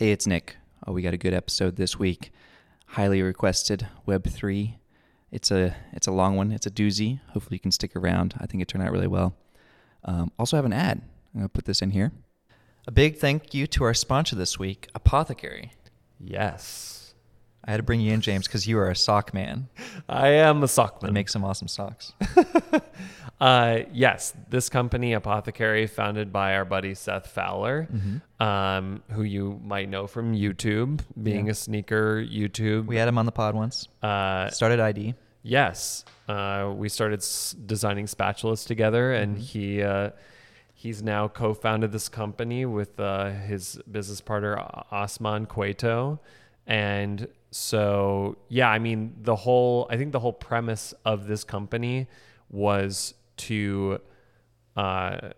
Hey, 0.00 0.12
it's 0.12 0.26
Nick. 0.26 0.56
Oh, 0.86 0.92
we 0.92 1.02
got 1.02 1.12
a 1.12 1.18
good 1.18 1.34
episode 1.34 1.76
this 1.76 1.98
week. 1.98 2.32
Highly 2.86 3.20
requested 3.20 3.86
Web 4.06 4.26
three. 4.26 4.78
It's 5.30 5.50
a 5.50 5.76
it's 5.92 6.06
a 6.06 6.10
long 6.10 6.36
one. 6.36 6.52
It's 6.52 6.64
a 6.64 6.70
doozy. 6.70 7.20
Hopefully, 7.34 7.56
you 7.56 7.60
can 7.60 7.70
stick 7.70 7.94
around. 7.94 8.32
I 8.38 8.46
think 8.46 8.62
it 8.62 8.68
turned 8.68 8.82
out 8.82 8.92
really 8.92 9.06
well. 9.06 9.34
Um, 10.06 10.32
also, 10.38 10.56
have 10.56 10.64
an 10.64 10.72
ad. 10.72 11.02
I'm 11.34 11.40
gonna 11.40 11.50
put 11.50 11.66
this 11.66 11.82
in 11.82 11.90
here. 11.90 12.12
A 12.88 12.90
big 12.90 13.18
thank 13.18 13.52
you 13.52 13.66
to 13.66 13.84
our 13.84 13.92
sponsor 13.92 14.36
this 14.36 14.58
week, 14.58 14.88
Apothecary. 14.94 15.72
Yes. 16.18 16.99
I 17.64 17.70
had 17.72 17.76
to 17.76 17.82
bring 17.82 18.00
you 18.00 18.12
in, 18.12 18.20
James, 18.22 18.46
because 18.46 18.66
you 18.66 18.78
are 18.78 18.88
a 18.90 18.96
sock 18.96 19.34
man. 19.34 19.68
I 20.08 20.28
am 20.28 20.62
a 20.62 20.68
sock 20.68 21.02
man. 21.02 21.12
make 21.12 21.28
some 21.28 21.44
awesome 21.44 21.68
socks. 21.68 22.12
Uh, 23.40 23.84
yes, 23.94 24.34
this 24.50 24.68
company, 24.68 25.14
Apothecary, 25.14 25.86
founded 25.86 26.30
by 26.30 26.54
our 26.56 26.66
buddy 26.66 26.94
Seth 26.94 27.28
Fowler, 27.28 27.88
Mm-hmm. 27.90 28.42
um, 28.42 29.02
who 29.12 29.22
you 29.22 29.58
might 29.64 29.88
know 29.88 30.06
from 30.06 30.34
YouTube, 30.34 31.00
being 31.22 31.46
Yeah. 31.46 31.52
a 31.52 31.54
sneaker 31.54 32.22
YouTube. 32.22 32.84
We 32.84 32.96
had 32.96 33.08
him 33.08 33.16
on 33.16 33.24
the 33.24 33.32
pod 33.32 33.54
once. 33.54 33.88
uh, 34.02 34.50
Started 34.50 34.78
ID. 34.78 35.14
yes, 35.42 36.04
uh, 36.28 36.70
we 36.76 36.90
started 36.90 37.20
s- 37.20 37.56
designing 37.64 38.04
spatulas 38.04 38.66
together, 38.66 39.14
and 39.14 39.36
Mm-hmm. 39.36 39.42
he 39.42 39.82
uh, 39.82 40.10
he's 40.74 41.02
now 41.02 41.26
co-founded 41.28 41.92
this 41.92 42.10
company 42.10 42.66
with 42.66 43.00
uh, 43.00 43.30
his 43.30 43.80
business 43.90 44.20
partner 44.20 44.58
Osman 44.92 45.46
Cueto, 45.46 46.20
and 46.66 47.26
so 47.50 48.36
yeah, 48.48 48.68
I 48.68 48.78
mean 48.78 49.14
the 49.22 49.36
whole 49.36 49.86
I 49.90 49.96
think 49.96 50.12
the 50.12 50.20
whole 50.20 50.32
premise 50.32 50.94
of 51.04 51.26
this 51.26 51.44
company 51.44 52.06
was 52.50 53.14
to 53.38 54.00
uh, 54.76 55.30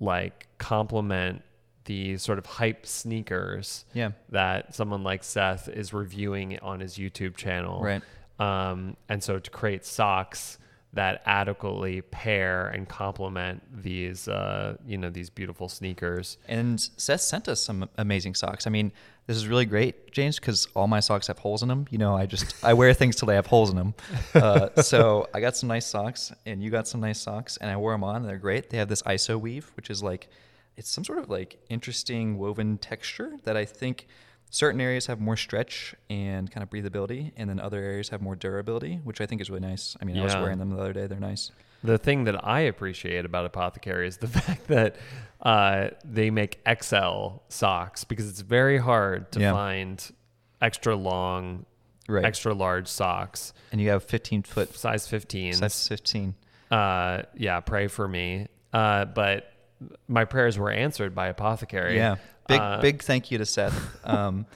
like 0.00 0.46
complement 0.58 1.42
the 1.84 2.16
sort 2.18 2.38
of 2.38 2.44
hype 2.46 2.84
sneakers 2.86 3.84
Yeah. 3.94 4.10
that 4.28 4.74
someone 4.74 5.02
like 5.02 5.24
Seth 5.24 5.68
is 5.68 5.92
reviewing 5.94 6.58
on 6.60 6.80
his 6.80 6.96
YouTube 6.96 7.36
channel. 7.36 7.80
Right. 7.82 8.02
Um, 8.38 8.96
and 9.08 9.22
so 9.22 9.38
to 9.38 9.50
create 9.50 9.84
socks 9.86 10.58
that 10.92 11.22
adequately 11.26 12.02
pair 12.02 12.68
and 12.68 12.88
complement 12.88 13.62
these, 13.82 14.28
uh, 14.28 14.76
you 14.86 14.96
know, 14.98 15.10
these 15.10 15.30
beautiful 15.30 15.68
sneakers. 15.68 16.36
And 16.46 16.78
Seth 16.80 17.20
sent 17.22 17.48
us 17.48 17.62
some 17.62 17.88
amazing 17.96 18.34
socks. 18.34 18.66
I 18.66 18.70
mean, 18.70 18.92
this 19.28 19.36
is 19.36 19.46
really 19.46 19.66
great, 19.66 20.10
James, 20.10 20.40
because 20.40 20.66
all 20.74 20.86
my 20.86 21.00
socks 21.00 21.26
have 21.26 21.38
holes 21.38 21.62
in 21.62 21.68
them. 21.68 21.86
You 21.90 21.98
know, 21.98 22.16
I 22.16 22.24
just 22.24 22.64
I 22.64 22.72
wear 22.72 22.94
things 22.94 23.14
till 23.14 23.26
they 23.26 23.34
have 23.34 23.46
holes 23.46 23.70
in 23.70 23.76
them. 23.76 23.94
Uh, 24.34 24.82
so 24.82 25.28
I 25.34 25.40
got 25.40 25.56
some 25.56 25.68
nice 25.68 25.86
socks, 25.86 26.32
and 26.46 26.62
you 26.62 26.70
got 26.70 26.86
some 26.86 27.00
nice 27.00 27.20
socks, 27.20 27.58
and 27.58 27.70
I 27.70 27.76
wore 27.76 27.92
them 27.92 28.04
on. 28.04 28.16
And 28.16 28.24
they're 28.24 28.38
great. 28.38 28.70
They 28.70 28.78
have 28.78 28.88
this 28.88 29.02
ISO 29.02 29.38
weave, 29.38 29.70
which 29.76 29.90
is 29.90 30.02
like 30.02 30.28
it's 30.76 30.88
some 30.88 31.04
sort 31.04 31.18
of 31.18 31.28
like 31.28 31.58
interesting 31.68 32.38
woven 32.38 32.78
texture 32.78 33.32
that 33.44 33.56
I 33.56 33.64
think 33.64 34.06
certain 34.50 34.80
areas 34.80 35.06
have 35.06 35.20
more 35.20 35.36
stretch 35.36 35.94
and 36.08 36.50
kind 36.50 36.62
of 36.62 36.70
breathability, 36.70 37.32
and 37.36 37.50
then 37.50 37.60
other 37.60 37.82
areas 37.82 38.08
have 38.08 38.22
more 38.22 38.36
durability, 38.36 39.00
which 39.04 39.20
I 39.20 39.26
think 39.26 39.40
is 39.42 39.50
really 39.50 39.66
nice. 39.66 39.96
I 40.00 40.04
mean, 40.04 40.16
I 40.18 40.24
was 40.24 40.34
wearing 40.34 40.58
them 40.58 40.70
the 40.70 40.78
other 40.78 40.94
day. 40.94 41.06
They're 41.06 41.20
nice. 41.20 41.50
The 41.84 41.98
thing 41.98 42.24
that 42.24 42.44
I 42.44 42.60
appreciate 42.60 43.24
about 43.24 43.46
Apothecary 43.46 44.08
is 44.08 44.16
the 44.18 44.26
fact 44.40 44.66
that 44.68 44.96
uh, 45.40 45.88
they 46.04 46.30
make 46.30 46.60
XL 46.66 47.38
socks 47.48 48.04
because 48.04 48.28
it's 48.28 48.40
very 48.40 48.78
hard 48.78 49.30
to 49.32 49.40
Yeah. 49.40 49.52
find 49.52 50.12
extra 50.60 50.96
long, 50.96 51.64
Right. 52.08 52.24
extra 52.24 52.54
large 52.54 52.88
socks, 52.88 53.52
And 53.70 53.80
you 53.80 53.90
have 53.90 54.02
15 54.02 54.42
foot 54.42 54.74
size 54.74 55.06
15. 55.06 55.52
size 55.52 55.86
15. 55.88 56.34
uh, 56.70 57.22
yeah, 57.36 57.60
pray 57.60 57.86
for 57.86 58.08
me. 58.08 58.48
Uh, 58.72 59.04
but 59.04 59.52
my 60.08 60.24
prayers 60.24 60.58
were 60.58 60.70
answered 60.70 61.14
by 61.14 61.28
Apothecary. 61.28 61.96
Yeah. 61.96 62.16
Big 62.48 62.60
Uh, 62.60 62.80
big 62.80 63.02
thank 63.02 63.30
you 63.30 63.38
to 63.38 63.44
Seth. 63.46 64.04
Um, 64.04 64.46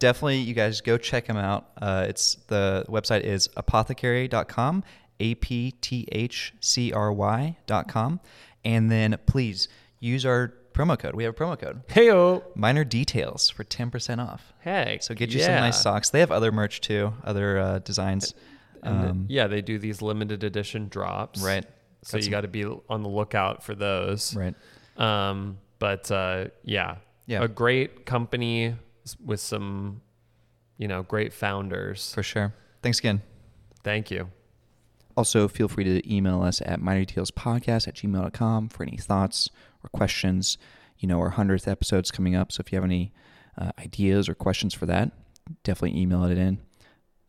definitely 0.00 0.38
you 0.38 0.54
guys 0.54 0.80
go 0.82 0.98
check 0.98 1.26
him 1.26 1.36
out. 1.36 1.68
Uh, 1.80 2.04
it's 2.08 2.34
the 2.48 2.84
website 2.88 3.20
is 3.22 3.48
apothecary.com, 3.56 4.84
A 5.20 5.34
P 5.36 5.72
T 5.72 6.06
H 6.12 6.54
C 6.60 6.92
R 6.92 7.12
Y.com. 7.12 8.20
And 8.64 8.90
then 8.90 9.16
please 9.26 9.68
use 10.00 10.24
our 10.26 10.52
promo 10.72 10.98
code. 10.98 11.14
We 11.14 11.24
have 11.24 11.34
a 11.34 11.36
promo 11.36 11.58
code. 11.58 11.86
Heyo. 11.88 12.42
Minor 12.54 12.84
details 12.84 13.48
for 13.50 13.64
10% 13.64 14.18
off. 14.24 14.52
Hey. 14.60 14.98
So 15.00 15.14
get 15.14 15.32
you 15.32 15.40
some 15.40 15.54
nice 15.54 15.80
socks. 15.80 16.10
They 16.10 16.20
have 16.20 16.30
other 16.30 16.52
merch 16.52 16.80
too, 16.80 17.12
other 17.24 17.58
uh, 17.58 17.78
designs. 17.80 18.34
And 18.82 19.02
the- 19.04 19.08
Um, 19.10 19.26
yeah, 19.28 19.46
they 19.48 19.60
do 19.62 19.78
these 19.78 20.02
limited 20.02 20.44
edition 20.44 20.88
drops. 20.88 21.40
Right. 21.42 21.64
So 22.02 22.16
you 22.16 22.30
got 22.30 22.42
to 22.42 22.48
be 22.48 22.64
on 22.64 23.02
the 23.02 23.08
lookout 23.08 23.64
for 23.64 23.74
those. 23.74 24.36
Right. 24.36 24.54
Um, 24.96 25.58
but 25.80 26.10
uh, 26.12 26.46
yeah, 26.64 26.96
Yeah. 27.26 27.42
a 27.42 27.48
great 27.48 28.06
company 28.06 28.76
with 29.24 29.40
some, 29.40 30.00
you 30.76 30.86
know, 30.86 31.02
great 31.02 31.32
founders. 31.32 32.12
For 32.14 32.22
sure. 32.22 32.54
Thanks 32.82 32.98
again. 33.00 33.22
Thank 33.82 34.10
you. 34.12 34.28
Also, 35.18 35.48
feel 35.48 35.66
free 35.66 35.82
to 35.82 36.14
email 36.14 36.44
us 36.44 36.62
at 36.64 36.80
minordetailspodcast 36.80 37.88
at 37.88 37.96
gmail.com 37.96 38.68
for 38.68 38.84
any 38.84 38.96
thoughts 38.96 39.50
or 39.82 39.90
questions. 39.90 40.58
You 41.00 41.08
know, 41.08 41.18
our 41.18 41.32
100th 41.32 41.66
episode's 41.66 42.12
coming 42.12 42.36
up, 42.36 42.52
so 42.52 42.60
if 42.60 42.70
you 42.70 42.76
have 42.76 42.84
any 42.84 43.12
uh, 43.60 43.72
ideas 43.80 44.28
or 44.28 44.36
questions 44.36 44.74
for 44.74 44.86
that, 44.86 45.10
definitely 45.64 46.00
email 46.00 46.22
it 46.22 46.38
in. 46.38 46.58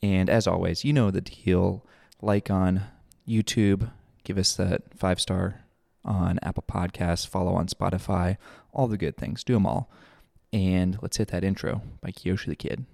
And 0.04 0.30
as 0.30 0.46
always, 0.46 0.86
you 0.86 0.94
know 0.94 1.10
the 1.10 1.22
deal. 1.22 1.84
Like 2.22 2.52
on 2.52 2.84
YouTube, 3.28 3.90
give 4.24 4.38
us 4.38 4.56
that 4.58 4.94
five 4.96 5.20
star 5.20 5.62
on 6.06 6.38
Apple 6.44 6.66
Podcasts, 6.68 7.28
follow 7.28 7.56
on 7.56 7.66
Spotify, 7.66 8.38
all 8.72 8.88
the 8.88 9.00
good 9.00 9.18
things. 9.18 9.44
Do 9.44 9.54
them 9.56 9.66
all. 9.66 9.90
And 10.54 11.00
let's 11.02 11.18
hit 11.18 11.30
that 11.30 11.44
intro 11.44 11.82
by 12.02 12.12
Kiyoshi 12.12 12.46
the 12.46 12.56
Kid. 12.56 12.86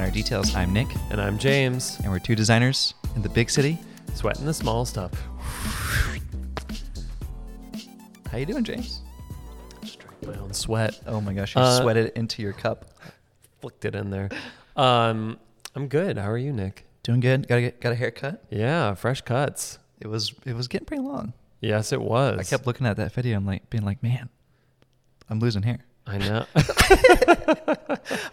Welcome 0.00 0.14
Details. 0.14 0.54
I'm 0.54 0.72
Nick, 0.72 0.88
And 1.10 1.20
I'm 1.20 1.36
James, 1.38 1.98
and 2.02 2.10
we're 2.10 2.18
two 2.20 2.34
designers 2.34 2.94
in 3.16 3.20
the 3.20 3.28
big 3.28 3.50
city. 3.50 3.76
sweating 4.14 4.46
the 4.46 4.54
small 4.54 4.86
stuff. 4.86 5.12
How 8.30 8.38
you 8.38 8.46
doing, 8.46 8.64
James? 8.64 9.02
Just 9.82 9.98
drank 9.98 10.26
my 10.26 10.42
own 10.42 10.54
sweat. 10.54 10.98
Oh 11.06 11.20
my 11.20 11.34
gosh, 11.34 11.54
you 11.54 11.60
Uh, 11.60 11.82
sweated 11.82 12.12
into 12.16 12.40
your 12.40 12.54
cup. 12.54 12.86
Flicked 13.60 13.84
it 13.84 13.94
in 13.94 14.08
there. 14.08 14.30
Um, 14.74 15.38
I'm 15.74 15.86
good. 15.86 16.16
How 16.16 16.30
are 16.30 16.38
you, 16.38 16.54
Nick? 16.54 16.86
Doing 17.02 17.20
good. 17.20 17.46
Got 17.46 17.56
a 17.58 17.70
got 17.72 17.92
a 17.92 17.94
haircut. 17.94 18.42
Yeah, 18.48 18.94
fresh 18.94 19.20
cuts. 19.20 19.78
It 20.00 20.06
was 20.06 20.32
it 20.46 20.54
was 20.56 20.66
getting 20.66 20.86
pretty 20.86 21.02
long. 21.02 21.34
Yes, 21.60 21.92
it 21.92 22.00
was. 22.00 22.38
I 22.40 22.44
kept 22.44 22.66
looking 22.66 22.86
at 22.86 22.96
that 22.96 23.12
video. 23.12 23.36
I'm 23.36 23.44
like 23.44 23.68
being 23.68 23.84
like, 23.84 24.02
man, 24.02 24.30
I'm 25.28 25.40
losing 25.40 25.62
hair. 25.62 25.84
I 26.10 26.18
know. 26.18 26.44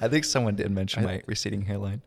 I 0.02 0.08
think 0.08 0.26
someone 0.26 0.56
did 0.56 0.72
mention 0.72 1.04
my 1.04 1.22
receding 1.26 1.62
hairline. 1.62 2.02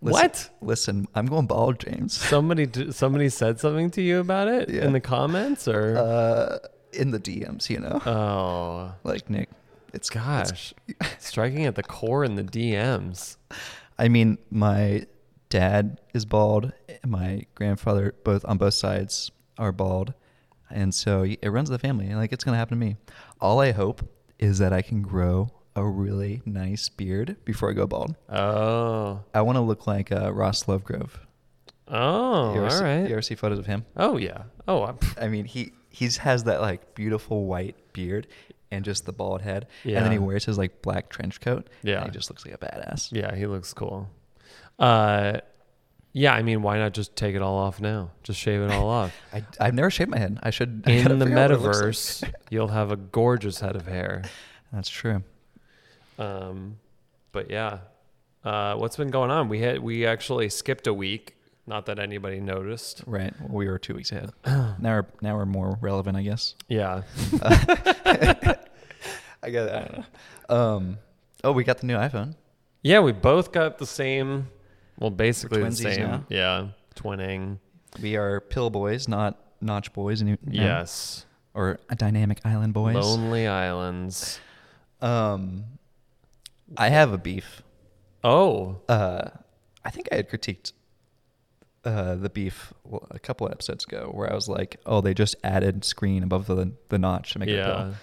What? 0.00 0.50
Listen, 0.60 1.06
I'm 1.14 1.26
going 1.26 1.46
bald, 1.46 1.78
James. 1.78 2.12
somebody 2.16 2.66
d- 2.66 2.90
somebody 2.92 3.28
said 3.28 3.60
something 3.60 3.90
to 3.92 4.02
you 4.02 4.18
about 4.18 4.48
it 4.48 4.68
Yeah. 4.68 4.84
in 4.84 4.92
the 4.92 5.00
comments 5.00 5.68
or 5.68 5.96
Uh, 5.96 6.58
in 6.92 7.12
the 7.12 7.20
DMs, 7.20 7.70
you 7.70 7.78
know, 7.78 8.00
oh 8.04 8.94
like 9.04 9.30
Nick. 9.30 9.48
It's 9.94 10.08
it's- 10.10 10.24
gosh 10.24 10.74
striking 11.18 11.66
at 11.66 11.74
the 11.76 11.82
core 11.82 12.24
in 12.24 12.34
the 12.36 12.42
DMs 12.44 13.36
I 13.98 14.08
mean, 14.08 14.38
my 14.50 15.06
dad 15.50 16.00
is 16.14 16.24
bald. 16.24 16.72
My 17.06 17.44
grandfather, 17.54 18.14
both 18.24 18.44
on 18.46 18.56
both 18.58 18.74
sides, 18.74 19.30
are 19.58 19.70
bald, 19.70 20.14
and 20.70 20.92
so 20.94 21.22
it 21.24 21.48
runs 21.48 21.68
the 21.68 21.78
family. 21.78 22.12
Like 22.14 22.32
it's 22.32 22.42
gonna 22.42 22.56
happen 22.56 22.78
to 22.80 22.84
me. 22.84 22.96
All 23.40 23.60
I 23.60 23.70
hope 23.72 24.02
is 24.42 24.58
that 24.58 24.72
I 24.72 24.82
can 24.82 25.02
grow 25.02 25.50
a 25.76 25.84
really 25.84 26.42
nice 26.44 26.88
beard 26.88 27.36
before 27.44 27.70
I 27.70 27.72
go 27.72 27.86
bald. 27.86 28.14
oh 28.28 29.20
I 29.32 29.40
want 29.42 29.56
to 29.56 29.60
look 29.62 29.86
like 29.86 30.12
uh, 30.12 30.32
Ross 30.32 30.64
Lovegrove. 30.64 31.12
oh 31.88 32.52
you 32.54 32.58
ever 32.58 32.64
all 32.64 32.70
see, 32.70 32.84
right 32.84 33.06
You 33.08 33.12
ever 33.14 33.22
see 33.22 33.34
photos 33.34 33.58
of 33.58 33.66
him? 33.66 33.84
oh 33.96 34.16
yeah 34.16 34.42
oh 34.68 34.84
I'm, 34.84 34.98
I 35.20 35.28
mean, 35.28 35.44
he 35.46 35.72
he's 35.90 36.18
has 36.18 36.44
that 36.44 36.60
like 36.60 36.94
beautiful 36.94 37.46
white 37.46 37.76
beard 37.92 38.26
and 38.70 38.84
just 38.84 39.04
the 39.04 39.12
bald 39.12 39.42
head, 39.42 39.66
and 39.84 39.96
then 39.96 40.12
he 40.12 40.18
wears 40.18 40.44
his 40.46 40.56
like 40.58 40.80
black 40.82 41.10
trench 41.10 41.40
coat. 41.40 41.68
and 41.82 41.90
Yeah. 41.90 42.04
he 42.04 42.10
just 42.10 42.30
looks 42.30 42.44
like 42.46 42.54
a 42.54 42.58
badass. 42.58 43.08
yeah 43.12 43.34
he 43.34 43.46
looks 43.46 43.72
cool 43.72 44.08
uh 44.78 45.38
yeah 46.12 46.34
I 46.34 46.42
mean 46.42 46.62
why 46.62 46.78
not 46.78 46.92
just 46.92 47.16
take 47.16 47.34
it 47.34 47.42
all 47.42 47.56
off 47.56 47.80
now 47.80 48.10
just 48.22 48.38
shave 48.38 48.60
it 48.60 48.70
all 48.70 48.88
off 48.88 49.12
I 49.32 49.44
I've 49.60 49.74
never 49.74 49.90
shaved 49.90 50.10
my 50.10 50.18
head. 50.18 50.38
I 50.42 50.50
should 50.50 50.82
I 50.86 51.00
gotta 51.02 51.12
in 51.14 51.18
the 51.18 51.26
figure 51.26 51.38
out 51.38 51.50
what 51.50 51.58
it 51.58 51.62
looks 51.62 52.22
like. 52.22 52.32
metaverse 52.32 52.34
you'll 52.50 52.68
have 52.68 52.92
a 52.92 52.96
gorgeous 52.96 53.60
head 53.60 53.76
of 53.76 53.86
hair 53.86 54.22
That's 54.72 54.88
true. 54.88 55.22
Um, 56.18 56.78
but 57.32 57.50
yeah, 57.50 57.78
uh, 58.44 58.74
what's 58.76 58.96
been 58.96 59.10
going 59.10 59.30
on? 59.30 59.48
We 59.48 59.60
had 59.60 59.80
we 59.80 60.06
actually 60.06 60.48
skipped 60.48 60.86
a 60.86 60.94
week 60.94 61.36
Not 61.66 61.86
that 61.86 61.98
anybody 61.98 62.40
noticed. 62.40 63.02
Right. 63.06 63.32
We 63.48 63.68
were 63.68 63.78
two 63.78 63.94
weeks 63.94 64.12
ahead. 64.12 64.30
now 64.46 64.76
we're 64.80 65.06
now 65.20 65.36
we're 65.36 65.46
more 65.46 65.78
relevant, 65.80 66.16
I 66.16 66.22
guess. 66.22 66.54
Yeah. 66.68 67.02
I 67.42 68.56
get 69.50 69.66
it. 69.66 69.72
I 69.72 69.80
don't 69.80 69.98
know. 69.98 70.56
Um, 70.56 70.98
oh, 71.44 71.52
we 71.52 71.64
got 71.64 71.78
the 71.78 71.86
new 71.86 71.96
iPhone. 71.96 72.34
Yeah, 72.82 73.00
we 73.00 73.12
both 73.12 73.52
got 73.52 73.78
the 73.78 73.86
same. 73.86 74.48
Well, 75.02 75.10
basically 75.10 75.62
the 75.62 75.72
same. 75.72 76.00
now? 76.00 76.24
Yeah, 76.28 76.68
twinning. 76.94 77.58
We 78.00 78.16
are 78.16 78.40
pill 78.40 78.70
boys, 78.70 79.08
not 79.08 79.38
notch 79.60 79.92
boys. 79.92 80.22
Any, 80.22 80.32
no. 80.32 80.38
Yes. 80.50 81.26
Or 81.54 81.78
a 81.90 81.96
dynamic 81.96 82.40
island 82.44 82.72
boys. 82.72 82.94
Lonely 82.94 83.46
Islands. 83.46 84.40
Um, 85.00 85.64
I 86.76 86.88
have 86.88 87.12
a 87.12 87.18
beef. 87.18 87.62
Oh, 88.24 88.80
Uh, 88.88 89.28
I 89.84 89.90
think 89.90 90.08
I 90.12 90.14
had 90.14 90.30
critiqued 90.30 90.72
uh, 91.84 92.14
the 92.14 92.30
beef 92.30 92.72
well, 92.84 93.06
a 93.10 93.18
couple 93.18 93.48
episodes 93.50 93.84
ago, 93.84 94.10
where 94.14 94.30
I 94.30 94.34
was 94.34 94.48
like, 94.48 94.80
"Oh, 94.86 95.00
they 95.00 95.12
just 95.12 95.34
added 95.42 95.84
screen 95.84 96.22
above 96.22 96.46
the 96.46 96.72
the 96.88 96.98
notch 96.98 97.32
to 97.32 97.40
make 97.40 97.48
it 97.48 97.54
a 97.54 97.56
yeah. 97.56 97.64
pill." 97.66 97.94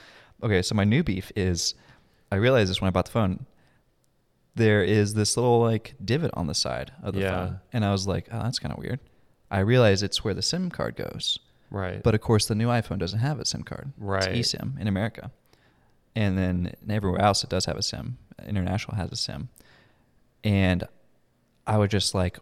Okay, 0.43 0.61
so 0.61 0.75
my 0.75 0.83
new 0.83 1.03
beef 1.03 1.31
is, 1.35 1.73
I 2.31 2.35
realized 2.35 2.69
this 2.69 2.81
when 2.81 2.89
I 2.89 2.91
bought 2.91 3.05
the 3.05 3.11
phone. 3.11 3.45
There 4.55 4.83
is 4.83 5.13
this 5.13 5.37
little 5.37 5.61
like 5.61 5.95
divot 6.03 6.31
on 6.33 6.47
the 6.47 6.53
side 6.55 6.91
of 7.03 7.13
the 7.13 7.21
Yeah. 7.21 7.31
phone, 7.31 7.59
and 7.71 7.85
I 7.85 7.91
was 7.91 8.07
like, 8.07 8.27
"Oh, 8.31 8.39
that's 8.43 8.59
kind 8.59 8.73
of 8.73 8.79
weird." 8.79 8.99
I 9.51 9.59
realize 9.59 10.03
it's 10.03 10.23
where 10.23 10.33
the 10.33 10.41
SIM 10.41 10.69
card 10.69 10.95
goes, 10.95 11.39
Right. 11.71 12.03
but 12.03 12.13
of 12.13 12.21
course 12.21 12.45
the 12.47 12.55
new 12.55 12.67
iPhone 12.67 12.99
doesn't 12.99 13.19
have 13.19 13.39
a 13.39 13.45
SIM 13.45 13.63
card. 13.63 13.93
Right. 13.97 14.27
It's 14.35 14.53
eSIM 14.53 14.79
in 14.79 14.87
America, 14.87 15.31
and 16.15 16.37
then 16.37 16.73
everywhere 16.89 17.21
else 17.21 17.43
it 17.43 17.49
does 17.49 17.65
have 17.65 17.77
a 17.77 17.81
SIM. 17.83 18.17
International 18.45 18.95
has 18.97 19.11
a 19.11 19.15
SIM, 19.15 19.49
and 20.43 20.83
I 21.65 21.77
was 21.77 21.89
just 21.89 22.13
like, 22.13 22.39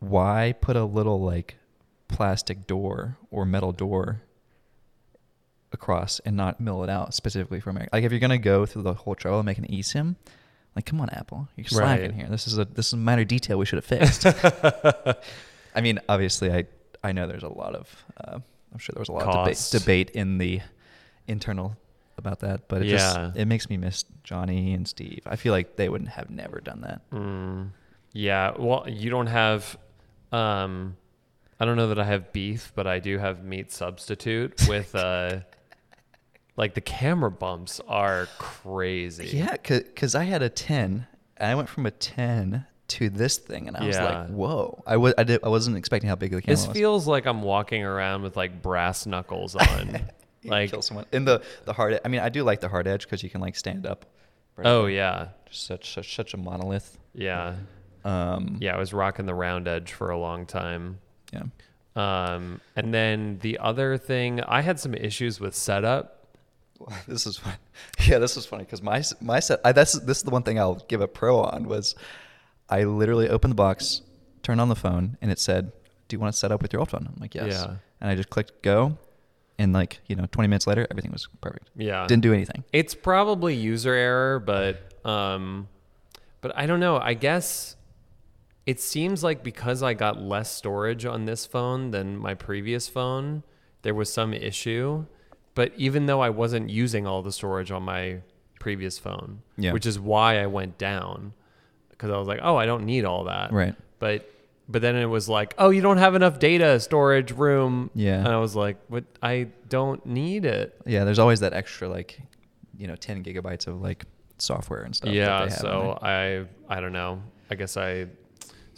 why 0.00 0.54
put 0.60 0.76
a 0.76 0.84
little 0.84 1.20
like 1.20 1.56
plastic 2.06 2.66
door 2.66 3.18
or 3.30 3.44
metal 3.44 3.72
door 3.72 4.22
across 5.72 6.18
and 6.20 6.36
not 6.36 6.60
mill 6.60 6.82
it 6.84 6.90
out 6.90 7.14
specifically 7.14 7.60
for 7.60 7.70
America? 7.70 7.90
Like 7.92 8.04
if 8.04 8.12
you're 8.12 8.20
gonna 8.20 8.38
go 8.38 8.66
through 8.66 8.82
the 8.82 8.94
whole 8.94 9.14
trouble 9.14 9.40
of 9.40 9.44
making 9.44 9.64
an 9.66 9.70
eSIM, 9.72 10.16
like 10.76 10.86
come 10.86 11.00
on 11.00 11.10
Apple, 11.10 11.48
you're 11.56 11.66
slacking 11.66 12.04
Right. 12.06 12.14
here. 12.14 12.26
This 12.28 12.46
is 12.46 12.58
a 12.58 12.64
this 12.64 12.86
is 12.88 12.92
a 12.94 12.96
minor 12.98 13.24
detail 13.24 13.58
we 13.58 13.64
should 13.66 13.76
have 13.78 13.84
fixed. 13.84 14.26
I 15.74 15.80
mean, 15.80 16.00
obviously, 16.08 16.52
I 16.52 16.64
I 17.02 17.12
know 17.12 17.26
there's 17.26 17.42
a 17.42 17.48
lot 17.48 17.74
of 17.74 18.04
uh, 18.16 18.38
I'm 18.72 18.78
sure 18.78 18.92
there 18.94 19.00
was 19.00 19.08
a 19.08 19.12
lot 19.12 19.22
of 19.22 19.32
Cost. 19.32 19.72
debate, 19.72 20.08
debate 20.08 20.10
in 20.10 20.38
the 20.38 20.60
internal 21.26 21.76
about 22.16 22.40
that, 22.40 22.68
but 22.68 22.82
it 22.82 22.88
Yeah. 22.88 22.96
just 22.96 23.36
it 23.36 23.46
makes 23.46 23.70
me 23.70 23.76
miss 23.76 24.04
Johnny 24.24 24.74
and 24.74 24.86
Steve. 24.88 25.20
I 25.26 25.36
feel 25.36 25.52
like 25.52 25.76
they 25.76 25.88
wouldn't 25.88 26.10
have 26.10 26.30
never 26.30 26.60
done 26.60 26.80
that. 26.82 27.08
Mm, 27.10 27.70
yeah. 28.12 28.52
Well, 28.58 28.84
you 28.88 29.10
don't 29.10 29.28
have. 29.28 29.76
Um, 30.32 30.96
I 31.60 31.64
don't 31.64 31.76
know 31.76 31.88
that 31.88 31.98
I 31.98 32.04
have 32.04 32.32
beef, 32.32 32.72
but 32.74 32.86
I 32.86 32.98
do 32.98 33.18
have 33.18 33.42
meat 33.44 33.72
substitute 33.72 34.66
with. 34.68 34.94
Uh, 34.94 35.40
like 36.58 36.74
the 36.74 36.80
camera 36.82 37.30
bumps 37.30 37.80
are 37.88 38.26
crazy. 38.36 39.28
Yeah, 39.38 39.56
because 39.62 40.14
I 40.14 40.24
had 40.24 40.42
a 40.42 40.50
10, 40.50 41.06
and 41.38 41.50
I 41.50 41.54
went 41.54 41.68
from 41.70 41.86
a 41.86 41.90
10 41.90 42.66
to 42.88 43.08
this 43.10 43.36
thing, 43.38 43.68
and 43.68 43.76
I 43.76 43.86
was 43.86 43.96
Yeah. 43.96 44.04
like, 44.22 44.28
"Whoa!" 44.30 44.82
I 44.86 44.96
was 44.96 45.14
I, 45.16 45.24
did, 45.24 45.40
I 45.44 45.48
wasn't 45.48 45.76
expecting 45.76 46.08
how 46.08 46.16
big 46.16 46.32
the 46.32 46.42
camera 46.42 46.56
This 46.56 46.66
was. 46.66 46.76
feels 46.76 47.06
like 47.06 47.26
I'm 47.26 47.42
walking 47.42 47.82
around 47.84 48.22
with 48.22 48.36
like 48.36 48.60
brass 48.62 49.06
knuckles 49.06 49.54
on. 49.56 50.00
You 50.42 50.50
like, 50.50 50.70
kill 50.70 50.82
someone 50.82 51.06
in 51.12 51.24
the 51.24 51.42
the 51.64 51.72
hard. 51.72 52.00
I 52.04 52.08
mean, 52.08 52.20
I 52.20 52.28
do 52.28 52.42
like 52.44 52.60
the 52.60 52.68
hard 52.68 52.86
edge 52.86 53.02
because 53.04 53.22
you 53.22 53.30
can 53.30 53.40
like 53.40 53.56
stand 53.56 53.86
up. 53.86 54.04
oh 54.64 54.86
yeah, 54.86 55.28
just 55.50 55.66
such 55.66 55.92
such 55.94 56.14
such 56.16 56.34
a 56.34 56.36
monolith. 56.36 56.98
yeah, 57.14 57.54
Um, 58.04 58.56
yeah. 58.60 58.74
I 58.74 58.78
was 58.78 58.92
rocking 58.92 59.26
the 59.26 59.34
round 59.34 59.68
edge 59.68 59.92
for 59.92 60.10
a 60.10 60.18
long 60.18 60.46
time. 60.46 60.98
yeah. 61.32 61.42
Um, 61.96 62.60
and 62.76 62.94
then 62.94 63.38
the 63.42 63.58
other 63.58 63.98
thing, 63.98 64.40
I 64.42 64.60
had 64.62 64.78
some 64.80 64.94
issues 64.94 65.40
with 65.40 65.54
setup. 65.54 66.17
This 67.08 67.26
is 67.26 67.38
fun. 67.38 67.54
Yeah, 68.06 68.18
this 68.18 68.36
was 68.36 68.46
funny 68.46 68.64
because 68.64 68.82
my 68.82 69.02
my 69.20 69.40
set. 69.40 69.60
I, 69.64 69.72
that's 69.72 69.92
this 70.00 70.18
is 70.18 70.22
the 70.22 70.30
one 70.30 70.42
thing 70.42 70.58
I'll 70.58 70.76
give 70.88 71.00
a 71.00 71.08
pro 71.08 71.40
on 71.40 71.68
was, 71.68 71.94
I 72.68 72.84
literally 72.84 73.28
opened 73.28 73.50
the 73.52 73.56
box, 73.56 74.02
turned 74.42 74.60
on 74.60 74.68
the 74.68 74.76
phone, 74.76 75.16
and 75.20 75.30
it 75.30 75.38
said, 75.38 75.72
"Do 76.06 76.14
you 76.16 76.20
want 76.20 76.32
to 76.32 76.38
set 76.38 76.52
up 76.52 76.62
with 76.62 76.72
your 76.72 76.80
old 76.80 76.90
phone?" 76.90 77.06
I'm 77.08 77.20
like, 77.20 77.34
"Yes." 77.34 77.52
Yeah. 77.52 77.76
And 78.00 78.10
I 78.10 78.14
just 78.14 78.30
clicked 78.30 78.62
go, 78.62 78.96
and 79.58 79.72
like 79.72 80.00
you 80.06 80.14
know, 80.16 80.26
20 80.30 80.48
minutes 80.48 80.66
later, 80.66 80.86
everything 80.90 81.10
was 81.10 81.28
perfect. 81.40 81.68
Yeah, 81.76 82.06
Didn't 82.06 82.22
do 82.22 82.32
anything. 82.32 82.64
It's 82.72 82.94
probably 82.94 83.54
user 83.54 83.92
error, 83.92 84.38
but 84.38 85.04
um, 85.04 85.68
but 86.40 86.56
I 86.56 86.66
don't 86.66 86.80
know. 86.80 86.98
I 86.98 87.14
guess 87.14 87.76
it 88.66 88.80
seems 88.80 89.24
like 89.24 89.42
because 89.42 89.82
I 89.82 89.94
got 89.94 90.20
less 90.20 90.50
storage 90.54 91.04
on 91.04 91.24
this 91.24 91.46
phone 91.46 91.90
than 91.90 92.16
my 92.16 92.34
previous 92.34 92.88
phone, 92.88 93.42
there 93.82 93.94
was 93.94 94.12
some 94.12 94.32
issue. 94.32 95.06
But 95.58 95.72
even 95.76 96.06
though 96.06 96.20
I 96.20 96.30
wasn't 96.30 96.70
using 96.70 97.04
all 97.04 97.20
the 97.22 97.32
storage 97.32 97.72
on 97.72 97.82
my 97.82 98.20
previous 98.60 98.96
phone, 98.98 99.42
Yeah. 99.56 99.72
which 99.72 99.86
is 99.86 99.98
why 99.98 100.40
I 100.40 100.46
went 100.46 100.78
down, 100.78 101.32
because 101.90 102.10
I 102.12 102.16
was 102.16 102.28
like, 102.28 102.38
oh, 102.44 102.54
I 102.56 102.64
don't 102.64 102.84
need 102.84 103.04
all 103.04 103.24
that. 103.24 103.52
Right. 103.52 103.74
But 103.98 104.30
but 104.68 104.82
then 104.82 104.94
it 104.96 105.06
was 105.06 105.28
like, 105.28 105.54
oh, 105.58 105.70
you 105.70 105.80
don't 105.80 105.96
have 105.96 106.14
enough 106.14 106.38
data 106.38 106.78
storage 106.78 107.32
room. 107.32 107.90
Yeah. 107.94 108.18
And 108.18 108.28
I 108.28 108.38
was 108.38 108.54
like, 108.54 108.76
but 108.88 109.02
I 109.22 109.48
don't 109.68 110.04
need 110.06 110.44
it. 110.44 110.80
Yeah, 110.86 111.02
there's 111.04 111.18
always 111.18 111.40
that 111.40 111.54
extra 111.54 111.88
like, 111.88 112.20
you 112.76 112.86
know, 112.86 112.94
10 112.94 113.24
gigabytes 113.24 113.66
of 113.66 113.80
like 113.80 114.04
software 114.38 114.82
and 114.82 114.94
stuff. 114.94 115.10
that 115.10 115.16
yeah 115.16 115.38
they 115.46 115.50
have 115.50 115.58
so 115.58 115.98
i 116.00 116.44
i 116.68 116.78
don't 116.80 116.92
know 116.92 117.20
i 117.50 117.56
guess 117.56 117.76
i 117.76 118.06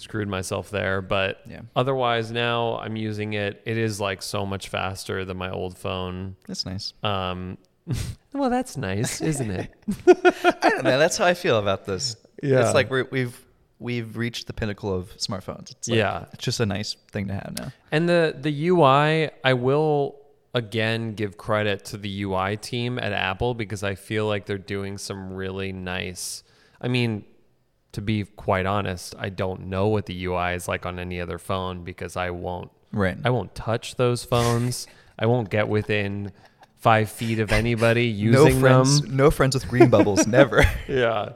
screwed 0.01 0.29
myself 0.29 0.71
there 0.71 1.01
but 1.01 1.41
Yeah. 1.49 1.61
otherwise 1.77 2.31
now 2.33 2.79
i'm 2.79 2.97
using 2.97 3.35
it 3.35 3.61
it 3.67 3.77
is 3.77 4.01
like 4.01 4.23
so 4.23 4.45
much 4.47 4.69
faster 4.69 5.25
than 5.25 5.37
my 5.37 5.51
old 5.51 5.77
phone 5.79 6.37
that's 6.47 6.65
nice. 6.67 6.93
um 7.03 7.59
well 8.33 8.51
that's 8.51 8.77
nice 8.77 9.21
isn't 9.21 9.51
it 9.51 9.73
I 10.07 10.69
don't 10.71 10.85
know. 10.85 10.99
That's 10.99 11.17
how 11.17 11.25
I 11.27 11.35
feel 11.35 11.59
about 11.59 11.85
this. 11.87 12.17
Yeah. 12.43 12.65
It's 12.65 12.75
like 12.75 12.91
we're, 12.91 13.09
we've 13.11 13.39
we've 13.79 14.17
reached 14.17 14.47
the 14.47 14.53
pinnacle 14.53 14.95
of 14.95 15.09
smartphones. 15.17 15.71
It's 15.73 15.89
like, 15.89 15.97
Yeah. 15.99 16.27
It's 16.33 16.45
just 16.45 16.61
a 16.61 16.67
nice 16.67 16.95
thing 17.13 17.29
to 17.29 17.35
have 17.35 17.55
now. 17.59 17.73
and 17.91 18.09
the 18.09 18.37
the 18.39 18.69
ui 18.69 19.31
i 19.45 19.53
will 19.55 20.17
again 20.55 21.15
give 21.15 21.37
credit 21.39 21.85
to 21.87 21.97
the 21.97 22.23
ui 22.23 22.57
team 22.59 22.99
at 22.99 23.13
apple 23.13 23.55
because 23.55 23.83
i 23.83 23.95
feel 23.95 24.27
like 24.27 24.47
they're 24.47 24.59
doing 24.59 24.99
some 24.99 25.33
really 25.33 25.73
nice 25.73 26.43
i 26.81 26.89
mean 26.89 27.25
to 27.93 28.01
be 28.01 28.25
quite 28.25 28.67
honest 28.67 29.15
i 29.19 29.29
don't 29.29 29.61
know 29.67 29.89
what 29.89 30.07
the 30.07 30.25
ui 30.25 30.55
is 30.55 30.69
like 30.69 30.87
on 30.87 30.99
any 30.99 31.21
other 31.21 31.39
phone 31.39 31.83
because 31.85 32.17
i 32.17 32.31
won't 32.31 32.71
Right. 32.93 33.17
I 33.25 33.31
won't 33.31 33.55
touch 33.55 33.95
those 33.95 34.25
phones. 34.25 34.89
I 35.17 35.27
won't 35.27 35.49
get 35.49 35.69
within 35.69 36.33
five 36.81 37.09
feet 37.09 37.39
of 37.39 37.53
anybody 37.53 38.07
using 38.31 38.55
no 38.55 38.61
friends. 38.61 39.03
them. 39.03 39.17
No 39.17 39.31
friends 39.31 39.55
with 39.55 39.69
green 39.69 39.91
bubbles. 39.91 40.27
Never. 40.41 40.65
Yeah. 40.89 41.35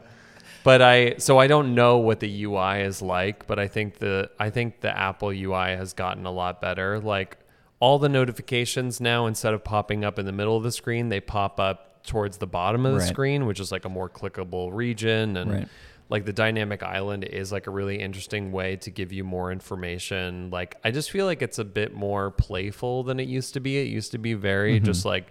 But 0.64 0.82
I 0.82 1.14
so 1.18 1.38
I 1.38 1.46
don't 1.46 1.76
know 1.76 1.98
what 1.98 2.18
the 2.18 2.42
UI 2.44 2.80
is 2.80 3.00
like, 3.02 3.46
but 3.46 3.60
I 3.60 3.68
think 3.68 3.98
the 3.98 4.30
I 4.36 4.50
think 4.50 4.80
the 4.80 4.90
Apple 4.98 5.28
UI 5.28 5.76
has 5.76 5.92
gotten 5.92 6.26
a 6.26 6.32
lot 6.32 6.60
better. 6.60 6.98
Like 6.98 7.38
all 7.78 8.00
the 8.00 8.08
notifications 8.08 9.00
now 9.00 9.26
instead 9.26 9.54
of 9.54 9.62
popping 9.62 10.04
up 10.04 10.18
in 10.18 10.26
the 10.26 10.32
middle 10.32 10.56
of 10.56 10.64
the 10.64 10.72
screen, 10.72 11.08
they 11.08 11.20
pop 11.20 11.60
up 11.60 12.02
towards 12.04 12.38
the 12.38 12.48
bottom 12.48 12.84
of 12.84 12.94
the 12.94 12.98
Right. 12.98 13.08
screen, 13.08 13.46
which 13.46 13.60
is 13.60 13.70
like 13.70 13.84
a 13.84 13.88
more 13.88 14.10
clickable 14.10 14.70
region 14.72 15.36
and 15.36 15.52
Right. 15.52 15.68
Like 16.10 16.24
the 16.26 16.32
dynamic 16.32 16.82
island 16.82 17.24
is 17.24 17.50
like 17.50 17.66
a 17.66 17.70
really 17.70 17.98
interesting 17.98 18.52
way 18.52 18.76
to 18.76 18.90
give 18.90 19.12
you 19.12 19.24
more 19.24 19.50
information. 19.50 20.50
Like 20.50 20.76
I 20.84 20.90
just 20.90 21.10
feel 21.10 21.26
like 21.26 21.40
it's 21.42 21.58
a 21.58 21.64
bit 21.64 21.94
more 21.94 22.30
playful 22.30 23.02
than 23.04 23.18
it 23.20 23.26
used 23.28 23.54
to 23.54 23.60
be. 23.60 23.78
It 23.78 23.88
used 23.88 24.12
to 24.12 24.18
be 24.18 24.34
very 24.34 24.76
Mm-hmm. 24.76 24.84
just 24.84 25.04
like 25.04 25.28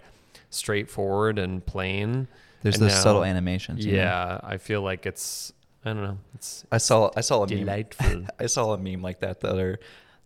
straightforward 0.50 1.38
and 1.38 1.64
plain. 1.64 2.28
There's 2.62 2.76
And 2.76 2.84
those 2.84 2.92
now- 2.94 3.00
subtle 3.02 3.24
animations. 3.24 3.84
you 3.84 3.92
know? 3.92 3.98
Yeah, 3.98 4.40
I 4.42 4.56
feel 4.58 4.82
like 4.82 5.06
it's 5.06 5.52
I 5.84 5.92
don't 5.92 6.02
know. 6.02 6.18
It's 6.34 6.64
I 6.72 6.78
saw 6.78 7.10
I 7.16 7.20
saw 7.20 7.42
a 7.44 7.46
Delightful. 7.46 8.08
meme. 8.08 8.28
I 8.40 8.46
saw 8.46 8.72
a 8.72 8.78
meme 8.78 9.02
like 9.02 9.20
that 9.20 9.40
the 9.40 9.48
other 9.50 9.78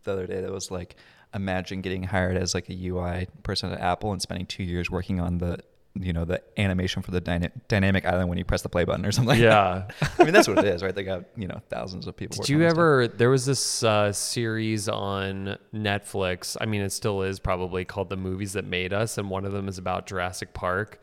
the 0.04 0.12
other 0.12 0.26
day 0.26 0.40
that 0.40 0.50
was 0.52 0.70
like 0.70 0.94
imagine 1.34 1.80
getting 1.82 2.04
hired 2.04 2.36
as 2.36 2.54
like 2.54 2.70
a 2.70 2.86
UI 2.88 3.28
person 3.42 3.72
at 3.72 3.80
Apple 3.80 4.12
and 4.12 4.22
spending 4.22 4.46
2 4.46 4.62
years 4.62 4.88
working 4.90 5.20
on 5.20 5.38
the 5.38 5.58
you 6.00 6.12
know 6.12 6.24
the 6.24 6.42
animation 6.56 7.02
for 7.02 7.10
the 7.10 7.20
dyna- 7.20 7.50
dynamic 7.68 8.04
island 8.06 8.28
when 8.28 8.38
you 8.38 8.44
press 8.44 8.62
the 8.62 8.68
play 8.68 8.84
button 8.84 9.04
or 9.04 9.12
something. 9.12 9.38
yeah. 9.38 9.88
I 10.18 10.24
mean 10.24 10.32
that's 10.32 10.48
what 10.48 10.58
it 10.58 10.64
is, 10.64 10.82
right? 10.82 10.94
They 10.94 11.02
got, 11.02 11.24
you 11.36 11.48
know, 11.48 11.60
thousands 11.68 12.06
of 12.06 12.16
people 12.16 12.36
Did 12.36 12.48
you 12.48 12.58
this 12.58 12.70
stuff. 12.70 12.78
ever? 12.78 13.08
There 13.08 13.30
was 13.30 13.46
this 13.46 13.82
uh, 13.82 14.12
series 14.12 14.88
on 14.88 15.58
Netflix. 15.74 16.56
I 16.60 16.66
mean, 16.66 16.80
it 16.82 16.90
still 16.90 17.22
is 17.22 17.38
probably 17.40 17.84
called 17.84 18.08
"The 18.10 18.16
Movies 18.16 18.52
That 18.54 18.64
Made 18.64 18.92
Us," 18.92 19.18
and 19.18 19.28
one 19.30 19.44
of 19.44 19.52
them 19.52 19.68
is 19.68 19.78
about 19.78 20.06
Jurassic 20.06 20.54
Park, 20.54 21.00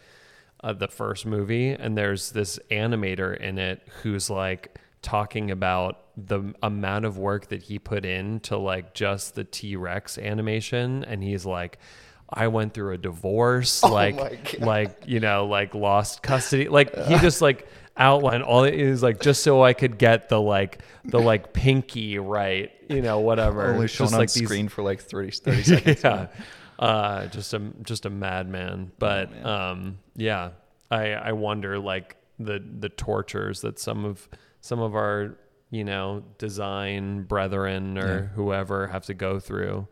uh, 0.64 0.74
the 0.74 0.88
first 0.88 1.26
movie. 1.26 1.72
And 1.72 1.98
there's 1.98 2.32
this 2.32 2.60
animator 2.72 3.36
in 3.38 3.58
it 3.58 3.88
who's 4.02 4.30
like 4.30 4.78
talking 5.02 5.52
about 5.52 6.02
the 6.18 6.54
amount 6.64 7.06
of 7.06 7.18
work 7.18 7.48
that 7.50 7.64
he 7.64 7.78
put 7.78 8.06
in 8.06 8.40
to 8.40 8.58
like 8.58 8.94
just 8.94 9.36
the 9.36 9.44
T 9.44 9.76
Rex 9.76 10.18
animation, 10.18 11.04
and 11.04 11.24
he's 11.24 11.46
like. 11.46 11.78
I 12.30 12.48
went 12.48 12.74
through 12.74 12.94
a 12.94 12.98
divorce, 12.98 13.84
like, 14.00 14.60
like 14.60 15.04
you 15.06 15.20
know, 15.20 15.46
like 15.48 15.76
lost 15.76 16.22
custody. 16.24 16.68
Like 16.68 16.96
he 17.06 17.18
just 17.20 17.42
like 17.42 17.68
outline. 17.98 18.42
All 18.42 18.64
it 18.64 18.74
is 18.74 19.04
like 19.04 19.20
just 19.22 19.44
so 19.44 19.64
I 19.64 19.74
could 19.74 19.98
get 19.98 20.30
the 20.30 20.42
like 20.42 20.80
the 21.06 21.20
like 21.20 21.54
pinky 21.54 22.18
right, 22.18 22.72
you 22.90 23.02
know, 23.02 23.20
whatever. 23.20 23.68
Only 23.74 23.88
shown 23.88 24.06
just 24.06 24.14
on 24.16 24.20
like 24.20 24.32
these- 24.34 24.44
screen 24.46 24.68
for 24.70 24.82
like 24.84 25.02
30, 25.02 25.32
30 25.44 25.64
seconds. 25.64 26.04
yeah. 26.04 26.28
Uh, 26.78 27.28
just 27.28 27.54
a 27.54 27.60
just 27.84 28.06
a 28.06 28.10
madman. 28.10 28.92
But 29.00 29.32
man. 29.32 29.46
um, 29.46 30.00
yeah, 30.16 30.50
I 30.92 31.12
I 31.14 31.32
wonder 31.32 31.80
like 31.80 32.18
the 32.38 32.62
the 32.80 32.90
tortures 32.90 33.62
that 33.62 33.80
some 33.80 34.04
of 34.04 34.28
some 34.62 34.82
of 34.82 34.94
our 34.96 35.38
you 35.70 35.84
know 35.86 36.24
design 36.38 37.24
brethren 37.24 37.98
or 37.98 38.24
Yeah. 38.24 38.28
whoever 38.36 38.88
have 38.88 39.06
to 39.06 39.14
go 39.14 39.40
through 39.40 39.88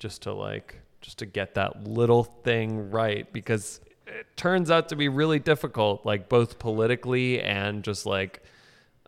just 0.00 0.22
to 0.22 0.32
like 0.32 0.80
just 1.04 1.18
to 1.18 1.26
get 1.26 1.54
that 1.54 1.84
little 1.84 2.24
thing 2.24 2.90
right 2.90 3.30
because 3.30 3.80
it 4.06 4.26
turns 4.36 4.70
out 4.70 4.88
to 4.88 4.96
be 4.96 5.08
really 5.08 5.38
difficult 5.38 6.04
like 6.06 6.28
both 6.30 6.58
politically 6.58 7.42
and 7.42 7.84
just 7.84 8.06
like 8.06 8.42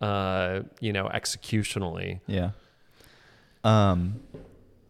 uh 0.03 0.61
you 0.81 0.93
know 0.93 1.07
executionally 1.07 2.21
Yeah. 2.27 2.51
Um, 3.65 4.21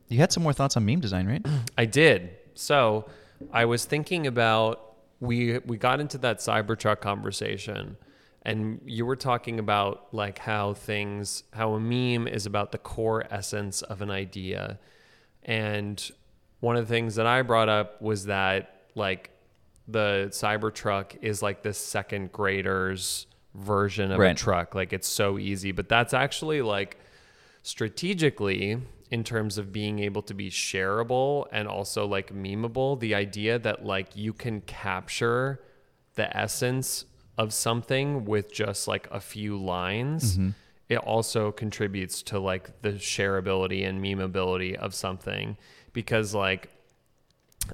you 0.09 0.19
had 0.19 0.33
some 0.33 0.43
more 0.43 0.53
thoughts 0.53 0.77
on 0.77 0.85
meme 0.85 1.01
design, 1.01 1.27
right? 1.27 1.45
I 1.79 1.87
did. 1.87 2.37
So 2.55 3.07
I 3.53 3.65
was 3.65 3.87
thinking 3.87 4.27
about 4.27 4.97
we 5.19 5.59
we 5.61 5.79
got 5.79 5.99
into 5.99 6.19
that 6.19 6.39
Cybertruck 6.39 7.01
conversation, 7.01 7.97
and 8.43 8.81
you 8.85 9.07
were 9.07 9.17
talking 9.17 9.59
about 9.59 10.09
like 10.13 10.39
how 10.41 10.75
things 10.75 11.45
how 11.55 11.73
a 11.73 11.81
meme 11.81 12.29
is 12.29 12.45
about 12.45 12.73
the 12.73 12.79
core 12.79 13.25
essence 13.31 13.81
of 13.81 14.03
an 14.03 14.11
idea, 14.11 14.79
and 15.43 16.11
one 16.61 16.77
of 16.77 16.87
the 16.87 16.95
things 16.95 17.17
that 17.17 17.27
I 17.27 17.43
brought 17.43 17.69
up 17.69 18.01
was 18.01 18.27
that 18.27 18.89
like 18.95 19.31
the 19.89 20.29
Cybertruck 20.31 21.19
is 21.23 21.43
like 21.43 21.63
the 21.63 21.73
second 21.73 22.33
grader's 22.33 23.27
version 23.55 24.11
of 24.11 24.21
a 24.21 24.35
truck. 24.35 24.75
Like 24.75 24.93
it's 24.93 25.09
so 25.09 25.39
easy, 25.39 25.73
but 25.73 25.89
that's 25.89 26.15
actually 26.15 26.63
like 26.63 26.99
strategically 27.63 28.79
in 29.11 29.23
terms 29.23 29.59
of 29.59 29.73
being 29.73 29.99
able 30.01 30.23
to 30.23 30.35
be 30.35 30.51
shareable 30.51 31.47
and 31.53 31.69
also 31.69 32.07
like 32.07 32.33
memeable 32.33 32.99
the 33.01 33.15
idea 33.15 33.59
that 33.59 33.85
like 33.85 34.17
you 34.17 34.33
can 34.33 34.61
capture 34.63 35.61
the 36.15 36.37
essence 36.37 37.05
of 37.39 37.53
something 37.53 38.25
with 38.25 38.53
just 38.53 38.89
like 38.89 39.09
a 39.11 39.21
few 39.21 39.57
lines 39.57 40.37
mm-hmm. 40.37 40.51
it 40.89 40.97
also 40.99 41.53
contributes 41.53 42.23
to 42.23 42.39
like 42.39 42.83
the 42.83 42.93
shareability 42.93 43.87
and 43.87 44.03
memeability 44.03 44.75
of 44.75 44.95
something 44.95 45.57
because 45.97 46.35
like 46.35 46.69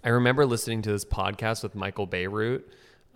I 0.05 0.11
remember 0.11 0.47
listening 0.47 0.81
to 0.83 0.93
this 0.93 1.05
podcast 1.05 1.65
with 1.65 1.75
Michael 1.75 2.07
Bierut 2.07 2.63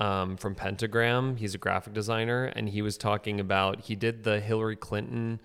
um, 0.01 0.37
from 0.37 0.55
Pentagram. 0.57 1.37
He's 1.37 1.55
a 1.55 1.59
graphic 1.59 1.95
designer, 1.95 2.45
and 2.45 2.69
he 2.69 2.83
was 2.83 2.99
talking 2.99 3.39
about 3.41 3.83
he 3.83 3.95
did 3.95 4.25
the 4.25 4.41
Hillary 4.41 4.75
Clinton 4.77 5.41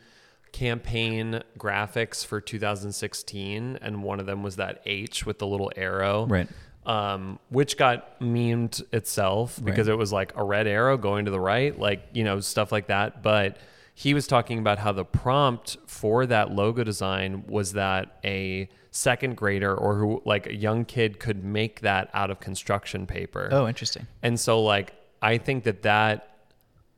campaign 0.52 1.42
graphics 1.58 2.26
for 2.26 2.42
2016, 2.42 3.78
and 3.82 4.04
one 4.04 4.20
of 4.20 4.26
them 4.26 4.44
was 4.44 4.58
that 4.58 4.82
H 4.86 5.26
with 5.26 5.40
the 5.40 5.48
little 5.48 5.72
arrow, 5.78 6.26
Right. 6.26 6.50
Um, 6.86 7.38
which 7.50 7.78
got 7.78 8.20
memed 8.20 8.82
itself 8.92 9.60
because 9.64 9.88
Right. 9.88 9.94
it 9.94 9.98
was 9.98 10.12
like 10.12 10.34
a 10.36 10.44
red 10.44 10.66
arrow 10.66 10.98
going 10.98 11.26
to 11.26 11.32
the 11.32 11.40
right, 11.40 11.78
like 11.80 12.02
you 12.14 12.24
know 12.24 12.40
stuff 12.40 12.72
like 12.72 12.88
that. 12.88 13.22
But 13.22 13.58
he 13.94 14.16
was 14.16 14.26
talking 14.26 14.58
about 14.58 14.80
how 14.80 14.92
the 14.92 15.06
prompt 15.06 15.78
for 15.86 16.26
that 16.26 16.52
logo 16.52 16.84
design 16.84 17.44
was 17.48 17.74
that 17.74 18.18
a 18.26 18.68
second 18.92 19.38
grader 19.38 19.74
or 19.74 19.96
who 19.96 20.22
like 20.26 20.48
a 20.48 20.56
young 20.56 20.84
kid 20.86 21.20
could 21.20 21.44
make 21.44 21.80
that 21.82 22.10
out 22.14 22.30
of 22.30 22.40
construction 22.40 23.08
paper. 23.08 23.48
Oh, 23.52 23.68
interesting. 23.68 24.06
And 24.22 24.40
so 24.40 24.62
like 24.62 24.94
I 25.22 25.38
think 25.38 25.64
that 25.64 25.84
that 25.84 26.28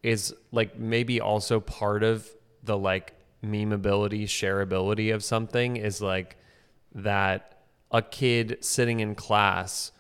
is 0.02 0.34
like 0.52 0.78
maybe 0.78 1.22
also 1.22 1.60
part 1.60 2.04
of 2.04 2.28
the 2.64 2.78
like 2.78 3.14
memeability, 3.46 4.24
shareability 4.24 5.14
of 5.14 5.24
something 5.24 5.76
is 5.78 6.02
like 6.02 6.38
that 6.96 7.62
a 7.92 8.02
kid 8.02 8.58
sitting 8.62 9.00
in 9.00 9.14
class 9.16 9.92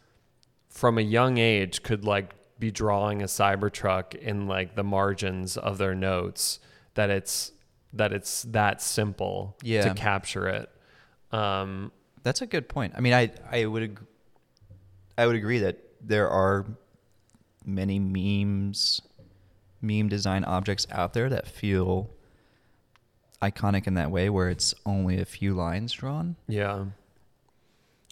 from 0.69 0.97
a 0.97 1.01
young 1.01 1.37
age 1.37 1.83
could 1.83 2.03
like 2.05 2.33
be 2.57 2.71
drawing 2.71 3.21
a 3.21 3.25
Cybertruck 3.25 4.15
in 4.15 4.47
like 4.47 4.75
the 4.75 4.83
margins 4.83 5.57
of 5.57 5.77
their 5.77 5.93
notes 5.93 6.59
that 6.95 7.09
it's 7.09 7.51
that 7.91 8.11
it's 8.11 8.43
that 8.43 8.81
simple 8.81 9.55
Yeah. 9.61 9.83
to 9.83 9.93
capture 9.93 10.47
it. 10.47 10.69
Um, 11.33 11.91
That's 12.23 12.41
a 12.41 12.45
good 12.45 12.69
point. 12.69 12.93
I 12.95 13.01
mean, 13.01 13.13
I 13.13 13.31
I 13.51 13.65
would 13.65 13.83
ag- 13.83 14.05
I 15.17 15.27
would 15.27 15.35
agree 15.35 15.59
that 15.59 15.77
there 16.01 16.29
are 16.29 16.65
many 17.65 17.99
memes, 17.99 19.01
meme 19.81 20.07
design 20.09 20.43
objects 20.45 20.85
out 20.91 21.13
there 21.13 21.29
that 21.29 21.47
feel 21.47 22.09
iconic 23.41 23.87
in 23.87 23.95
that 23.95 24.11
way, 24.11 24.29
where 24.29 24.49
it's 24.49 24.73
only 24.85 25.19
a 25.19 25.25
few 25.25 25.53
lines 25.53 25.91
drawn. 25.93 26.35
Yeah. 26.47 26.85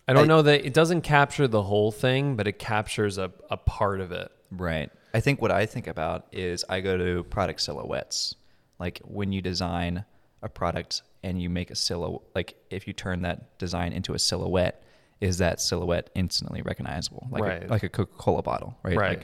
I 0.07 0.13
don't 0.13 0.23
I- 0.25 0.27
know 0.27 0.41
that 0.41 0.65
it 0.65 0.73
doesn't 0.73 1.01
capture 1.01 1.47
the 1.47 1.63
whole 1.63 1.91
thing, 1.91 2.35
but 2.35 2.47
it 2.47 2.59
captures 2.59 3.17
a, 3.17 3.31
a 3.49 3.55
part 3.57 4.01
of 4.01 4.11
it. 4.11 4.29
Right. 4.51 4.89
I 5.13 5.19
think 5.21 5.41
what 5.41 5.51
I 5.51 5.65
think 5.65 5.87
about 5.87 6.25
is 6.31 6.65
I 6.67 6.81
go 6.81 6.97
to 6.97 7.23
product 7.25 7.61
silhouettes. 7.61 8.35
Like 8.79 8.99
when 9.05 9.31
you 9.31 9.41
design 9.41 10.05
a 10.41 10.50
product 10.50 11.01
and 11.24 11.41
you 11.41 11.50
make 11.50 11.69
a 11.71 11.75
silhouette, 11.75 12.21
like 12.36 12.55
if 12.69 12.88
you 12.88 12.93
turn 12.93 13.21
that 13.24 13.57
design 13.60 13.93
into 13.93 14.13
a 14.13 14.19
silhouette, 14.19 14.83
is 15.19 15.38
that 15.38 15.62
silhouette 15.62 16.10
instantly 16.15 16.62
recognizable? 16.63 17.27
Like 17.29 17.43
Right. 17.43 17.63
a, 17.63 17.67
like 17.67 17.83
a 17.83 17.89
Coca 17.89 18.13
Cola 18.17 18.41
bottle, 18.41 18.77
right? 18.83 18.98
Right. 18.98 19.17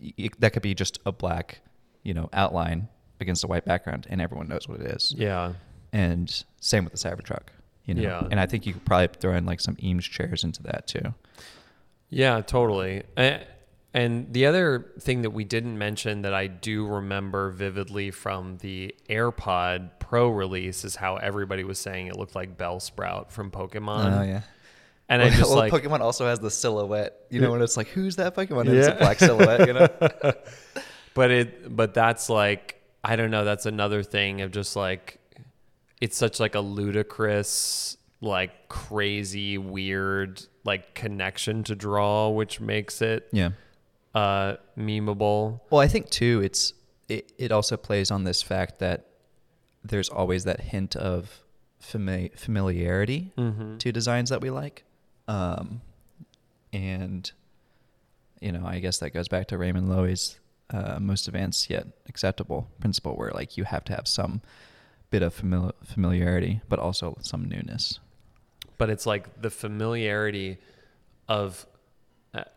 Like 0.00 0.14
y- 0.18 0.30
that 0.38 0.52
could 0.54 0.62
be 0.62 0.74
just 0.74 0.98
a 1.04 1.12
black, 1.12 1.60
you 2.02 2.14
know, 2.14 2.30
outline 2.32 2.88
against 3.20 3.44
a 3.44 3.46
white 3.46 3.64
background, 3.64 4.06
and 4.08 4.20
everyone 4.22 4.48
knows 4.48 4.66
what 4.68 4.80
it 4.80 4.86
is. 4.92 5.12
Yeah. 5.16 5.52
And 5.92 6.44
same 6.60 6.84
with 6.84 6.92
the 6.92 6.98
Cybertruck, 6.98 7.48
you 7.84 7.94
know. 7.94 8.02
Yeah. 8.02 8.28
And 8.30 8.38
I 8.40 8.46
think 8.46 8.64
you 8.64 8.72
could 8.72 8.84
probably 8.86 9.08
throw 9.20 9.34
in 9.34 9.44
like 9.44 9.60
some 9.60 9.76
Eames 9.82 10.06
chairs 10.06 10.44
into 10.44 10.62
that 10.64 10.86
too. 10.86 11.14
Yeah, 12.10 12.40
totally. 12.40 13.02
A- 13.18 13.42
And 13.98 14.32
the 14.32 14.46
other 14.46 14.92
thing 15.00 15.22
that 15.22 15.30
we 15.30 15.42
didn't 15.42 15.76
mention 15.76 16.22
that 16.22 16.32
I 16.32 16.46
do 16.46 16.86
remember 16.86 17.50
vividly 17.50 18.12
from 18.12 18.56
the 18.58 18.94
AirPod 19.10 19.90
Pro 19.98 20.28
release 20.28 20.84
is 20.84 20.94
how 20.94 21.16
everybody 21.16 21.64
was 21.64 21.80
saying 21.80 22.06
it 22.06 22.14
looked 22.14 22.36
like 22.36 22.56
Bellsprout 22.56 23.32
from 23.32 23.50
Pokemon. 23.50 24.20
oh 24.20 24.22
yeah. 24.22 24.42
And 25.08 25.20
I 25.20 25.30
just 25.36 25.50
well, 25.50 25.56
like 25.56 25.72
Pokemon 25.72 25.98
also 25.98 26.26
has 26.26 26.38
the 26.38 26.48
silhouette. 26.48 27.26
You 27.28 27.40
know, 27.40 27.50
when 27.50 27.60
it's 27.60 27.76
like, 27.76 27.88
who's 27.88 28.14
that 28.16 28.36
Pokemon? 28.36 28.68
And 28.68 28.76
it's 28.76 28.86
a 28.86 28.94
black 28.94 29.18
silhouette. 29.18 29.66
You 29.66 29.72
know. 29.72 29.88
but 31.14 31.32
it 31.32 31.76
but 31.76 31.92
that's 31.92 32.30
like 32.30 32.80
I 33.02 33.16
don't 33.16 33.32
know, 33.32 33.44
that's 33.44 33.66
another 33.66 34.04
thing 34.04 34.42
of 34.42 34.52
just 34.52 34.76
like 34.76 35.18
it's 36.00 36.16
such 36.16 36.38
like 36.38 36.54
a 36.54 36.60
ludicrous 36.60 37.96
like 38.20 38.68
crazy 38.68 39.58
weird 39.58 40.40
like 40.62 40.94
connection 40.94 41.64
to 41.64 41.74
draw 41.74 42.28
which 42.28 42.60
makes 42.60 43.02
it 43.02 43.28
yeah. 43.32 43.50
Uh 44.18 44.56
memeable. 44.76 45.60
Well, 45.70 45.80
I 45.80 45.88
think 45.94 46.04
too, 46.10 46.40
it's 46.48 46.62
it, 47.08 47.24
it 47.44 47.50
also 47.52 47.76
plays 47.76 48.10
on 48.10 48.24
this 48.24 48.40
fact 48.52 48.72
that 48.84 48.98
there's 49.90 50.08
always 50.18 50.42
that 50.44 50.60
hint 50.60 50.96
of 50.96 51.20
fami- 51.90 52.34
familiarity 52.46 53.32
Mm-hmm. 53.36 53.76
to 53.82 53.92
designs 53.92 54.28
that 54.30 54.40
we 54.40 54.50
like, 54.50 54.78
um, 55.36 55.80
and 56.72 57.30
you 58.40 58.52
know, 58.52 58.64
I 58.66 58.78
guess 58.78 58.98
that 58.98 59.10
goes 59.10 59.28
back 59.28 59.46
to 59.48 59.58
Raymond 59.58 59.88
Loewy's 59.88 60.38
uh, 60.70 60.98
most 61.00 61.26
advanced 61.28 61.70
yet 61.70 61.86
acceptable 62.08 62.68
principle, 62.80 63.14
where 63.16 63.30
like 63.40 63.56
you 63.56 63.64
have 63.64 63.84
to 63.84 63.92
have 63.94 64.06
some 64.06 64.42
bit 65.10 65.22
of 65.22 65.34
famili- 65.40 65.72
familiarity, 65.84 66.60
but 66.68 66.78
also 66.78 67.16
some 67.20 67.44
newness. 67.48 67.98
but 68.76 68.88
it's 68.90 69.06
like 69.06 69.24
the 69.42 69.50
familiarity 69.50 70.58
of 71.28 71.66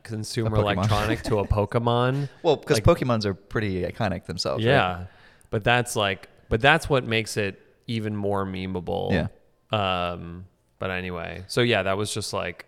consumer 0.03 0.55
electronic 0.57 1.21
to 1.23 1.39
a 1.39 1.47
Pokemon. 1.57 2.29
Well, 2.43 2.55
because 2.57 2.77
Like- 2.77 2.99
Pokemons 2.99 3.25
are 3.25 3.33
pretty 3.33 3.83
iconic 3.83 4.25
themselves. 4.25 4.63
right? 4.65 4.71
yeah, 4.71 5.05
but 5.49 5.63
that's 5.63 5.95
like, 5.95 6.29
but 6.49 6.61
that's 6.61 6.89
what 6.89 7.05
makes 7.05 7.37
it 7.37 7.61
even 7.87 8.15
more 8.15 8.45
memeable. 8.45 9.11
Yeah. 9.11 9.27
Um. 10.11 10.45
But 10.79 10.89
anyway, 10.91 11.43
so 11.47 11.61
yeah, 11.61 11.83
that 11.83 11.95
was 11.97 12.11
just 12.13 12.33
like, 12.33 12.65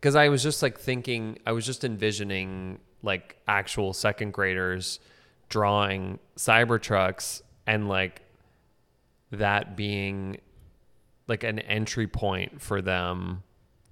because 0.00 0.14
I 0.16 0.28
was 0.28 0.42
just 0.42 0.62
like 0.62 0.78
thinking, 0.78 1.38
I 1.46 1.52
was 1.52 1.64
just 1.64 1.82
envisioning 1.84 2.78
like 3.02 3.38
actual 3.48 3.92
second 3.94 4.32
graders 4.34 5.00
drawing 5.48 6.18
Cybertrucks 6.36 7.40
and 7.66 7.88
like 7.88 8.20
that 9.30 9.76
being 9.76 10.38
like 11.26 11.42
an 11.42 11.58
entry 11.58 12.06
point 12.06 12.60
for 12.60 12.82
them 12.82 13.42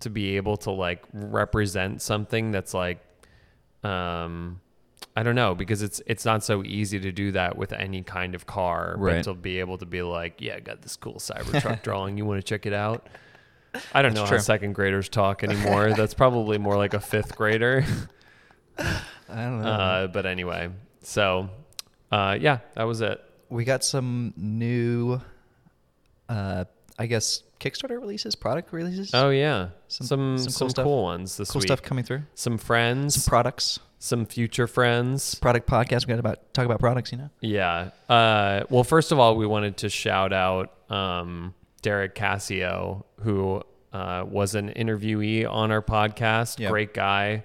to 0.02 0.10
be 0.10 0.36
able 0.36 0.56
to 0.58 0.70
like 0.70 1.04
represent 1.12 2.00
something 2.02 2.50
that's 2.52 2.74
like 2.74 3.00
um 3.84 4.60
I 5.16 5.22
don't 5.24 5.34
know 5.34 5.54
because 5.54 5.82
it's 5.82 6.00
it's 6.06 6.24
not 6.24 6.44
so 6.44 6.62
easy 6.64 7.00
to 7.00 7.12
do 7.12 7.32
that 7.32 7.56
with 7.56 7.72
any 7.72 8.02
kind 8.02 8.34
of 8.34 8.46
car 8.46 8.94
Right. 8.96 9.16
but 9.16 9.24
to 9.24 9.34
be 9.34 9.58
able 9.60 9.78
to 9.78 9.86
be 9.86 10.02
like 10.02 10.40
yeah 10.40 10.56
I 10.56 10.60
got 10.60 10.82
this 10.82 10.96
cool 10.96 11.14
Cybertruck 11.14 11.82
drawing 11.88 12.16
you 12.16 12.24
want 12.24 12.38
to 12.38 12.42
check 12.46 12.66
it 12.66 12.72
out 12.72 13.08
I 13.94 14.02
don't 14.02 14.12
That's 14.14 14.22
know 14.24 14.28
true. 14.28 14.36
how 14.38 14.42
second 14.42 14.74
graders 14.74 15.08
talk 15.08 15.42
anymore 15.42 15.92
that's 15.96 16.14
probably 16.14 16.58
more 16.58 16.76
like 16.76 16.94
a 16.94 17.00
fifth 17.00 17.34
grader 17.36 17.84
I 18.78 18.94
don't 19.28 19.62
know. 19.62 19.68
uh, 19.68 20.06
but 20.08 20.26
anyway, 20.26 20.70
so 21.02 21.48
uh, 22.10 22.36
yeah, 22.40 22.58
that 22.74 22.84
was 22.84 23.00
it. 23.00 23.18
We 23.48 23.64
got 23.64 23.82
some 23.84 24.32
new, 24.36 25.20
uh, 26.28 26.64
I 27.02 27.06
guess, 27.06 27.42
Kickstarter 27.60 28.00
releases, 28.00 28.34
product 28.34 28.72
releases. 28.72 29.10
Oh 29.12 29.30
yeah, 29.30 29.68
Some- 29.88 30.06
some 30.06 30.38
some 30.38 30.50
some, 30.50 30.68
cool 30.70 30.84
cool, 30.84 31.02
ones 31.02 31.36
this 31.36 31.50
cool 31.50 31.60
week. 31.60 31.68
stuff 31.68 31.82
coming 31.82 32.04
through. 32.04 32.22
Some 32.34 32.58
friends, 32.58 33.24
Some 33.24 33.30
products. 33.30 33.80
some 33.98 34.24
future 34.26 34.66
friends. 34.66 35.34
Product 35.36 35.68
podcast. 35.68 36.06
We 36.06 36.12
got 36.12 36.18
about 36.20 36.52
talk 36.54 36.64
about 36.64 36.78
products. 36.80 37.12
You 37.12 37.18
know. 37.18 37.30
Yeah. 37.40 37.90
Uh, 38.08 38.64
well, 38.70 38.84
first 38.84 39.12
of 39.12 39.18
all, 39.18 39.36
we 39.36 39.46
wanted 39.46 39.76
to 39.78 39.88
shout 39.88 40.32
out 40.32 40.72
um, 40.90 41.54
Derek 41.82 42.14
Cassio, 42.14 43.04
who 43.20 43.62
uh, 43.92 44.24
was 44.28 44.54
an 44.54 44.68
interviewee 44.70 45.48
on 45.50 45.70
our 45.72 45.82
podcast. 45.82 46.58
Yeah. 46.60 46.68
Great 46.70 46.94
guy. 46.94 47.44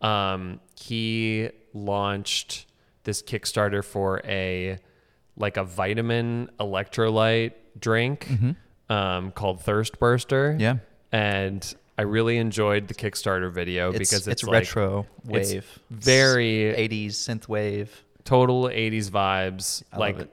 Um, 0.00 0.60
he 0.78 1.50
launched 1.72 2.66
this 3.04 3.22
Kickstarter 3.22 3.84
for 3.84 4.20
a 4.24 4.78
like 5.36 5.56
a 5.56 5.64
vitamin 5.64 6.48
electrolyte 6.60 7.52
drink 7.78 8.28
um, 8.88 9.30
called 9.32 9.60
Thirst 9.60 9.98
Burster. 9.98 10.56
Yeah. 10.58 10.76
And 11.12 11.74
I 11.96 12.02
really 12.02 12.38
enjoyed 12.38 12.88
the 12.88 12.94
Kickstarter 12.94 13.52
video 13.52 13.90
It's, 13.90 13.98
because 13.98 14.26
it's, 14.28 14.42
it's 14.42 14.44
like 14.44 14.52
retro 14.62 15.06
it's 15.28 15.52
wave. 15.52 15.78
very 15.90 16.74
80s 16.76 17.10
synth 17.12 17.46
wave. 17.48 18.02
total 18.24 18.64
80s 18.64 19.10
vibes 19.10 19.82
I 19.92 19.98
like 19.98 20.28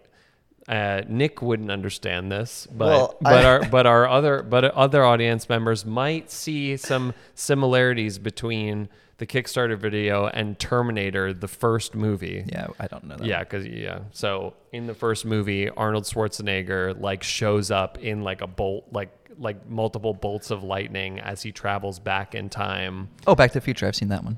uh, 0.68 1.02
Nick 1.08 1.42
wouldn't 1.42 1.70
understand 1.72 2.32
this, 2.32 2.68
but 2.72 2.86
Well, 2.88 3.18
but 3.22 3.46
I- 3.46 3.50
our 3.50 3.66
but 3.70 3.86
our 3.86 4.08
other 4.08 4.42
but 4.44 4.64
other 4.66 5.04
audience 5.04 5.50
members 5.50 5.86
might 5.86 6.32
see 6.32 6.78
some 6.78 7.14
similarities 7.36 8.18
between 8.20 8.88
the 9.22 9.28
Kickstarter 9.28 9.78
video 9.78 10.26
and 10.26 10.58
Terminator, 10.58 11.32
the 11.32 11.48
first 11.48 11.94
movie. 11.94 12.44
Yeah, 12.48 12.70
I 12.80 12.88
don't 12.88 13.04
know 13.04 13.18
that. 13.18 13.28
Yeah, 13.28 13.42
because 13.42 13.68
yeah. 13.68 14.00
So 14.14 14.56
in 14.72 14.88
the 14.88 14.96
first 14.96 15.26
movie, 15.26 15.70
Arnold 15.70 16.06
Schwarzenegger 16.06 17.00
like 17.00 17.22
shows 17.22 17.70
up 17.70 18.00
in 18.00 18.24
like 18.24 18.42
a 18.42 18.48
bolt, 18.48 18.88
like 18.92 19.12
like 19.38 19.70
multiple 19.70 20.16
bolts 20.16 20.50
of 20.50 20.64
lightning 20.64 21.20
as 21.20 21.44
he 21.44 21.52
travels 21.52 22.00
back 22.00 22.34
in 22.34 22.50
time. 22.50 23.10
Oh, 23.28 23.36
Back 23.36 23.52
to 23.52 23.60
the 23.60 23.64
Future. 23.64 23.86
I've 23.86 23.96
seen 23.96 24.08
that 24.08 24.24
one. 24.24 24.38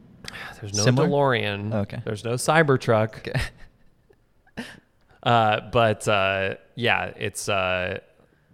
There's 0.62 0.72
no 0.72 0.84
Similar? 0.84 1.08
DeLorean. 1.08 1.74
Oh, 1.74 1.80
okay. 1.80 2.00
There's 2.02 2.24
no 2.24 2.36
Cybertruck. 2.36 3.18
Okay. 3.18 3.40
Uh, 5.22 5.60
but 5.72 6.06
uh, 6.06 6.54
yeah, 6.76 7.06
it's 7.16 7.48
uh, 7.48 7.98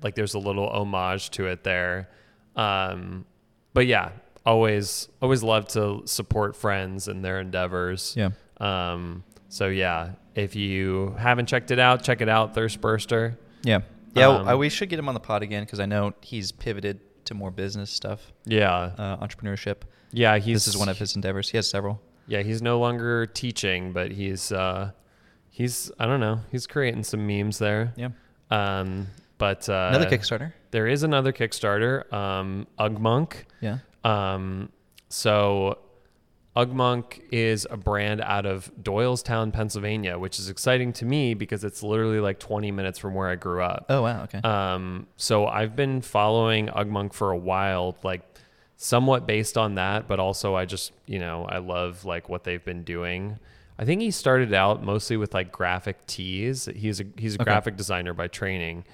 like 0.02 0.14
there's 0.14 0.32
a 0.32 0.38
little 0.38 0.66
homage 0.70 1.28
to 1.28 1.44
it 1.44 1.62
there. 1.64 2.08
Um, 2.56 3.26
but 3.74 3.86
yeah, 3.86 4.12
always 4.44 5.08
always 5.20 5.42
love 5.42 5.68
to 5.68 6.02
support 6.06 6.56
friends 6.56 7.08
and 7.08 7.24
their 7.24 7.40
endeavors. 7.40 8.14
Yeah. 8.16 8.30
Um, 8.58 9.24
so 9.48 9.68
yeah, 9.68 10.12
if 10.34 10.56
you 10.56 11.14
haven't 11.18 11.46
checked 11.46 11.70
it 11.70 11.78
out, 11.78 12.02
check 12.02 12.20
it 12.20 12.28
out. 12.28 12.54
Thirst 12.54 12.80
Burster. 12.80 13.38
Yeah. 13.62 13.80
Yeah. 14.14 14.28
Um, 14.28 14.48
I, 14.48 14.54
we 14.54 14.68
should 14.68 14.88
get 14.88 14.98
him 14.98 15.08
on 15.08 15.14
the 15.14 15.20
pod 15.20 15.42
again 15.42 15.64
because 15.64 15.80
I 15.80 15.86
know 15.86 16.12
he's 16.20 16.52
pivoted 16.52 17.00
to 17.26 17.34
more 17.34 17.50
business 17.52 17.90
stuff, 17.90 18.32
Yeah, 18.46 18.72
uh, 18.74 19.16
entrepreneurship. 19.24 19.82
yeah. 20.10 20.38
He's 20.38 20.64
this 20.64 20.74
is 20.74 20.76
one 20.76 20.88
of 20.88 20.98
his 20.98 21.14
endeavors. 21.14 21.48
He 21.48 21.56
has 21.56 21.68
several. 21.70 22.00
Yeah, 22.26 22.42
he's 22.42 22.60
no 22.62 22.78
longer 22.78 23.26
teaching, 23.26 23.92
but 23.92 24.10
he's 24.12 24.50
uh, 24.52 24.90
he's 25.50 25.90
I 25.98 26.06
don't 26.06 26.20
know. 26.20 26.40
He's 26.50 26.66
creating 26.66 27.04
some 27.04 27.26
memes 27.26 27.58
there. 27.58 27.92
Yeah. 27.96 28.08
Um, 28.50 29.06
but 29.38 29.68
uh, 29.68 29.90
Another 29.94 30.06
Kickstarter. 30.10 30.52
There 30.72 30.86
is 30.86 31.02
another 31.04 31.32
Kickstarter, 31.32 32.10
um, 32.12 32.66
Ugmonk. 32.78 33.44
Yeah. 33.60 33.78
Um, 34.04 34.70
so 35.08 35.78
Ugmonk 36.56 37.20
is 37.30 37.66
a 37.70 37.76
brand 37.76 38.20
out 38.20 38.44
of 38.44 38.70
Doylestown, 38.82 39.52
Pennsylvania, 39.52 40.18
which 40.18 40.38
is 40.38 40.50
exciting 40.50 40.92
to 40.94 41.04
me 41.06 41.34
because 41.34 41.64
it's 41.64 41.82
literally 41.82 42.20
like 42.20 42.38
20 42.38 42.70
minutes 42.72 42.98
from 42.98 43.14
where 43.14 43.28
I 43.28 43.36
grew 43.36 43.62
up. 43.62 43.86
Oh 43.88 44.02
wow. 44.02 44.24
Okay. 44.24 44.38
Um, 44.40 45.06
so 45.16 45.46
I've 45.46 45.74
been 45.74 46.02
following 46.02 46.66
Ugmonk 46.68 47.14
for 47.14 47.30
a 47.30 47.36
while, 47.38 47.96
like 48.02 48.22
somewhat 48.76 49.26
based 49.26 49.56
on 49.56 49.76
that, 49.76 50.08
but 50.08 50.20
also 50.20 50.54
I 50.54 50.66
just, 50.66 50.92
you 51.06 51.18
know, 51.18 51.46
I 51.46 51.58
love 51.58 52.04
like 52.04 52.28
what 52.28 52.44
they've 52.44 52.64
been 52.64 52.82
doing. 52.82 53.38
I 53.78 53.86
think 53.86 54.02
he 54.02 54.10
started 54.10 54.52
out 54.52 54.82
mostly 54.84 55.16
with 55.16 55.32
like 55.32 55.50
graphic 55.50 56.06
tees. 56.06 56.68
He's 56.76 57.00
a 57.00 57.04
he's 57.16 57.34
a 57.36 57.38
Okay. 57.40 57.44
graphic 57.44 57.76
designer 57.76 58.12
by 58.12 58.28
training. 58.28 58.84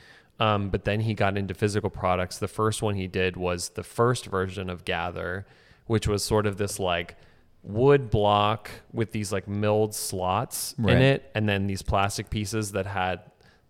Um, 0.41 0.71
but 0.71 0.85
then 0.85 1.01
he 1.01 1.15
got 1.15 1.37
into 1.37 1.53
physical 1.55 1.91
products. 1.91 2.39
The 2.39 2.49
first 2.49 2.81
one 2.83 2.95
he 2.95 3.09
did 3.09 3.37
was 3.37 3.71
the 3.71 3.83
first 3.83 4.27
version 4.27 4.71
of 4.71 4.85
Gather, 4.85 5.47
which 5.87 6.07
was 6.07 6.23
sort 6.23 6.47
of 6.47 6.59
this 6.59 6.79
like 6.79 7.17
wood 7.65 8.09
block 8.09 8.71
with 8.93 9.11
these 9.13 9.33
like 9.33 9.49
milled 9.49 9.95
slots 9.95 10.75
Right. 10.79 10.97
in 10.97 11.03
it, 11.03 11.31
and 11.35 11.49
then 11.49 11.67
these 11.67 11.83
plastic 11.83 12.31
pieces 12.31 12.73
that 12.73 12.87
had 12.87 13.21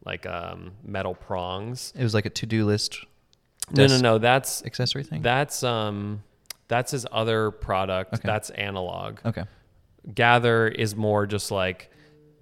like 0.05 0.27
um, 0.27 0.73
metal 0.85 1.15
prongs. 1.15 1.93
it 1.97 2.03
was 2.03 2.13
like 2.15 2.27
a 2.27 2.31
to-do 2.31 2.65
list 2.67 3.05
No, 3.75 3.87
no, 3.87 3.99
no. 3.99 4.19
That's 4.19 4.63
accessory 4.65 5.05
thing. 5.05 5.23
that's 5.23 5.63
um 5.63 6.23
that's 6.69 6.91
his 6.93 7.07
other 7.11 7.51
product. 7.51 8.13
Okay. 8.15 8.23
That's 8.27 8.51
analog. 8.51 9.21
okay. 9.25 9.45
Gather 10.15 10.69
is 10.69 10.95
more 10.95 11.27
just 11.27 11.51
like 11.51 11.91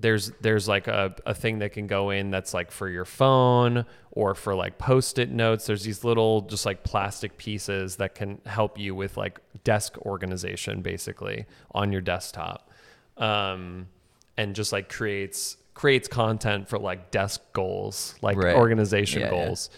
there's 0.01 0.31
there's 0.41 0.69
like 0.69 0.89
a, 0.89 1.15
a 1.25 1.33
thing 1.35 1.59
that 1.61 1.73
can 1.73 1.87
go 1.87 2.11
in 2.11 2.31
that's 2.31 2.53
like 2.53 2.71
for 2.71 2.89
your 2.89 3.05
phone 3.07 3.87
or 4.11 4.35
for 4.35 4.55
like 4.55 4.77
post-it 4.79 5.31
notes. 5.31 5.67
There's 5.67 5.85
these 5.85 6.05
little 6.05 6.43
just 6.43 6.67
like 6.67 6.83
plastic 6.85 7.39
pieces 7.39 7.97
that 7.97 8.15
can 8.15 8.41
help 8.47 8.79
you 8.79 8.95
with 8.95 9.17
like 9.17 9.41
desk 9.65 9.97
organization 9.99 10.83
basically 10.83 11.47
on 11.73 11.93
your 11.93 12.03
desktop. 12.03 12.71
Um 13.17 13.89
and 14.37 14.55
just 14.55 14.73
like 14.73 14.89
creates 14.91 15.57
creates 15.75 16.09
content 16.09 16.69
for 16.69 16.79
like 16.79 17.11
desk 17.11 17.41
goals, 17.53 18.15
like 18.23 18.37
Right. 18.37 18.55
organization 18.57 19.21
Yeah, 19.21 19.27
yeah. 19.27 19.45
goals. 19.47 19.71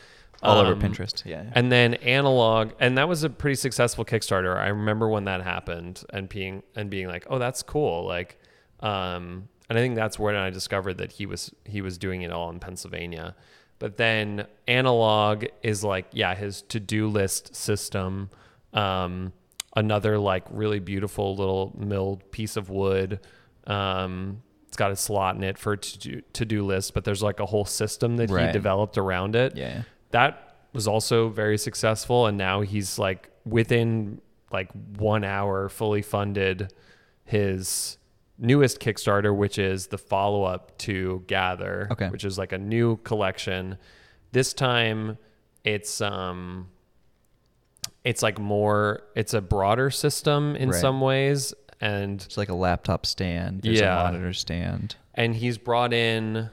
All 0.43 0.59
over 0.59 0.73
Um, 0.73 0.81
Pinterest. 0.81 1.25
Yeah. 1.25 1.43
yeah. 1.43 1.51
and 1.57 1.73
then 1.73 1.95
analog, 1.95 2.71
and 2.79 2.97
that 2.99 3.09
was 3.09 3.25
a 3.25 3.31
pretty 3.31 3.57
successful 3.57 4.05
Kickstarter. 4.05 4.57
I 4.57 4.69
remember 4.69 5.09
when 5.09 5.25
that 5.25 5.43
happened 5.43 6.05
and 6.11 6.29
being 6.29 6.63
and 6.77 6.89
being 6.89 7.09
like, 7.09 7.27
oh, 7.29 7.41
that's 7.41 7.63
cool. 7.65 8.05
Like, 8.07 8.39
um, 8.79 9.49
and 9.69 9.79
I 9.79 9.83
think 9.83 9.97
that's 9.97 10.19
when 10.19 10.35
I 10.35 10.51
discovered 10.51 10.99
that 10.99 11.13
he 11.13 11.27
was 11.27 11.53
he 11.65 11.81
was 11.81 11.99
doing 11.99 12.23
it 12.23 12.31
all 12.31 12.51
in 12.51 12.59
Pennsylvania. 12.61 13.35
But 13.79 13.97
then 13.97 14.47
analog 14.67 15.45
is 15.63 15.85
like, 15.85 16.07
yeah, 16.13 16.35
his 16.35 16.63
to 16.63 16.81
do 16.81 17.09
list 17.09 17.55
system. 17.55 18.31
Um, 18.73 19.33
another 19.77 20.19
like 20.19 20.45
really 20.51 20.81
beautiful 20.81 21.37
little 21.37 21.75
milled 21.79 22.31
piece 22.33 22.57
of 22.57 22.71
wood. 22.71 23.21
Um, 23.67 24.43
it's 24.67 24.77
got 24.77 24.91
a 24.91 24.97
slot 24.97 25.37
in 25.37 25.45
it 25.45 25.59
for 25.59 25.77
to 25.77 25.99
do 25.99 26.23
to 26.33 26.45
do 26.45 26.65
list, 26.65 26.95
but 26.95 27.05
there's 27.05 27.23
like 27.23 27.41
a 27.41 27.47
whole 27.47 27.65
system 27.65 28.17
that 28.17 28.31
he 28.31 28.53
developed 28.53 28.99
around 28.99 29.37
it 29.37 29.57
yeah. 29.57 29.83
that 30.11 30.57
was 30.73 30.87
also 30.87 31.29
very 31.29 31.59
successful 31.59 32.27
and 32.27 32.37
now 32.37 32.61
he's 32.61 32.99
like 32.99 33.31
within 33.45 34.21
like 34.53 34.71
one 34.97 35.25
hour 35.25 35.69
fully 35.69 36.03
funded 36.03 36.73
his 37.25 37.98
newest 38.39 38.79
kickstarter 38.81 39.35
which 39.35 39.59
is 39.59 39.89
the 39.89 39.99
follow-up 39.99 40.77
to 40.79 41.23
gather 41.27 41.89
Okay. 41.91 42.09
which 42.09 42.25
is 42.25 42.39
like 42.39 42.53
a 42.53 42.59
new 42.59 42.97
collection 42.99 43.77
this 44.33 44.53
time 44.53 45.19
it's 45.65 46.01
um 46.01 46.69
it's 48.05 48.23
like 48.23 48.39
more 48.39 49.03
it's 49.17 49.35
a 49.35 49.41
broader 49.41 49.91
system 49.91 50.55
in 50.57 50.71
Right. 50.71 50.81
some 50.81 51.01
ways 51.01 51.53
and 51.81 52.21
It's 52.23 52.37
like 52.37 52.49
a 52.49 52.55
laptop 52.55 53.07
stand. 53.07 53.63
There's 53.63 53.79
Yeah. 53.81 54.01
a 54.01 54.05
monitor 54.05 54.33
stand. 54.33 54.97
and 55.15 55.35
he's 55.35 55.59
brought 55.59 55.93
in 55.93 56.51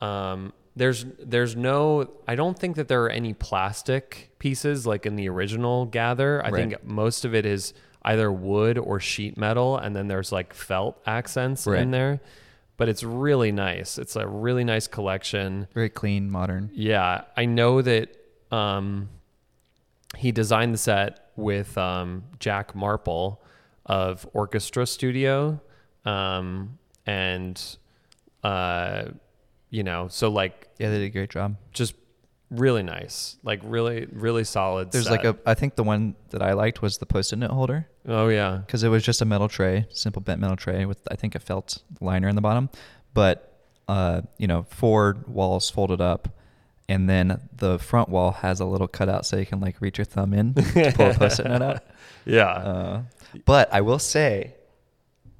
um 0.00 0.52
there's 0.74 1.04
there's 1.20 1.54
no 1.54 2.10
I 2.26 2.34
don't 2.34 2.58
think 2.58 2.76
that 2.76 2.88
there 2.88 3.04
are 3.04 3.10
any 3.10 3.34
plastic 3.34 4.30
pieces 4.38 4.86
like 4.86 5.04
in 5.04 5.16
the 5.16 5.28
original 5.28 5.84
gather. 5.86 6.40
I 6.44 6.50
Right. 6.50 6.70
think 6.70 6.84
most 6.84 7.24
of 7.24 7.34
it 7.34 7.44
is 7.44 7.74
either 8.04 8.30
wood 8.32 8.78
or 8.78 8.98
sheet 9.00 9.36
metal 9.36 9.76
and 9.76 9.94
then 9.94 10.08
there's 10.08 10.32
like 10.32 10.52
felt 10.54 11.00
accents 11.06 11.66
Right. 11.66 11.80
in 11.82 11.90
there. 11.90 12.20
But 12.78 12.88
it's 12.88 13.04
really 13.04 13.52
nice. 13.52 13.96
It's 13.98 14.16
a 14.16 14.26
really 14.26 14.64
nice 14.64 14.88
collection. 14.88 15.68
Very 15.74 15.90
clean, 15.90 16.30
modern. 16.30 16.70
Yeah, 16.72 17.22
I 17.36 17.44
know 17.44 17.80
that 17.82 18.08
um, 18.50 19.08
he 20.16 20.32
designed 20.32 20.74
the 20.74 20.78
set 20.78 21.30
with 21.36 21.76
um, 21.78 22.24
Jack 22.40 22.74
Marple 22.74 23.40
of 23.86 24.26
Orchestra 24.32 24.86
Studio, 24.86 25.60
um, 26.04 26.78
and 27.06 27.62
uh, 28.42 29.04
you 29.70 29.82
know, 29.84 30.08
so 30.08 30.28
like 30.30 30.68
Yeah, 30.78 30.90
they 30.90 30.98
did 30.98 31.04
a 31.04 31.10
great 31.10 31.30
job. 31.30 31.56
just 31.72 31.94
really 32.50 32.82
nice, 32.82 33.36
like 33.44 33.60
really, 33.62 34.06
really 34.10 34.44
solid. 34.44 34.90
There's 34.92 35.04
set. 35.04 35.12
like 35.12 35.24
a. 35.24 35.36
I 35.46 35.54
think 35.54 35.76
the 35.76 35.84
one 35.84 36.16
that 36.30 36.42
I 36.42 36.54
liked 36.54 36.82
was 36.82 36.98
the 36.98 37.06
post-it 37.06 37.36
note 37.36 37.50
holder 37.50 37.86
oh 38.06 38.28
yeah, 38.28 38.60
because 38.66 38.82
it 38.82 38.88
was 38.88 39.02
just 39.02 39.20
a 39.22 39.24
metal 39.24 39.48
tray, 39.48 39.86
simple 39.90 40.22
bent 40.22 40.40
metal 40.40 40.56
tray 40.56 40.84
with 40.86 41.00
I 41.10 41.16
think 41.16 41.34
a 41.34 41.38
felt 41.40 41.82
liner 42.00 42.28
in 42.28 42.34
the 42.36 42.40
bottom, 42.42 42.68
but 43.14 43.48
uh, 43.88 44.22
you 44.38 44.46
know, 44.46 44.62
four 44.70 45.18
walls 45.26 45.68
folded 45.70 46.00
up, 46.00 46.28
and 46.88 47.08
then 47.08 47.40
the 47.56 47.78
front 47.78 48.08
wall 48.08 48.30
has 48.32 48.60
a 48.60 48.64
little 48.64 48.88
cutout 48.88 49.26
so 49.26 49.36
you 49.36 49.46
can 49.46 49.60
like 49.60 49.80
reach 49.80 49.98
your 49.98 50.04
thumb 50.04 50.32
in 50.32 50.54
to 50.54 50.92
pull 50.96 51.10
a 51.10 51.14
post-it 51.14 51.46
note 51.46 51.62
out. 51.62 51.82
yeah, 52.24 52.46
Uh, 52.48 53.02
but 53.44 53.72
I 53.72 53.80
will 53.80 53.98
say, 53.98 54.54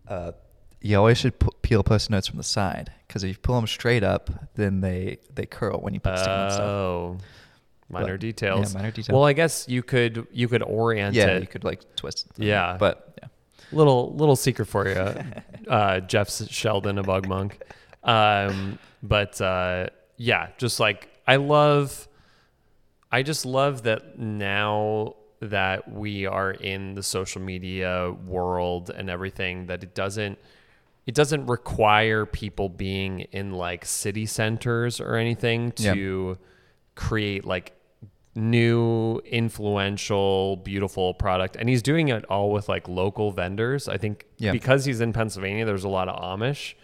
uh, 0.09 0.33
you 0.81 0.97
always 0.99 1.19
should 1.19 1.39
pu- 1.39 1.53
peel 1.63 1.83
post 1.83 2.09
it 2.09 2.13
notes 2.13 2.27
from 2.27 2.39
the 2.39 2.43
side. 2.43 2.93
Because 3.07 3.23
if 3.25 3.29
you 3.29 3.39
pull 3.39 3.57
them 3.57 3.67
straight 3.67 4.03
up, 4.03 4.31
then 4.55 4.81
they 4.81 5.19
they 5.35 5.47
curl 5.47 5.79
when 5.81 5.95
you 5.95 6.01
put 6.01 6.13
on 6.13 6.19
stuff. 6.51 6.61
Oh, 6.61 7.19
minor 7.93 8.15
But, 8.15 8.21
details. 8.21 8.73
yeah, 8.73 8.79
minor 8.81 8.91
details. 8.91 9.15
Well, 9.15 9.25
I 9.25 9.33
guess 9.35 9.67
you 9.69 9.83
could 9.83 10.27
you 10.33 10.49
could 10.49 10.63
orient 10.63 11.15
Yeah, 11.15 11.29
it. 11.29 11.41
you 11.43 11.47
could 11.47 11.65
like 11.65 11.81
twist. 11.97 12.27
it. 12.39 12.45
Yeah. 12.45 12.77
but 12.79 13.19
yeah. 13.23 13.29
little 13.71 14.15
little 14.17 14.37
secret 14.37 14.67
for 14.67 14.89
you, 14.89 15.23
uh, 15.69 16.01
Jeff 16.01 16.31
Sheldon, 16.31 16.99
of 16.99 17.07
Ugmonk. 17.07 17.53
Um, 18.03 18.79
but 19.03 19.41
uh, 19.41 19.89
yeah, 20.17 20.49
just 20.59 20.81
like 20.81 21.09
I 21.27 21.37
love, 21.37 22.09
I 23.11 23.23
just 23.23 23.47
love 23.47 23.83
that 23.85 24.19
now 24.19 25.15
that 25.41 25.91
we 25.93 26.25
are 26.27 26.53
in 26.53 26.95
the 26.95 27.03
social 27.03 27.43
media 27.43 28.13
world 28.27 28.91
and 28.91 29.11
everything 29.11 29.67
that 29.67 29.83
it 29.83 29.93
doesn't 29.95 30.39
it 31.05 31.17
doesn't 31.17 31.47
require 31.47 32.25
people 32.25 32.69
being 32.69 33.21
in 33.33 33.51
like 33.51 33.85
city 33.85 34.25
centers 34.25 35.01
or 35.01 35.17
anything 35.17 35.73
to 35.73 36.39
create 36.95 37.45
like 37.45 37.73
new 38.35 39.19
influential 39.27 40.57
beautiful 40.57 41.15
product 41.15 41.57
and 41.57 41.69
he's 41.69 41.83
doing 41.83 42.09
it 42.09 42.25
all 42.27 42.51
with 42.51 42.69
like 42.69 42.89
local 42.89 43.31
vendors 43.31 43.89
i 43.89 43.97
think 43.99 44.27
Yeah. 44.39 44.53
because 44.53 44.85
he's 44.85 45.01
in 45.01 45.13
pennsylvania 45.13 45.65
there's 45.67 45.85
a 45.85 45.89
lot 45.89 46.09
of 46.09 46.19
amish 46.23 46.75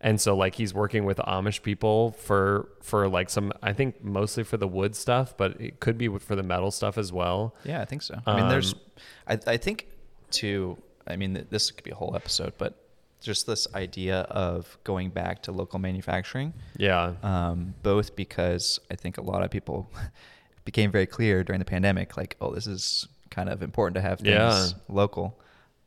and 0.00 0.20
so 0.20 0.36
like 0.36 0.56
he's 0.56 0.74
working 0.74 1.04
with 1.04 1.18
amish 1.18 1.62
people 1.62 2.12
for 2.12 2.68
for 2.82 3.08
like 3.08 3.30
some 3.30 3.52
i 3.62 3.72
think 3.72 4.02
mostly 4.02 4.42
for 4.42 4.56
the 4.56 4.66
wood 4.68 4.96
stuff 4.96 5.36
but 5.36 5.60
it 5.60 5.78
could 5.80 5.98
be 5.98 6.08
for 6.18 6.34
the 6.34 6.42
metal 6.42 6.70
stuff 6.72 6.98
as 6.98 7.12
well 7.12 7.54
Yeah, 7.64 7.80
I 7.80 7.84
think 7.84 8.02
so. 8.02 8.20
I 8.26 8.36
mean, 8.40 8.48
there's, 8.48 8.74
Um, 8.74 8.80
I, 9.28 9.38
I 9.52 9.56
think 9.56 9.86
too. 10.30 10.78
I 11.06 11.16
mean, 11.16 11.46
this 11.50 11.70
could 11.70 11.84
be 11.84 11.90
a 11.90 11.94
whole 11.94 12.14
episode, 12.14 12.52
but 12.58 12.74
just 13.20 13.46
this 13.46 13.66
idea 13.74 14.20
of 14.30 14.78
going 14.84 15.08
back 15.10 15.42
to 15.44 15.52
local 15.52 15.78
manufacturing, 15.78 16.52
yeah 16.76 17.14
um, 17.22 17.74
both 17.82 18.14
because 18.14 18.78
I 18.90 18.94
think 18.96 19.16
a 19.18 19.22
lot 19.22 19.42
of 19.42 19.50
people 19.50 19.90
became 20.72 20.90
very 20.90 21.06
clear 21.06 21.42
during 21.44 21.58
the 21.60 21.64
pandemic, 21.76 22.16
like, 22.16 22.36
oh, 22.42 22.50
this 22.54 22.66
is 22.66 23.08
kind 23.30 23.48
of 23.48 23.62
important 23.62 23.94
to 23.94 24.00
have 24.02 24.18
things 24.20 24.28
Yeah. 24.28 24.68
local, 24.88 25.26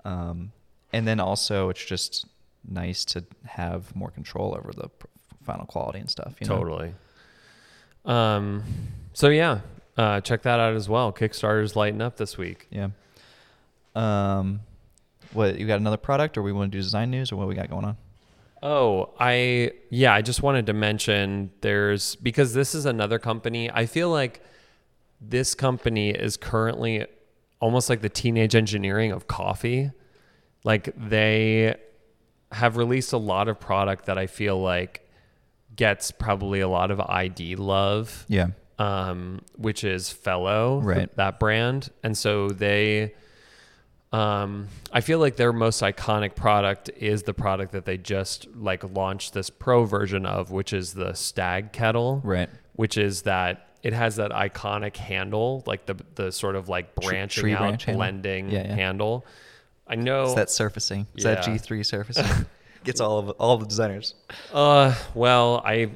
um, 0.05 0.51
and 0.91 1.07
then 1.07 1.19
also 1.19 1.69
it's 1.69 1.85
just 1.85 2.25
nice 2.67 3.05
to 3.05 3.23
have 3.45 3.95
more 3.95 4.09
control 4.11 4.55
over 4.57 4.71
the 4.81 4.87
pr- 4.89 5.07
final 5.43 5.65
quality 5.65 5.99
and 5.99 6.09
stuff. 6.09 6.33
You 6.39 6.47
know? 6.47 6.57
Totally. 6.57 6.93
Um. 8.05 8.63
So 9.13 9.29
yeah, 9.29 9.59
uh, 9.97 10.21
check 10.21 10.41
that 10.43 10.59
out 10.59 10.73
as 10.75 10.87
well. 10.89 11.11
Kickstarter's 11.13 11.75
lighting 11.75 12.01
up 12.01 12.17
this 12.17 12.37
week. 12.37 12.67
Yeah. 12.71 12.89
Um, 13.95 14.61
what 15.33 15.59
you 15.59 15.67
got 15.67 15.79
another 15.79 15.97
product, 15.97 16.37
or 16.37 16.41
we 16.41 16.51
want 16.51 16.71
to 16.71 16.77
do 16.77 16.81
design 16.81 17.11
news, 17.11 17.31
or 17.31 17.35
what 17.35 17.47
we 17.47 17.55
got 17.55 17.69
going 17.69 17.85
on? 17.85 17.97
Oh, 18.63 19.09
I 19.19 19.71
yeah, 19.89 20.13
I 20.13 20.21
just 20.21 20.41
wanted 20.43 20.65
to 20.67 20.73
mention 20.73 21.51
there's 21.61 22.15
because 22.15 22.53
this 22.53 22.73
is 22.73 22.85
another 22.85 23.19
company. 23.19 23.69
I 23.71 23.85
feel 23.85 24.09
like 24.09 24.41
this 25.21 25.53
company 25.55 26.09
is 26.09 26.35
currently 26.35 27.05
almost 27.59 27.89
like 27.89 28.01
the 28.01 28.09
teenage 28.09 28.55
engineering 28.55 29.11
of 29.11 29.27
coffee. 29.27 29.91
Like 30.63 30.89
they 30.97 31.75
have 32.51 32.75
released 32.75 33.13
a 33.13 33.17
lot 33.17 33.47
of 33.47 33.59
product 33.59 34.05
that 34.07 34.17
I 34.17 34.27
feel 34.27 34.59
like 34.61 35.07
gets 35.75 36.11
probably 36.11 36.59
a 36.59 36.67
lot 36.67 36.91
of 36.91 36.99
ID 36.99 37.55
love. 37.55 38.25
Yeah. 38.27 38.47
um, 38.79 39.41
which 39.57 39.83
is 39.83 40.09
Fellow, 40.09 40.81
Right. 40.81 41.15
that 41.15 41.39
brand. 41.39 41.91
And 42.01 42.17
so 42.17 42.49
they, 42.49 43.13
um, 44.11 44.67
I 44.91 45.01
feel 45.01 45.19
like 45.19 45.35
their 45.35 45.53
most 45.53 45.81
iconic 45.83 46.35
product 46.35 46.89
is 46.97 47.23
the 47.23 47.33
product 47.33 47.73
that 47.73 47.85
they 47.85 47.97
just 47.97 48.47
like 48.55 48.83
launched 48.83 49.33
this 49.33 49.51
pro 49.51 49.85
version 49.85 50.25
of, 50.25 50.49
which 50.51 50.73
is 50.73 50.93
the 50.95 51.13
Stag 51.13 51.71
Kettle, 51.73 52.21
Right. 52.23 52.49
which 52.73 52.97
is 52.97 53.21
that 53.21 53.67
it 53.83 53.93
has 53.93 54.17
that 54.17 54.31
iconic 54.31 54.95
handle, 54.97 55.63
like 55.65 55.85
the 55.85 55.95
the 56.15 56.31
sort 56.31 56.55
of 56.55 56.69
like 56.69 56.95
branching 56.95 57.41
tree 57.41 57.53
out, 57.53 57.59
branch 57.59 57.85
handle. 57.85 57.99
blending 57.99 58.49
Yeah, 58.49 58.67
yeah. 58.67 58.75
handle. 58.75 59.25
I 59.87 59.95
know. 59.95 60.23
It's 60.25 60.35
that 60.35 60.49
surfacing. 60.49 61.07
It's 61.15 61.23
that 61.23 61.43
G 61.43 61.57
three 61.57 61.83
surfacing. 61.83 62.25
Gets 62.83 62.99
all 62.99 63.19
of 63.19 63.29
all 63.31 63.53
of 63.55 63.59
the 63.59 63.67
designers. 63.67 64.15
Uh, 64.51 64.95
well, 65.13 65.61
I, 65.63 65.91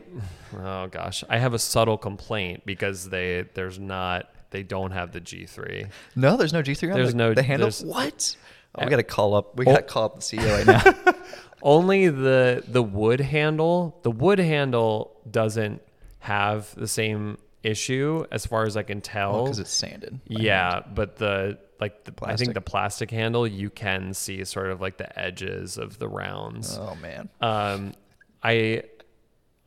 oh 0.55 0.87
gosh, 0.87 1.23
I 1.29 1.37
have 1.39 1.53
a 1.55 1.59
subtle 1.59 1.97
complaint 1.97 2.63
because 2.65 3.09
they 3.09 3.45
there's 3.55 3.79
not 3.79 4.29
they 4.51 4.61
don't 4.63 4.91
have 4.91 5.11
the 5.11 5.19
G3. 5.21 5.89
No, 6.15 6.37
there's 6.37 6.53
no 6.53 6.61
G 6.61 6.73
three 6.75 6.91
on 6.91 6.95
There's 6.97 7.11
the, 7.11 7.17
no- 7.17 7.33
the 7.33 7.43
handle. 7.43 7.71
What? 7.83 8.35
Oh, 8.75 8.81
Uh, 8.81 8.85
we 8.85 8.89
got 8.91 8.97
to 8.97 9.03
call 9.03 9.33
up. 9.35 9.57
We 9.57 9.65
oh. 9.65 9.71
got 9.73 9.77
to 9.77 9.83
call 9.83 10.03
up 10.05 10.15
the 10.15 10.21
CEO 10.21 10.65
right 10.65 10.67
now. 11.05 11.13
Only 11.63 12.09
the 12.09 12.63
the 12.67 12.83
wood 12.83 13.19
handle, 13.21 13.99
the 14.03 14.11
wood 14.11 14.37
handle 14.39 15.15
doesn't 15.29 15.81
have 16.19 16.73
the 16.75 16.87
same 16.87 17.37
issue 17.65 18.25
as 18.31 18.45
far 18.45 18.65
as 18.65 18.77
I 18.77 18.83
can 18.83 19.01
tell. 19.01 19.43
because 19.43 19.59
it's 19.59 19.71
sanded. 19.71 20.19
yeah, 20.27 20.73
hand. 20.73 20.85
but 20.93 21.17
the 21.17 21.57
like 21.79 22.03
the, 22.05 22.13
I 22.23 22.35
think 22.35 22.53
the 22.53 22.61
plastic 22.61 23.11
handle 23.11 23.45
you 23.45 23.69
can 23.69 24.13
see 24.13 24.43
sort 24.45 24.69
of 24.69 24.81
like 24.81 24.97
the 24.97 25.19
edges 25.19 25.77
of 25.77 25.99
the 25.99 26.07
rounds. 26.07 26.77
Oh 26.79 26.95
man. 27.01 27.29
Um, 27.41 27.93
I, 28.41 28.83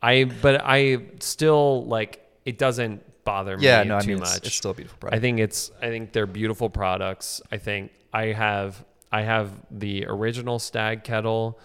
I, 0.01 0.23
but 0.41 0.61
I 0.63 1.03
still 1.19 1.85
like 1.85 2.25
it 2.45 2.57
doesn't 2.57 3.03
bother 3.25 3.57
me 3.57 3.65
Yeah. 3.65 3.83
No, 3.83 3.97
I 3.97 4.01
too 4.01 4.07
mean 4.09 4.19
much. 4.19 4.37
it's, 4.37 4.47
it's 4.47 4.55
still 4.55 4.71
a 4.71 4.73
beautiful 4.73 4.97
product. 4.97 5.17
I 5.17 5.21
think 5.21 5.39
it's 5.39 5.71
I 5.81 5.89
think 5.89 6.13
they're 6.13 6.25
beautiful 6.25 6.69
products. 6.69 7.41
I 7.51 7.57
think 7.57 7.91
I 8.11 8.27
have 8.27 8.83
I 9.11 9.21
have 9.21 9.51
the 9.71 10.05
original 10.07 10.59
Stag 10.59 11.03
kettle, 11.03 11.59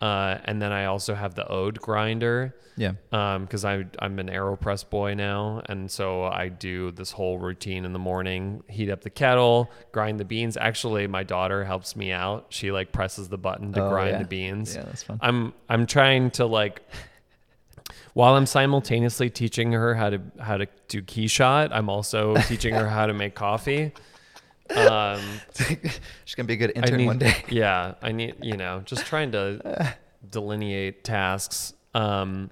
uh, 0.00 0.38
and 0.44 0.60
then 0.62 0.72
I 0.72 0.84
also 0.86 1.14
have 1.14 1.34
the 1.34 1.46
Ode 1.48 1.80
grinder. 1.80 2.54
yeah. 2.76 2.92
because 3.10 3.64
I 3.64 3.84
I'm 3.98 4.18
an 4.20 4.28
Aeropress 4.28 4.88
boy 4.88 5.14
now, 5.14 5.62
and 5.66 5.90
so 5.90 6.24
I 6.24 6.48
do 6.48 6.92
this 6.92 7.10
whole 7.10 7.38
routine 7.38 7.84
in 7.84 7.92
the 7.92 7.98
morning: 7.98 8.62
heat 8.68 8.90
up 8.90 9.00
the 9.02 9.10
kettle, 9.10 9.70
grind 9.92 10.20
the 10.20 10.24
beans. 10.24 10.56
Actually, 10.56 11.06
my 11.08 11.24
daughter 11.24 11.64
helps 11.64 11.96
me 11.96 12.12
out. 12.12 12.46
She 12.50 12.70
like 12.70 12.92
presses 12.92 13.28
the 13.28 13.38
button 13.38 13.72
to 13.72 13.84
Oh, 13.84 13.88
grind 13.90 14.10
yeah. 14.12 14.18
the 14.18 14.28
beans. 14.28 14.76
Yeah, 14.76 14.82
that's 14.84 15.02
fun. 15.02 15.18
I'm 15.20 15.52
I'm 15.68 15.86
trying 15.86 16.30
to 16.32 16.46
like 16.46 16.82
while 18.14 18.34
I'm 18.34 18.46
simultaneously 18.46 19.30
teaching 19.30 19.72
her 19.72 19.94
how 19.94 20.10
to 20.10 20.20
how 20.38 20.56
to 20.58 20.66
do 20.88 21.02
KeyShot, 21.02 21.70
I'm 21.72 21.88
also 21.88 22.36
teaching 22.42 22.74
her 22.74 22.88
how 22.88 23.06
to 23.06 23.14
make 23.14 23.34
coffee. 23.34 23.92
Um, 24.76 25.40
She's 26.24 26.34
gonna 26.34 26.46
be 26.46 26.54
a 26.54 26.56
good 26.56 26.72
intern 26.74 26.98
need, 26.98 27.06
one 27.06 27.18
day. 27.18 27.42
yeah, 27.48 27.94
I 28.02 28.12
need 28.12 28.36
you 28.42 28.56
know 28.56 28.82
just 28.84 29.06
trying 29.06 29.32
to 29.32 29.94
delineate 30.30 31.04
tasks 31.04 31.72
um, 31.94 32.50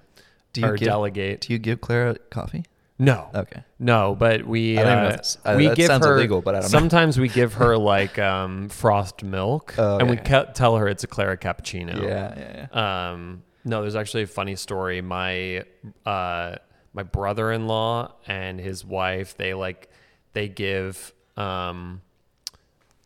Do 0.53 0.61
you 0.61 0.67
or 0.67 0.77
give, 0.77 0.87
delegate. 0.87 1.41
Do 1.41 1.53
you 1.53 1.59
give 1.59 1.81
Clara 1.81 2.17
coffee? 2.29 2.65
No, 2.99 3.29
Okay. 3.35 3.63
no, 3.77 4.15
but 4.17 4.43
we 4.47 4.79
I 4.79 4.83
don't 4.83 4.91
even 4.97 5.03
know 5.03 5.15
uh, 5.45 5.49
uh, 5.53 5.55
we 5.55 5.75
give 5.75 5.91
her 5.91 6.15
illegal, 6.17 6.41
but 6.41 6.55
I 6.55 6.61
don't 6.61 6.71
know. 6.71 6.79
sometimes 6.79 7.19
we 7.19 7.27
give 7.29 7.53
her 7.53 7.77
like 7.77 8.17
um, 8.17 8.69
frost 8.69 9.21
milk, 9.21 9.75
Oh, 9.77 9.99
and 9.99 10.09
we 10.09 10.15
yeah. 10.15 10.23
ca- 10.23 10.45
tell 10.45 10.77
her 10.77 10.87
it's 10.87 11.03
a 11.03 11.07
Clara 11.07 11.37
cappuccino. 11.37 12.01
Yeah, 12.01 12.33
yeah, 12.35 12.67
yeah. 12.73 13.11
Um, 13.11 13.43
no, 13.63 13.81
there's 13.83 13.95
actually 13.95 14.23
a 14.23 14.27
funny 14.27 14.55
story. 14.55 15.01
My 15.01 15.63
uh, 16.07 16.55
my 16.93 17.03
brother-in-law 17.03 18.13
and 18.25 18.59
his 18.59 18.83
wife, 18.83 19.37
they 19.37 19.53
like 19.53 19.91
they 20.33 20.47
give 20.47 21.13
um, 21.35 22.01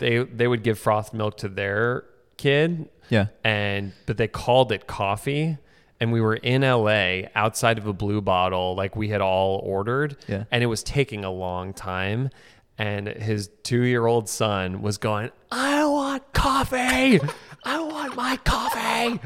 they 0.01 0.17
they 0.25 0.47
would 0.47 0.63
give 0.63 0.77
froth 0.77 1.13
milk 1.13 1.37
to 1.37 1.47
their 1.47 2.03
kid, 2.35 2.89
Yeah. 3.09 3.27
and 3.45 3.93
but 4.05 4.17
they 4.17 4.27
called 4.27 4.73
it 4.73 4.85
coffee. 4.87 5.57
And 6.01 6.11
we 6.11 6.19
were 6.19 6.33
in 6.35 6.63
LA 6.63 7.27
outside 7.35 7.77
of 7.77 7.85
a 7.85 7.93
blue 7.93 8.21
bottle, 8.21 8.73
like 8.75 8.95
we 8.95 9.09
had 9.09 9.21
all 9.21 9.61
ordered, 9.63 10.17
Yeah. 10.27 10.45
and 10.51 10.63
it 10.63 10.65
was 10.65 10.81
taking 10.83 11.23
a 11.23 11.29
long 11.31 11.73
time. 11.73 12.31
And 12.79 13.05
his 13.07 13.51
two-year-old 13.61 14.27
son 14.27 14.81
was 14.81 14.97
going, 14.97 15.29
"I 15.51 15.85
want 15.85 16.23
coffee! 16.33 17.19
I 17.63 17.79
want 17.83 18.15
my 18.15 18.37
coffee!" 18.37 19.19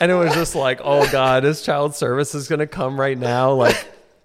And 0.00 0.12
it 0.12 0.14
was 0.14 0.32
just 0.34 0.54
like, 0.54 0.80
"Oh 0.84 1.10
God, 1.10 1.42
his 1.42 1.62
child 1.62 1.96
service 1.96 2.32
is 2.36 2.46
gonna 2.48 2.68
come 2.68 2.98
right 3.00 3.18
now!" 3.18 3.52
Like, 3.52 3.84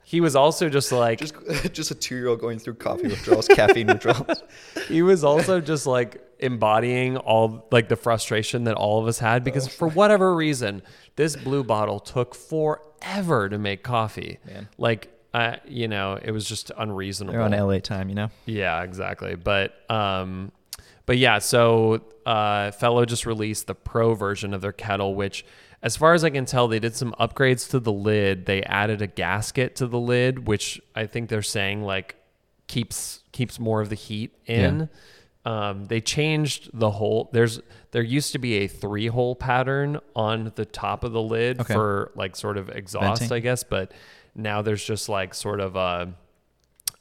he 0.09 0.21
was 0.21 0.35
also 0.35 0.69
just 0.69 0.91
like, 0.91 1.19
Just 1.19 1.35
just 1.71 1.91
a 1.91 1.95
two 1.95 2.15
year 2.15 2.29
old 2.29 2.39
going 2.41 2.57
through 2.57 2.73
coffee 2.75 3.07
withdrawals, 3.07 3.47
caffeine 3.47 3.85
withdrawals. 3.93 4.41
he 4.87 5.03
was 5.03 5.23
also 5.23 5.61
just 5.61 5.85
like 5.85 6.19
embodying 6.39 7.15
all 7.17 7.67
like 7.71 7.89
the 7.89 7.95
frustration 7.95 8.63
that 8.63 8.73
all 8.75 8.99
of 8.99 9.07
us 9.07 9.19
had 9.19 9.43
because 9.43 9.67
for 9.67 9.87
whatever 9.89 10.33
reason 10.35 10.81
this 11.15 11.35
blue 11.35 11.63
bottle 11.63 11.99
took 11.99 12.33
forever 12.33 13.49
to 13.49 13.57
make 13.59 13.83
coffee 13.83 14.39
Man. 14.47 14.67
like 14.79 15.09
uh, 15.33 15.57
you 15.67 15.87
know 15.87 16.17
it 16.19 16.31
was 16.31 16.45
just 16.45 16.71
unreasonable 16.77 17.33
They're 17.33 17.41
on 17.43 17.51
LA 17.51 17.79
time, 17.79 18.09
you 18.09 18.15
know. 18.15 18.29
yeah 18.45 18.81
exactly 18.81 19.35
but 19.35 19.73
um 19.91 20.51
but 21.05 21.17
yeah 21.17 21.37
so 21.39 22.01
uh 22.25 22.71
fellow 22.71 23.05
just 23.05 23.25
released 23.25 23.67
the 23.67 23.75
pro 23.75 24.13
version 24.15 24.53
of 24.55 24.61
their 24.61 24.71
kettle 24.71 25.13
which 25.13 25.45
as 25.81 25.95
far 25.97 26.13
as 26.13 26.23
i 26.23 26.29
can 26.29 26.45
tell 26.45 26.67
they 26.67 26.79
did 26.79 26.95
some 26.95 27.13
upgrades 27.19 27.69
to 27.69 27.79
the 27.79 27.91
lid 27.91 28.45
they 28.45 28.61
added 28.63 29.01
a 29.01 29.07
gasket 29.07 29.75
to 29.75 29.87
the 29.87 29.99
lid 29.99 30.47
which 30.47 30.81
i 30.95 31.05
think 31.05 31.29
they're 31.29 31.41
saying 31.41 31.81
like 31.83 32.15
keeps 32.67 33.21
keeps 33.31 33.59
more 33.59 33.81
of 33.81 33.89
the 33.89 33.95
heat 33.95 34.31
in 34.45 34.89
um, 35.45 35.85
they 35.85 36.01
changed 36.01 36.69
the 36.73 36.91
hole. 36.91 37.29
There's 37.31 37.61
there 37.91 38.03
used 38.03 38.33
to 38.33 38.39
be 38.39 38.55
a 38.57 38.67
three 38.67 39.07
hole 39.07 39.35
pattern 39.35 39.99
on 40.13 40.51
the 40.55 40.65
top 40.65 41.03
of 41.05 41.13
the 41.13 41.21
lid 41.21 41.61
Okay. 41.61 41.73
for 41.73 42.11
like 42.13 42.35
sort 42.35 42.57
of 42.57 42.69
exhaust, 42.69 43.21
Venting. 43.21 43.37
I 43.37 43.39
guess, 43.39 43.63
but 43.63 43.93
now 44.35 44.61
there's 44.61 44.83
just 44.83 45.07
like 45.07 45.33
sort 45.33 45.61
of 45.61 45.77
a 45.77 46.13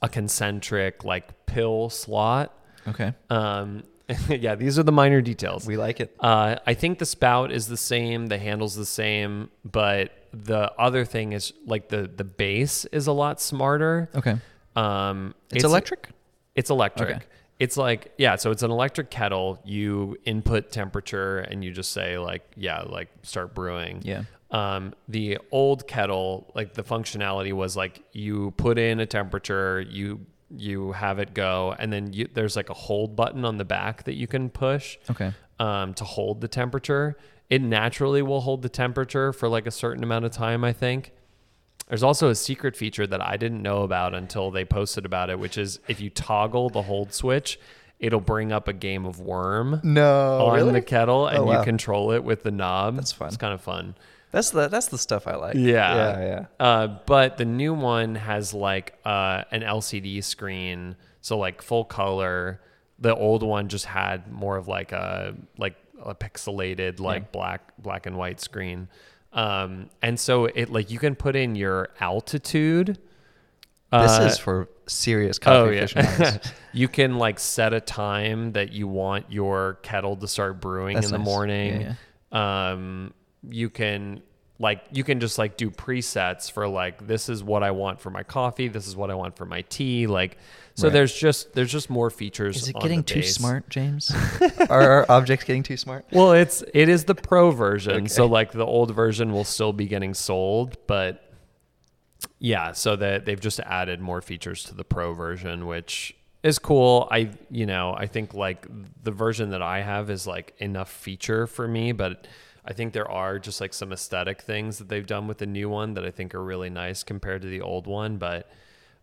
a 0.01 0.09
concentric 0.09 1.05
like 1.05 1.47
pill 1.47 1.91
slot. 1.91 2.57
Okay. 2.87 3.13
Um, 3.29 3.83
yeah, 4.29 4.55
these 4.55 4.79
are 4.79 4.83
the 4.83 4.93
minor 4.93 5.21
details. 5.21 5.67
We 5.67 5.77
like 5.77 6.01
it. 6.01 6.15
Uh, 6.19 6.57
I 6.67 6.75
think 6.75 6.99
the 6.99 7.07
spout 7.07 7.53
is 7.53 7.67
the 7.69 7.77
same, 7.77 8.27
the 8.27 8.39
handle's 8.39 8.75
the 8.75 8.87
same, 8.87 9.51
but 9.65 10.13
the 10.33 10.73
other 10.79 11.05
thing 11.05 11.33
is 11.33 11.53
like 11.67 11.89
the 11.89 12.11
the 12.15 12.25
base 12.25 12.85
is 12.87 13.07
a 13.07 13.13
lot 13.13 13.41
smarter. 13.41 14.09
Okay. 14.15 14.37
Um, 14.77 15.35
It's, 15.51 15.65
electric? 15.65 16.09
It's 16.55 16.71
electric. 16.71 17.17
Okay. 17.17 17.25
It's 17.59 17.77
like 17.77 18.13
yeah, 18.19 18.37
so 18.37 18.51
it's 18.51 18.63
an 18.63 18.71
electric 18.71 19.11
kettle. 19.11 19.59
You 19.65 20.17
input 20.25 20.71
temperature 20.71 21.39
and 21.39 21.65
you 21.65 21.73
just 21.73 21.93
say 21.93 22.17
like 22.19 22.43
yeah, 22.57 22.83
like 22.83 23.09
start 23.23 23.55
brewing. 23.55 24.01
Yeah. 24.05 24.23
Um, 24.51 24.95
the 25.09 25.39
old 25.51 25.87
kettle, 25.87 26.51
like 26.55 26.73
the 26.73 26.83
functionality 26.83 27.53
was 27.53 27.77
like 27.77 28.03
you 28.13 28.53
put 28.53 28.79
in 28.79 29.01
a 29.01 29.07
temperature, 29.07 29.81
you 29.81 30.25
you 30.57 30.93
have 30.93 31.19
it 31.19 31.35
go, 31.35 31.75
and 31.79 31.93
then 31.93 32.13
you, 32.13 32.29
there's 32.33 32.57
like 32.57 32.71
a 32.71 32.75
hold 32.75 33.15
button 33.17 33.45
on 33.45 33.59
the 33.59 33.65
back 33.65 34.05
that 34.05 34.15
you 34.15 34.27
can 34.27 34.49
push 34.51 34.97
Okay. 35.11 35.33
um, 35.59 35.95
to 35.95 36.05
hold 36.05 36.41
the 36.41 36.49
temperature. 36.49 37.17
It 37.51 37.63
naturally 37.63 38.23
will 38.23 38.41
hold 38.41 38.63
the 38.63 38.69
temperature 38.69 39.33
for 39.33 39.49
like 39.49 39.67
a 39.67 39.71
certain 39.71 40.03
amount 40.03 40.25
of 40.25 40.33
time, 40.33 40.65
I 40.65 40.73
think. 40.73 41.13
There's 41.89 42.03
also 42.03 42.29
a 42.29 42.35
secret 42.35 42.77
feature 42.77 43.07
that 43.07 43.21
I 43.23 43.37
didn't 43.39 43.63
know 43.63 43.83
about 43.83 44.15
until 44.15 44.51
they 44.51 44.65
posted 44.65 45.07
about 45.07 45.31
it, 45.31 45.39
which 45.39 45.57
is 45.57 45.81
if 45.89 46.01
you 46.01 46.11
toggle 46.11 46.69
the 46.69 46.83
hold 46.83 47.15
switch, 47.15 47.59
it'll 47.99 48.21
bring 48.21 48.53
up 48.53 48.69
a 48.69 48.73
game 48.75 49.07
of 49.07 49.21
worm 49.21 49.81
No. 49.83 50.47
on 50.47 50.73
the 50.75 50.83
kettle 50.83 51.27
and 51.27 51.39
Oh, 51.39 51.45
wow. 51.45 51.59
you 51.59 51.65
control 51.65 52.13
it 52.13 52.23
with 52.23 52.43
the 52.43 52.51
knob. 52.51 52.97
That's 52.97 53.13
fun. 53.13 53.29
It's 53.29 53.37
kind 53.39 53.55
of 53.55 53.61
fun. 53.63 53.95
That's 54.31 54.51
the 54.51 54.69
that's 54.69 54.89
the 54.89 54.99
stuff 54.99 55.27
I 55.27 55.37
like. 55.37 55.55
Yeah. 55.57 55.95
Yeah, 55.95 56.21
yeah. 56.21 56.47
Uh, 56.61 56.87
but 57.07 57.39
the 57.39 57.45
new 57.45 57.73
one 57.75 58.15
has 58.15 58.53
like 58.53 58.99
uh, 59.05 59.45
an 59.51 59.63
LCD 59.63 60.23
screen, 60.23 60.97
so 61.21 61.39
like 61.39 61.63
full 61.63 61.85
color. 61.85 62.61
The 62.99 63.15
old 63.15 63.43
one 63.43 63.69
just 63.69 63.85
had 63.87 64.31
more 64.31 64.57
of 64.57 64.69
like 64.69 64.93
a 64.93 65.35
like 65.57 65.77
a 66.05 66.15
pixelated 66.15 67.01
like 67.01 67.23
Yeah. 67.23 67.29
black 67.33 67.73
black 67.79 68.07
and 68.07 68.17
white 68.19 68.41
screen. 68.41 68.89
Um, 69.33 69.89
and 70.03 70.19
so 70.19 70.47
it 70.47 70.71
like 70.71 70.91
you 70.91 70.99
can 70.99 71.15
put 71.15 71.35
in 71.37 71.55
your 71.55 71.89
altitude. 72.01 72.99
This 73.91 74.19
Uh, 74.19 74.23
is 74.31 74.39
for 74.39 74.69
serious 74.87 75.39
coffee 75.39 75.57
oh 75.57 75.71
yeah. 75.71 75.83
aficionados. 75.85 76.53
you 76.75 76.89
can 76.89 77.17
like 77.19 77.39
set 77.39 77.73
a 77.73 77.81
time 77.81 78.53
that 78.53 78.73
you 78.73 78.87
want 78.89 79.27
your 79.33 79.79
kettle 79.83 80.17
to 80.17 80.29
start 80.29 80.61
brewing 80.61 80.97
That's 80.97 81.07
in 81.07 81.13
the 81.13 81.19
nice. 81.19 81.27
morning. 81.27 81.81
Yeah, 82.33 82.71
Um, 82.71 83.15
you 83.43 83.71
can 83.71 84.23
like 84.61 84.83
you 84.91 85.05
can 85.05 85.21
just 85.21 85.39
like 85.39 85.57
do 85.57 85.71
presets 85.71 86.51
for 86.51 86.67
like 86.67 87.07
this 87.07 87.29
is 87.29 87.45
what 87.45 87.63
I 87.63 87.71
want 87.71 88.01
for 88.01 88.11
my 88.11 88.25
coffee, 88.25 88.69
this 88.69 88.87
is 88.89 88.97
what 88.97 89.11
I 89.11 89.15
want 89.15 89.37
for 89.37 89.45
my 89.47 89.63
tea. 89.63 90.07
Like 90.07 90.37
so, 90.75 90.87
Right. 90.87 90.93
there's 90.93 91.15
just 91.15 91.53
there's 91.55 91.71
just 91.73 91.91
more 91.91 92.11
features. 92.11 92.57
Is 92.57 92.69
it 92.69 92.77
on 92.77 92.83
getting 92.83 92.99
the 92.99 93.05
too 93.05 93.23
smart, 93.23 93.69
James? 93.69 94.13
are 94.71 94.91
our 94.91 95.07
objects 95.09 95.45
getting 95.45 95.63
too 95.63 95.77
smart? 95.77 96.07
Well, 96.13 96.33
it's 96.33 96.63
it 96.75 96.89
is 96.89 97.05
the 97.05 97.15
pro 97.15 97.51
version, 97.53 97.95
Okay. 97.97 98.07
so 98.09 98.27
like 98.27 98.53
the 98.53 98.67
old 98.67 98.95
version 98.95 99.33
will 99.33 99.45
still 99.45 99.73
be 99.73 99.87
getting 99.87 100.15
sold, 100.15 100.77
but 100.87 101.25
yeah, 102.41 102.73
so 102.73 102.97
that 102.97 103.25
they've 103.25 103.41
just 103.41 103.61
added 103.61 104.01
more 104.01 104.21
features 104.21 104.65
to 104.65 104.75
the 104.75 104.85
pro 104.85 105.15
version, 105.15 105.67
which 105.67 106.17
is 106.43 106.59
cool. 106.59 107.09
I 107.11 107.31
you 107.51 107.67
know 107.67 107.95
I 107.97 108.07
think 108.07 108.35
like 108.35 108.67
the 109.03 109.11
version 109.11 109.51
that 109.51 109.63
I 109.63 109.83
have 109.83 110.11
is 110.11 110.27
like 110.27 110.55
enough 110.59 110.91
feature 110.91 111.47
for 111.47 111.67
me, 111.69 111.93
but 111.93 112.27
I 112.69 112.75
think 112.75 112.93
there 112.93 113.11
are 113.11 113.39
just 113.39 113.61
like 113.63 113.73
some 113.73 113.93
aesthetic 113.93 114.43
things 114.43 114.77
that 114.79 114.89
they've 114.91 115.07
done 115.07 115.27
with 115.27 115.39
the 115.39 115.47
new 115.47 115.71
one 115.71 115.95
that 115.95 116.05
I 116.05 116.11
think 116.11 116.35
are 116.35 116.45
really 116.45 116.69
nice 116.69 117.03
compared 117.03 117.41
to 117.43 117.49
the 117.49 117.63
old 117.63 117.87
one, 117.87 118.19
but 118.19 118.51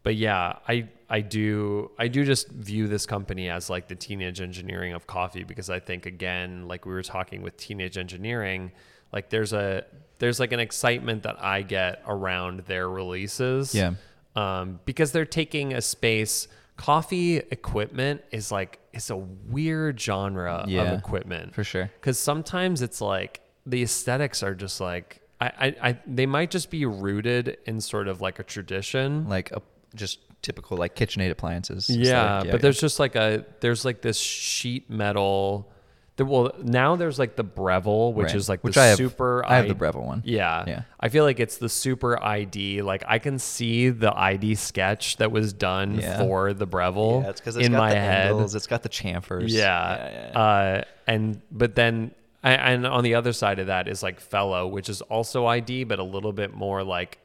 but 0.03 0.15
yeah, 0.15 0.59
I 0.67 0.87
I 1.09 1.21
do 1.21 1.89
I 1.97 2.07
do 2.07 2.23
just 2.23 2.47
view 2.49 2.87
this 2.87 3.07
company 3.07 3.49
as 3.49 3.69
like 3.71 3.87
the 3.87 3.95
teenage 3.95 4.39
engineering 4.39 4.93
of 4.93 5.07
coffee 5.07 5.43
because 5.43 5.71
I 5.71 5.79
think 5.79 6.05
again, 6.05 6.67
like 6.67 6.85
we 6.85 6.93
were 6.93 7.01
talking 7.01 7.41
with 7.41 7.57
teenage 7.57 7.97
engineering, 7.97 8.71
like 9.11 9.29
there's 9.31 9.51
a 9.51 9.83
there's 10.19 10.39
like 10.39 10.51
an 10.51 10.59
excitement 10.59 11.23
that 11.23 11.43
I 11.43 11.63
get 11.63 12.03
around 12.07 12.59
their 12.67 12.87
releases. 12.87 13.73
Yeah. 13.73 13.95
Um, 14.35 14.79
because 14.85 15.11
they're 15.11 15.25
taking 15.25 15.73
a 15.73 15.81
space. 15.81 16.47
Coffee 16.77 17.37
equipment 17.37 18.21
is 18.31 18.51
like 18.51 18.79
it's 18.93 19.09
a 19.09 19.15
weird 19.15 19.99
genre 19.99 20.65
Yeah, 20.67 20.83
of 20.91 20.99
equipment 20.99 21.55
For 21.55 21.63
sure. 21.63 21.89
because 21.99 22.19
sometimes 22.19 22.81
it's 22.81 22.99
like 22.99 23.39
the 23.65 23.81
aesthetics 23.83 24.43
are 24.43 24.53
just 24.55 24.79
like 24.81 25.21
I, 25.41 25.45
I, 25.47 25.75
I 25.89 25.97
they 26.07 26.25
might 26.25 26.51
just 26.51 26.69
be 26.69 26.85
rooted 26.85 27.57
in 27.65 27.81
sort 27.81 28.07
of 28.07 28.21
like 28.21 28.39
a 28.39 28.43
tradition 28.43 29.27
Like 29.27 29.51
a, 29.51 29.61
just 29.95 30.19
typical 30.41 30.77
like 30.77 30.95
KitchenAid 30.95 31.31
appliances. 31.31 31.89
Yeah, 31.89 32.39
like, 32.41 32.51
but 32.51 32.61
there's 32.61 32.79
just 32.79 32.99
like 32.99 33.15
a 33.15 33.45
there's 33.61 33.83
like 33.85 34.01
this 34.01 34.17
sheet 34.19 34.89
metal 34.89 35.71
there, 36.17 36.25
well 36.25 36.53
now 36.63 36.95
there's 36.95 37.19
like 37.19 37.35
the 37.35 37.43
Breville 37.43 38.13
which 38.13 38.27
Right. 38.27 38.35
is 38.35 38.47
like 38.47 38.63
Which 38.63 38.75
the 38.75 38.81
I 38.81 38.85
have- 38.85 38.97
super 38.97 39.43
I 39.45 39.57
have 39.57 39.67
the 39.67 39.75
Breville 39.75 40.05
one. 40.05 40.21
yeah. 40.25 40.63
Yeah. 40.65 40.81
I 40.99 41.09
feel 41.09 41.25
like 41.25 41.41
it's 41.41 41.57
the 41.57 41.67
super 41.67 42.21
ID. 42.23 42.81
Like 42.83 43.03
I 43.07 43.19
can 43.19 43.37
see 43.37 43.89
the 43.89 44.17
ID 44.17 44.55
sketch 44.55 45.17
that 45.17 45.31
was 45.33 45.51
done 45.51 45.95
Yeah. 45.99 46.19
for 46.19 46.53
the 46.53 46.65
Breville 46.65 47.21
Yeah, 47.23 47.31
it's 47.31 47.41
because 47.41 47.57
it's 47.57 47.65
in 47.65 47.73
got 47.73 47.79
my 47.79 47.89
the 47.89 47.99
head. 47.99 48.27
angles, 48.31 48.55
it's 48.55 48.67
got 48.67 48.83
the 48.83 48.89
chamfers. 48.89 49.49
Yeah. 49.49 49.97
yeah, 49.97 50.29
yeah. 50.31 50.39
Uh, 50.39 50.83
and 51.07 51.41
but 51.51 51.75
then 51.75 52.11
and 52.51 52.85
on 52.87 53.03
the 53.03 53.15
other 53.15 53.33
side 53.33 53.59
of 53.59 53.67
that 53.67 53.87
is 53.87 54.03
like 54.03 54.19
fellow, 54.19 54.67
which 54.67 54.89
is 54.89 55.01
also 55.01 55.45
ID, 55.45 55.83
but 55.85 55.99
a 55.99 56.03
little 56.03 56.33
bit 56.33 56.53
more 56.53 56.83
like 56.83 57.17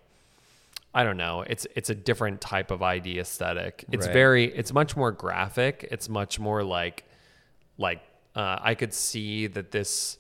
I 0.93 1.05
don't 1.05 1.17
know. 1.19 1.43
It's 1.47 1.67
it's 1.77 1.91
a 1.91 1.95
different 1.95 2.41
type 2.41 2.71
of 2.71 2.83
ID 2.83 3.19
aesthetic. 3.21 3.85
It's 3.93 4.07
Right. 4.07 4.13
very 4.13 4.45
it's 4.47 4.73
much 4.73 4.97
more 4.97 5.13
graphic. 5.13 5.87
It's 5.91 6.09
much 6.09 6.39
more 6.41 6.65
like 6.65 7.05
like 7.79 8.01
uh, 8.35 8.59
I 8.61 8.75
could 8.75 8.93
see 8.95 9.47
that 9.49 9.71
this 9.71 10.19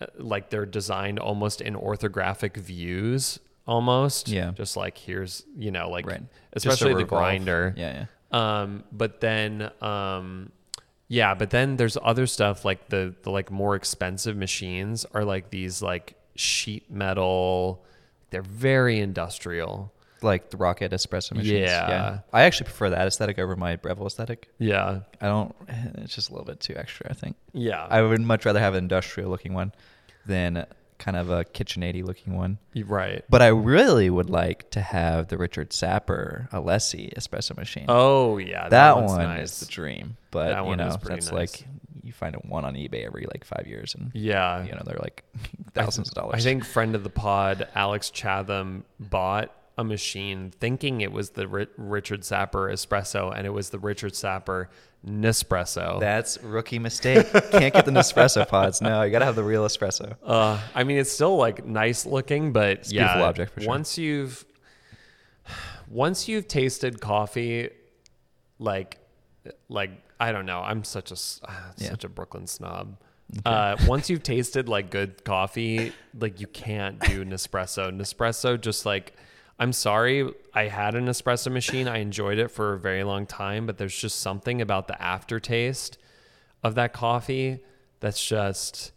uh, 0.00 0.06
like 0.18 0.50
they're 0.50 0.66
designed 0.66 1.18
almost 1.18 1.60
in 1.60 1.74
orthographic 1.74 2.56
views 2.56 3.38
almost. 3.66 4.28
Yeah. 4.28 4.50
Just 4.52 4.76
like 4.76 4.98
here's 4.98 5.44
you 5.56 5.70
know 5.70 5.90
like 5.90 6.06
Right. 6.06 6.22
Especially 6.52 6.94
the 6.94 7.04
grinder. 7.04 7.72
Yeah, 7.76 8.06
yeah. 8.32 8.60
Um, 8.62 8.84
but 8.92 9.20
then, 9.20 9.70
um, 9.80 10.50
yeah, 11.12 11.34
but 11.34 11.50
then 11.50 11.76
there's 11.76 11.98
other 12.00 12.24
stuff 12.28 12.64
like 12.64 12.88
the 12.88 13.12
the 13.22 13.30
like 13.30 13.50
more 13.50 13.74
expensive 13.74 14.36
machines 14.36 15.04
are 15.12 15.24
like 15.24 15.50
these 15.50 15.82
like 15.82 16.14
sheet 16.36 16.88
metal. 16.88 17.84
They're 18.30 18.42
very 18.42 19.00
industrial. 19.00 19.92
Like 20.22 20.50
the 20.50 20.56
rocket 20.56 20.92
espresso 20.92 21.32
machines. 21.32 21.68
Yeah. 21.68 21.88
yeah. 21.88 22.18
I 22.32 22.42
actually 22.42 22.66
prefer 22.66 22.90
that 22.90 23.08
aesthetic 23.08 23.40
over 23.40 23.56
my 23.56 23.74
Breville 23.74 24.06
aesthetic. 24.06 24.50
Yeah, 24.58 25.00
I 25.20 25.26
don't. 25.26 25.52
It's 25.98 26.14
just 26.14 26.28
a 26.30 26.32
little 26.32 26.46
bit 26.46 26.60
too 26.60 26.76
extra. 26.76 27.08
I 27.10 27.14
think. 27.14 27.34
yeah, 27.52 27.84
I 27.90 28.02
would 28.02 28.20
much 28.20 28.44
rather 28.44 28.60
have 28.60 28.74
an 28.74 28.84
industrial 28.84 29.30
looking 29.30 29.52
one 29.52 29.72
than 30.26 30.64
kind 31.00 31.16
of 31.16 31.30
a 31.30 31.44
KitchenAid 31.44 32.04
looking 32.04 32.36
one. 32.36 32.58
Right. 32.84 33.24
But 33.28 33.42
I 33.42 33.48
really 33.48 34.08
would 34.08 34.30
like 34.30 34.70
to 34.70 34.80
have 34.80 35.26
the 35.26 35.36
Richard 35.38 35.72
Sapper 35.72 36.48
Alessi 36.52 37.12
espresso 37.14 37.56
machine. 37.56 37.86
Oh 37.88 38.38
yeah, 38.38 38.68
that, 38.68 38.96
one's 38.96 39.10
one 39.10 39.22
nice. 39.22 39.50
is 39.54 39.60
the 39.60 39.66
dream. 39.72 40.16
But 40.30 40.50
That 40.50 40.66
you 40.66 40.76
know, 40.76 40.96
that's 41.02 41.08
nice. 41.08 41.32
like 41.32 41.66
you 42.04 42.12
find 42.12 42.34
a 42.36 42.38
one 42.38 42.64
on 42.64 42.74
eBay 42.74 43.04
every 43.04 43.26
like 43.32 43.44
five 43.44 43.66
years, 43.66 43.94
and 43.94 44.10
Yeah, 44.14 44.62
you 44.64 44.70
know 44.72 44.82
they're 44.84 44.98
like 45.00 45.24
I- 45.76 45.82
thousands 45.82 46.08
of 46.10 46.14
dollars. 46.14 46.34
I 46.36 46.40
think 46.40 46.64
friend 46.64 46.94
of 46.94 47.02
the 47.02 47.10
pod, 47.10 47.66
Alex 47.74 48.10
Chatham, 48.10 48.84
bought 49.00 49.52
a 49.78 49.84
machine 49.84 50.52
thinking 50.60 51.00
it 51.00 51.12
was 51.12 51.30
the 51.30 51.48
Ri- 51.48 51.66
Richard 51.76 52.24
Sapper 52.24 52.68
espresso, 52.70 53.34
and 53.36 53.46
it 53.46 53.50
was 53.50 53.70
the 53.70 53.78
Richard 53.78 54.14
Sapper 54.14 54.68
Nespresso. 55.06 55.98
that's 56.00 56.36
rookie 56.42 56.78
mistake. 56.78 57.26
Can't 57.52 57.72
get 57.72 57.84
the 57.86 57.90
Nespresso 57.90 58.46
pods. 58.46 58.82
No, 58.82 59.02
you 59.02 59.10
gotta 59.10 59.24
have 59.24 59.36
the 59.36 59.42
real 59.44 59.64
espresso. 59.64 60.16
Uh, 60.22 60.60
I 60.74 60.84
mean, 60.84 60.98
it's 60.98 61.10
still 61.10 61.36
like 61.36 61.64
nice 61.64 62.04
looking, 62.04 62.52
but 62.52 62.86
a 62.86 62.90
yeah, 62.94 63.04
beautiful 63.04 63.22
object 63.24 63.54
for 63.54 63.60
sure. 63.62 63.68
once 63.68 63.96
you've 63.96 64.44
once 65.88 66.28
you've 66.28 66.46
tasted 66.48 67.00
coffee, 67.00 67.70
like 68.58 68.98
like 69.68 69.90
I 70.18 70.32
don't 70.32 70.46
know, 70.46 70.60
I'm 70.60 70.84
such 70.84 71.10
a 71.10 71.16
ah, 71.48 71.72
Yeah. 71.78 71.90
such 71.90 72.04
a 72.04 72.08
Brooklyn 72.08 72.46
snob. 72.46 72.98
Uh, 73.46 73.76
once 73.86 74.10
you've 74.10 74.22
tasted 74.24 74.68
like 74.68 74.90
good 74.90 75.24
coffee, 75.24 75.92
like 76.18 76.40
you 76.40 76.46
can't 76.48 76.98
do 77.00 77.24
Nespresso. 77.24 77.90
Nespresso 77.96 78.60
just 78.60 78.84
like 78.84 79.14
I'm 79.60 79.74
sorry, 79.74 80.26
I 80.54 80.68
had 80.68 80.94
an 80.94 81.04
espresso 81.04 81.52
machine. 81.52 81.86
I 81.86 81.98
enjoyed 81.98 82.38
it 82.38 82.50
for 82.50 82.72
a 82.72 82.78
very 82.78 83.04
long 83.04 83.26
time, 83.26 83.66
but 83.66 83.76
there's 83.76 83.94
just 83.94 84.20
something 84.20 84.62
about 84.62 84.88
the 84.88 85.00
aftertaste 85.00 85.98
of 86.62 86.74
that 86.76 86.94
coffee 86.94 87.60
that's 88.00 88.26
just 88.26 88.92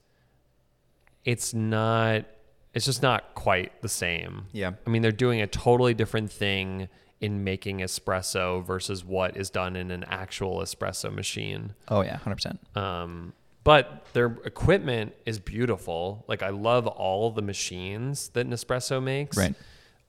it's 1.25 1.53
not 1.53 2.25
it's 2.73 2.85
just 2.85 3.01
not 3.01 3.35
quite 3.35 3.81
the 3.81 3.89
same. 3.89 4.45
Yeah. 4.53 4.71
I 4.87 4.89
mean, 4.89 5.01
they're 5.01 5.11
doing 5.11 5.41
a 5.41 5.47
totally 5.47 5.93
different 5.93 6.31
thing 6.31 6.87
in 7.19 7.43
making 7.43 7.79
espresso 7.79 8.65
versus 8.65 9.03
what 9.05 9.37
is 9.37 9.49
done 9.49 9.75
in 9.75 9.91
an 9.91 10.05
actual 10.05 10.59
espresso 10.59 11.13
machine. 11.13 11.73
Oh 11.89 12.01
yeah, 12.01 12.17
hundred 12.17 12.35
percent. 12.37 12.59
Um, 12.75 13.33
but 13.63 14.05
their 14.13 14.37
equipment 14.45 15.13
is 15.25 15.39
beautiful. 15.39 16.23
Like 16.27 16.41
I 16.41 16.49
love 16.49 16.87
all 16.87 17.31
the 17.31 17.41
machines 17.41 18.29
that 18.29 18.49
Nespresso 18.49 19.01
makes. 19.01 19.37
Right. 19.37 19.55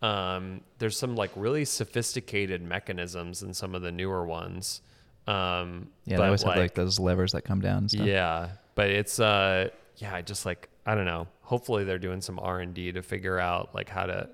Um, 0.02 0.60
there's 0.78 0.96
some 0.98 1.16
like 1.16 1.30
really 1.34 1.64
sophisticated 1.64 2.62
mechanisms 2.62 3.42
in 3.42 3.54
some 3.54 3.74
of 3.74 3.82
the 3.82 3.92
newer 3.92 4.26
ones. 4.26 4.82
Um, 5.26 5.88
Yeah, 6.04 6.18
they 6.18 6.24
always 6.24 6.42
have 6.42 6.56
like 6.56 6.74
those 6.74 6.98
levers 6.98 7.32
that 7.32 7.42
come 7.42 7.60
down. 7.60 7.78
And 7.78 7.90
stuff. 7.90 8.06
yeah, 8.06 8.48
but 8.74 8.90
it's 8.90 9.18
uh, 9.18 9.70
yeah, 9.96 10.14
I 10.14 10.22
just 10.22 10.44
like 10.44 10.68
I 10.84 10.94
don't 10.94 11.06
know. 11.06 11.26
Hopefully 11.42 11.84
they're 11.84 11.98
doing 11.98 12.20
some 12.20 12.38
R 12.38 12.60
and 12.60 12.74
D 12.74 12.92
to 12.92 13.02
figure 13.02 13.38
out 13.38 13.74
like 13.74 13.88
how 13.88 14.04
to 14.06 14.28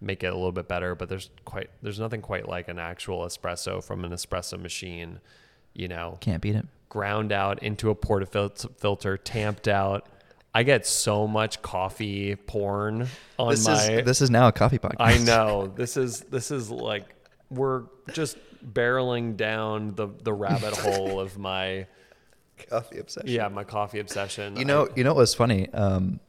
make 0.00 0.24
it 0.24 0.28
a 0.28 0.34
little 0.34 0.52
bit 0.52 0.66
better. 0.66 0.94
But 0.96 1.08
there's 1.08 1.30
quite 1.44 1.70
there's 1.82 2.00
nothing 2.00 2.22
quite 2.22 2.48
like 2.48 2.68
an 2.68 2.78
actual 2.80 3.20
espresso 3.20 3.82
from 3.82 4.04
an 4.04 4.10
espresso 4.10 4.60
machine. 4.60 5.20
You 5.74 5.88
know, 5.88 6.18
can't 6.20 6.42
beat 6.42 6.56
it. 6.56 6.66
ground 6.88 7.30
out 7.30 7.62
into 7.62 7.90
a 7.90 7.94
portafilter, 7.94 8.74
filter, 8.78 9.16
tamped 9.16 9.68
out. 9.68 10.08
I 10.56 10.62
get 10.62 10.86
so 10.86 11.26
much 11.26 11.60
coffee 11.60 12.34
porn 12.34 13.08
on 13.38 13.50
This 13.50 13.66
my. 13.66 13.74
is 13.90 14.04
this 14.06 14.22
is 14.22 14.30
now 14.30 14.48
a 14.48 14.52
coffee 14.52 14.78
podcast. 14.78 14.96
I 15.00 15.18
know 15.18 15.66
this 15.66 15.98
is 15.98 16.20
this 16.20 16.50
is 16.50 16.70
like 16.70 17.04
we're 17.50 17.82
just 18.14 18.38
barreling 18.66 19.36
down 19.36 19.94
the 19.96 20.08
the 20.22 20.32
rabbit 20.32 20.74
hole 20.78 21.20
of 21.20 21.36
my 21.36 21.86
coffee 22.70 22.98
obsession. 22.98 23.28
yeah 23.28 23.48
my 23.48 23.64
coffee 23.64 23.98
obsession. 23.98 24.56
You 24.56 24.64
know, 24.64 24.88
you 24.96 25.04
know 25.04 25.10
what 25.10 25.20
was 25.20 25.34
funny? 25.34 25.68
Um, 25.74 26.20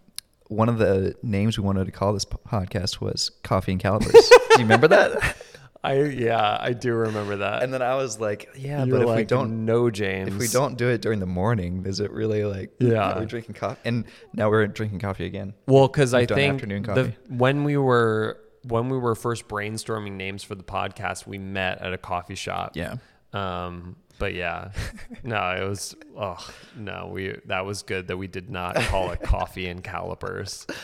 one 0.50 0.68
of 0.68 0.78
the 0.78 1.16
names 1.24 1.58
we 1.58 1.64
wanted 1.64 1.86
to 1.86 1.92
call 1.94 2.12
this 2.12 2.26
podcast 2.26 3.00
was 3.00 3.32
Coffee 3.44 3.72
and 3.72 3.82
Calipers. 3.82 4.12
Do 4.12 4.40
you 4.52 4.58
remember 4.60 4.90
that? 4.90 5.38
I 5.88 6.04
yeah 6.04 6.58
I 6.60 6.74
do 6.74 6.94
remember 6.94 7.38
that. 7.38 7.64
And 7.64 7.74
then 7.74 7.82
I 7.82 7.96
was 7.96 8.20
like, 8.20 8.50
yeah, 8.56 8.84
You're 8.84 9.00
but 9.00 9.10
if 9.10 9.16
we 9.16 9.24
don't 9.26 9.66
know 9.66 9.90
James, 9.90 10.34
if 10.34 10.38
we 10.40 10.48
don't 10.48 10.78
do 10.78 10.88
it 10.90 11.02
during 11.02 11.20
the 11.20 11.26
morning, 11.26 11.86
is 11.86 12.00
it 12.00 12.12
really 12.12 12.44
like 12.44 12.72
Yeah. 12.80 13.18
we're 13.18 13.26
drinking 13.26 13.56
coffee? 13.56 13.80
And 13.86 14.06
now 14.34 14.50
we're 14.50 14.68
drinking 14.68 15.00
coffee 15.00 15.26
again. 15.26 15.54
Well, 15.66 15.88
because 15.88 16.14
I 16.14 16.26
think 16.26 16.56
afternoon 16.56 16.84
the, 16.84 16.88
coffee. 16.88 17.16
when 17.30 17.64
we 17.64 17.78
were 17.78 18.40
when 18.64 18.90
we 18.90 18.98
were 18.98 19.16
first 19.16 19.48
brainstorming 19.48 20.14
names 20.14 20.44
for 20.44 20.56
the 20.56 20.64
podcast, 20.64 21.26
we 21.26 21.38
met 21.38 21.82
at 21.82 21.94
a 21.94 21.98
coffee 21.98 22.36
shop. 22.36 22.76
Yeah. 22.76 22.96
Um, 23.34 23.96
but 24.20 24.34
yeah, 24.34 24.72
no, 25.24 25.38
it 25.52 25.68
was. 25.68 25.96
Oh 26.18 26.38
no, 26.76 27.10
we 27.14 27.38
that 27.46 27.66
was 27.66 27.84
good 27.84 28.08
that 28.08 28.18
we 28.18 28.28
did 28.28 28.50
not 28.50 28.76
call 28.76 29.12
it 29.12 29.22
coffee 29.22 29.68
and 29.68 29.84
calipers. 29.84 30.66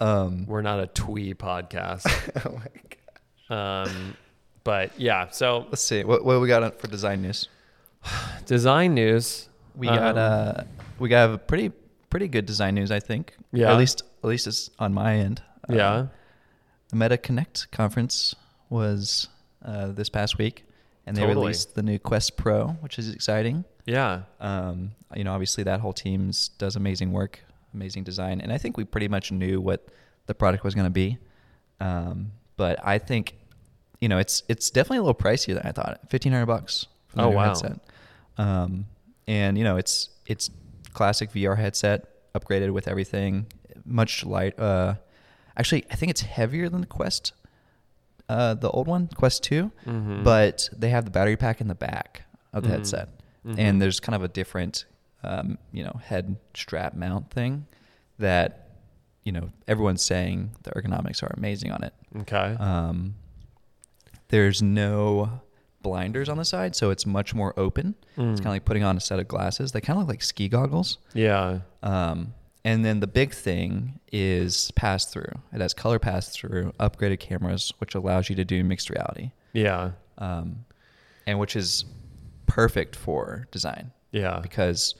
Um, 0.00 0.46
We're 0.46 0.62
not 0.62 0.78
a 0.78 0.86
twee 0.86 1.34
podcast. 1.34 2.06
oh 2.46 2.52
my 2.52 2.68
God. 3.48 3.88
Um, 3.88 4.16
but 4.68 5.00
yeah, 5.00 5.30
so 5.30 5.64
Let's 5.70 5.80
see 5.80 6.04
what 6.04 6.22
what 6.26 6.42
we 6.42 6.46
got 6.46 6.78
for 6.78 6.88
design 6.88 7.22
news. 7.22 7.48
design 8.44 8.92
news. 8.94 9.48
We 9.74 9.86
got 9.86 10.18
Um, 10.18 10.18
uh 10.18 10.62
we 10.98 11.08
got 11.08 11.30
a 11.30 11.38
pretty 11.38 11.72
pretty 12.10 12.28
good 12.28 12.44
design 12.44 12.74
news, 12.74 12.90
I 12.90 13.00
think. 13.00 13.34
Yeah. 13.50 13.72
At 13.72 13.78
least 13.78 14.02
at 14.22 14.28
least 14.28 14.46
it's 14.46 14.68
on 14.78 14.92
my 14.92 15.14
end. 15.16 15.40
Uh, 15.70 15.74
yeah. 15.74 16.06
The 16.90 16.96
Meta 16.96 17.16
Connect 17.16 17.70
conference 17.70 18.34
was 18.68 19.28
uh, 19.64 19.86
this 19.92 20.10
past 20.10 20.36
week, 20.36 20.64
and 21.06 21.16
they 21.16 21.22
Totally. 21.22 21.44
released 21.44 21.74
the 21.74 21.82
new 21.82 21.98
Quest 21.98 22.36
Pro, 22.36 22.68
which 22.84 22.98
is 22.98 23.08
exciting. 23.10 23.64
Yeah. 23.86 24.22
Um, 24.38 24.92
you 25.16 25.24
know, 25.24 25.32
obviously 25.32 25.64
that 25.64 25.80
whole 25.80 25.94
team 25.94 26.30
does 26.58 26.76
amazing 26.76 27.12
work, 27.12 27.40
amazing 27.72 28.04
design, 28.04 28.42
and 28.42 28.52
I 28.52 28.58
think 28.58 28.76
we 28.76 28.84
pretty 28.84 29.08
much 29.08 29.32
knew 29.32 29.62
what 29.62 29.80
the 30.26 30.34
product 30.34 30.62
was 30.62 30.74
going 30.74 30.86
to 30.92 30.98
be. 31.04 31.16
Um, 31.80 32.32
but 32.56 32.78
I 32.84 32.98
think, 32.98 33.34
you 34.00 34.08
know, 34.08 34.18
it's 34.18 34.42
it's 34.48 34.70
definitely 34.70 34.98
a 34.98 35.02
little 35.02 35.14
pricier 35.14 35.54
than 35.54 35.66
I 35.66 35.72
thought. 35.72 36.00
Fifteen 36.08 36.32
hundred 36.32 36.46
bucks 36.46 36.86
for 37.08 37.16
the 37.16 37.22
Oh, 37.22 37.28
wow. 37.30 37.44
headset. 37.48 37.78
Um, 38.36 38.86
and 39.26 39.58
you 39.58 39.64
know, 39.64 39.76
it's 39.76 40.10
it's 40.26 40.50
classic 40.92 41.30
VR 41.32 41.56
headset, 41.56 42.32
upgraded 42.34 42.72
with 42.72 42.86
everything, 42.88 43.46
much 43.84 44.24
light. 44.24 44.58
Uh, 44.58 44.94
actually, 45.56 45.84
I 45.90 45.94
think 45.96 46.10
it's 46.10 46.20
heavier 46.22 46.68
than 46.68 46.80
the 46.80 46.86
Quest, 46.86 47.32
uh, 48.28 48.54
the 48.54 48.70
old 48.70 48.86
one, 48.86 49.08
Quest 49.08 49.42
2 49.44 49.70
Mhm. 49.86 50.24
but 50.24 50.68
they 50.76 50.90
have 50.90 51.04
the 51.04 51.10
battery 51.10 51.36
pack 51.36 51.60
in 51.60 51.68
the 51.68 51.74
back 51.74 52.22
of 52.52 52.62
the 52.62 52.68
Mhm. 52.68 52.72
headset, 52.72 53.08
Mhm. 53.44 53.58
and 53.58 53.82
there's 53.82 54.00
kind 54.00 54.14
of 54.16 54.22
a 54.22 54.28
different, 54.28 54.84
um, 55.22 55.58
you 55.72 55.82
know, 55.84 55.98
head 56.04 56.36
strap 56.54 56.94
mount 56.94 57.30
thing 57.30 57.66
that, 58.18 58.68
you 59.24 59.32
know, 59.32 59.50
everyone's 59.66 60.02
saying 60.02 60.50
the 60.62 60.70
ergonomics 60.72 61.22
are 61.22 61.32
amazing 61.36 61.70
on 61.72 61.82
it. 61.84 61.92
Okay. 62.20 62.56
Um, 62.58 63.14
there's 64.28 64.62
no 64.62 65.40
blinders 65.82 66.28
on 66.28 66.36
the 66.36 66.44
side, 66.44 66.74
so 66.76 66.90
it's 66.90 67.06
much 67.06 67.34
more 67.34 67.54
open. 67.58 67.94
It's 68.10 68.16
Mm. 68.18 68.26
kind 68.36 68.46
of 68.46 68.52
like 68.52 68.64
putting 68.64 68.82
on 68.84 68.96
a 68.96 69.00
set 69.00 69.18
of 69.18 69.28
glasses. 69.28 69.72
They 69.72 69.80
kind 69.80 69.96
of 69.96 70.02
look 70.02 70.08
like 70.08 70.22
ski 70.22 70.48
goggles. 70.48 70.98
yeah. 71.14 71.60
Um, 71.82 72.34
and 72.64 72.84
then 72.84 73.00
the 73.00 73.06
big 73.06 73.32
thing 73.32 74.00
is 74.12 74.70
pass 74.72 75.06
through. 75.06 75.30
It 75.52 75.60
has 75.60 75.72
color 75.72 75.98
pass 75.98 76.28
through, 76.30 76.72
upgraded 76.80 77.20
cameras, 77.20 77.72
which 77.78 77.94
allows 77.94 78.28
you 78.28 78.36
to 78.36 78.44
do 78.44 78.62
mixed 78.64 78.90
reality, 78.90 79.30
Yeah. 79.52 79.92
um, 80.18 80.64
and 81.26 81.38
which 81.38 81.54
is 81.56 81.84
perfect 82.46 82.96
for 82.96 83.46
design 83.52 83.92
Yeah. 84.10 84.40
because, 84.40 84.94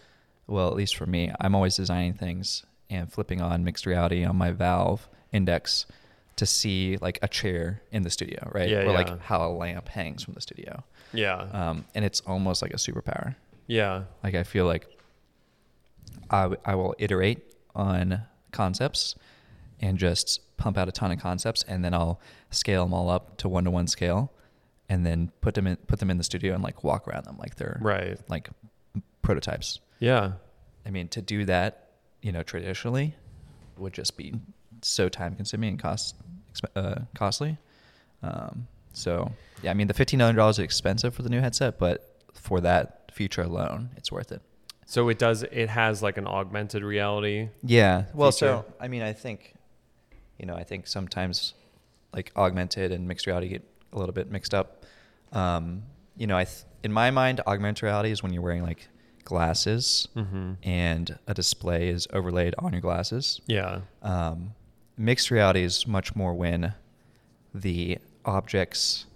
well, 0.47 0.69
at 0.69 0.77
least 0.77 0.97
for 0.97 1.07
me, 1.07 1.33
I'm 1.41 1.55
always 1.55 1.77
designing 1.77 2.15
things 2.15 2.65
and 2.89 3.13
flipping 3.13 3.41
on 3.43 3.65
mixed 3.65 3.85
reality 3.85 4.25
on 4.25 4.37
my 4.37 4.53
Valve 4.53 5.09
Index 5.33 5.85
to 6.39 6.47
see 6.47 6.97
like 7.01 7.19
a 7.23 7.29
chair 7.29 7.83
in 7.93 8.03
the 8.03 8.11
studio, 8.11 8.51
right? 8.55 8.69
Yeah, 8.69 8.79
or 8.81 8.85
yeah. 8.87 8.91
like 8.93 9.21
how 9.21 9.47
a 9.47 9.51
lamp 9.53 9.89
hangs 9.89 10.25
from 10.25 10.35
the 10.35 10.41
studio. 10.41 10.83
Yeah. 11.13 11.37
Um, 11.53 11.85
and 11.95 12.05
it's 12.05 12.21
almost 12.27 12.63
like 12.63 12.73
a 12.73 12.77
superpower. 12.77 13.37
yeah. 13.67 14.05
Like 14.25 14.35
I 14.35 14.43
feel 14.43 14.65
like 14.67 14.87
I, 16.31 16.43
w- 16.43 16.61
I 16.65 16.75
will 16.75 16.95
iterate 16.99 17.43
on 17.75 18.23
concepts 18.53 19.15
and 19.81 19.99
just 19.99 20.41
pump 20.57 20.77
out 20.77 20.89
a 20.89 20.93
ton 20.93 21.13
of 21.13 21.21
concepts, 21.21 21.65
and 21.69 21.85
then 21.85 21.95
I'll 21.95 22.21
scale 22.51 22.85
them 22.85 22.93
all 22.95 23.09
up 23.11 23.37
to 23.39 23.49
one 23.49 23.65
to 23.65 23.71
one 23.71 23.87
scale, 23.87 24.33
and 24.89 25.07
then 25.07 25.31
put 25.41 25.55
them 25.55 25.67
in 25.67 25.77
put 25.77 25.99
them 26.01 26.11
in 26.11 26.19
the 26.19 26.25
studio 26.25 26.55
and 26.55 26.63
like 26.65 26.83
walk 26.83 27.07
around 27.07 27.25
them 27.27 27.37
like 27.39 27.55
they're 27.57 27.79
Right. 27.81 28.19
like 28.29 28.49
prototypes. 29.23 29.81
Yeah. 30.01 30.33
I 30.87 30.91
mean, 30.91 31.09
to 31.09 31.23
do 31.23 31.45
that, 31.45 31.91
you 32.23 32.33
know, 32.33 32.43
traditionally, 32.43 33.15
would 33.77 33.93
just 33.93 34.17
be 34.17 34.35
so 34.83 35.09
time 35.09 35.35
consuming 35.35 35.71
and 35.71 35.79
cost 35.79 36.17
uh, 36.77 36.97
costly. 37.15 37.57
Um, 38.23 38.67
so 38.93 39.33
yeah, 39.63 39.71
I 39.71 39.75
mean, 39.75 39.87
the 39.89 39.95
fifteen 39.95 40.21
hundred 40.21 40.37
dollars 40.39 40.59
is 40.59 40.65
expensive 40.65 41.15
for 41.15 41.23
the 41.23 41.29
new 41.31 41.41
headset, 41.41 41.79
but 41.79 42.21
for 42.35 42.61
that 42.61 43.11
feature 43.13 43.43
alone, 43.43 43.91
it's 43.97 44.11
worth 44.13 44.33
it. 44.33 44.43
So 44.87 45.09
it 45.09 45.19
does. 45.19 45.43
It 45.43 45.69
has 45.69 46.03
like 46.03 46.17
an 46.17 46.27
augmented 46.27 46.83
reality. 46.83 47.49
Yeah. 47.63 48.05
Well, 48.15 48.31
feature. 48.31 48.65
so 48.65 48.75
I 48.81 48.89
mean, 48.89 49.03
I 49.03 49.13
think, 49.13 49.55
you 50.39 50.47
know, 50.47 50.55
I 50.55 50.65
think 50.65 50.87
sometimes 50.87 51.55
like 52.15 52.33
augmented 52.37 52.91
and 52.93 53.07
mixed 53.07 53.27
reality 53.27 53.49
get 53.49 53.63
a 53.93 53.99
little 53.99 54.15
bit 54.15 54.31
mixed 54.31 54.55
up. 54.55 54.85
Um, 55.33 55.83
you 56.17 56.27
know, 56.27 56.37
I 56.39 56.45
th- 56.45 56.65
in 56.83 56.93
my 56.93 57.11
mind, 57.11 57.41
augmented 57.47 57.83
reality 57.83 58.11
is 58.11 58.23
when 58.23 58.33
you're 58.33 58.43
wearing 58.43 58.63
like 58.63 58.89
glasses 59.25 60.09
Mm-hmm. 60.17 60.53
and 60.63 61.19
a 61.27 61.35
display 61.35 61.89
is 61.91 62.09
overlaid 62.15 62.55
on 62.59 62.73
your 62.73 62.81
glasses. 62.81 63.41
Yeah. 63.47 63.81
Um, 64.03 64.55
mixed 64.99 65.31
reality 65.31 65.63
is 65.63 65.87
much 65.87 66.15
more 66.15 66.35
when 66.35 66.75
the 67.55 67.99
objects 68.25 69.07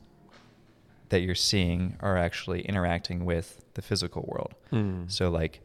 that 1.11 1.21
you're 1.21 1.35
seeing 1.35 1.97
are 2.01 2.17
actually 2.17 2.63
interacting 2.63 3.25
with 3.25 3.63
the 3.75 3.83
physical 3.83 4.25
world. 4.27 4.55
Mm. 4.73 5.11
So 5.11 5.29
like 5.29 5.61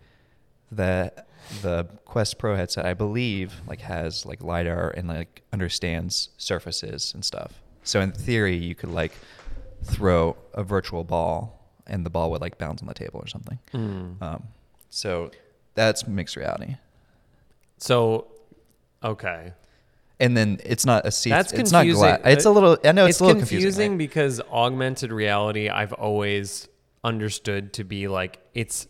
the 0.71 1.13
the 1.61 1.85
Quest 2.03 2.37
Pro 2.37 2.55
headset, 2.55 2.85
I 2.85 2.93
believe, 2.93 3.61
like 3.67 3.79
has 3.81 4.25
like 4.25 4.43
lidar 4.43 4.89
and 4.89 5.07
like 5.07 5.43
understands 5.53 6.29
surfaces 6.37 7.13
and 7.13 7.23
stuff. 7.23 7.61
So 7.83 8.01
in 8.01 8.11
theory, 8.11 8.57
you 8.57 8.75
could 8.75 8.91
like 8.91 9.13
throw 9.83 10.35
a 10.53 10.63
virtual 10.63 11.03
ball 11.03 11.71
and 11.85 12.05
the 12.05 12.09
ball 12.09 12.31
would 12.31 12.41
like 12.41 12.57
bounce 12.57 12.81
on 12.81 12.87
the 12.87 12.93
table 12.93 13.21
or 13.21 13.27
something. 13.27 13.59
Mm. 13.73 14.21
Um, 14.21 14.43
so 14.89 15.31
that's 15.73 16.07
mixed 16.07 16.35
reality. 16.35 16.75
So, 17.77 18.27
okay. 19.03 19.53
And 20.19 20.35
then 20.35 20.59
it's 20.65 20.85
not 20.85 21.05
a 21.05 21.11
see. 21.11 21.29
That's 21.29 21.53
it's 21.53 21.71
not 21.71 21.85
confusing. 21.85 22.17
It's 22.25 22.45
a 22.45 22.49
little. 22.51 22.77
I 22.83 22.91
know 22.91 23.05
it's, 23.05 23.17
it's 23.17 23.19
a 23.19 23.25
little 23.25 23.39
confusing, 23.39 23.67
confusing. 23.67 23.91
right? 23.91 23.97
because 23.99 24.41
augmented 24.51 25.11
reality 25.11 25.69
I've 25.69 25.93
always 25.93 26.67
understood 27.03 27.73
to 27.73 27.83
be 27.83 28.07
like 28.07 28.39
it's 28.55 28.87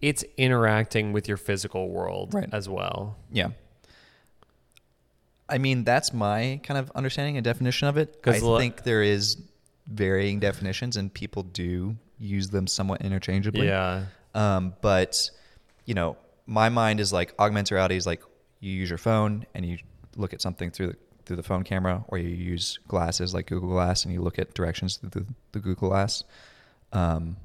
it's 0.00 0.24
interacting 0.38 1.12
with 1.12 1.28
your 1.28 1.36
physical 1.36 1.90
world 1.90 2.32
Right. 2.32 2.48
as 2.52 2.68
well. 2.68 3.16
Yeah. 3.30 3.48
I 5.48 5.58
mean, 5.58 5.84
that's 5.84 6.12
my 6.12 6.60
kind 6.62 6.78
of 6.78 6.90
understanding 6.94 7.36
and 7.36 7.44
definition 7.44 7.88
of 7.88 7.96
it. 7.96 8.22
'Cause 8.22 8.42
I 8.42 8.46
lo- 8.46 8.58
think 8.58 8.82
there 8.84 9.02
is 9.02 9.38
varying 9.86 10.40
definitions, 10.40 10.96
and 10.96 11.12
people 11.12 11.42
do 11.42 11.96
use 12.18 12.50
them 12.50 12.66
somewhat 12.66 13.00
interchangeably. 13.02 13.66
Yeah. 13.66 14.04
Um, 14.34 14.74
but 14.82 15.30
you 15.86 15.94
know, 15.94 16.16
my 16.46 16.68
mind 16.68 17.00
is 17.00 17.12
like 17.12 17.34
augmented 17.38 17.72
reality 17.72 17.96
is 17.96 18.06
like 18.06 18.22
you 18.60 18.72
use 18.72 18.88
your 18.90 18.98
phone 18.98 19.46
and 19.54 19.64
you 19.64 19.78
look 20.18 20.34
at 20.34 20.42
something 20.42 20.70
through 20.70 20.88
the 20.88 20.96
through 21.24 21.36
the 21.36 21.42
phone 21.42 21.62
camera, 21.62 22.04
or 22.08 22.16
you 22.18 22.28
use 22.30 22.78
glasses 22.88 23.34
like 23.34 23.46
Google 23.46 23.68
Glass, 23.68 24.04
and 24.04 24.12
you 24.14 24.22
look 24.22 24.38
at 24.38 24.54
directions 24.54 24.96
through 24.96 25.10
the, 25.10 25.26
the 25.52 25.58
Google 25.60 25.90
Glass. 25.90 26.24
Um, 26.92 27.36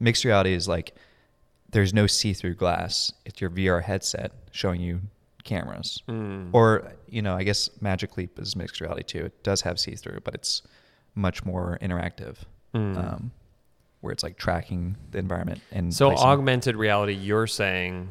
mixed 0.00 0.24
reality 0.24 0.52
is 0.52 0.66
like 0.66 0.94
there's 1.70 1.94
no 1.94 2.08
see-through 2.08 2.54
glass. 2.56 3.12
It's 3.24 3.40
your 3.40 3.50
VR 3.50 3.80
headset 3.84 4.32
showing 4.50 4.80
you 4.80 5.00
cameras. 5.44 6.02
Mm. 6.08 6.48
Or 6.52 6.92
you 7.08 7.22
know, 7.22 7.36
I 7.36 7.44
guess 7.44 7.70
Magic 7.80 8.16
Leap 8.16 8.36
is 8.40 8.56
mixed 8.56 8.80
reality 8.80 9.04
too. 9.04 9.26
It 9.26 9.42
does 9.44 9.60
have 9.62 9.78
see-through, 9.78 10.20
but 10.24 10.34
it's 10.34 10.62
much 11.14 11.44
more 11.44 11.78
interactive, 11.80 12.36
Mm. 12.74 12.96
um, 12.96 13.30
where 14.00 14.12
it's 14.12 14.22
like 14.24 14.36
tracking 14.38 14.96
the 15.12 15.18
environment 15.18 15.60
and 15.70 15.94
So 15.94 16.08
placing- 16.10 16.26
augmented 16.26 16.74
reality, 16.76 17.12
you're 17.14 17.46
saying, 17.46 18.10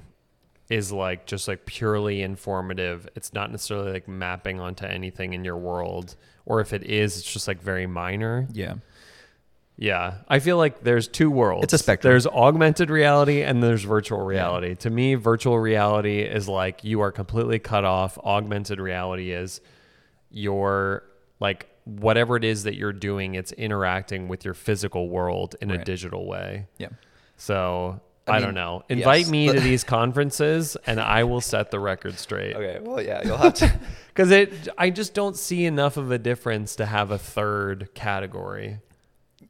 is 0.69 0.91
like 0.91 1.25
just 1.25 1.47
like 1.47 1.65
purely 1.65 2.21
informative. 2.21 3.07
It's 3.15 3.33
not 3.33 3.51
necessarily 3.51 3.91
like 3.91 4.07
mapping 4.07 4.59
onto 4.59 4.85
anything 4.85 5.33
in 5.33 5.43
your 5.43 5.57
world, 5.57 6.15
or 6.45 6.61
if 6.61 6.73
it 6.73 6.83
is, 6.83 7.17
it's 7.17 7.31
just 7.31 7.47
like 7.47 7.61
very 7.61 7.87
minor. 7.87 8.47
Yeah, 8.53 8.75
Yeah, 9.77 10.15
I 10.27 10.39
feel 10.39 10.57
like 10.57 10.83
there's 10.83 11.07
two 11.07 11.31
worlds. 11.31 11.63
It's 11.63 11.73
a 11.73 11.77
spectrum. 11.77 12.11
There's 12.11 12.27
augmented 12.27 12.89
reality 12.89 13.41
and 13.41 13.63
there's 13.63 13.83
virtual 13.83 14.19
reality. 14.21 14.75
To 14.75 14.89
me, 14.89 15.15
virtual 15.15 15.57
reality 15.57 16.21
is 16.21 16.47
like 16.47 16.83
you 16.83 17.01
are 17.01 17.11
completely 17.11 17.59
cut 17.59 17.85
off. 17.85 18.17
Augmented 18.19 18.79
reality 18.79 19.31
is 19.31 19.61
your 20.29 21.03
like 21.39 21.67
whatever 21.85 22.35
it 22.35 22.43
is 22.43 22.63
that 22.63 22.75
you're 22.75 22.93
doing, 22.93 23.33
it's 23.35 23.51
interacting 23.53 24.27
with 24.27 24.45
your 24.45 24.53
physical 24.53 25.09
world 25.09 25.55
in 25.61 25.71
a 25.71 25.83
digital 25.83 26.27
way. 26.27 26.67
yeah. 26.77 26.89
So 27.37 28.01
I 28.29 28.37
mean, 28.37 28.45
don't 28.45 28.53
know. 28.55 28.83
Invite 28.89 29.21
yes. 29.21 29.29
me 29.29 29.47
to 29.51 29.59
these 29.59 29.83
conferences 29.83 30.77
and 30.85 30.99
I 30.99 31.23
will 31.23 31.41
set 31.41 31.71
the 31.71 31.79
record 31.79 32.17
straight. 32.17 32.55
Okay, 32.55 32.79
well, 32.81 33.01
yeah, 33.01 33.21
you'll 33.25 33.37
have 33.37 33.55
to. 33.55 33.79
Because 34.09 34.31
it, 34.31 34.67
I 34.77 34.89
just 34.89 35.13
don't 35.13 35.37
see 35.37 35.63
enough 35.63 35.95
of 35.95 36.11
a 36.11 36.17
difference 36.17 36.75
to 36.75 36.85
have 36.85 37.09
a 37.09 37.17
third 37.17 37.93
category. 37.93 38.79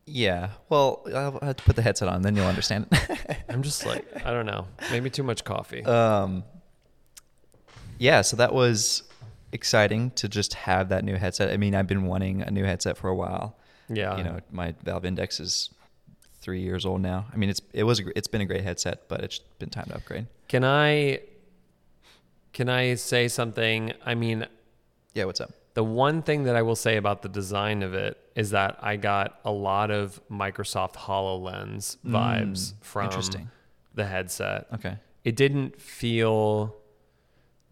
yeah, 0.05 0.49
well, 0.69 1.03
I'll 1.07 1.39
have 1.41 1.57
to 1.57 1.63
put 1.63 1.75
the 1.75 1.81
headset 1.81 2.07
on, 2.07 2.21
then 2.21 2.35
you'll 2.35 2.45
understand. 2.45 2.85
I'm 3.49 3.63
just 3.63 3.83
like, 3.87 4.05
I 4.23 4.31
don't 4.31 4.45
know. 4.45 4.67
Maybe 4.91 5.09
too 5.09 5.23
much 5.23 5.43
coffee. 5.43 5.83
um, 5.85 6.43
yeah, 7.97 8.21
so 8.21 8.37
that 8.37 8.53
was 8.53 9.03
exciting 9.51 10.11
to 10.11 10.29
just 10.29 10.53
have 10.53 10.89
that 10.89 11.03
new 11.03 11.15
headset. 11.15 11.49
I 11.49 11.57
mean, 11.57 11.73
I've 11.73 11.87
been 11.87 12.03
wanting 12.03 12.43
a 12.43 12.51
new 12.51 12.63
headset 12.63 12.95
for 12.95 13.07
a 13.07 13.15
while. 13.15 13.57
yeah. 13.87 14.17
You 14.17 14.23
know, 14.23 14.39
my 14.51 14.75
Valve 14.83 15.05
Index 15.05 15.39
is 15.39 15.71
three 16.41 16.61
years 16.61 16.85
old 16.85 17.01
now. 17.01 17.25
I 17.33 17.37
mean, 17.37 17.49
it's 17.49 17.61
it 17.73 17.83
was 17.83 17.99
a, 17.99 18.17
it's 18.17 18.27
been 18.27 18.41
a 18.41 18.45
great 18.45 18.63
headset, 18.63 19.07
but 19.07 19.21
it's 19.21 19.39
been 19.59 19.69
time 19.69 19.85
to 19.87 19.95
upgrade. 19.95 20.27
Can 20.47 20.63
I 20.63 21.19
can 22.53 22.69
I 22.69 22.95
say 22.95 23.27
something? 23.27 23.93
I 24.05 24.15
mean, 24.15 24.45
Yeah, 25.13 25.25
what's 25.25 25.41
up? 25.41 25.51
the 25.75 25.83
one 25.83 26.21
thing 26.23 26.43
that 26.43 26.55
I 26.55 26.61
will 26.63 26.75
say 26.75 26.97
about 26.97 27.21
the 27.21 27.29
design 27.29 27.83
of 27.83 27.93
it 27.93 28.17
is 28.35 28.49
that 28.51 28.79
I 28.81 28.95
got 28.97 29.39
a 29.45 29.51
lot 29.51 29.91
of 29.91 30.19
Microsoft 30.29 30.95
HoloLens 30.95 31.97
vibes 32.05 32.51
Mm, 32.51 32.73
from 32.81 33.05
interesting. 33.05 33.49
the 33.93 34.05
headset. 34.05 34.67
Okay. 34.73 34.97
It 35.23 35.35
didn't 35.35 35.79
feel 35.79 36.75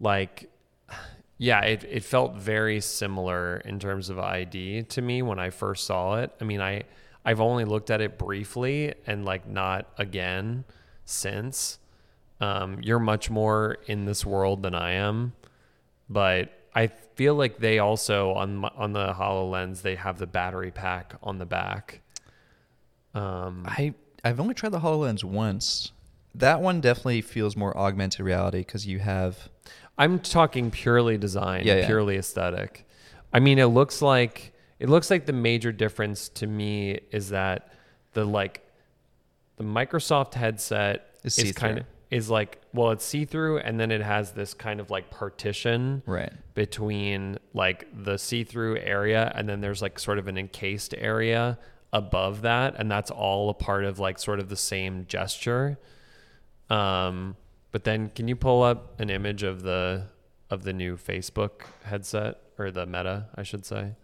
like 0.00 0.48
yeah, 1.40 1.60
it, 1.62 1.84
it 1.84 2.02
felt 2.04 2.34
very 2.34 2.80
similar 2.80 3.58
in 3.58 3.78
terms 3.78 4.10
of 4.10 4.18
ID 4.18 4.82
to 4.84 5.02
me 5.02 5.22
when 5.22 5.38
I 5.38 5.50
first 5.50 5.84
saw 5.86 6.16
it. 6.18 6.32
I 6.40 6.44
mean, 6.44 6.60
I 6.60 6.82
I've 7.28 7.42
only 7.42 7.66
looked 7.66 7.90
at 7.90 8.00
it 8.00 8.16
briefly 8.16 8.94
and 9.06 9.22
like 9.26 9.46
not 9.46 9.86
again 9.98 10.64
since. 11.04 11.78
Um, 12.40 12.78
you're 12.80 12.98
much 12.98 13.28
more 13.28 13.76
in 13.86 14.06
this 14.06 14.24
world 14.24 14.62
than 14.62 14.74
I 14.74 14.92
am, 14.92 15.34
but 16.08 16.50
I 16.74 16.86
feel 16.86 17.34
like 17.34 17.58
they 17.58 17.80
also 17.80 18.32
on 18.32 18.64
on 18.64 18.94
the 18.94 19.12
Hololens 19.12 19.82
they 19.82 19.96
have 19.96 20.18
the 20.18 20.26
battery 20.26 20.70
pack 20.70 21.16
on 21.22 21.36
the 21.36 21.44
back. 21.44 22.00
Um, 23.12 23.64
I 23.66 23.92
I've 24.24 24.40
only 24.40 24.54
tried 24.54 24.72
the 24.72 24.80
Hololens 24.80 25.22
once. 25.22 25.92
That 26.34 26.62
one 26.62 26.80
definitely 26.80 27.20
feels 27.20 27.56
more 27.56 27.76
augmented 27.76 28.20
reality 28.24 28.60
because 28.60 28.86
you 28.86 29.00
have 29.00 29.50
I'm 29.98 30.18
talking 30.18 30.70
purely 30.70 31.18
design, 31.18 31.66
Yeah, 31.66 31.74
yeah. 31.80 31.86
purely 31.86 32.16
aesthetic. 32.16 32.88
I 33.34 33.40
mean, 33.40 33.58
it 33.58 33.66
looks 33.66 34.00
like 34.00 34.54
it 34.78 34.88
looks 34.88 35.10
like 35.10 35.26
the 35.26 35.32
major 35.32 35.72
difference 35.72 36.28
to 36.30 36.46
me 36.46 37.00
is 37.10 37.30
that 37.30 37.72
the 38.12 38.24
like 38.24 38.66
the 39.56 39.64
Microsoft 39.64 40.34
headset 40.34 41.14
Is 41.24 41.38
is, 41.38 41.44
see-through. 41.46 41.52
kind 41.52 41.78
of 41.78 41.86
is 42.10 42.30
like 42.30 42.60
well, 42.72 42.90
it's 42.90 43.04
see 43.04 43.24
through, 43.24 43.58
and 43.58 43.78
then 43.78 43.90
it 43.90 44.00
has 44.00 44.32
this 44.32 44.54
kind 44.54 44.80
of 44.80 44.90
like 44.90 45.10
partition 45.10 46.02
right. 46.06 46.32
between 46.54 47.38
like 47.54 47.86
the 48.04 48.16
see 48.18 48.44
through 48.44 48.78
area, 48.78 49.32
and 49.34 49.48
then 49.48 49.60
there's 49.60 49.82
like 49.82 49.98
sort 49.98 50.18
of 50.18 50.28
an 50.28 50.38
encased 50.38 50.94
area 50.96 51.58
above 51.92 52.42
that, 52.42 52.74
and 52.78 52.90
that's 52.90 53.10
all 53.10 53.50
a 53.50 53.54
part 53.54 53.84
of 53.84 53.98
like 53.98 54.18
sort 54.18 54.38
of 54.38 54.48
the 54.48 54.56
same 54.56 55.06
gesture. 55.06 55.78
Um, 56.70 57.36
but 57.72 57.84
then 57.84 58.10
can 58.10 58.28
you 58.28 58.36
pull 58.36 58.62
up 58.62 59.00
an 59.00 59.10
image 59.10 59.42
of 59.42 59.62
the 59.62 60.06
of 60.50 60.62
the 60.62 60.72
new 60.72 60.96
Facebook 60.96 61.62
headset 61.84 62.40
or 62.58 62.70
the 62.70 62.86
Meta, 62.86 63.26
I 63.34 63.42
should 63.42 63.66
say? 63.66 63.96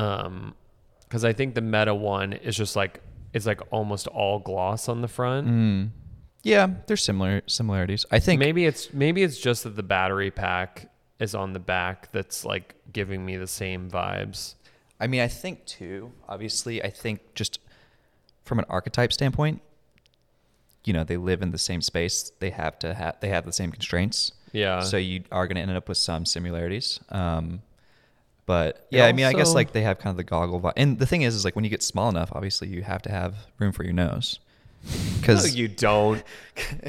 Um, 0.00 0.54
because 1.00 1.24
I 1.24 1.32
think 1.32 1.56
the 1.56 1.60
Meta 1.60 1.92
one 1.94 2.32
is 2.32 2.56
just 2.56 2.76
like 2.76 3.00
it's 3.32 3.46
like 3.46 3.60
almost 3.72 4.06
all 4.06 4.38
gloss 4.38 4.88
on 4.88 5.02
the 5.02 5.08
front. 5.08 5.46
Mm. 5.48 5.90
Yeah, 6.42 6.68
there's 6.86 7.02
similar 7.02 7.42
similarities. 7.46 8.06
I 8.10 8.20
think 8.20 8.38
maybe 8.38 8.64
it's 8.64 8.92
maybe 8.94 9.22
it's 9.22 9.38
just 9.38 9.64
that 9.64 9.76
the 9.76 9.82
battery 9.82 10.30
pack 10.30 10.90
is 11.18 11.34
on 11.34 11.52
the 11.52 11.58
back 11.58 12.10
that's 12.12 12.44
like 12.44 12.76
giving 12.92 13.26
me 13.26 13.36
the 13.36 13.46
same 13.46 13.90
vibes. 13.90 14.54
I 15.00 15.06
mean, 15.06 15.20
I 15.20 15.28
think 15.28 15.66
too. 15.66 16.12
Obviously, 16.28 16.82
I 16.82 16.90
think 16.90 17.34
just 17.34 17.58
from 18.44 18.58
an 18.58 18.64
archetype 18.68 19.12
standpoint, 19.12 19.60
you 20.84 20.92
know, 20.92 21.04
they 21.04 21.16
live 21.16 21.42
in 21.42 21.50
the 21.50 21.58
same 21.58 21.82
space. 21.82 22.32
They 22.38 22.50
have 22.50 22.78
to 22.78 22.94
have 22.94 23.16
they 23.20 23.28
have 23.28 23.44
the 23.44 23.52
same 23.52 23.72
constraints. 23.72 24.32
Yeah. 24.52 24.80
So 24.80 24.96
you 24.96 25.24
are 25.30 25.46
going 25.46 25.56
to 25.56 25.62
end 25.62 25.72
up 25.72 25.88
with 25.88 25.98
some 25.98 26.24
similarities. 26.24 27.00
Um, 27.10 27.62
but 28.46 28.86
yeah, 28.90 29.06
I 29.06 29.12
mean, 29.12 29.26
I 29.26 29.32
guess 29.32 29.54
like 29.54 29.72
they 29.72 29.82
have 29.82 29.98
kind 29.98 30.12
of 30.12 30.16
the 30.16 30.24
goggle 30.24 30.60
vibe. 30.60 30.72
And 30.76 30.98
the 30.98 31.06
thing 31.06 31.22
is, 31.22 31.34
is 31.34 31.44
like 31.44 31.54
when 31.54 31.64
you 31.64 31.70
get 31.70 31.82
small 31.82 32.08
enough, 32.08 32.30
obviously 32.32 32.68
you 32.68 32.82
have 32.82 33.02
to 33.02 33.10
have 33.10 33.34
room 33.58 33.72
for 33.72 33.84
your 33.84 33.92
nose. 33.92 34.38
no, 34.84 34.92
Because 35.20 35.54
you 35.54 35.68
don't. 35.68 36.22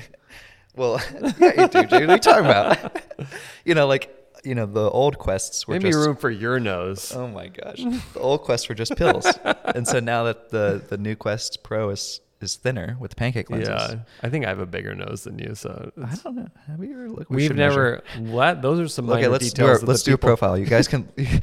well, 0.76 1.02
yeah, 1.40 1.62
you 1.62 1.68
do, 1.68 1.82
dude. 1.82 1.92
What 1.92 1.94
are 1.94 2.14
you 2.14 2.18
talking 2.20 2.46
about? 2.46 3.02
you 3.66 3.76
know, 3.76 3.88
like 3.88 4.16
you 4.44 4.56
know, 4.56 4.66
the 4.66 4.90
old 4.90 5.18
quests 5.20 5.68
were 5.68 5.76
Maybe 5.76 5.92
just 5.92 6.06
room 6.06 6.16
for 6.16 6.32
your 6.32 6.60
nose. 6.60 7.14
Oh 7.16 7.28
my 7.28 7.48
gosh. 7.48 7.78
The 8.14 8.20
old 8.20 8.42
quests 8.42 8.68
were 8.70 8.76
just 8.76 8.96
pills. 8.96 9.28
and 9.76 9.88
so 9.88 10.00
now 10.00 10.24
that 10.24 10.50
the 10.50 10.82
the 10.88 10.98
new 10.98 11.16
Quest 11.16 11.64
Pro 11.64 11.90
is 11.90 12.22
is 12.42 12.56
thinner 12.56 12.98
with 13.00 13.12
the 13.12 13.16
pancake 13.16 13.50
lenses. 13.50 13.70
yeah, 13.70 13.96
I 14.22 14.30
think 14.30 14.46
I 14.46 14.50
have 14.50 14.60
a 14.60 14.66
bigger 14.66 14.96
nose 14.96 15.24
than 15.24 15.40
you, 15.40 15.56
so 15.56 15.92
I 16.04 16.16
don't 16.16 16.36
know. 16.36 16.48
Have 16.68 16.80
we 16.80 16.92
ever 16.92 17.10
look, 17.10 17.30
we 17.30 17.38
we've 17.38 17.48
should 17.48 17.58
never. 17.58 18.04
What? 18.18 18.62
Those 18.62 18.80
are 18.80 18.88
some 18.88 19.10
Okay, 19.10 19.28
let's 19.28 19.52
do 19.54 19.66
our, 19.66 19.78
let's 19.80 20.04
do 20.04 20.14
a 20.14 20.18
profile. 20.18 20.58
You 20.58 20.66
guys 20.66 20.88
can 20.88 21.10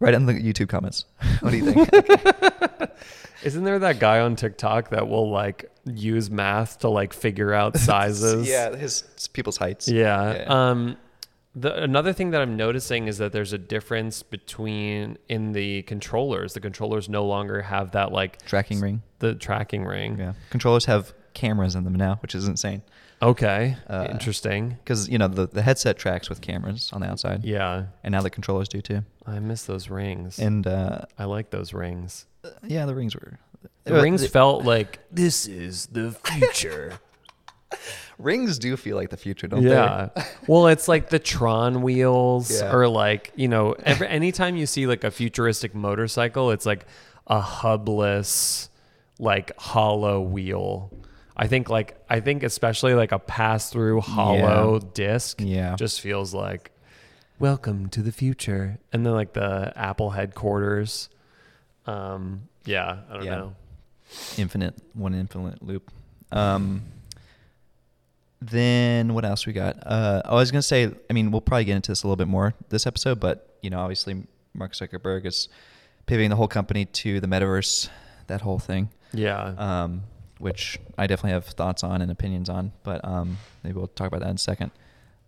write 0.00 0.14
in 0.14 0.26
the 0.26 0.34
YouTube 0.34 0.68
comments. 0.68 1.04
What 1.40 1.50
do 1.50 1.56
you 1.58 1.72
think? 1.72 1.88
Isn't 3.42 3.64
there 3.64 3.78
that 3.80 3.98
guy 3.98 4.20
on 4.20 4.36
TikTok 4.36 4.90
that 4.90 5.06
will 5.06 5.30
like 5.30 5.70
use 5.84 6.30
math 6.30 6.78
to 6.78 6.88
like 6.88 7.12
figure 7.12 7.52
out 7.52 7.76
sizes? 7.76 8.48
yeah, 8.48 8.74
his 8.74 9.04
people's 9.34 9.58
heights. 9.58 9.86
Yeah. 9.86 10.34
Yeah. 10.34 10.70
Um, 10.70 10.96
the 11.54 11.82
another 11.82 12.12
thing 12.12 12.30
that 12.30 12.40
I'm 12.40 12.56
noticing 12.56 13.06
is 13.08 13.18
that 13.18 13.32
there's 13.32 13.52
a 13.52 13.58
difference 13.58 14.22
between 14.22 15.18
in 15.28 15.52
the 15.52 15.82
controllers. 15.82 16.54
The 16.54 16.60
controllers 16.60 17.08
no 17.08 17.24
longer 17.24 17.62
have 17.62 17.92
that 17.92 18.12
like 18.12 18.44
Tracking 18.46 18.80
ring. 18.80 19.02
the 19.20 19.34
tracking 19.34 19.84
ring. 19.84 20.18
Yeah. 20.18 20.32
Controllers 20.50 20.84
have 20.86 21.12
cameras 21.34 21.74
in 21.74 21.84
them 21.84 21.94
now, 21.94 22.16
which 22.22 22.34
is 22.34 22.46
insane. 22.48 22.82
Okay. 23.22 23.76
Uh, 23.88 24.08
Interesting. 24.10 24.70
Because 24.84 25.08
you 25.08 25.16
know 25.18 25.28
the, 25.28 25.46
the 25.46 25.62
headset 25.62 25.96
tracks 25.96 26.28
with 26.28 26.40
cameras 26.40 26.90
on 26.92 27.00
the 27.00 27.08
outside, 27.08 27.44
Yeah. 27.44 27.84
and 28.02 28.12
now 28.12 28.20
the 28.22 28.30
controllers 28.30 28.68
do 28.68 28.82
too. 28.82 29.02
I 29.26 29.38
miss 29.38 29.62
those 29.64 29.88
rings. 29.88 30.38
And 30.38 30.66
uh, 30.66 31.02
I 31.18 31.24
like 31.24 31.50
those 31.50 31.72
rings. 31.72 32.26
yeah, 32.64 32.84
the 32.86 32.94
rings 32.94 33.14
were 33.14 33.38
The 33.84 33.98
uh, 33.98 34.02
rings 34.02 34.22
the- 34.22 34.28
felt 34.28 34.64
like 34.64 34.98
this 35.10 35.46
is 35.46 35.86
the 35.86 36.10
future. 36.12 36.98
rings 38.18 38.58
do 38.58 38.76
feel 38.76 38.96
like 38.96 39.10
the 39.10 39.16
future, 39.16 39.46
don't 39.46 39.62
they? 39.64 39.70
yeah. 39.70 40.08
well, 40.46 40.66
it's 40.68 40.88
like 40.88 41.08
the 41.10 41.18
Tron 41.18 41.82
wheels 41.82 42.50
Yeah. 42.60 42.72
or 42.72 42.88
like, 42.88 43.32
you 43.34 43.48
know, 43.48 43.72
every 43.84 44.06
anytime 44.08 44.56
you 44.56 44.66
see 44.66 44.86
like 44.86 45.04
a 45.04 45.10
futuristic 45.10 45.74
motorcycle, 45.74 46.50
it's 46.50 46.66
like 46.66 46.86
a 47.26 47.40
hubless 47.40 48.68
like 49.18 49.56
hollow 49.58 50.20
wheel. 50.20 50.92
I 51.36 51.46
think 51.48 51.68
like 51.68 51.96
I 52.08 52.20
think 52.20 52.42
especially 52.44 52.94
like 52.94 53.10
a 53.12 53.18
pass-through 53.18 54.00
hollow 54.02 54.78
disc 54.78 55.40
Yeah. 55.40 55.74
just 55.76 56.00
feels 56.00 56.32
like 56.34 56.70
welcome 57.40 57.88
to 57.90 58.02
the 58.02 58.12
future. 58.12 58.78
And 58.92 59.04
then 59.04 59.12
like 59.14 59.32
the 59.32 59.72
Apple 59.76 60.10
headquarters. 60.10 61.08
Um 61.86 62.48
yeah, 62.64 62.98
I 63.10 63.14
don't 63.14 63.24
Yeah. 63.24 63.36
know. 63.36 63.54
infinite 64.36 64.74
one 64.92 65.14
infinite 65.14 65.62
loop 65.62 65.90
um 66.30 66.82
then 68.50 69.14
what 69.14 69.24
else 69.24 69.46
we 69.46 69.52
got 69.52 69.76
uh 69.86 70.20
i 70.24 70.34
was 70.34 70.50
gonna 70.50 70.60
say 70.60 70.90
i 71.08 71.12
mean 71.12 71.30
we'll 71.30 71.40
probably 71.40 71.64
get 71.64 71.76
into 71.76 71.90
this 71.90 72.02
a 72.02 72.06
little 72.06 72.16
bit 72.16 72.28
more 72.28 72.52
this 72.68 72.86
episode 72.86 73.18
but 73.20 73.50
you 73.64 73.70
know, 73.70 73.80
obviously 73.80 74.22
Mark 74.52 74.72
Zuckerberg 74.74 75.24
is 75.24 75.48
pivoting 76.04 76.28
the 76.28 76.36
whole 76.36 76.48
company 76.48 76.84
to 76.84 77.18
the 77.18 77.26
metaverse, 77.26 77.88
that 78.26 78.42
whole 78.42 78.58
thing. 78.58 78.90
Yeah. 79.14 79.42
Um, 79.56 80.02
which 80.38 80.78
I 80.98 81.06
definitely 81.06 81.30
have 81.30 81.46
thoughts 81.46 81.82
on 81.82 82.02
and 82.02 82.10
opinions 82.10 82.50
on, 82.50 82.72
but 82.82 83.02
um, 83.04 83.38
maybe 83.62 83.78
we'll 83.78 83.86
talk 83.88 84.08
about 84.08 84.20
that 84.20 84.28
in 84.28 84.34
a 84.34 84.38
second. 84.38 84.70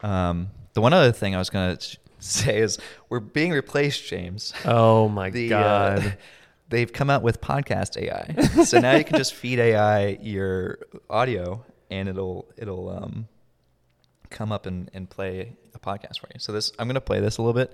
Um, 0.02 0.48
the 0.74 0.82
one 0.82 0.92
other 0.92 1.12
thing 1.12 1.34
I 1.34 1.38
was 1.38 1.48
gonna 1.48 1.78
say 2.18 2.58
is 2.58 2.78
we're 3.08 3.20
being 3.20 3.52
replaced, 3.52 4.06
James. 4.06 4.52
oh 4.66 5.08
my 5.08 5.30
The, 5.36 5.48
god. 5.48 5.98
Uh, 6.06 6.10
they've 6.68 6.92
come 6.92 7.08
out 7.08 7.22
with 7.22 7.40
podcast 7.40 7.96
AI, 7.96 8.64
so 8.64 8.80
now 8.80 8.96
you 8.96 9.04
can 9.04 9.16
just 9.16 9.32
feed 9.42 9.58
AI 9.58 10.18
your 10.20 10.78
audio, 11.08 11.64
and 11.90 12.08
it'll 12.08 12.46
it'll 12.56 12.88
um, 12.88 13.28
come 14.30 14.52
up 14.52 14.66
and, 14.66 14.90
and 14.92 15.08
play 15.08 15.56
a 15.74 15.78
podcast 15.78 16.20
for 16.20 16.28
you. 16.32 16.38
So 16.38 16.52
this 16.52 16.72
I'm 16.78 16.88
gonna 16.88 17.00
play 17.00 17.20
this 17.20 17.38
a 17.38 17.42
little 17.42 17.54
bit. 17.54 17.72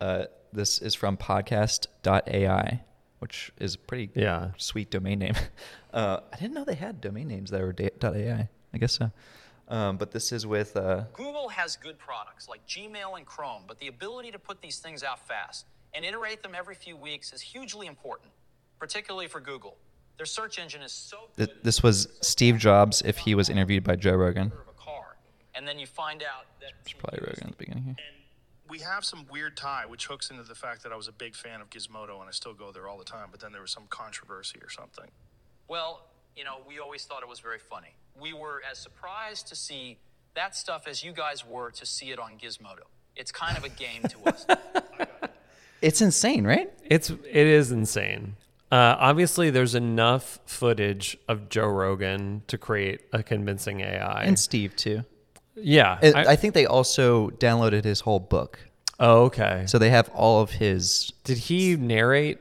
Uh, 0.00 0.24
this 0.52 0.78
is 0.78 0.94
from 0.94 1.16
podcast.ai, 1.16 2.80
which 3.18 3.52
is 3.58 3.74
a 3.74 3.78
pretty 3.78 4.10
yeah. 4.14 4.50
sweet 4.56 4.90
domain 4.90 5.18
name. 5.18 5.34
Uh, 5.92 6.20
I 6.32 6.36
didn't 6.36 6.54
know 6.54 6.64
they 6.64 6.76
had 6.76 7.00
domain 7.00 7.26
names 7.26 7.50
that 7.50 7.60
were 7.60 7.74
.ai. 7.76 8.48
I 8.72 8.78
guess 8.78 8.92
so. 8.92 9.10
Um, 9.66 9.96
but 9.96 10.12
this 10.12 10.30
is 10.30 10.46
with 10.46 10.76
uh, 10.76 11.02
Google 11.12 11.48
has 11.48 11.74
good 11.74 11.98
products 11.98 12.48
like 12.48 12.64
Gmail 12.64 13.16
and 13.16 13.26
Chrome, 13.26 13.62
but 13.66 13.80
the 13.80 13.88
ability 13.88 14.30
to 14.30 14.38
put 14.38 14.60
these 14.60 14.78
things 14.78 15.02
out 15.02 15.26
fast 15.26 15.66
and 15.92 16.04
iterate 16.04 16.44
them 16.44 16.52
every 16.56 16.76
few 16.76 16.96
weeks 16.96 17.32
is 17.32 17.40
hugely 17.40 17.88
important, 17.88 18.30
particularly 18.78 19.26
for 19.26 19.40
Google. 19.40 19.76
Their 20.20 20.26
search 20.26 20.58
engine 20.58 20.82
is 20.82 20.92
so 20.92 21.16
good. 21.34 21.48
this 21.62 21.82
was 21.82 22.06
Steve 22.20 22.58
Jobs 22.58 23.00
if 23.00 23.16
he 23.16 23.34
was 23.34 23.48
interviewed 23.48 23.82
by 23.82 23.96
Joe 23.96 24.12
Rogan. 24.12 24.48
of 24.48 24.68
a 24.68 24.78
car, 24.78 25.16
and 25.54 25.66
then 25.66 25.78
you 25.78 25.86
find 25.86 26.22
out 26.22 26.44
that 26.60 26.72
It's 26.82 26.92
probably 26.92 27.20
Rogan 27.26 27.44
at 27.44 27.50
the 27.52 27.56
beginning 27.56 27.84
here. 27.84 27.96
And 27.96 28.24
we 28.68 28.80
have 28.80 29.02
some 29.02 29.24
weird 29.32 29.56
tie, 29.56 29.86
which 29.86 30.04
hooks 30.08 30.30
into 30.30 30.42
the 30.42 30.54
fact 30.54 30.82
that 30.82 30.92
I 30.92 30.96
was 30.96 31.08
a 31.08 31.12
big 31.12 31.34
fan 31.34 31.62
of 31.62 31.70
Gizmodo 31.70 32.20
and 32.20 32.28
I 32.28 32.32
still 32.32 32.52
go 32.52 32.70
there 32.70 32.86
all 32.86 32.98
the 32.98 33.04
time. 33.06 33.28
But 33.30 33.40
then 33.40 33.50
there 33.52 33.62
was 33.62 33.70
some 33.70 33.84
controversy 33.88 34.58
or 34.62 34.68
something. 34.68 35.06
Well, 35.68 36.02
you 36.36 36.44
know, 36.44 36.58
we 36.68 36.80
always 36.80 37.06
thought 37.06 37.22
it 37.22 37.28
was 37.30 37.40
very 37.40 37.58
funny. 37.58 37.94
We 38.20 38.34
were 38.34 38.60
as 38.70 38.78
surprised 38.78 39.48
to 39.48 39.56
see 39.56 39.96
that 40.34 40.54
stuff 40.54 40.86
as 40.86 41.02
you 41.02 41.12
guys 41.12 41.46
were 41.46 41.70
to 41.70 41.86
see 41.86 42.10
it 42.10 42.18
on 42.18 42.32
Gizmodo. 42.32 42.84
It's 43.16 43.32
kind 43.32 43.56
of 43.56 43.64
a 43.64 43.70
game 43.70 44.02
to 44.02 44.28
us. 44.28 44.44
It's 45.82 46.02
insane, 46.02 46.46
right? 46.46 46.70
It's 46.84 47.08
it 47.08 47.46
is 47.46 47.72
insane. 47.72 48.36
Uh, 48.70 48.96
obviously, 49.00 49.50
there's 49.50 49.74
enough 49.74 50.38
footage 50.46 51.16
of 51.28 51.48
Joe 51.48 51.66
Rogan 51.68 52.42
to 52.46 52.56
create 52.56 53.00
a 53.12 53.22
convincing 53.22 53.80
AI. 53.80 54.22
And 54.24 54.38
Steve 54.38 54.76
too. 54.76 55.04
yeah, 55.56 55.98
I, 56.02 56.12
I 56.32 56.36
think 56.36 56.54
they 56.54 56.66
also 56.66 57.30
downloaded 57.30 57.82
his 57.84 58.00
whole 58.00 58.20
book, 58.20 58.60
oh, 59.00 59.22
okay. 59.24 59.64
so 59.66 59.78
they 59.78 59.90
have 59.90 60.08
all 60.10 60.40
of 60.40 60.50
his. 60.50 61.12
Did 61.24 61.38
he 61.38 61.74
narrate 61.76 62.38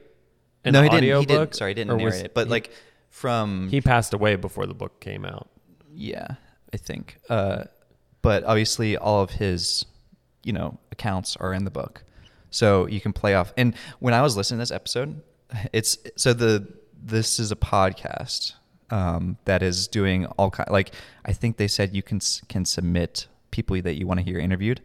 an 0.64 0.74
no, 0.74 0.84
he 0.84 0.90
didn't. 0.90 0.98
audio 0.98 1.20
He 1.22 1.26
book? 1.26 1.40
didn't. 1.50 1.56
Sorry, 1.56 1.72
he 1.72 1.76
didn't 1.76 1.98
narrate 1.98 2.26
it. 2.26 2.34
But 2.36 2.46
he- 2.48 2.52
like 2.52 2.72
from 3.10 3.68
he 3.70 3.82
passed 3.82 4.14
away 4.14 4.36
before 4.36 4.68
the 4.68 4.76
book 4.76 5.00
came 5.00 5.26
out. 5.26 5.50
yeah, 5.94 6.36
I 6.72 6.78
think. 6.78 7.18
Uh, 7.28 7.64
but 8.22 8.44
obviously, 8.44 8.98
all 8.98 9.22
of 9.24 9.32
his, 9.32 9.86
you 10.44 10.54
know, 10.54 10.78
accounts 10.92 11.36
are 11.38 11.54
in 11.54 11.64
the 11.66 11.72
book, 11.72 12.04
so 12.52 12.86
you 12.86 13.02
can 13.02 13.14
play 13.14 13.34
off. 13.34 13.52
And 13.58 13.74
when 14.00 14.14
I 14.14 14.22
was 14.22 14.38
listening 14.38 14.58
to 14.60 14.62
this 14.62 14.72
episode, 14.72 15.22
it's 15.74 15.98
so 16.16 16.34
the 16.34 16.68
this 17.02 17.40
is 17.40 17.52
a 17.52 17.56
podcast 17.56 18.54
um, 18.92 19.38
that 19.46 19.64
is 19.64 19.88
doing 19.88 20.26
all 20.38 20.52
kind. 20.52 20.70
Like 20.70 20.92
I 21.26 21.34
think 21.34 21.58
they 21.58 21.68
said 21.68 21.96
you 21.96 22.04
can 22.04 22.20
can 22.48 22.66
submit 22.66 23.28
people 23.52 23.82
that 23.82 23.96
you 23.96 24.08
want 24.08 24.20
to 24.20 24.24
hear 24.24 24.40
interviewed. 24.40 24.82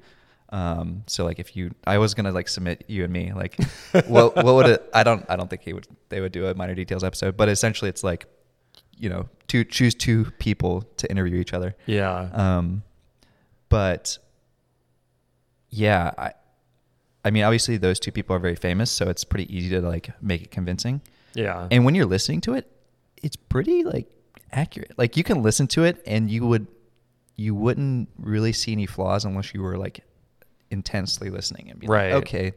Um, 0.50 1.02
so 1.06 1.24
like 1.24 1.38
if 1.38 1.56
you, 1.56 1.72
I 1.84 1.98
was 1.98 2.14
gonna 2.14 2.30
like 2.30 2.48
submit 2.48 2.84
you 2.86 3.04
and 3.04 3.12
me, 3.12 3.32
like, 3.32 3.58
what 4.06 4.36
what 4.36 4.54
would 4.54 4.66
it? 4.66 4.88
I 4.94 5.02
don't 5.02 5.24
I 5.28 5.36
don't 5.36 5.48
think 5.50 5.62
he 5.62 5.72
would 5.72 5.88
they 6.08 6.20
would 6.20 6.32
do 6.32 6.46
a 6.46 6.54
minor 6.54 6.74
details 6.74 7.02
episode, 7.02 7.36
but 7.36 7.48
essentially 7.48 7.88
it's 7.88 8.04
like, 8.04 8.26
you 8.96 9.08
know, 9.08 9.28
to 9.48 9.64
choose 9.64 9.94
two 9.94 10.26
people 10.38 10.82
to 10.98 11.10
interview 11.10 11.40
each 11.40 11.52
other. 11.52 11.74
Yeah. 11.86 12.28
Um, 12.32 12.84
but 13.68 14.18
yeah, 15.70 16.12
I, 16.16 16.32
I 17.24 17.30
mean, 17.30 17.42
obviously 17.44 17.76
those 17.78 17.98
two 17.98 18.12
people 18.12 18.36
are 18.36 18.38
very 18.38 18.56
famous, 18.56 18.90
so 18.90 19.08
it's 19.08 19.24
pretty 19.24 19.54
easy 19.54 19.70
to 19.70 19.80
like 19.80 20.10
make 20.20 20.42
it 20.42 20.50
convincing. 20.50 21.00
yeah. 21.34 21.68
And 21.70 21.84
when 21.84 21.94
you're 21.94 22.04
listening 22.06 22.40
to 22.42 22.54
it, 22.54 22.70
it's 23.22 23.36
pretty 23.36 23.82
like 23.84 24.06
accurate. 24.52 24.92
Like 24.98 25.16
you 25.16 25.24
can 25.24 25.42
listen 25.42 25.66
to 25.68 25.84
it 25.84 26.02
and 26.06 26.30
you 26.30 26.46
would, 26.46 26.66
you 27.36 27.54
wouldn't 27.54 28.08
really 28.18 28.52
see 28.52 28.72
any 28.72 28.86
flaws 28.86 29.24
unless 29.24 29.54
you 29.54 29.62
were 29.62 29.76
like 29.78 30.04
intensely 30.70 31.30
listening 31.30 31.70
and 31.70 31.80
be 31.80 31.86
Right. 31.86 32.12
like, 32.12 32.22
okay, 32.24 32.52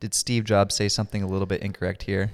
did 0.00 0.12
Steve 0.14 0.44
Jobs 0.44 0.74
say 0.74 0.88
something 0.88 1.22
a 1.22 1.26
little 1.26 1.46
bit 1.46 1.62
incorrect 1.62 2.02
here? 2.02 2.30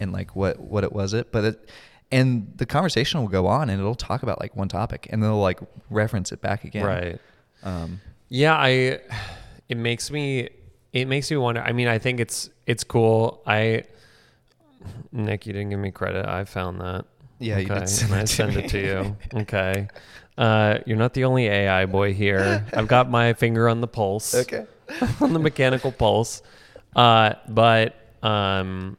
And 0.00 0.12
like 0.12 0.36
what 0.36 0.60
what 0.60 0.84
it 0.84 0.92
was 0.92 1.14
it? 1.14 1.32
But 1.32 1.44
it 1.44 1.70
and 2.12 2.52
the 2.56 2.66
conversation 2.66 3.20
will 3.20 3.28
go 3.28 3.46
on 3.46 3.68
and 3.70 3.80
it'll 3.80 3.94
talk 3.94 4.22
about 4.22 4.38
like 4.40 4.54
one 4.54 4.68
topic 4.68 5.08
and 5.10 5.22
they'll 5.22 5.40
like 5.40 5.60
reference 5.90 6.30
it 6.30 6.40
back 6.40 6.64
again. 6.64 6.84
Right. 6.84 7.20
Um, 7.62 8.00
Yeah, 8.28 8.54
I 8.56 9.00
it 9.68 9.76
makes 9.76 10.10
me 10.10 10.50
it 10.92 11.06
makes 11.06 11.30
me 11.30 11.36
wonder. 11.36 11.60
I 11.62 11.72
mean, 11.72 11.88
I 11.88 11.98
think 11.98 12.20
it's 12.20 12.50
it's 12.66 12.84
cool. 12.84 13.42
I 13.46 13.84
Nick, 15.12 15.46
you 15.46 15.52
didn't 15.52 15.70
give 15.70 15.80
me 15.80 15.90
credit. 15.90 16.26
I 16.26 16.44
found 16.44 16.80
that. 16.80 17.04
Yeah, 17.38 17.58
you 17.58 17.68
did 17.68 17.88
send 17.88 18.12
and 18.12 18.20
I 18.20 18.24
send 18.24 18.56
me. 18.56 18.64
it 18.64 18.70
to 18.70 18.78
you. 18.80 19.16
Okay. 19.42 19.88
Uh, 20.36 20.78
you're 20.86 20.96
not 20.96 21.14
the 21.14 21.24
only 21.24 21.46
AI 21.46 21.86
boy 21.86 22.14
here. 22.14 22.64
I've 22.72 22.86
got 22.88 23.10
my 23.10 23.32
finger 23.32 23.68
on 23.68 23.80
the 23.80 23.88
pulse. 23.88 24.34
Okay. 24.34 24.66
on 25.20 25.32
the 25.32 25.38
mechanical 25.38 25.92
pulse. 25.92 26.42
Uh, 26.94 27.34
but 27.48 27.94
um, 28.22 28.96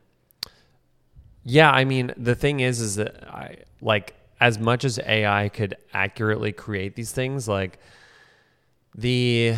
yeah, 1.43 1.71
I 1.71 1.85
mean, 1.85 2.13
the 2.17 2.35
thing 2.35 2.59
is, 2.59 2.79
is 2.79 2.95
that 2.95 3.27
I 3.27 3.57
like 3.81 4.15
as 4.39 4.59
much 4.59 4.85
as 4.85 4.99
AI 4.99 5.49
could 5.49 5.75
accurately 5.93 6.51
create 6.51 6.95
these 6.95 7.11
things, 7.11 7.47
like 7.47 7.79
the, 8.95 9.55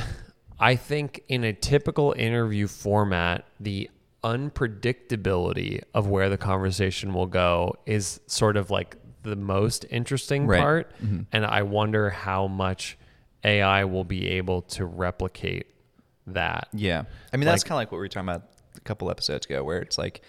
I 0.62 0.76
think 0.76 1.24
in 1.28 1.44
a 1.44 1.52
typical 1.54 2.14
interview 2.18 2.68
format, 2.68 3.46
the 3.60 3.90
unpredictability 4.24 5.82
of 5.94 6.08
where 6.08 6.30
the 6.30 6.38
conversation 6.38 7.14
will 7.14 7.26
go 7.28 7.76
is 7.86 8.20
sort 8.28 8.58
of 8.58 8.70
like 8.70 8.96
the 9.24 9.36
most 9.36 9.86
interesting 9.90 10.48
Right. 10.48 10.60
part. 10.62 10.92
Mhm. 11.04 11.26
And 11.32 11.46
I 11.46 11.64
wonder 11.64 12.10
how 12.10 12.48
much 12.48 12.98
AI 13.44 13.84
will 13.86 14.04
be 14.04 14.28
able 14.30 14.62
to 14.64 14.86
replicate 14.86 15.68
that. 16.28 16.68
Yeah. 16.74 17.04
I 17.34 17.38
mean, 17.38 17.46
that's 17.46 17.64
kind 17.64 17.74
of 17.74 17.78
like 17.78 17.92
what 17.92 17.98
we 17.98 18.04
were 18.04 18.08
talking 18.08 18.30
about 18.30 18.44
a 18.76 18.80
couple 18.82 19.10
episodes 19.10 19.46
ago, 19.46 19.64
where 19.64 19.80
it's 19.80 19.98
like, 19.98 20.22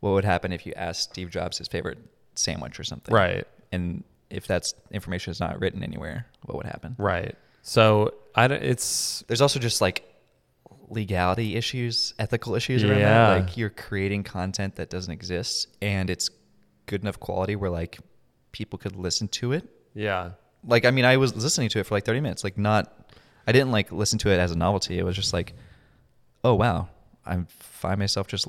what 0.00 0.10
would 0.12 0.24
happen 0.24 0.52
if 0.52 0.66
you 0.66 0.72
asked 0.76 1.02
Steve 1.10 1.30
Jobs 1.30 1.58
his 1.58 1.68
favorite 1.68 1.98
sandwich 2.34 2.78
or 2.78 2.84
something? 2.84 3.14
Right. 3.14 3.46
And 3.72 4.04
if 4.30 4.46
that's 4.46 4.74
information 4.90 5.30
is 5.30 5.40
not 5.40 5.58
written 5.60 5.82
anywhere, 5.82 6.26
what 6.44 6.56
would 6.56 6.66
happen? 6.66 6.94
Right. 6.98 7.34
So 7.62 8.14
I 8.38 8.48
don't, 8.48 8.62
it's 8.62 9.24
There's 9.26 9.40
also 9.40 9.58
just 9.58 9.80
like 9.80 10.04
legality 10.88 11.56
issues, 11.56 12.14
ethical 12.18 12.54
issues 12.54 12.82
around 12.84 13.00
Yeah. 13.00 13.34
that. 13.34 13.40
Like 13.46 13.56
you're 13.56 13.70
creating 13.70 14.24
content 14.24 14.76
that 14.76 14.88
doesn't 14.90 15.12
exist 15.12 15.68
and 15.82 16.08
it's 16.10 16.30
good 16.86 17.02
enough 17.02 17.20
quality 17.20 17.56
where 17.56 17.70
like 17.70 17.98
people 18.52 18.78
could 18.78 18.96
listen 18.96 19.28
to 19.28 19.52
it. 19.52 19.68
yeah. 19.94 20.30
Like, 20.66 20.84
I 20.84 20.90
mean, 20.90 21.04
I 21.04 21.18
was 21.18 21.36
listening 21.36 21.68
to 21.70 21.78
it 21.78 21.86
for 21.86 21.94
like 21.94 22.04
30 22.04 22.20
minutes, 22.20 22.42
like 22.42 22.58
not, 22.58 23.12
I 23.46 23.52
didn't 23.52 23.70
like 23.70 23.92
listen 23.92 24.18
to 24.20 24.30
it 24.30 24.38
as 24.38 24.50
a 24.50 24.56
novelty. 24.58 24.98
It 24.98 25.04
was 25.04 25.14
just 25.14 25.32
like, 25.32 25.54
oh, 26.42 26.54
wow, 26.54 26.88
I 27.24 27.38
find 27.48 27.98
myself 28.00 28.26
just 28.26 28.48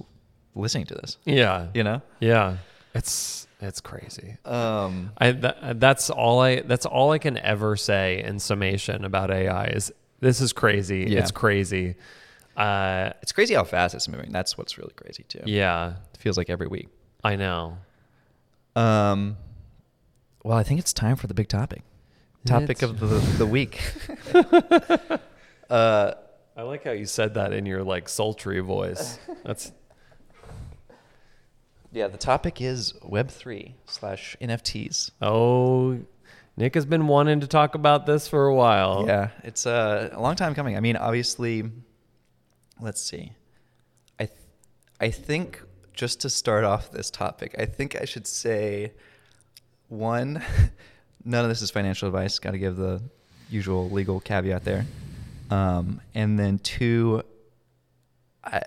listening 0.55 0.87
to 0.87 0.95
this, 0.95 1.17
Yeah. 1.25 1.67
you 1.75 1.83
know? 1.83 2.01
Yeah. 2.19 2.57
It's 2.95 3.47
it's 3.59 3.81
crazy. 3.81 4.37
Um, 4.45 5.11
I 5.17 5.31
that, 5.31 5.79
that's 5.79 6.09
all 6.09 6.39
I 6.41 6.61
that's 6.61 6.85
all 6.85 7.11
I 7.11 7.17
can 7.19 7.37
ever 7.37 7.75
say 7.75 8.23
in 8.23 8.39
summation 8.39 9.03
about 9.05 9.31
AI 9.31 9.65
is 9.67 9.91
this 10.19 10.41
is 10.41 10.53
crazy. 10.53 11.05
Yeah. 11.09 11.19
It's 11.19 11.31
crazy. 11.31 11.95
Uh 12.57 13.11
it's 13.21 13.31
crazy 13.31 13.53
how 13.53 13.63
fast 13.63 13.95
it's 13.95 14.07
moving. 14.07 14.31
That's 14.31 14.57
what's 14.57 14.77
really 14.77 14.93
crazy 14.95 15.23
too. 15.23 15.41
yeah, 15.45 15.93
It 16.13 16.19
feels 16.19 16.37
like 16.37 16.49
every 16.49 16.67
week. 16.67 16.89
I 17.23 17.35
know. 17.35 17.77
Um, 18.75 19.37
well, 20.43 20.57
I 20.57 20.63
think 20.63 20.79
it's 20.79 20.93
time 20.93 21.15
for 21.17 21.27
the 21.27 21.33
big 21.33 21.47
topic. 21.49 21.81
Topic 22.45 22.81
It's- 22.81 22.83
of 22.89 22.99
the, 22.99 23.19
the 23.37 23.45
week. 23.45 23.81
uh, 25.69 26.13
I 26.55 26.61
like 26.63 26.83
how 26.83 26.91
you 26.91 27.05
said 27.05 27.33
that 27.35 27.53
in 27.53 27.65
your 27.65 27.83
like 27.83 28.09
sultry 28.09 28.59
voice. 28.61 29.19
That's 29.43 29.71
yeah, 31.91 32.07
the 32.07 32.17
topic 32.17 32.61
is 32.61 32.93
Web3 33.03 33.73
slash 33.85 34.35
NFTs. 34.41 35.11
oh 35.21 35.99
Nick 36.59 36.75
has 36.75 36.85
been 36.85 37.07
wanting 37.07 37.39
to 37.39 37.47
talk 37.47 37.73
about 37.73 38.05
this 38.05 38.27
for 38.27 38.47
a 38.47 38.53
while. 38.53 39.05
Yeah, 39.07 39.29
it's 39.43 39.65
uh, 39.65 40.09
a 40.11 40.21
long 40.21 40.35
time 40.35 40.53
coming. 40.53 40.75
I 40.75 40.81
mean, 40.81 40.97
obviously, 40.97 41.63
let's 42.81 43.01
see. 43.01 43.31
I 44.19 44.25
th- 44.25 44.39
I 44.99 45.09
think 45.09 45.63
just 45.93 46.19
to 46.21 46.29
start 46.29 46.65
off 46.65 46.91
this 46.91 47.09
topic, 47.09 47.55
I 47.57 47.65
think 47.65 47.95
I 48.01 48.03
should 48.03 48.27
say 48.27 48.91
one, 49.87 50.43
none 51.23 51.45
of 51.45 51.49
this 51.49 51.61
is 51.61 51.71
financial 51.71 52.09
advice. 52.09 52.39
Got 52.39 52.51
to 52.51 52.59
give 52.59 52.75
the 52.75 53.01
usual 53.49 53.89
legal 53.89 54.19
caveat 54.19 54.65
there. 54.65 54.85
Um, 55.49 56.01
and 56.13 56.37
then 56.37 56.59
two, 56.59 57.23
I 58.43 58.63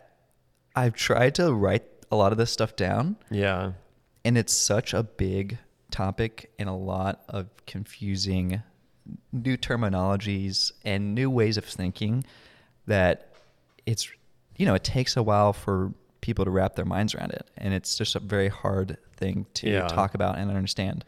I've 0.75 0.95
tried 0.95 1.35
to 1.35 1.53
write 1.53 1.85
a 2.13 2.17
lot 2.17 2.31
of 2.31 2.39
this 2.39 2.53
stuff 2.53 2.77
down, 2.77 3.17
Yeah. 3.31 3.73
and 4.25 4.39
it's 4.39 4.53
such 4.53 4.93
a 4.95 5.03
big 5.03 5.59
topic 5.91 6.53
and 6.59 6.69
a 6.69 6.73
lot 6.75 7.23
of 7.29 7.49
confusing 7.67 8.63
new 9.33 9.57
terminologies 9.57 10.71
and 10.85 11.15
new 11.15 11.29
ways 11.29 11.57
of 11.57 11.65
thinking 11.65 12.25
that 12.87 13.33
it's 13.87 14.09
you 14.57 14.65
know 14.65 14.75
it 14.75 14.85
takes 14.85 15.17
a 15.17 15.23
while 15.23 15.53
for 15.53 15.93
people 16.21 16.45
to 16.45 16.51
wrap 16.53 16.77
their 16.77 16.85
minds 16.85 17.15
around 17.15 17.33
it 17.33 17.51
and 17.59 17.75
it's 17.75 17.99
just 17.99 18.15
a 18.15 18.21
very 18.21 18.49
hard 18.49 18.97
thing 19.17 19.45
to 19.55 19.69
Yeah. 19.69 19.89
talk 19.89 20.15
about 20.15 20.39
and 20.39 20.51
understand 20.51 21.05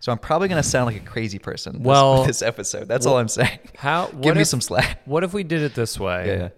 so 0.00 0.10
i'm 0.10 0.18
probably 0.18 0.48
going 0.48 0.60
to 0.60 0.68
sound 0.68 0.86
like 0.86 0.96
a 0.96 1.04
crazy 1.06 1.38
person 1.38 1.78
this- 1.78 1.86
Well- 1.86 2.24
this 2.26 2.42
episode 2.42 2.88
that's 2.88 3.06
all 3.06 3.16
i'm 3.18 3.28
saying 3.28 3.60
How? 3.76 4.06
give 4.20 4.34
me 4.34 4.42
if- 4.42 4.48
some 4.48 4.60
slack 4.60 5.00
What 5.06 5.22
if 5.24 5.32
we 5.32 5.44
did 5.44 5.62
it 5.62 5.74
this 5.74 5.98
way? 5.98 6.26
yeah, 6.26 6.36
yeah. 6.36 6.48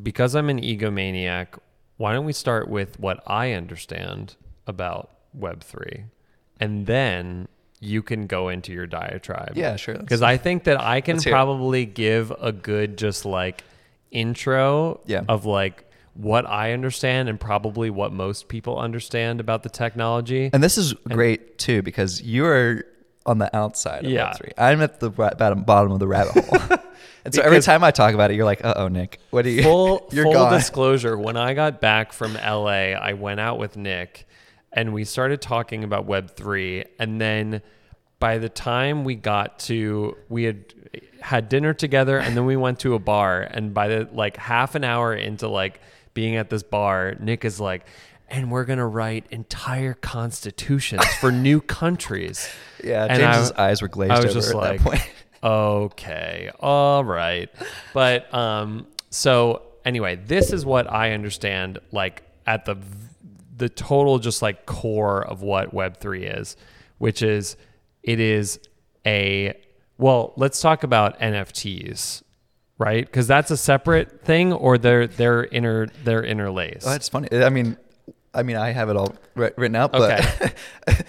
because 0.00 0.34
I'm 0.36 0.48
an 0.48 0.60
egomaniac, 0.60 1.58
why 2.00 2.14
don't 2.14 2.24
we 2.24 2.32
start 2.32 2.66
with 2.66 2.98
what 2.98 3.22
I 3.26 3.52
understand 3.52 4.34
about 4.66 5.10
Web3? 5.38 6.04
And 6.58 6.86
then 6.86 7.46
you 7.78 8.02
can 8.02 8.26
go 8.26 8.48
into 8.48 8.72
your 8.72 8.86
diatribe. 8.86 9.52
Yeah, 9.54 9.76
sure, 9.76 9.96
Because 9.98 10.22
I 10.22 10.38
think 10.38 10.64
that 10.64 10.80
I 10.80 11.02
can 11.02 11.16
let's 11.16 11.24
hear 11.24 11.32
it. 11.32 11.34
probably 11.34 11.84
give 11.84 12.32
a 12.40 12.52
good, 12.52 12.96
just 12.96 13.26
like 13.26 13.64
intro 14.10 15.00
Yeah. 15.04 15.24
of 15.28 15.44
like 15.44 15.84
what 16.14 16.46
I 16.46 16.72
understand 16.72 17.28
and 17.28 17.38
probably 17.38 17.90
what 17.90 18.12
most 18.14 18.48
people 18.48 18.78
understand 18.78 19.38
about 19.38 19.62
the 19.62 19.68
technology. 19.68 20.48
And 20.54 20.62
this 20.62 20.78
is 20.78 20.94
great 21.06 21.58
too 21.58 21.82
because 21.82 22.22
you're 22.22 22.84
on 23.26 23.38
the 23.38 23.54
outside 23.56 24.04
of 24.04 24.10
Yeah. 24.10 24.32
Web3. 24.32 24.52
I'm 24.58 24.80
at 24.82 25.00
the 25.00 25.10
bottom, 25.10 25.62
bottom 25.64 25.92
of 25.92 25.98
the 25.98 26.08
rabbit 26.08 26.44
hole. 26.44 26.78
and 27.24 27.34
so 27.34 27.42
every 27.42 27.60
time 27.60 27.84
I 27.84 27.90
talk 27.90 28.14
about 28.14 28.30
it, 28.30 28.34
you're 28.34 28.44
like, 28.46 28.64
uh 28.64 28.74
oh, 28.76 28.88
Nick, 28.88 29.18
what 29.30 29.42
do 29.42 29.50
you, 29.50 29.62
full 29.62 30.08
you're 30.12 30.24
full 30.24 30.32
gone. 30.32 30.52
disclosure 30.52 31.18
when 31.18 31.36
i 31.36 31.52
got 31.54 31.80
back 31.80 32.12
from 32.12 32.34
la 32.34 32.66
i 32.70 33.12
went 33.12 33.40
out 33.40 33.58
with 33.58 33.76
nick 33.76 34.26
and 34.72 34.92
we 34.94 35.04
started 35.04 35.40
talking 35.42 35.84
about 35.84 36.06
web3 36.06 36.86
and 36.98 37.20
then 37.20 37.60
by 38.18 38.38
the 38.38 38.48
time 38.48 39.04
we 39.04 39.14
got 39.16 39.58
to 39.58 40.16
we 40.28 40.44
had 40.44 40.64
had 41.20 41.48
dinner 41.48 41.74
together 41.74 42.18
and 42.18 42.36
then 42.36 42.46
we 42.46 42.56
went 42.56 42.78
to 42.80 42.94
a 42.94 42.98
bar 42.98 43.42
and 43.42 43.74
by 43.74 43.88
the 43.88 44.08
like 44.12 44.36
half 44.38 44.74
an 44.74 44.82
hour 44.84 45.14
into 45.14 45.46
like 45.48 45.80
being 46.14 46.36
at 46.36 46.48
this 46.50 46.62
bar 46.62 47.14
nick 47.20 47.44
is 47.44 47.60
like 47.60 47.86
and 48.30 48.50
we're 48.50 48.64
gonna 48.64 48.86
write 48.86 49.26
entire 49.30 49.94
constitutions 49.94 51.04
for 51.20 51.30
new 51.32 51.60
countries 51.80 52.48
Yeah, 52.82 53.06
And 53.08 53.18
James's 53.20 53.52
I- 53.52 53.68
eyes 53.70 53.82
were 53.82 53.88
glazed 53.88 54.12
I 54.12 54.16
was 54.16 54.24
over 54.26 54.34
just 54.34 54.50
at 54.50 54.56
like, 54.56 54.78
that 54.82 54.84
point. 54.88 55.10
okay, 55.42 56.50
all 56.60 57.04
right. 57.04 57.48
But 57.94 58.32
um, 58.34 58.86
so 59.10 59.62
anyway, 59.84 60.16
this 60.16 60.52
is 60.52 60.64
what 60.64 60.90
I 60.90 61.12
understand, 61.12 61.78
like 61.92 62.22
at 62.46 62.64
the 62.64 62.76
the 63.56 63.68
total, 63.68 64.18
just 64.18 64.40
like 64.42 64.64
core 64.66 65.22
of 65.26 65.42
what 65.42 65.74
Web 65.74 65.98
three 65.98 66.24
is, 66.24 66.56
which 66.98 67.22
is 67.22 67.56
it 68.02 68.20
is 68.20 68.58
a 69.06 69.54
well. 69.98 70.32
Let's 70.36 70.60
talk 70.60 70.82
about 70.82 71.18
NFTs, 71.20 72.22
right? 72.78 73.04
Because 73.04 73.26
that's 73.26 73.50
a 73.50 73.56
separate 73.56 74.22
thing, 74.24 74.52
or 74.52 74.78
they're 74.78 75.06
they're 75.06 75.42
inter 75.42 75.88
they're 76.04 76.24
interlaced. 76.24 76.86
Oh, 76.86 76.90
that's 76.90 77.08
funny. 77.08 77.28
I 77.32 77.50
mean, 77.50 77.76
I 78.32 78.42
mean, 78.44 78.56
I 78.56 78.70
have 78.70 78.88
it 78.90 78.96
all 78.96 79.14
written 79.34 79.74
out, 79.74 79.92
but 79.92 80.20
Okay. 80.20 80.52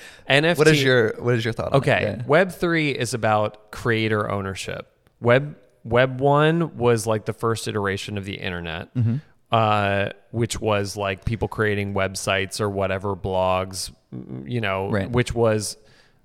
NFT. 0.30 0.58
what 0.58 0.68
is 0.68 0.84
your 0.84 1.14
what 1.20 1.36
is 1.36 1.44
your 1.46 1.54
thought? 1.54 1.74
Okay, 1.74 2.02
Yeah. 2.18 2.26
Web 2.26 2.52
three 2.52 2.92
is 2.92 3.14
about 3.14 3.72
creator 3.72 4.30
ownership. 4.30 4.88
Web 5.20 5.56
Web 5.84 6.20
one 6.20 6.78
was 6.78 7.06
like 7.08 7.26
the 7.26 7.34
first 7.34 7.68
iteration 7.68 8.18
of 8.18 8.26
the 8.26 8.36
internet, 8.36 8.94
Mm-hmm. 8.96 9.16
uh, 9.52 10.10
which 10.32 10.60
was 10.62 10.96
like 10.98 11.26
people 11.26 11.48
creating 11.48 11.94
websites 11.94 12.60
or 12.62 12.70
whatever 12.70 13.16
blogs, 13.16 13.92
you 14.46 14.62
know, 14.62 14.90
Right. 14.90 15.10
which 15.10 15.34
was. 15.36 15.78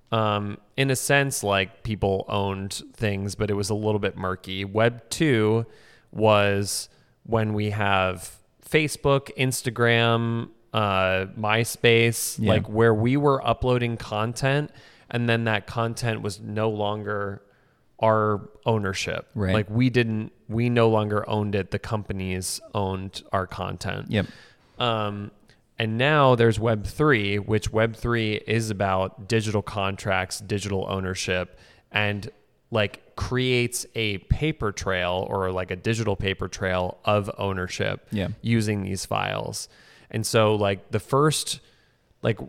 Um, 0.09 0.57
in 0.77 0.89
a 0.89 0.95
sense, 0.95 1.43
like 1.43 1.83
people 1.83 2.23
owned 2.29 2.81
things, 2.93 3.35
but 3.35 3.49
it 3.51 3.55
was 3.55 3.69
a 3.69 3.73
little 3.75 3.99
bit 3.99 4.15
murky. 4.15 4.63
Web 4.63 5.01
2 5.09 5.65
was 6.13 6.87
when 7.23 7.53
we 7.53 7.71
have 7.71 8.37
Facebook, 8.65 9.29
Instagram, 9.37 10.47
uh, 10.73 11.25
MySpace, 11.39 12.37
Yeah. 12.39 12.49
like 12.53 12.67
where 12.67 12.93
we 12.93 13.17
were 13.17 13.45
uploading 13.47 13.97
content 13.97 14.71
and 15.09 15.27
then 15.29 15.45
that 15.45 15.65
content 15.67 16.21
was 16.21 16.39
no 16.39 16.69
longer 16.69 17.41
our 18.01 18.49
ownership. 18.65 19.27
Right. 19.33 19.53
Like 19.53 19.69
we 19.69 19.89
didn't, 19.89 20.31
we 20.49 20.69
no 20.69 20.89
longer 20.89 21.27
owned 21.29 21.55
it. 21.55 21.71
The 21.71 21.79
companies 21.79 22.59
owned 22.75 23.23
our 23.31 23.47
content. 23.47 24.07
Yep. 24.11 24.27
Um, 24.77 25.31
and 25.79 25.97
now 25.97 26.35
there's 26.35 26.59
Web3, 26.59 27.45
which 27.45 27.71
Web3 27.71 28.43
is 28.47 28.69
about 28.69 29.27
digital 29.27 29.61
contracts, 29.61 30.39
digital 30.39 30.85
ownership, 30.89 31.57
and 31.91 32.29
like 32.69 33.15
creates 33.15 33.85
a 33.95 34.17
paper 34.17 34.71
trail 34.71 35.25
or 35.29 35.51
like 35.51 35.71
a 35.71 35.75
digital 35.75 36.15
paper 36.15 36.47
trail 36.47 36.97
of 37.05 37.31
ownership 37.37 38.07
Yeah. 38.11 38.27
using 38.41 38.83
these 38.83 39.05
files. 39.05 39.69
And 40.09 40.25
so, 40.25 40.55
like, 40.55 40.91
the 40.91 40.99
first, 40.99 41.59
like, 42.21 42.39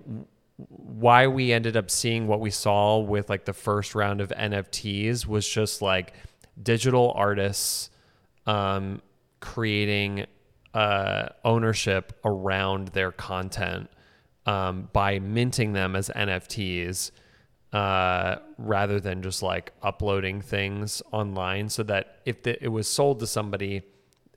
why 0.59 1.27
we 1.27 1.53
ended 1.53 1.77
up 1.77 1.91
seeing 1.91 2.27
what 2.27 2.41
we 2.41 2.51
saw 2.51 2.99
with 2.99 3.31
like 3.31 3.45
the 3.45 3.53
first 3.53 3.95
round 3.95 4.21
of 4.21 4.31
NFTs 4.31 5.25
was 5.25 5.49
just 5.49 5.81
like 5.81 6.15
digital 6.61 7.13
artists 7.15 7.91
um, 8.47 9.01
creating 9.41 10.27
uh, 10.75 11.29
ownership 11.45 12.19
around 12.25 12.89
their 12.89 13.13
content 13.13 13.89
um, 14.47 14.89
by 14.93 15.19
minting 15.21 15.75
them 15.75 15.95
as 15.95 16.09
NFTs 16.09 17.13
uh, 17.73 18.37
rather 18.57 18.99
than 18.99 19.23
just 19.23 19.43
like 19.43 19.73
uploading 19.83 20.41
things 20.41 21.03
online 21.13 21.69
so 21.69 21.83
that 21.85 22.21
if 22.25 22.43
the, 22.43 22.63
it 22.63 22.69
was 22.69 22.89
sold 22.89 23.21
to 23.21 23.27
somebody, 23.27 23.83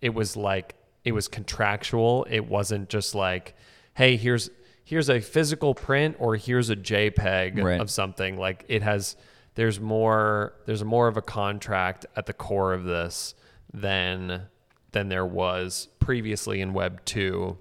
it 0.01 0.13
was 0.13 0.36
like 0.36 0.76
it 1.03 1.11
was 1.13 1.27
contractual. 1.27 2.25
It 2.29 2.47
wasn't 2.47 2.89
just 2.89 3.15
like, 3.15 3.55
hey, 3.95 4.17
here's 4.17 4.49
here's 4.83 5.09
a 5.09 5.19
physical 5.21 5.73
print 5.73 6.15
or 6.19 6.35
here's 6.35 6.69
a 6.69 6.75
JPEG 6.75 7.63
Right. 7.63 7.79
of 7.79 7.89
something. 7.89 8.37
Like 8.37 8.65
it 8.67 8.81
has 8.83 9.15
there's 9.55 9.79
more 9.79 10.53
there's 10.65 10.83
more 10.83 11.07
of 11.07 11.17
a 11.17 11.21
contract 11.21 12.05
at 12.15 12.25
the 12.25 12.33
core 12.33 12.73
of 12.73 12.83
this 12.83 13.33
than 13.73 14.43
than 14.91 15.07
there 15.09 15.25
was 15.25 15.87
previously 15.99 16.59
in 16.61 16.73
Web 16.73 17.03
two. 17.05 17.57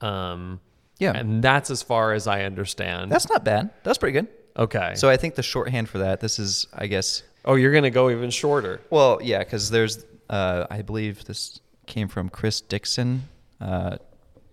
Um, 0.00 0.60
Yeah. 0.98 1.12
and 1.16 1.42
that's 1.42 1.70
as 1.70 1.82
far 1.82 2.12
as 2.12 2.26
I 2.26 2.42
understand. 2.44 3.10
That's 3.10 3.28
not 3.28 3.44
bad. 3.44 3.70
That's 3.82 3.98
pretty 3.98 4.12
good. 4.12 4.28
okay. 4.56 4.92
So 4.94 5.08
I 5.08 5.16
think 5.16 5.34
the 5.34 5.42
shorthand 5.42 5.88
for 5.88 5.98
that, 5.98 6.20
this 6.20 6.38
is, 6.38 6.66
I 6.72 6.86
guess, 6.86 7.22
oh, 7.44 7.54
you're 7.54 7.72
gonna 7.72 7.90
go 7.90 8.10
even 8.10 8.30
shorter. 8.30 8.80
well, 8.90 9.18
yeah, 9.22 9.38
because 9.40 9.70
there's, 9.70 10.04
uh, 10.30 10.66
I 10.70 10.82
believe 10.82 11.24
this 11.24 11.60
came 11.92 12.08
from 12.08 12.28
Chris 12.30 12.60
Dixon, 12.62 13.24
uh, 13.60 13.98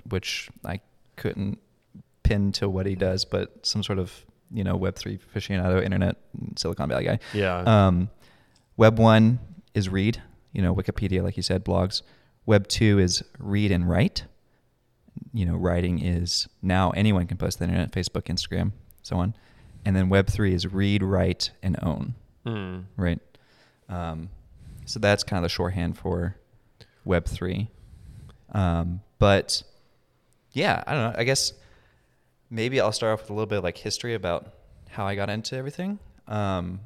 which 0.10 0.50
I 0.66 0.82
couldn't 1.16 1.58
pin 2.24 2.52
to 2.54 2.68
what 2.70 2.86
he 2.86 2.96
does, 2.96 3.24
but 3.26 3.66
some 3.66 3.82
sort 3.82 3.98
of, 3.98 4.26
you 4.52 4.64
know, 4.64 4.78
Web3 4.78 5.20
aficionado, 5.34 5.82
internet, 5.84 6.18
Silicon 6.58 6.90
Valley 6.90 7.06
guy. 7.06 7.20
Yeah. 7.34 7.60
Um, 7.66 8.10
Web 8.78 9.00
1 9.00 9.40
is 9.74 9.88
read, 9.90 10.22
you 10.52 10.62
know, 10.62 10.76
Wikipedia, 10.76 11.24
like 11.24 11.38
you 11.38 11.44
said, 11.44 11.64
blogs. 11.64 12.02
Web 12.46 12.68
2 12.68 13.00
is 13.00 13.24
read 13.40 13.72
and 13.72 13.90
write. 13.90 14.26
You 15.34 15.46
know, 15.46 15.56
writing 15.56 16.04
is 16.04 16.48
now 16.62 16.92
anyone 16.92 17.26
can 17.26 17.38
post 17.38 17.60
the 17.60 17.66
internet, 17.66 17.92
Facebook, 17.92 18.24
Instagram, 18.24 18.72
so 19.02 19.16
on. 19.18 19.34
And 19.86 19.96
then 19.96 20.10
Web 20.10 20.28
3 20.28 20.54
is 20.54 20.68
read, 20.68 21.04
write, 21.04 21.52
and 21.64 21.78
own, 21.82 22.16
Hmm. 22.46 22.80
right? 22.98 23.20
Um, 23.88 24.30
so 24.86 25.00
that's 25.00 25.24
kind 25.24 25.38
of 25.40 25.44
the 25.44 25.50
shorthand 25.50 25.98
for 25.98 26.36
Web 27.10 27.26
3. 27.26 27.68
Um, 28.54 29.02
but 29.18 29.64
yeah, 30.54 30.84
I 30.86 30.94
don't 30.94 31.12
know. 31.12 31.20
I 31.20 31.24
guess 31.24 31.54
maybe 32.52 32.80
I'll 32.80 32.92
start 32.92 33.14
off 33.14 33.22
with 33.22 33.32
a 33.32 33.34
little 33.34 33.48
bit 33.48 33.58
of 33.58 33.64
like 33.64 33.78
history 33.78 34.14
about 34.14 34.54
how 34.90 35.06
I 35.08 35.16
got 35.16 35.30
into 35.30 35.56
everything. 35.56 35.98
Um, 36.28 36.82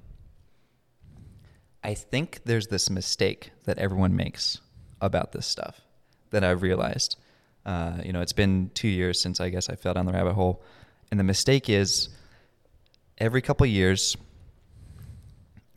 I 1.83 1.93
think 1.93 2.39
there's 2.45 2.67
this 2.67 2.89
mistake 2.89 3.51
that 3.65 3.77
everyone 3.77 4.15
makes 4.15 4.59
about 5.01 5.33
this 5.33 5.45
stuff 5.45 5.81
that 6.31 6.43
I've 6.43 6.61
realized. 6.61 7.17
Uh, 7.65 7.97
you 8.03 8.13
know, 8.13 8.21
it's 8.21 8.31
been 8.33 8.71
two 8.73 8.87
years 8.87 9.19
since 9.19 9.41
I 9.41 9.49
guess 9.49 9.69
I 9.69 9.75
fell 9.75 9.93
down 9.93 10.05
the 10.05 10.13
rabbit 10.13 10.33
hole, 10.33 10.63
and 11.11 11.19
the 11.19 11.23
mistake 11.25 11.69
is 11.69 12.07
every 13.17 13.41
couple 13.41 13.65
years, 13.65 14.15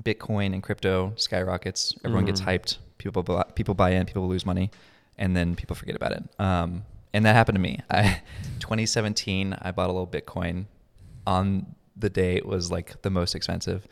Bitcoin 0.04 0.54
and 0.54 0.62
crypto 0.62 1.12
skyrockets. 1.16 1.94
Everyone 2.04 2.24
gets 2.26 2.40
Mhm. 2.40 2.46
hyped. 2.46 2.78
People 3.12 3.22
buy, 3.22 3.44
people 3.54 3.74
buy 3.74 3.90
in. 3.90 4.06
People 4.06 4.28
lose 4.28 4.46
money, 4.46 4.70
and 5.18 5.36
then 5.36 5.54
people 5.54 5.76
forget 5.76 5.96
about 5.96 6.12
it. 6.12 6.24
Um, 6.38 6.84
and 7.12 7.24
that 7.24 7.34
happened 7.34 7.56
to 7.56 7.62
me. 7.62 7.80
I 7.90 8.20
2017, 8.60 9.56
I 9.60 9.70
bought 9.72 9.88
a 9.88 9.92
little 9.92 10.06
Bitcoin 10.06 10.66
on 11.26 11.74
the 11.96 12.10
day 12.10 12.36
it 12.36 12.46
was 12.46 12.70
like 12.70 13.00
the 13.02 13.10
most 13.10 13.34
expensive, 13.34 13.86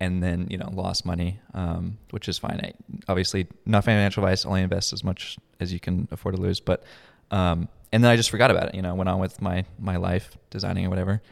and 0.00 0.22
then 0.22 0.46
you 0.50 0.58
know 0.58 0.70
lost 0.72 1.04
money, 1.04 1.40
um, 1.54 1.98
which 2.10 2.28
is 2.28 2.38
fine. 2.38 2.60
I 2.62 2.72
obviously 3.08 3.48
not 3.66 3.84
financial 3.84 4.22
advice. 4.22 4.44
Only 4.46 4.62
invest 4.62 4.92
as 4.92 5.02
much 5.02 5.38
as 5.60 5.72
you 5.72 5.80
can 5.80 6.08
afford 6.10 6.36
to 6.36 6.40
lose. 6.40 6.60
But 6.60 6.84
um, 7.30 7.68
and 7.92 8.04
then 8.04 8.10
I 8.10 8.16
just 8.16 8.30
forgot 8.30 8.50
about 8.50 8.68
it. 8.68 8.74
You 8.74 8.82
know, 8.82 8.94
went 8.94 9.08
on 9.08 9.18
with 9.18 9.40
my 9.42 9.64
my 9.78 9.96
life 9.96 10.36
designing 10.50 10.86
or 10.86 10.90
whatever. 10.90 11.22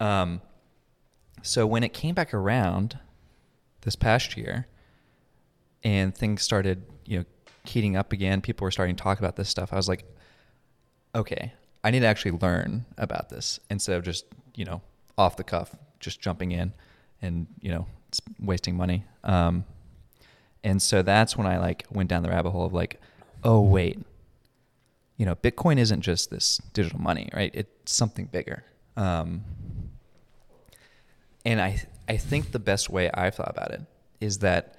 Um, 0.00 0.40
so 1.42 1.66
when 1.66 1.82
it 1.82 1.92
came 1.92 2.14
back 2.14 2.32
around 2.34 2.98
this 3.82 3.96
past 3.96 4.36
year, 4.36 4.66
and 5.84 6.14
things 6.14 6.42
started, 6.42 6.82
you 7.06 7.18
know, 7.18 7.24
heating 7.64 7.96
up 7.96 8.12
again, 8.12 8.40
people 8.40 8.64
were 8.64 8.70
starting 8.70 8.96
to 8.96 9.02
talk 9.02 9.18
about 9.18 9.36
this 9.36 9.48
stuff. 9.48 9.72
I 9.72 9.76
was 9.76 9.88
like, 9.88 10.04
okay, 11.14 11.52
I 11.84 11.90
need 11.90 12.00
to 12.00 12.06
actually 12.06 12.32
learn 12.32 12.84
about 12.98 13.28
this 13.28 13.60
instead 13.70 13.96
of 13.96 14.04
just, 14.04 14.24
you 14.54 14.64
know, 14.64 14.82
off 15.18 15.36
the 15.36 15.44
cuff, 15.44 15.74
just 16.00 16.20
jumping 16.20 16.52
in 16.52 16.72
and, 17.20 17.46
you 17.60 17.70
know, 17.70 17.86
wasting 18.40 18.76
money. 18.76 19.04
Um, 19.24 19.64
and 20.64 20.80
so 20.80 21.02
that's 21.02 21.36
when 21.36 21.46
I 21.46 21.58
like 21.58 21.84
went 21.90 22.08
down 22.08 22.22
the 22.22 22.30
rabbit 22.30 22.50
hole 22.50 22.66
of 22.66 22.72
like, 22.72 23.00
oh, 23.44 23.60
wait, 23.60 23.98
you 25.16 25.26
know, 25.26 25.34
Bitcoin 25.34 25.78
isn't 25.78 26.00
just 26.02 26.30
this 26.30 26.58
digital 26.72 27.00
money, 27.00 27.28
right? 27.34 27.50
It's 27.54 27.92
something 27.92 28.26
bigger. 28.26 28.64
Um, 28.96 29.44
and 31.44 31.60
I, 31.60 31.82
I 32.08 32.16
think 32.16 32.52
the 32.52 32.58
best 32.58 32.88
way 32.90 33.10
I've 33.12 33.34
thought 33.34 33.50
about 33.50 33.72
it 33.72 33.82
is 34.20 34.38
that 34.38 34.76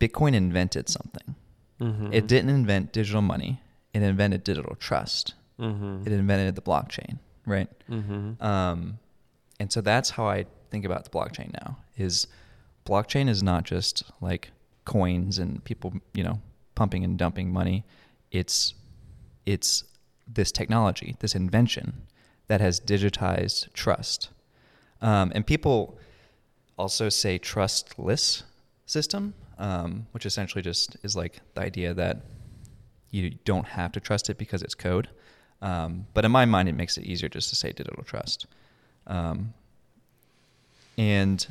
Bitcoin 0.00 0.34
invented 0.34 0.88
something. 0.88 1.34
Mm-hmm. 1.80 2.12
It 2.12 2.26
didn't 2.26 2.50
invent 2.50 2.92
digital 2.92 3.22
money. 3.22 3.60
It 3.92 4.02
invented 4.02 4.44
digital 4.44 4.74
trust. 4.76 5.34
Mm-hmm. 5.58 6.06
It 6.06 6.12
invented 6.12 6.54
the 6.54 6.62
blockchain, 6.62 7.18
right? 7.46 7.68
Mm-hmm. 7.90 8.42
Um, 8.42 8.98
and 9.58 9.72
so 9.72 9.80
that's 9.80 10.10
how 10.10 10.26
I 10.26 10.46
think 10.70 10.84
about 10.84 11.04
the 11.04 11.10
blockchain 11.10 11.52
now. 11.52 11.78
Is 11.96 12.26
blockchain 12.86 13.28
is 13.28 13.42
not 13.42 13.64
just 13.64 14.04
like 14.20 14.50
coins 14.84 15.38
and 15.38 15.62
people, 15.64 15.94
you 16.14 16.22
know, 16.22 16.40
pumping 16.74 17.04
and 17.04 17.18
dumping 17.18 17.52
money. 17.52 17.84
It's 18.30 18.74
it's 19.46 19.84
this 20.26 20.52
technology, 20.52 21.16
this 21.20 21.34
invention 21.34 22.06
that 22.48 22.60
has 22.60 22.80
digitized 22.80 23.72
trust. 23.72 24.30
Um, 25.00 25.32
and 25.34 25.46
people 25.46 25.98
also 26.76 27.08
say 27.08 27.38
trustless 27.38 28.44
system, 28.86 29.34
um, 29.58 30.06
which 30.12 30.24
essentially 30.26 30.62
just 30.62 30.96
is 31.02 31.16
like 31.16 31.40
the 31.54 31.60
idea 31.62 31.94
that 31.94 32.22
you 33.10 33.30
don't 33.44 33.66
have 33.66 33.92
to 33.92 34.00
trust 34.00 34.28
it 34.30 34.38
because 34.38 34.62
it's 34.62 34.74
code. 34.74 35.08
Um, 35.60 36.06
but 36.14 36.24
in 36.24 36.30
my 36.30 36.44
mind, 36.44 36.68
it 36.68 36.74
makes 36.76 36.96
it 36.98 37.04
easier 37.04 37.28
just 37.28 37.48
to 37.50 37.56
say 37.56 37.72
digital 37.72 38.04
trust. 38.04 38.46
Um, 39.06 39.54
and 40.96 41.46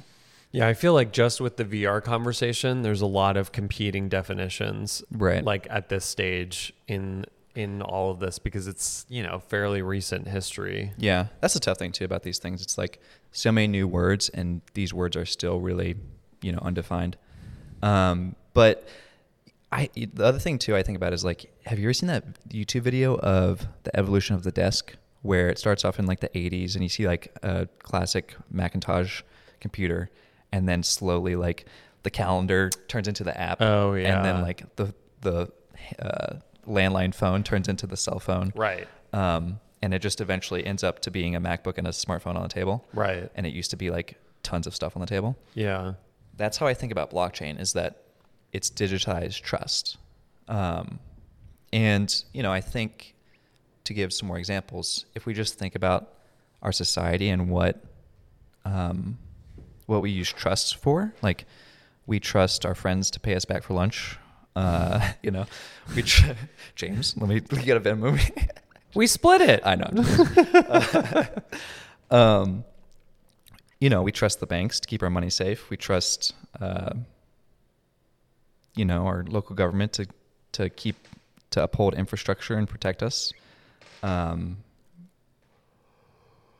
Yeah, 0.51 0.68
I 0.68 0.74
feel 0.74 0.93
like 0.93 1.12
just 1.12 1.41
with 1.41 1.58
the 1.58 1.66
VR 1.66 2.03
conversation, 2.03 2.82
there's 2.82 3.01
a 3.01 3.05
lot 3.08 3.38
of 3.38 3.51
competing 3.51 4.10
definitions, 4.10 5.03
Right. 5.12 5.43
Like 5.43 5.68
at 5.70 5.89
this 5.89 6.05
stage 6.05 6.74
in 6.88 7.26
in 7.55 7.82
all 7.82 8.12
of 8.12 8.20
this 8.20 8.38
because 8.38 8.68
it's 8.68 9.03
you 9.10 9.24
know 9.24 9.39
fairly 9.39 9.82
recent 9.82 10.28
history. 10.28 10.91
yeah, 10.97 11.28
that's 11.41 11.55
the 11.55 11.60
tough 11.60 11.80
thing 11.80 11.91
too 11.91 12.05
about 12.05 12.22
these 12.22 12.38
things. 12.38 12.62
It's 12.62 12.78
like 12.78 13.01
so 13.32 13.51
many 13.51 13.68
new 13.68 13.88
words, 13.88 14.30
and 14.30 14.62
these 14.76 14.93
words 14.93 15.18
are 15.18 15.26
still 15.26 15.60
really, 15.60 15.95
you 16.41 16.51
know, 16.51 16.60
undefined. 16.62 17.18
Um, 17.82 18.36
but 18.54 18.88
I 19.72 19.90
the 19.96 20.26
other 20.26 20.40
thing 20.40 20.58
too 20.60 20.76
I 20.76 20.84
think 20.84 20.96
about 20.96 21.14
is 21.14 21.26
like, 21.26 21.52
have 21.66 21.80
you 21.80 21.86
ever 21.86 21.94
seen 21.94 22.08
that 22.08 22.50
YouTube 22.50 22.82
video 22.82 23.18
of 23.18 23.68
the 23.84 23.98
evolution 23.98 24.36
of 24.36 24.44
the 24.44 24.52
desk, 24.52 24.96
where 25.22 25.50
it 25.50 25.60
starts 25.60 25.84
off 25.84 26.00
in 26.00 26.06
like 26.06 26.20
the 26.20 26.30
'80s, 26.30 26.76
and 26.76 26.84
you 26.84 26.90
see 26.90 27.08
like 27.08 27.36
a 27.44 27.68
classic 27.80 28.36
Macintosh 28.50 29.22
computer, 29.60 30.10
and 30.52 30.68
then 30.68 30.84
slowly 30.84 31.36
like 31.36 31.66
the 32.04 32.10
calendar 32.10 32.70
turns 32.88 33.08
into 33.08 33.24
the 33.24 33.40
app. 33.40 33.62
Oh, 33.62 33.94
and 33.94 34.26
then 34.26 34.42
like 34.42 34.76
the 34.78 34.94
the 35.22 35.52
uh, 36.00 36.38
landline 36.68 37.14
phone 37.14 37.44
turns 37.44 37.68
into 37.68 37.88
the 37.88 37.98
cell 37.98 38.20
phone. 38.20 38.54
Right. 38.56 38.88
Um, 39.14 39.60
and 39.82 39.94
it 39.94 40.00
just 40.00 40.22
eventually 40.22 40.66
ends 40.66 40.84
up 40.84 41.00
to 41.02 41.12
being 41.12 41.36
a 41.36 41.42
MacBook 41.42 41.78
and 41.78 41.88
a 41.88 41.92
smartphone 41.92 42.36
on 42.36 42.44
the 42.44 42.50
table. 42.50 42.86
Right. 42.94 43.30
And 43.36 43.46
it 43.46 43.54
used 43.54 43.72
to 43.72 43.78
be 43.78 43.90
like 43.90 44.18
tons 44.44 44.68
of 44.68 44.76
stuff 44.76 44.96
on 44.96 45.02
the 45.02 45.08
table. 45.08 45.38
Yeah. 45.54 45.94
That's 46.38 46.58
how 46.58 46.68
I 46.68 46.74
think 46.74 46.92
about 46.92 47.12
blockchain 47.12 47.60
is 47.60 47.74
that 47.74 48.04
it's 48.54 48.70
digitized 48.70 49.42
trust. 49.42 49.98
Um, 50.48 51.00
and, 51.74 52.24
you 52.34 52.44
know, 52.44 52.52
I 52.52 52.62
think 52.62 53.16
to 53.84 53.94
give 53.94 54.14
some 54.14 54.28
more 54.28 54.38
examples, 54.38 55.06
if 55.16 55.26
we 55.26 55.34
just 55.34 55.58
think 55.58 55.76
about 55.76 56.14
our 56.62 56.72
society 56.72 57.30
and 57.30 57.50
what, 57.50 57.84
um, 58.66 59.18
what 59.86 60.02
we 60.02 60.12
use 60.12 60.32
trust 60.32 60.78
for, 60.78 61.14
like 61.22 61.46
we 62.06 62.20
trust 62.20 62.66
our 62.66 62.76
friends 62.76 63.12
to 63.12 63.20
pay 63.20 63.36
us 63.36 63.46
back 63.46 63.64
for 63.64 63.74
lunch. 63.74 64.18
Uh, 64.56 65.12
you 65.24 65.32
know, 65.32 65.46
we 65.96 66.04
tr- 66.04 66.32
James, 66.76 67.16
let 67.20 67.30
me 67.30 67.40
get 67.64 67.78
a 67.78 67.82
Venmo. 67.82 68.20
We 68.96 69.08
split 69.08 69.42
it. 69.42 69.62
I 69.66 69.76
know. 69.76 69.92
I'm 72.10 72.20
um, 72.20 72.64
you 73.80 73.90
know, 73.90 74.02
we 74.02 74.12
trust 74.12 74.40
the 74.40 74.48
banks 74.48 74.80
to 74.80 74.88
keep 74.88 75.04
our 75.04 75.10
money 75.10 75.30
safe. 75.30 75.70
We 75.70 75.78
trust, 75.78 76.34
uh, 76.60 76.94
you 78.76 78.86
know, 78.86 79.06
our 79.06 79.24
local 79.28 79.56
government 79.56 79.94
to 79.94 80.08
to 80.54 80.70
keep 80.70 80.96
to 81.52 81.64
uphold 81.64 81.94
infrastructure 81.94 82.56
and 82.56 82.68
protect 82.68 83.04
us. 83.04 83.32
Um, 84.04 84.58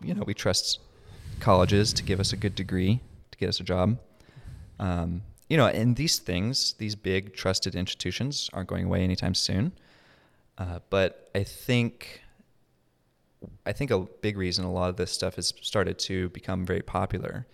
you 0.02 0.14
know, 0.14 0.24
we 0.26 0.34
trust 0.34 0.80
colleges 1.40 1.94
to 1.94 2.04
give 2.04 2.20
us 2.20 2.34
a 2.34 2.38
good 2.38 2.56
degree 2.56 3.00
to 3.32 3.38
get 3.38 3.50
us 3.50 3.60
a 3.60 3.64
job. 3.64 3.98
Um, 4.80 5.22
you 5.50 5.58
know, 5.58 5.68
and 5.68 5.96
these 5.96 6.20
things, 6.20 6.74
these 6.78 6.96
big 6.96 7.34
trusted 7.34 7.74
institutions, 7.76 8.50
aren't 8.54 8.68
going 8.68 8.86
away 8.86 9.04
anytime 9.04 9.34
soon. 9.34 9.72
Uh, 10.58 10.80
but 10.90 11.30
I 11.34 11.44
think 11.44 12.22
I 13.66 13.72
think 13.74 13.92
a 13.92 14.00
big 14.22 14.38
reason 14.38 14.66
a 14.66 14.72
lot 14.72 14.90
of 14.90 14.96
this 14.98 15.12
stuff 15.12 15.36
has 15.36 15.54
started 15.62 16.00
to 16.00 16.30
become 16.30 16.66
very 16.66 16.82
popular 16.82 17.46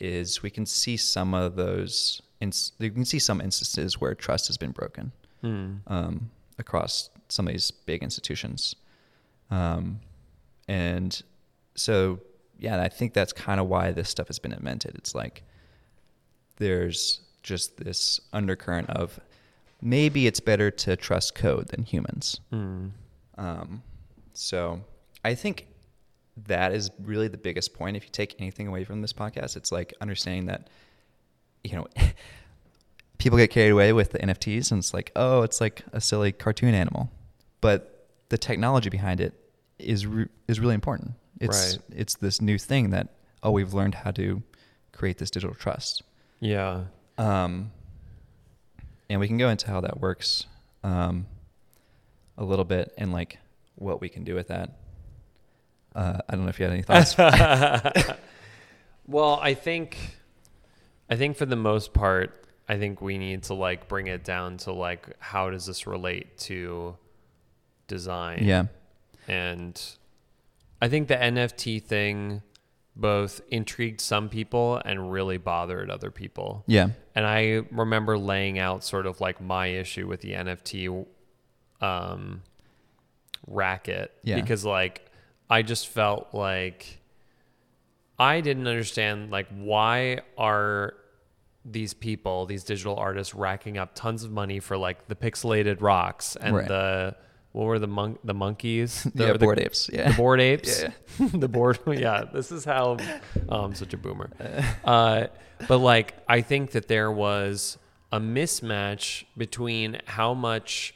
is 0.00 0.42
we 0.42 0.50
can 0.50 0.64
see 0.66 0.96
some 0.96 1.34
of 1.34 1.56
those. 1.56 2.22
Ins- 2.40 2.72
you 2.78 2.90
can 2.90 3.04
see 3.04 3.18
some 3.18 3.40
instances 3.40 4.00
where 4.00 4.14
trust 4.14 4.46
has 4.48 4.56
been 4.56 4.72
broken 4.72 5.12
Hmm. 5.42 5.76
um, 5.86 6.30
across 6.58 7.10
some 7.28 7.46
of 7.46 7.52
these 7.52 7.70
big 7.70 8.02
institutions, 8.02 8.74
um, 9.50 10.00
and 10.68 11.22
so 11.74 12.20
yeah, 12.58 12.80
I 12.82 12.88
think 12.88 13.12
that's 13.12 13.32
kind 13.32 13.60
of 13.60 13.68
why 13.68 13.92
this 13.92 14.08
stuff 14.08 14.28
has 14.28 14.38
been 14.38 14.52
invented. 14.52 14.94
It's 14.96 15.14
like 15.14 15.42
there's 16.56 17.20
just 17.42 17.76
this 17.76 18.20
undercurrent 18.32 18.88
of 18.90 19.20
maybe 19.80 20.26
it's 20.26 20.40
better 20.40 20.70
to 20.70 20.96
trust 20.96 21.34
code 21.34 21.68
than 21.68 21.82
humans. 21.84 22.40
Hmm. 22.50 22.88
Um, 23.38 23.82
so 24.32 24.80
I 25.26 25.34
think 25.34 25.66
that 26.46 26.72
is 26.72 26.90
really 27.02 27.28
the 27.28 27.36
biggest 27.38 27.74
point. 27.74 27.96
If 27.96 28.04
you 28.04 28.10
take 28.10 28.36
anything 28.38 28.68
away 28.68 28.84
from 28.84 29.02
this 29.02 29.12
podcast, 29.12 29.56
it's 29.56 29.72
like 29.72 29.92
understanding 30.00 30.46
that, 30.46 30.68
you 31.64 31.74
know, 31.74 31.86
people 33.18 33.36
get 33.36 33.50
carried 33.50 33.70
away 33.70 33.92
with 33.92 34.12
the 34.12 34.18
NFTs 34.18 34.70
and 34.70 34.78
it's 34.78 34.94
like, 34.94 35.10
oh, 35.16 35.42
it's 35.42 35.60
like 35.60 35.82
a 35.92 36.00
silly 36.00 36.30
cartoon 36.30 36.74
animal, 36.74 37.10
but 37.60 38.08
the 38.28 38.38
technology 38.38 38.88
behind 38.88 39.20
it 39.20 39.34
is 39.78 40.06
re- 40.06 40.28
is 40.46 40.60
really 40.60 40.74
important. 40.74 41.12
It's 41.40 41.72
Right. 41.72 41.98
it's 42.00 42.14
this 42.14 42.40
new 42.40 42.58
thing 42.58 42.90
that 42.90 43.08
oh, 43.42 43.50
we've 43.50 43.74
learned 43.74 43.94
how 43.96 44.10
to 44.12 44.42
create 44.92 45.18
this 45.18 45.30
digital 45.30 45.54
trust. 45.54 46.02
Yeah. 46.40 46.84
Um, 47.18 47.70
and 49.08 49.20
we 49.20 49.26
can 49.26 49.38
go 49.38 49.48
into 49.48 49.68
how 49.68 49.80
that 49.80 50.00
works 50.00 50.46
um, 50.82 51.26
a 52.38 52.44
little 52.44 52.64
bit 52.64 52.92
and 52.98 53.12
like 53.12 53.38
what 53.76 54.00
we 54.00 54.08
can 54.08 54.24
do 54.24 54.34
with 54.34 54.48
that. 54.48 54.70
Uh, 55.96 56.18
I 56.28 56.34
don't 56.36 56.44
know 56.44 56.50
if 56.50 56.58
you 56.60 56.66
had 56.66 56.72
any 56.74 56.82
thoughts. 56.82 57.14
Well, 59.08 59.38
I 59.40 59.54
think 59.54 59.96
I 61.08 61.14
think 61.16 61.36
for 61.36 61.46
the 61.46 61.54
most 61.56 61.94
part, 61.94 62.44
I 62.68 62.76
think 62.76 63.00
we 63.00 63.18
need 63.18 63.44
to 63.44 63.54
like 63.54 63.86
bring 63.88 64.08
it 64.08 64.24
down 64.24 64.56
to 64.58 64.72
like 64.72 65.06
how 65.20 65.50
does 65.50 65.66
this 65.66 65.86
relate 65.86 66.36
to 66.38 66.96
design? 67.86 68.40
yeah, 68.42 68.64
And 69.28 69.80
I 70.82 70.88
think 70.88 71.06
the 71.06 71.14
NFT 71.14 71.80
thing 71.84 72.42
both 72.96 73.40
intrigued 73.50 74.00
some 74.00 74.28
people 74.28 74.82
and 74.84 75.12
really 75.12 75.36
bothered 75.36 75.88
other 75.88 76.10
people. 76.10 76.64
yeah, 76.66 76.88
And 77.14 77.24
I 77.26 77.62
remember 77.70 78.18
laying 78.18 78.58
out 78.58 78.82
sort 78.82 79.06
of 79.06 79.20
like 79.20 79.40
my 79.40 79.68
issue 79.68 80.08
with 80.08 80.20
the 80.22 80.32
NFT 80.32 81.06
um, 81.80 82.42
racket 83.46 84.10
Yeah. 84.24 84.34
because 84.40 84.64
like 84.64 85.05
I 85.48 85.62
just 85.62 85.88
felt 85.88 86.28
like 86.32 86.98
I 88.18 88.40
didn't 88.40 88.66
understand 88.66 89.30
like 89.30 89.46
why 89.50 90.20
are 90.36 90.94
these 91.64 91.94
people, 91.94 92.46
these 92.46 92.64
digital 92.64 92.96
artists, 92.96 93.34
racking 93.34 93.76
up 93.78 93.94
tons 93.94 94.22
of 94.24 94.30
money 94.30 94.60
for 94.60 94.76
like 94.76 95.08
the 95.08 95.14
pixelated 95.16 95.80
rocks 95.80 96.36
and 96.36 96.56
Right. 96.56 96.68
the 96.68 97.16
what 97.52 97.64
were 97.64 97.78
the 97.78 97.86
monk 97.86 98.18
the 98.22 98.34
monkeys? 98.34 99.02
The, 99.14 99.26
yeah. 99.26 99.32
the- 99.32 99.38
Bored 99.38 99.58
apes. 99.60 99.90
Yeah, 99.92 100.10
the 100.10 100.16
bored 100.16 100.40
apes. 100.40 100.82
Yeah. 100.82 101.28
the 101.32 101.48
bored. 101.48 101.78
Yeah, 101.86 102.24
this 102.32 102.52
is 102.52 102.64
how 102.64 102.96
oh, 103.48 103.60
I'm 103.64 103.74
such 103.74 103.94
a 103.94 103.96
boomer. 103.96 104.30
Uh, 104.84 105.26
but 105.68 105.78
like, 105.78 106.14
I 106.28 106.40
think 106.42 106.72
that 106.72 106.86
there 106.88 107.10
was 107.10 107.78
a 108.12 108.20
mismatch 108.20 109.24
between 109.36 110.00
how 110.04 110.34
much 110.34 110.94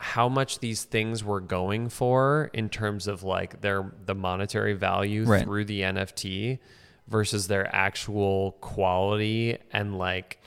how 0.00 0.28
much 0.28 0.60
these 0.60 0.84
things 0.84 1.24
were 1.24 1.40
going 1.40 1.88
for 1.88 2.50
in 2.52 2.68
terms 2.68 3.06
of 3.08 3.22
like 3.24 3.60
their 3.60 3.92
the 4.06 4.14
monetary 4.14 4.74
value 4.74 5.24
Right. 5.24 5.42
through 5.44 5.64
the 5.64 5.80
NFT 5.82 6.58
versus 7.08 7.48
their 7.48 7.74
actual 7.74 8.52
quality 8.60 9.58
and 9.72 9.98
like 9.98 10.40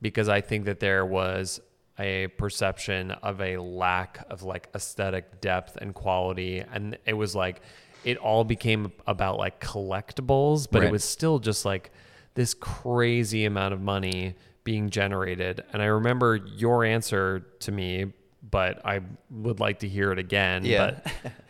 because 0.00 0.28
I 0.28 0.40
think 0.40 0.64
that 0.64 0.80
there 0.80 1.06
was 1.06 1.60
a 1.98 2.26
perception 2.38 3.12
of 3.12 3.40
a 3.40 3.58
lack 3.58 4.24
of 4.28 4.42
like 4.42 4.68
aesthetic 4.74 5.40
depth 5.40 5.76
and 5.76 5.94
quality. 5.94 6.58
And 6.72 6.98
it 7.06 7.12
was 7.12 7.36
like 7.36 7.60
it 8.04 8.16
all 8.16 8.42
became 8.42 8.90
about 9.06 9.38
like 9.38 9.60
collectibles 9.60 10.66
but 10.68 10.82
it 10.82 10.90
was 10.90 11.04
still 11.04 11.38
just 11.38 11.64
like 11.64 11.92
this 12.34 12.54
crazy 12.54 13.44
amount 13.44 13.74
of 13.74 13.80
money 13.80 14.34
being 14.64 14.90
generated. 14.90 15.62
And 15.72 15.80
I 15.82 15.86
remember 15.86 16.34
your 16.36 16.82
answer 16.84 17.40
to 17.60 17.70
me 17.70 18.12
but 18.42 18.84
I 18.84 19.00
would 19.30 19.60
like 19.60 19.80
to 19.80 19.88
hear 19.88 20.12
it 20.12 20.18
again 20.18 20.64
Yeah. 20.64 20.98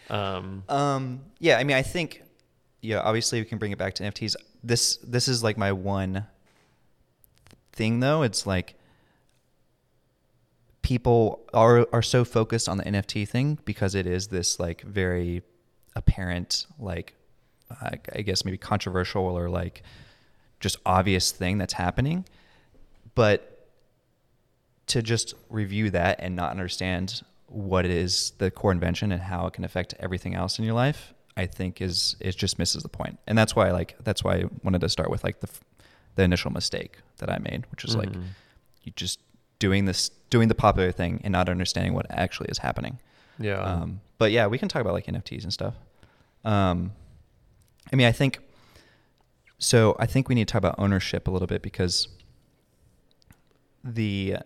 but 0.08 0.14
um 0.14 0.62
Um, 0.68 1.20
yeah, 1.38 1.58
I 1.58 1.64
mean, 1.64 1.76
I 1.76 1.82
think, 1.82 2.22
yeah, 2.80 3.00
obviously 3.00 3.40
we 3.40 3.44
can 3.46 3.58
bring 3.58 3.72
it 3.72 3.78
back 3.78 3.94
to 3.94 4.02
NFTs. 4.02 4.36
This 4.62 4.96
this 4.98 5.26
is 5.28 5.42
like 5.42 5.56
my 5.56 5.72
one 5.72 6.26
thing 7.72 8.00
though. 8.00 8.22
It's 8.22 8.46
like 8.46 8.74
people 10.82 11.40
are 11.54 11.86
are 11.92 12.02
so 12.02 12.24
focused 12.24 12.68
on 12.68 12.76
the 12.78 12.84
NFT 12.84 13.28
thing 13.28 13.58
because 13.64 13.94
it 13.94 14.06
is 14.06 14.28
this 14.28 14.58
like 14.60 14.82
very 14.82 15.42
apparent, 15.94 16.66
like 16.78 17.14
I, 17.70 17.98
I 18.14 18.22
guess 18.22 18.44
maybe 18.44 18.58
controversial 18.58 19.24
or 19.24 19.48
like 19.48 19.82
just 20.60 20.76
obvious 20.86 21.30
thing 21.32 21.58
that's 21.58 21.72
happening, 21.74 22.24
but 23.14 23.51
to 24.88 25.02
just 25.02 25.34
review 25.48 25.90
that 25.90 26.16
and 26.20 26.34
not 26.36 26.50
understand 26.50 27.22
what 27.46 27.84
is 27.84 28.32
the 28.38 28.50
core 28.50 28.72
invention 28.72 29.12
and 29.12 29.22
how 29.22 29.46
it 29.46 29.52
can 29.52 29.64
affect 29.64 29.94
everything 30.00 30.34
else 30.34 30.58
in 30.58 30.64
your 30.64 30.74
life 30.74 31.12
i 31.36 31.46
think 31.46 31.80
is 31.80 32.16
it 32.20 32.36
just 32.36 32.58
misses 32.58 32.82
the 32.82 32.88
point. 32.88 33.18
and 33.26 33.36
that's 33.36 33.54
why 33.54 33.70
like 33.70 33.96
that's 34.04 34.24
why 34.24 34.36
i 34.36 34.44
wanted 34.62 34.80
to 34.80 34.88
start 34.88 35.10
with 35.10 35.22
like 35.22 35.40
the 35.40 35.48
the 36.14 36.22
initial 36.22 36.50
mistake 36.50 36.98
that 37.18 37.30
i 37.30 37.38
made 37.38 37.64
which 37.70 37.84
is 37.84 37.96
like 37.96 38.10
you 38.82 38.92
just 38.96 39.20
doing 39.58 39.84
this 39.84 40.10
doing 40.30 40.48
the 40.48 40.54
popular 40.54 40.90
thing 40.92 41.20
and 41.24 41.32
not 41.32 41.48
understanding 41.48 41.94
what 41.94 42.06
actually 42.10 42.48
is 42.48 42.58
happening 42.58 42.98
yeah 43.38 43.60
um, 43.60 44.00
but 44.22 44.30
yeah, 44.30 44.46
we 44.46 44.56
can 44.56 44.68
talk 44.68 44.80
about 44.80 44.92
like 44.92 45.06
NFTs 45.06 45.42
and 45.42 45.52
stuff. 45.52 45.74
Um, 46.44 46.92
I 47.92 47.96
mean, 47.96 48.06
I 48.06 48.12
think 48.12 48.38
so. 49.58 49.96
I 49.98 50.06
think 50.06 50.28
we 50.28 50.36
need 50.36 50.46
to 50.46 50.52
talk 50.52 50.60
about 50.60 50.76
ownership 50.78 51.26
a 51.26 51.32
little 51.32 51.48
bit 51.48 51.60
because 51.60 52.06
the 53.82 54.36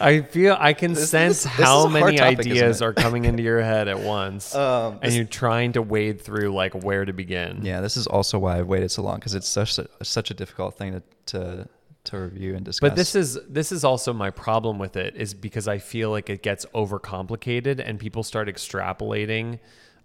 I 0.00 0.22
feel 0.22 0.56
I 0.58 0.72
can 0.72 0.94
This- 0.94 1.10
sense 1.10 1.42
this- 1.44 1.56
this 1.56 1.66
how 1.66 1.86
many 1.86 2.16
topic, 2.18 2.40
ideas 2.40 2.82
are 2.82 2.92
coming 2.92 3.24
into 3.24 3.42
your 3.42 3.60
head 3.60 3.88
at 3.88 4.00
once, 4.00 4.54
Um, 4.62 4.98
and 5.02 5.12
you're 5.12 5.24
trying 5.24 5.72
to 5.72 5.82
wade 5.82 6.20
through 6.20 6.52
like 6.52 6.74
where 6.84 7.04
to 7.04 7.12
begin. 7.12 7.60
yeah, 7.62 7.80
this 7.80 7.96
is 7.96 8.06
also 8.06 8.38
why 8.38 8.58
I've 8.58 8.66
waited 8.66 8.90
so 8.90 9.02
long 9.02 9.16
because 9.16 9.34
it's 9.34 9.48
such 9.48 9.78
a, 9.78 9.86
such 10.02 10.30
a 10.30 10.34
difficult 10.34 10.76
thing 10.78 10.92
to 10.92 11.02
to, 11.26 11.68
to 12.04 12.18
review 12.18 12.54
and 12.56 12.64
discuss. 12.64 12.88
But 12.90 12.96
this 12.96 13.14
is 13.14 13.38
this 13.48 13.70
is 13.72 13.84
also 13.84 14.12
my 14.12 14.30
problem 14.30 14.78
with 14.78 14.96
it 14.96 15.14
is 15.16 15.34
because 15.34 15.68
I 15.68 15.78
feel 15.78 16.10
like 16.10 16.28
it 16.30 16.42
gets 16.42 16.64
overcomplicated 16.74 17.82
and 17.84 17.98
people 17.98 18.22
start 18.22 18.48
extrapolating 18.48 19.58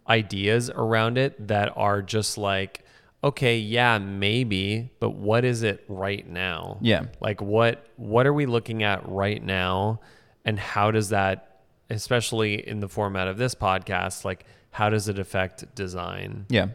ideas 0.08 0.70
around 0.70 1.18
it 1.18 1.48
that 1.48 1.74
are 1.76 2.02
just 2.02 2.38
like 2.38 2.84
okay, 3.24 3.58
yeah, 3.58 3.98
maybe, 3.98 4.92
but 5.00 5.12
what 5.12 5.44
is 5.44 5.64
it 5.64 5.84
right 5.88 6.28
now? 6.28 6.78
Yeah. 6.82 7.06
Like 7.20 7.42
what 7.42 7.86
what 7.96 8.28
are 8.28 8.34
we 8.34 8.46
looking 8.46 8.84
at 8.84 9.08
right 9.08 9.44
now 9.44 10.00
and 10.46 10.60
how 10.60 10.92
does 10.92 11.10
that 11.10 11.62
especially 11.90 12.68
in 12.68 12.80
the 12.80 12.90
format 12.90 13.28
of 13.28 13.38
this 13.38 13.56
podcast 13.56 14.26
like 14.26 14.46
how 14.72 14.90
does 14.90 15.08
it 15.08 15.20
affect 15.20 15.74
design? 15.76 16.46
Yeah. 16.50 16.68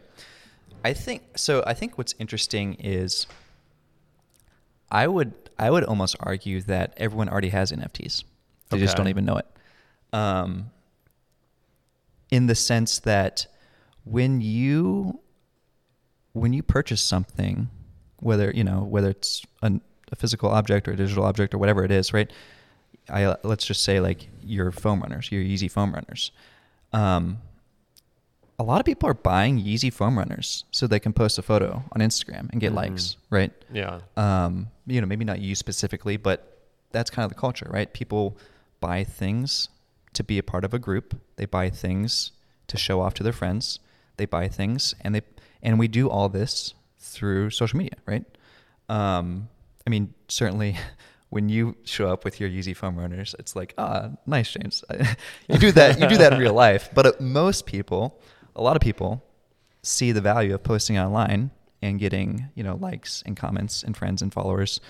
I 0.85 0.93
think 0.93 1.23
so 1.37 1.63
I 1.67 1.75
think 1.75 1.97
what's 1.97 2.15
interesting 2.19 2.75
is 2.75 3.27
I 4.91 5.07
would 5.07 5.33
I 5.59 5.71
would 5.71 5.85
almost 5.85 6.17
argue 6.21 6.61
that 6.63 6.95
everyone 6.97 7.29
already 7.29 7.51
has 7.51 7.71
NFTs. 7.71 8.25
They 8.71 8.79
just 8.79 8.97
don't 8.97 9.09
even 9.09 9.25
know 9.25 9.37
it. 9.37 9.47
Um 10.13 10.71
in 12.31 12.47
the 12.47 12.55
sense 12.55 12.99
that 13.01 13.47
when 14.05 14.41
you 14.41 15.21
when 16.33 16.53
you 16.53 16.63
purchase 16.63 17.01
something, 17.03 17.69
whether 18.21 18.51
you 18.53 18.65
know 18.65 18.83
whether 18.85 19.11
it's 19.11 19.43
an, 19.63 19.81
a 20.11 20.17
physical 20.17 20.51
object 20.51 20.89
or 20.89 20.93
a 20.93 20.97
digital 20.97 21.25
object 21.25 21.55
or 21.55 21.59
whatever 21.59 21.85
it 21.85 21.91
is, 21.91 22.13
right? 22.13 22.31
I 23.09 23.37
let's 23.43 23.65
just 23.67 23.83
say 23.83 24.01
like 24.01 24.29
your 24.43 24.71
foam 24.73 25.01
runners, 25.01 25.31
your 25.33 25.43
Yeezy 25.43 25.71
foam 25.71 25.93
runners. 25.93 26.31
Um, 26.93 27.39
a 28.59 28.63
lot 28.63 28.81
of 28.81 28.87
people 28.87 29.09
are 29.09 29.15
buying 29.15 29.59
Yeezy 29.61 29.93
foam 29.93 30.17
runners 30.17 30.65
so 30.71 30.87
they 30.87 31.01
can 31.01 31.13
post 31.13 31.39
a 31.39 31.43
photo 31.43 31.83
on 31.93 32.01
Instagram 32.01 32.51
and 32.53 32.61
get 32.61 32.73
Mhm. 32.73 32.77
likes, 32.77 33.17
right? 33.31 33.53
Yeah. 33.73 34.01
um, 34.17 34.69
you 34.87 35.01
know, 35.01 35.07
maybe 35.07 35.25
not 35.25 35.41
you 35.41 35.55
specifically, 35.55 36.17
but 36.17 36.59
that's 36.93 37.09
kind 37.11 37.25
of 37.25 37.31
the 37.31 37.39
culture, 37.41 37.67
right? 37.71 37.93
People 37.93 38.37
buy 38.81 39.05
things 39.05 39.69
to 40.13 40.23
be 40.23 40.39
a 40.39 40.43
part 40.43 40.65
of 40.65 40.75
a 40.75 40.79
group. 40.79 41.19
They 41.37 41.47
buy 41.47 41.71
things 41.71 42.33
to 42.69 42.77
show 42.77 43.01
off 43.01 43.15
to 43.15 43.23
their 43.23 43.33
friends. 43.33 43.79
They 44.17 44.27
buy 44.27 44.49
things, 44.49 44.95
and 45.01 45.15
they 45.15 45.23
and 45.63 45.79
we 45.79 45.89
do 45.89 46.09
all 46.11 46.29
this 46.29 46.75
through 46.99 47.51
social 47.51 47.79
media, 47.79 47.97
right? 48.07 48.25
Um, 48.89 49.49
I 49.87 49.91
mean, 49.91 50.15
certainly. 50.29 50.79
When 51.33 51.49
you 51.49 51.77
show 51.85 52.13
up 52.13 52.27
with 52.27 52.41
your 52.41 52.51
Yeezy 52.51 52.77
foam 52.77 52.95
runners, 52.95 53.35
it's 53.39 53.57
like, 53.57 53.73
ah, 53.79 54.11
nice, 54.27 54.53
James. 54.53 54.85
you 55.49 55.57
do 55.57 55.73
that. 55.73 55.99
You 55.99 56.07
do 56.07 56.19
that 56.19 56.35
in 56.35 56.39
real 56.39 56.53
life. 56.53 56.91
But 56.93 57.07
uh, 57.07 57.13
most 57.21 57.65
people, 57.65 58.21
a 58.55 58.61
lot 58.61 58.77
of 58.77 58.83
people, 58.83 59.25
see 59.83 60.13
the 60.13 60.21
value 60.21 60.55
of 60.55 60.63
posting 60.63 60.99
online 60.99 61.51
and 61.83 61.99
getting 61.99 62.49
you 62.55 62.63
know 62.63 62.77
likes 62.77 63.23
and 63.27 63.37
comments 63.37 63.83
and 63.83 63.97
friends 63.97 64.23
and 64.23 64.33
followers 64.33 64.81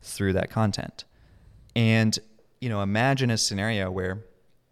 through 0.00 0.32
that 0.32 0.48
content 0.50 1.04
and 1.74 2.18
you 2.60 2.68
know 2.68 2.80
imagine 2.80 3.30
a 3.30 3.36
scenario 3.36 3.90
where 3.90 4.24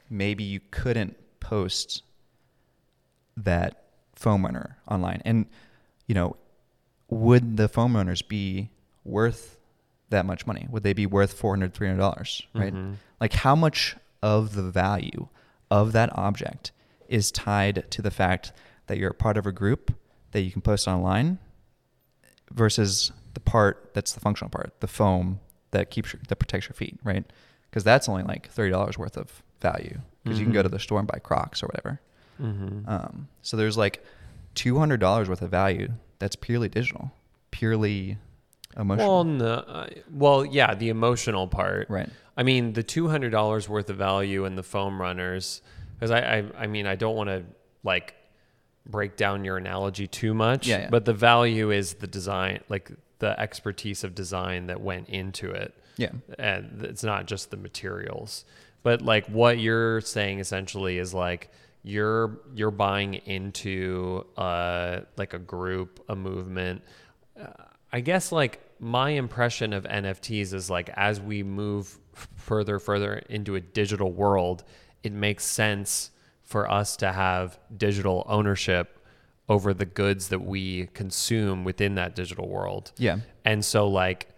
maybe 0.09 0.45
you 0.45 0.61
couldn't 0.71 1.17
post 1.41 2.03
that 3.37 3.84
foam 4.15 4.45
runner 4.45 4.77
online. 4.89 5.21
And 5.25 5.47
you 6.07 6.15
know 6.15 6.37
would 7.09 7.57
the 7.57 7.69
foam 7.69 7.95
runners 7.97 8.23
be 8.23 8.71
worth 9.05 9.59
that 10.11 10.25
much 10.27 10.47
money? 10.47 10.67
Would 10.71 10.83
they 10.83 10.93
be 10.93 11.07
worth 11.07 11.33
400 11.35 11.75
300 11.75 11.99
dollars 11.99 12.47
right? 12.55 12.73
Mhm. 12.75 12.95
like 13.21 13.33
how 13.35 13.55
much 13.55 13.97
of 14.23 14.55
the 14.55 14.63
value 14.63 15.29
of 15.71 15.93
that 15.93 16.11
object 16.17 16.73
is 17.09 17.31
tied 17.31 17.85
to 17.91 18.01
the 18.03 18.11
fact 18.11 18.53
that 18.87 18.97
you're 18.99 19.11
a 19.11 19.15
part 19.15 19.37
of 19.37 19.47
a 19.47 19.53
group 19.53 19.95
that 20.33 20.41
you 20.41 20.51
can 20.51 20.63
post 20.63 20.89
online 20.89 21.39
versus 22.53 23.13
the 23.35 23.41
part 23.41 23.91
that's 23.95 24.13
the 24.13 24.21
functional 24.21 24.49
part 24.51 24.73
the 24.81 24.87
foam 24.87 25.41
that 25.73 25.91
keeps 25.91 26.13
your, 26.13 26.21
that 26.29 26.37
protects 26.37 26.69
your 26.69 26.75
feet 26.75 26.99
right? 27.05 27.25
Because 27.71 27.83
that's 27.85 28.09
only 28.09 28.23
like 28.23 28.53
$30 28.55 28.97
worth 28.97 29.17
of 29.17 29.43
value 29.61 29.99
because 30.23 30.39
you 30.39 30.45
can 30.45 30.53
go 30.53 30.63
to 30.63 30.69
Mhm. 30.69 30.73
the 30.73 30.79
store 30.79 30.99
and 31.01 31.09
buy 31.09 31.19
crocs 31.19 31.63
or 31.63 31.67
whatever 31.67 32.01
Mhm. 32.41 32.89
um, 32.89 33.29
so 33.43 33.57
there's 33.57 33.77
like 33.77 34.05
$200 34.55 35.29
worth 35.29 35.43
of 35.43 35.51
value 35.51 35.89
that's 36.19 36.37
purely 36.37 36.69
digital 36.69 37.13
purely 37.51 38.19
emotional 38.77 39.15
Well, 39.15 39.25
no, 39.25 39.47
uh, 39.55 39.87
well, 40.11 40.45
yeah, 40.45 40.75
the 40.75 40.89
emotional 40.89 41.47
part. 41.47 41.89
right 41.89 42.09
I 42.37 42.43
mean, 42.43 42.73
the 42.73 42.83
two 42.83 43.07
hundred 43.09 43.31
dollars 43.31 43.69
worth 43.69 43.89
of 43.91 43.97
value 43.97 44.45
in 44.45 44.57
the 44.57 44.65
foam 44.65 45.01
runners, 45.01 45.63
because 45.95 46.11
I, 46.11 46.39
I, 46.39 46.45
I 46.63 46.67
mean, 46.67 46.85
I 46.85 46.97
don't 46.97 47.15
want 47.15 47.29
to 47.31 47.45
like 47.85 48.17
break 48.87 49.17
down 49.17 49.45
your 49.45 49.57
analogy 49.57 50.09
too 50.09 50.35
much. 50.35 50.67
Yeah, 50.67 50.81
yeah. 50.81 50.89
But 50.91 51.05
the 51.05 51.13
value 51.15 51.71
is 51.71 51.95
the 51.95 52.09
design, 52.09 52.59
like 52.69 52.91
the 53.21 53.39
expertise 53.39 54.03
of 54.03 54.17
design 54.17 54.67
that 54.67 54.81
went 54.81 55.09
into 55.09 55.51
it, 55.53 55.73
yeah 55.97 56.09
and 56.37 56.83
it's 56.83 57.05
not 57.05 57.27
just 57.27 57.53
the 57.53 57.57
materials. 57.57 58.45
But 58.83 59.01
like 59.01 59.29
what 59.29 59.61
you're 59.61 60.01
saying 60.01 60.41
essentially 60.41 60.99
is 60.99 61.15
like 61.15 61.51
you're 61.85 62.41
you're 62.55 62.71
buying 62.71 63.15
into 63.15 64.27
uh 64.37 65.01
like 65.17 65.35
a 65.35 65.39
group, 65.39 66.03
a 66.09 66.17
movement. 66.17 66.83
Uh, 67.41 67.47
I 67.93 68.01
guess 68.01 68.33
like 68.33 68.61
my 68.81 69.11
impression 69.11 69.73
of 69.73 69.85
NFTs 69.85 70.53
is 70.53 70.69
like 70.71 70.89
as 70.97 71.21
we 71.21 71.43
move 71.43 71.99
further 72.37 72.79
further 72.79 73.19
into 73.29 73.55
a 73.55 73.61
digital 73.61 74.11
world, 74.11 74.65
it 75.03 75.13
makes 75.13 75.45
sense 75.45 76.11
for 76.43 76.71
us 76.71 76.97
to 76.97 77.13
have 77.13 77.59
digital 77.77 78.25
ownership 78.29 78.99
over 79.49 79.75
the 79.75 79.85
goods 79.85 80.29
that 80.29 80.41
we 80.41 80.87
consume 80.95 81.65
within 81.65 81.97
that 81.97 82.17
digital 82.17 82.49
world. 82.49 82.93
yeah 82.97 83.19
And 83.45 83.63
so 83.65 83.87
like 83.89 84.29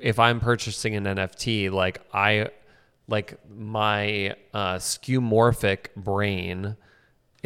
if 0.00 0.18
I'm 0.18 0.40
purchasing 0.40 0.94
an 0.94 1.04
NFT, 1.04 1.70
like 1.70 2.00
I 2.12 2.50
like 3.08 3.38
my 3.48 4.34
uh 4.52 4.76
skeuomorphic 4.76 5.94
brain 5.96 6.76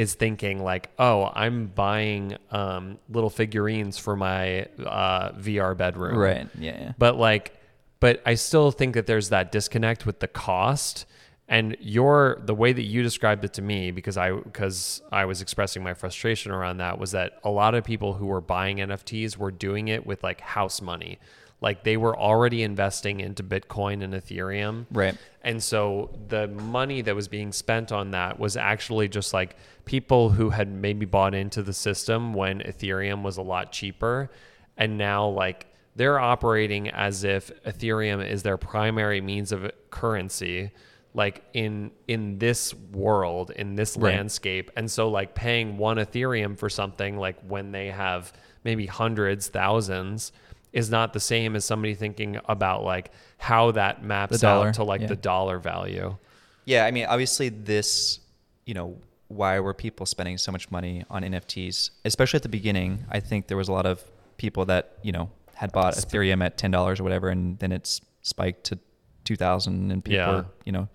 is 0.00 0.14
thinking 0.14 0.62
like, 0.62 0.88
oh, 0.98 1.30
I'm 1.34 1.66
buying 1.66 2.36
um, 2.50 2.98
little 3.10 3.28
figurines 3.28 3.98
for 3.98 4.16
my 4.16 4.62
uh, 4.78 5.32
VR 5.32 5.76
bedroom. 5.76 6.16
Right. 6.16 6.48
Yeah. 6.58 6.80
yeah. 6.80 6.92
But 6.96 7.18
like, 7.18 7.54
but 8.00 8.22
I 8.24 8.34
still 8.34 8.70
think 8.70 8.94
that 8.94 9.06
there's 9.06 9.28
that 9.28 9.52
disconnect 9.52 10.06
with 10.06 10.20
the 10.20 10.26
cost. 10.26 11.04
And 11.48 11.76
your 11.80 12.40
the 12.44 12.54
way 12.54 12.72
that 12.72 12.84
you 12.84 13.02
described 13.02 13.44
it 13.44 13.52
to 13.54 13.62
me, 13.62 13.90
because 13.90 14.16
I 14.16 14.32
because 14.32 15.02
I 15.12 15.26
was 15.26 15.42
expressing 15.42 15.82
my 15.82 15.92
frustration 15.92 16.50
around 16.50 16.78
that, 16.78 16.98
was 16.98 17.10
that 17.10 17.38
a 17.44 17.50
lot 17.50 17.74
of 17.74 17.84
people 17.84 18.14
who 18.14 18.26
were 18.26 18.40
buying 18.40 18.78
NFTs 18.78 19.36
were 19.36 19.50
doing 19.50 19.88
it 19.88 20.06
with 20.06 20.22
like 20.22 20.40
house 20.40 20.80
money, 20.80 21.18
like 21.60 21.84
they 21.84 21.96
were 21.96 22.16
already 22.18 22.62
investing 22.62 23.20
into 23.20 23.42
Bitcoin 23.42 24.02
and 24.02 24.14
Ethereum, 24.14 24.86
Right. 24.90 25.16
and 25.42 25.62
so 25.62 26.10
the 26.28 26.48
money 26.48 27.02
that 27.02 27.14
was 27.14 27.28
being 27.28 27.52
spent 27.52 27.92
on 27.92 28.12
that 28.12 28.38
was 28.38 28.56
actually 28.56 29.08
just 29.08 29.34
like 29.34 29.56
people 29.84 30.30
who 30.30 30.50
had 30.50 30.68
maybe 30.72 31.04
bought 31.06 31.34
into 31.34 31.62
the 31.62 31.72
system 31.72 32.32
when 32.32 32.60
Ethereum 32.60 33.22
was 33.22 33.36
a 33.36 33.42
lot 33.42 33.72
cheaper. 33.72 34.30
And 34.76 34.96
now, 34.96 35.26
like, 35.28 35.66
they're 35.96 36.18
operating 36.18 36.88
as 36.88 37.24
if 37.24 37.50
Ethereum 37.64 38.26
is 38.26 38.42
their 38.42 38.56
primary 38.56 39.20
means 39.20 39.52
of 39.52 39.70
currency, 39.90 40.70
like 41.12 41.42
in 41.52 41.90
in 42.08 42.38
this 42.38 42.72
world, 42.92 43.50
in 43.50 43.74
this 43.74 43.96
Right. 43.96 44.14
landscape. 44.14 44.70
And 44.76 44.90
so, 44.90 45.08
like, 45.10 45.34
paying 45.34 45.76
one 45.76 45.98
Ethereum 45.98 46.56
for 46.56 46.70
something, 46.70 47.18
like 47.18 47.36
when 47.46 47.72
they 47.72 47.88
have 47.88 48.32
maybe 48.64 48.86
hundreds, 48.86 49.48
thousands, 49.48 50.32
is 50.72 50.90
not 50.90 51.12
the 51.12 51.20
same 51.20 51.56
as 51.56 51.64
somebody 51.64 51.94
thinking 51.94 52.38
about 52.46 52.84
like 52.84 53.10
how 53.38 53.72
that 53.72 54.04
maps 54.04 54.40
dollar, 54.40 54.68
out 54.68 54.74
to 54.74 54.84
like 54.84 55.00
yeah. 55.00 55.08
the 55.08 55.16
dollar 55.16 55.58
value. 55.58 56.16
Yeah, 56.64 56.84
I 56.84 56.90
mean, 56.90 57.06
obviously, 57.06 57.48
this, 57.48 58.20
you 58.66 58.74
know, 58.74 58.96
why 59.28 59.60
were 59.60 59.74
people 59.74 60.06
spending 60.06 60.38
so 60.38 60.52
much 60.52 60.70
money 60.70 61.04
on 61.10 61.22
NFTs? 61.22 61.90
Especially 62.04 62.38
at 62.38 62.42
the 62.42 62.48
beginning, 62.48 63.04
I 63.10 63.20
think 63.20 63.46
there 63.46 63.56
was 63.56 63.68
a 63.68 63.72
lot 63.72 63.86
of 63.86 64.04
people 64.36 64.64
that 64.66 64.98
you 65.02 65.12
know 65.12 65.30
had 65.54 65.72
bought 65.72 65.94
Ethereum 65.94 66.44
at 66.44 66.56
ten 66.56 66.70
dollars 66.70 67.00
or 67.00 67.04
whatever, 67.04 67.28
and 67.28 67.58
then 67.58 67.72
it's 67.72 68.00
spiked 68.22 68.64
to 68.64 68.78
two 69.24 69.36
thousand, 69.36 69.90
and 69.90 70.04
people, 70.04 70.16
Yeah. 70.16 70.30
were, 70.30 70.46
you 70.64 70.72
know, 70.72 70.88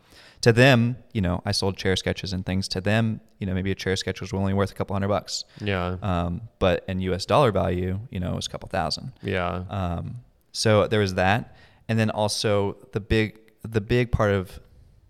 to 0.46 0.54
them, 0.54 0.96
you 1.12 1.22
know, 1.22 1.42
I 1.50 1.52
sold 1.62 1.76
chair 1.76 1.96
sketches 1.96 2.32
and 2.34 2.46
things. 2.46 2.68
To 2.76 2.80
them, 2.82 3.20
you 3.40 3.48
know, 3.48 3.54
maybe 3.54 3.72
a 3.72 3.76
chair 3.84 3.96
sketch 3.96 4.22
was 4.22 4.32
only 4.32 4.54
worth 4.54 4.72
a 4.72 4.76
couple 4.76 4.94
hundred 4.96 5.08
bucks, 5.10 5.44
Yeah. 5.60 5.98
um, 6.04 6.42
but 6.60 6.84
in 6.88 7.00
U.S. 7.10 7.26
dollar 7.26 7.52
value, 7.52 8.00
you 8.14 8.20
know, 8.20 8.32
it 8.34 8.36
was 8.36 8.48
a 8.48 8.50
couple 8.52 8.70
thousand. 8.70 9.12
yeah. 9.24 9.64
Um, 9.70 10.06
so 10.52 10.88
there 10.88 11.00
was 11.00 11.16
that, 11.16 11.56
and 11.90 11.98
then 12.00 12.10
also 12.12 12.78
the 12.94 13.00
big 13.00 13.40
the 13.78 13.82
big 13.82 14.12
part 14.12 14.32
of 14.40 14.60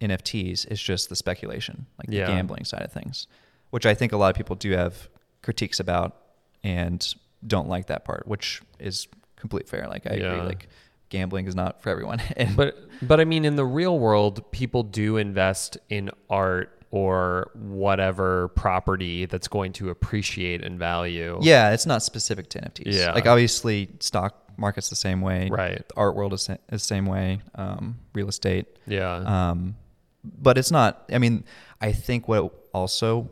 NFTs 0.01 0.71
is 0.71 0.81
just 0.81 1.09
the 1.09 1.15
speculation, 1.15 1.85
like 1.97 2.07
Yeah. 2.09 2.25
the 2.27 2.31
gambling 2.33 2.65
side 2.65 2.81
of 2.83 2.91
things, 2.91 3.27
which 3.71 3.85
I 3.85 3.93
think 3.93 4.11
a 4.13 4.17
lot 4.17 4.29
of 4.29 4.35
people 4.37 4.55
do 4.55 4.71
have 4.71 5.09
critiques 5.41 5.79
about 5.79 6.15
and 6.63 6.99
don't 7.45 7.67
like 7.69 7.87
that 7.87 8.05
part, 8.05 8.27
which 8.27 8.61
is 8.79 9.07
complete 9.35 9.67
fair. 9.67 9.87
Like 9.87 10.07
I 10.09 10.15
Yeah. 10.15 10.25
agree, 10.31 10.41
like 10.47 10.67
gambling 11.15 11.47
is 11.47 11.55
not 11.55 11.81
for 11.81 11.89
everyone. 11.89 12.21
and 12.37 12.55
but 12.55 12.77
but 13.01 13.19
I 13.19 13.25
mean 13.25 13.45
in 13.45 13.55
the 13.55 13.65
real 13.65 13.97
world, 13.97 14.51
people 14.51 14.83
do 14.83 15.17
invest 15.17 15.77
in 15.89 16.11
art 16.29 16.71
or 16.91 17.51
whatever 17.55 18.49
property 18.49 19.25
that's 19.25 19.47
going 19.47 19.73
to 19.73 19.89
appreciate 19.89 20.61
in 20.61 20.77
value. 20.77 21.39
yeah, 21.41 21.71
it's 21.71 21.85
not 21.85 22.03
specific 22.03 22.49
to 22.49 22.59
NFTs. 22.59 22.93
Yeah. 22.93 23.11
like 23.13 23.25
obviously 23.25 23.89
stock 23.99 24.33
market's 24.57 24.89
the 24.89 24.95
same 24.95 25.21
way, 25.21 25.49
Right. 25.49 25.85
The 25.87 25.95
art 25.97 26.15
world 26.15 26.33
is, 26.33 26.49
the 26.69 26.79
same 26.79 27.05
way. 27.05 27.41
Um, 27.55 27.97
real 28.13 28.29
estate, 28.29 28.67
Yeah. 28.87 29.15
Um, 29.15 29.75
but 30.23 30.57
it's 30.57 30.71
not. 30.71 31.03
I 31.11 31.17
mean, 31.17 31.43
I 31.81 31.91
think 31.91 32.27
what 32.27 32.53
also 32.73 33.29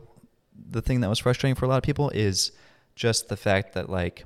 the 0.70 0.82
thing 0.82 1.00
that 1.00 1.08
was 1.08 1.18
frustrating 1.18 1.54
for 1.54 1.64
a 1.64 1.68
lot 1.68 1.76
of 1.78 1.82
people 1.82 2.10
is 2.10 2.52
just 2.94 3.28
the 3.28 3.36
fact 3.36 3.74
that 3.74 3.88
like 3.90 4.24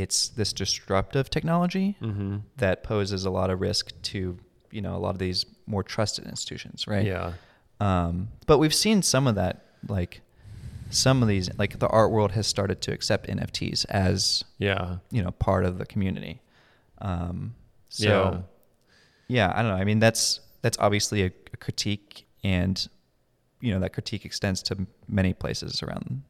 it's 0.00 0.28
this 0.28 0.52
disruptive 0.52 1.30
technology 1.30 1.96
mm-hmm. 2.00 2.38
that 2.56 2.82
poses 2.82 3.24
a 3.24 3.30
lot 3.30 3.50
of 3.50 3.60
risk 3.60 3.90
to 4.02 4.38
you 4.70 4.80
know 4.82 4.94
a 4.96 4.98
lot 4.98 5.10
of 5.10 5.18
these 5.18 5.46
more 5.66 5.82
trusted 5.82 6.26
institutions, 6.26 6.86
right? 6.86 7.06
Yeah. 7.06 7.32
Um, 7.80 8.28
but 8.46 8.58
we've 8.58 8.74
seen 8.74 9.02
some 9.02 9.26
of 9.26 9.34
that, 9.34 9.66
like 9.88 10.22
some 10.90 11.22
of 11.22 11.28
these, 11.28 11.50
like 11.58 11.78
the 11.78 11.88
art 11.88 12.10
world 12.10 12.32
has 12.32 12.46
started 12.46 12.80
to 12.82 12.92
accept 12.92 13.26
NFTs 13.28 13.84
as 13.88 14.44
Yeah. 14.58 14.98
you 15.10 15.22
know 15.22 15.30
part 15.32 15.64
of 15.64 15.78
the 15.78 15.86
community. 15.86 16.40
Um, 16.98 17.54
so 17.88 18.44
Yeah. 19.28 19.48
yeah, 19.48 19.52
I 19.54 19.62
don't 19.62 19.72
know. 19.72 19.76
I 19.76 19.84
mean, 19.84 19.98
that's 19.98 20.40
that's 20.62 20.78
obviously 20.78 21.22
a, 21.22 21.30
a 21.52 21.56
critique, 21.56 22.26
and 22.42 22.88
you 23.60 23.72
know 23.72 23.80
that 23.80 23.92
critique 23.92 24.24
extends 24.24 24.62
to 24.64 24.86
many 25.08 25.32
places 25.32 25.82
around 25.82 26.22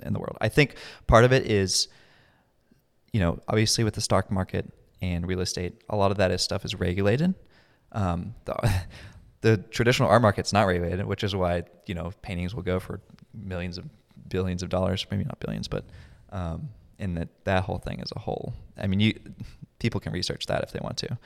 in 0.00 0.12
the 0.12 0.18
world. 0.18 0.36
I 0.40 0.48
think 0.48 0.76
part 1.06 1.24
of 1.24 1.32
it 1.32 1.50
is, 1.50 1.88
you 3.14 3.20
know, 3.20 3.38
obviously 3.46 3.84
with 3.84 3.94
the 3.94 4.00
stock 4.00 4.28
market 4.28 4.64
and 5.00 5.24
real 5.28 5.40
estate, 5.40 5.72
a 5.88 5.94
lot 5.94 6.10
of 6.10 6.16
that 6.16 6.32
is 6.32 6.42
stuff 6.42 6.64
is 6.64 6.74
regulated. 6.74 7.32
Um, 7.92 8.34
the, 8.44 8.54
the 9.40 9.56
traditional 9.76 10.08
art 10.08 10.20
market's 10.20 10.52
not 10.52 10.66
regulated, 10.66 11.06
which 11.06 11.22
is 11.22 11.32
why 11.34 11.62
you 11.86 11.94
know 11.94 12.12
paintings 12.22 12.56
will 12.56 12.64
go 12.64 12.80
for 12.80 13.00
millions 13.32 13.78
of 13.78 13.84
billions 14.28 14.64
of 14.64 14.68
dollars, 14.68 15.06
maybe 15.12 15.22
not 15.22 15.38
billions, 15.38 15.68
but 15.68 15.84
um, 16.32 16.70
and 16.98 17.16
that 17.16 17.28
that 17.44 17.62
whole 17.62 17.78
thing 17.78 18.00
as 18.00 18.10
a 18.16 18.18
whole. 18.18 18.52
I 18.76 18.88
mean, 18.88 18.98
you 18.98 19.14
people 19.78 20.00
can 20.00 20.12
research 20.12 20.46
that 20.46 20.64
if 20.64 20.72
they 20.72 20.80
want 20.82 20.96
to. 20.98 21.18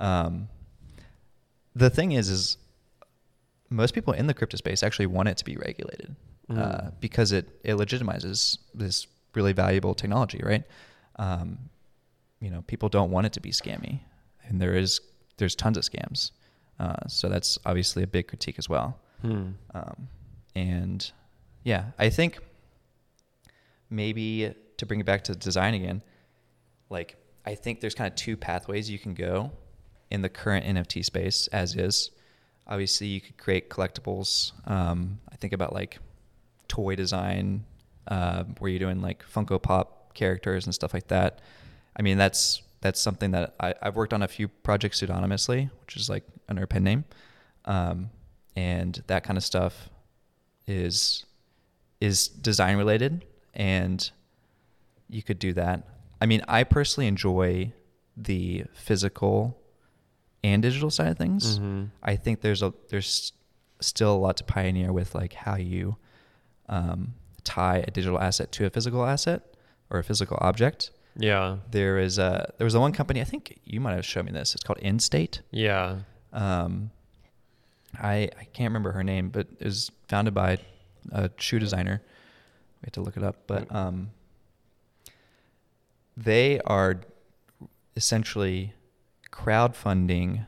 Um, 0.00 0.48
the 1.76 1.90
thing 1.90 2.12
is, 2.12 2.28
is 2.28 2.56
most 3.70 3.94
people 3.94 4.12
in 4.12 4.26
the 4.26 4.34
crypto 4.34 4.56
space 4.56 4.82
actually 4.82 5.06
want 5.06 5.28
it 5.28 5.36
to 5.36 5.44
be 5.44 5.56
regulated 5.56 6.16
uh, 6.50 6.54
Mm. 6.54 6.92
because 7.00 7.30
it 7.30 7.46
it 7.62 7.74
legitimizes 7.76 8.58
this 8.74 9.06
really 9.34 9.52
valuable 9.52 9.94
technology, 9.94 10.40
right? 10.42 10.64
Um, 11.18 11.70
you 12.40 12.50
know, 12.50 12.62
people 12.62 12.88
don't 12.88 13.10
want 13.10 13.26
it 13.26 13.32
to 13.34 13.40
be 13.40 13.50
scammy, 13.50 14.00
and 14.44 14.60
there 14.60 14.76
is 14.76 15.00
there's 15.38 15.54
tons 15.54 15.76
of 15.76 15.84
scams. 15.84 16.32
Uh, 16.78 17.06
so 17.08 17.28
that's 17.28 17.58
obviously 17.66 18.02
a 18.02 18.06
big 18.06 18.28
critique 18.28 18.58
as 18.58 18.68
well. 18.68 18.98
Hmm. 19.22 19.50
Um, 19.74 20.08
and 20.54 21.10
yeah, 21.64 21.86
I 21.98 22.08
think 22.08 22.38
maybe 23.90 24.54
to 24.76 24.86
bring 24.86 25.00
it 25.00 25.06
back 25.06 25.24
to 25.24 25.34
design 25.34 25.74
again, 25.74 26.02
like 26.88 27.16
I 27.44 27.54
think 27.54 27.80
there's 27.80 27.94
kind 27.94 28.08
of 28.08 28.14
two 28.14 28.36
pathways 28.36 28.90
you 28.90 28.98
can 28.98 29.14
go 29.14 29.50
in 30.10 30.22
the 30.22 30.28
current 30.28 30.64
NFT 30.66 31.04
space 31.04 31.48
as 31.48 31.74
is. 31.74 32.10
Obviously, 32.66 33.06
you 33.06 33.20
could 33.20 33.38
create 33.38 33.70
collectibles. 33.70 34.52
Um, 34.70 35.20
I 35.32 35.36
think 35.36 35.52
about 35.52 35.72
like 35.72 35.98
toy 36.68 36.94
design, 36.94 37.64
uh, 38.06 38.44
where 38.58 38.70
you're 38.70 38.78
doing 38.78 39.00
like 39.00 39.24
Funko 39.24 39.60
Pop 39.60 39.97
characters 40.18 40.66
and 40.66 40.74
stuff 40.74 40.92
like 40.92 41.08
that. 41.08 41.40
I 41.96 42.02
mean, 42.02 42.18
that's 42.18 42.62
that's 42.80 43.00
something 43.00 43.30
that 43.32 43.54
I, 43.58 43.74
I've 43.82 43.96
worked 43.96 44.12
on 44.12 44.22
a 44.22 44.28
few 44.28 44.48
projects 44.48 45.00
pseudonymously, 45.00 45.70
which 45.80 45.96
is 45.96 46.08
like 46.10 46.24
under 46.48 46.62
a 46.62 46.66
pen 46.66 46.84
name, 46.84 47.04
um, 47.64 48.10
and 48.54 49.02
that 49.06 49.24
kind 49.24 49.36
of 49.36 49.44
stuff 49.44 49.88
is 50.66 51.24
is 52.00 52.28
design 52.28 52.76
related, 52.76 53.24
and 53.54 54.10
you 55.08 55.22
could 55.22 55.38
do 55.38 55.52
that. 55.54 55.82
I 56.20 56.26
mean, 56.26 56.42
I 56.48 56.64
personally 56.64 57.06
enjoy 57.08 57.72
the 58.16 58.64
physical 58.72 59.58
and 60.44 60.62
digital 60.62 60.90
side 60.90 61.08
of 61.08 61.18
things. 61.18 61.58
Mhm. 61.58 61.90
I 62.02 62.16
think 62.16 62.40
there's 62.42 62.62
a 62.62 62.72
there's 62.90 63.32
still 63.80 64.14
a 64.14 64.18
lot 64.18 64.36
to 64.36 64.44
pioneer 64.44 64.92
with 64.92 65.14
like 65.14 65.32
how 65.32 65.56
you 65.56 65.96
um, 66.68 67.14
tie 67.44 67.78
a 67.86 67.90
digital 67.90 68.20
asset 68.20 68.52
to 68.52 68.66
a 68.66 68.70
physical 68.70 69.04
asset 69.04 69.47
or 69.90 69.98
a 69.98 70.04
physical 70.04 70.38
object. 70.40 70.90
Yeah. 71.16 71.56
There 71.70 71.98
is 71.98 72.18
a 72.18 72.52
there 72.58 72.64
was 72.64 72.74
a 72.74 72.80
one 72.80 72.92
company 72.92 73.20
I 73.20 73.24
think 73.24 73.58
you 73.64 73.80
might 73.80 73.94
have 73.94 74.04
shown 74.06 74.26
me 74.26 74.32
this. 74.32 74.54
It's 74.54 74.62
called 74.62 74.78
InState. 74.80 75.40
Yeah. 75.50 75.96
Um, 76.32 76.90
I 78.00 78.30
I 78.38 78.44
can't 78.52 78.70
remember 78.70 78.92
her 78.92 79.02
name, 79.02 79.30
but 79.30 79.48
it 79.58 79.64
was 79.64 79.90
founded 80.08 80.34
by 80.34 80.58
a 81.10 81.30
shoe 81.38 81.58
designer. 81.58 82.02
We 82.82 82.86
have 82.86 82.92
to 82.92 83.00
look 83.00 83.16
it 83.16 83.22
up, 83.24 83.36
but 83.48 83.74
um, 83.74 84.10
they 86.16 86.60
are 86.60 87.00
essentially 87.96 88.74
crowdfunding 89.32 90.46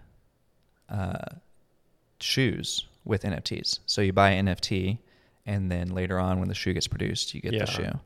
uh, 0.89 1.19
shoes 2.21 2.87
with 3.05 3.23
NFTs. 3.23 3.81
So 3.87 4.01
you 4.03 4.13
buy 4.13 4.31
an 4.31 4.47
NFT, 4.47 4.99
and 5.47 5.71
then 5.71 5.89
later 5.91 6.19
on, 6.19 6.39
when 6.39 6.49
the 6.49 6.55
shoe 6.55 6.73
gets 6.73 6.87
produced, 6.87 7.35
you 7.35 7.41
get 7.41 7.53
Yeah. 7.53 7.65
the 7.65 7.71
shoe. 7.71 8.01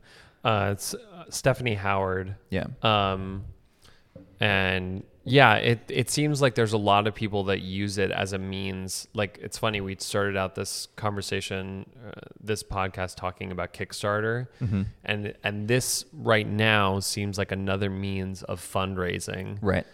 Uh, 0.45 0.69
it's 0.73 0.93
uh, 0.93 1.25
Stephanie 1.29 1.73
Howard. 1.75 2.35
Yeah. 2.49 2.67
Um, 2.81 3.43
and 4.39 5.03
yeah, 5.23 5.55
it 5.55 5.79
it 5.89 6.09
seems 6.11 6.41
like 6.41 6.53
there's 6.55 6.73
a 6.73 6.77
lot 6.77 7.07
of 7.07 7.15
people 7.15 7.45
that 7.45 7.61
use 7.61 7.97
it 7.97 8.11
as 8.11 8.33
a 8.33 8.37
means. 8.37 9.07
Like 9.13 9.39
it's 9.41 9.57
funny, 9.57 9.81
we 9.81 9.95
started 9.99 10.37
out 10.37 10.53
this 10.55 10.87
conversation, 10.97 11.89
uh, 12.07 12.11
this 12.39 12.61
podcast 12.63 13.15
talking 13.15 13.51
about 13.51 13.73
Kickstarter, 13.73 14.47
Mhm. 14.61 14.85
and 15.03 15.33
and 15.43 15.67
this 15.67 16.05
right 16.13 16.47
now 16.47 16.99
seems 16.99 17.37
like 17.37 17.51
another 17.51 17.89
means 17.89 18.43
of 18.43 18.61
fundraising. 18.61 19.57
Right. 19.61 19.85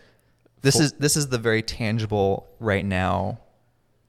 This 0.62 0.80
is 0.80 0.94
this 0.94 1.16
is 1.16 1.30
the 1.30 1.38
very 1.40 1.62
tangible 1.64 2.48
right 2.60 2.86
now 2.86 3.40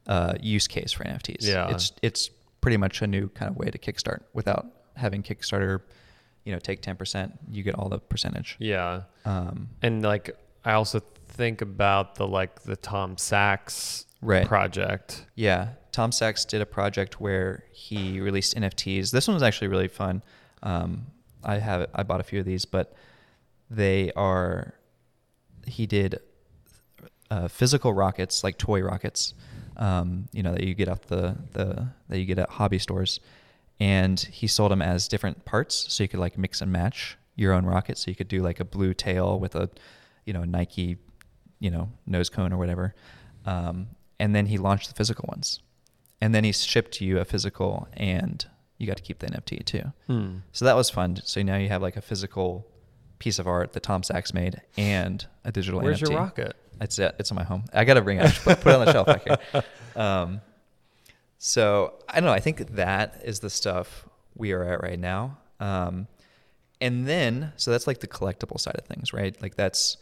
uh, 0.09 0.35
use 0.41 0.67
case 0.67 0.91
for 0.93 1.05
NFTs. 1.05 1.47
Yeah. 1.47 1.71
It's 1.71 1.93
it's 2.03 2.31
pretty 2.61 2.79
much 2.79 3.01
a 3.01 3.07
new 3.07 3.29
kind 3.29 3.49
of 3.51 3.57
way 3.57 3.71
to 3.71 3.79
kickstart 3.79 4.23
without 4.33 4.67
having 4.97 5.23
Kickstarter, 5.23 5.81
you 6.45 6.53
know, 6.53 6.59
take 6.59 6.83
ten 6.83 6.97
percent. 6.97 7.39
You 7.51 7.63
get 7.63 7.75
all 7.75 7.89
the 7.89 7.99
percentage. 7.99 8.57
Yeah. 8.59 9.03
Um, 9.25 9.69
And 9.83 10.03
like 10.03 10.37
I 10.65 10.73
also 10.73 11.01
think 11.29 11.63
about 11.63 12.17
the 12.17 12.27
like 12.27 12.63
the 12.63 12.77
Tom 12.77 13.17
Sachs 13.19 14.07
Right. 14.21 14.47
project. 14.47 15.27
Yeah, 15.35 15.71
Tom 15.91 16.13
Sachs 16.13 16.45
did 16.45 16.61
a 16.61 16.67
project 16.67 17.21
where 17.21 17.65
he 17.73 18.21
released 18.21 18.55
NFTs. 18.57 19.11
This 19.11 19.27
one 19.27 19.35
was 19.35 19.43
actually 19.43 19.67
really 19.69 19.89
fun. 19.89 20.23
Um, 20.63 21.07
I 21.43 21.59
have 21.59 21.89
I 21.95 22.05
bought 22.05 22.21
a 22.21 22.23
few 22.23 22.39
of 22.39 22.47
these, 22.47 22.65
but 22.65 22.95
they 23.69 24.13
are 24.15 24.75
he 25.67 25.87
did 25.87 26.21
uh, 27.31 27.49
physical 27.49 27.93
rockets 27.93 28.45
like 28.45 28.59
toy 28.59 28.81
rockets, 28.83 29.35
um, 29.77 30.29
you 30.33 30.43
know 30.43 30.53
that 30.53 30.63
you 30.65 30.75
get 30.75 30.89
off 30.89 31.01
the 31.07 31.37
the 31.53 31.89
that 32.09 32.19
you 32.19 32.27
get 32.27 32.39
at 32.39 32.49
hobby 32.51 32.79
stores, 32.79 33.19
and 33.83 34.21
he 34.21 34.47
sold 34.47 34.71
them 34.71 34.81
as 34.81 35.09
different 35.09 35.45
parts, 35.45 35.93
so 35.93 36.05
you 36.05 36.09
could 36.09 36.21
like 36.21 36.39
mix 36.39 36.61
and 36.61 36.71
match 36.71 37.19
your 37.35 37.53
own 37.53 37.67
rocket. 37.67 37.99
So 37.99 38.13
you 38.13 38.15
could 38.15 38.29
do 38.29 38.41
like 38.41 38.61
a 38.61 38.65
blue 38.65 38.95
tail 38.95 39.41
with 39.41 39.57
a, 39.57 39.69
you 40.25 40.33
know, 40.33 40.45
Nike, 40.45 40.99
you 41.59 41.69
know, 41.69 41.89
nose 42.07 42.29
cone 42.29 42.53
or 42.53 42.59
whatever, 42.59 42.95
um, 43.45 43.89
and 44.21 44.37
then 44.37 44.47
he 44.47 44.57
launched 44.57 44.89
the 44.89 44.95
physical 44.95 45.27
ones, 45.29 45.59
and 46.21 46.33
then 46.33 46.45
he 46.45 46.53
shipped 46.53 47.01
you 47.01 47.19
a 47.19 47.25
physical, 47.25 47.89
and 47.95 48.47
you 48.79 48.87
got 48.87 48.99
to 48.99 49.03
keep 49.03 49.19
the 49.19 49.27
NFT 49.27 49.65
too. 49.65 49.93
Hmm. 50.07 50.37
So 50.53 50.65
that 50.65 50.77
was 50.77 50.89
fun. 50.89 51.19
So 51.25 51.43
now 51.43 51.57
you 51.57 51.69
have 51.69 51.83
like 51.83 51.97
a 51.97 52.03
physical 52.03 52.69
piece 53.19 53.41
of 53.41 53.49
art 53.49 53.73
that 53.73 53.83
Tom 53.83 54.05
Sachs 54.05 54.33
made 54.33 54.61
and 54.77 55.27
a 55.45 55.51
digital 55.51 55.81
Where's 55.81 56.01
NFT. 56.01 56.11
your 56.11 56.21
rocket? 56.21 56.57
It's 56.81 57.01
it. 57.01 57.17
It's 57.19 57.31
in 57.33 57.35
my 57.35 57.45
home. 57.45 57.65
I 57.73 57.85
got 57.85 57.95
to 57.95 58.01
bring 58.01 58.19
it. 58.19 58.25
I 58.25 58.31
should 58.31 58.45
put, 58.45 58.61
put 58.61 58.71
it 58.71 58.77
on 58.77 58.87
the 58.87 58.93
shelf 58.93 59.07
back 59.09 59.25
here. 59.25 59.65
Um, 59.95 60.41
so 61.45 61.95
I 62.09 62.21
don't 62.21 62.27
know. 62.27 62.33
I 62.33 62.39
think 62.39 62.77
that 62.77 63.21
is 63.25 63.41
the 63.41 63.51
stuff 63.51 64.07
we 64.37 64.53
are 64.53 64.63
at 64.63 64.81
right 64.81 64.99
now. 64.99 65.39
Um, 65.59 66.07
and 66.81 67.05
then, 67.09 67.53
so 67.57 67.73
that's 67.73 67.89
like 67.89 67.99
the 67.99 68.07
collectible 68.07 68.61
side 68.61 68.77
of 68.77 68.85
things, 68.85 69.13
right? 69.13 69.41
Like 69.43 69.57
that's, 69.57 69.97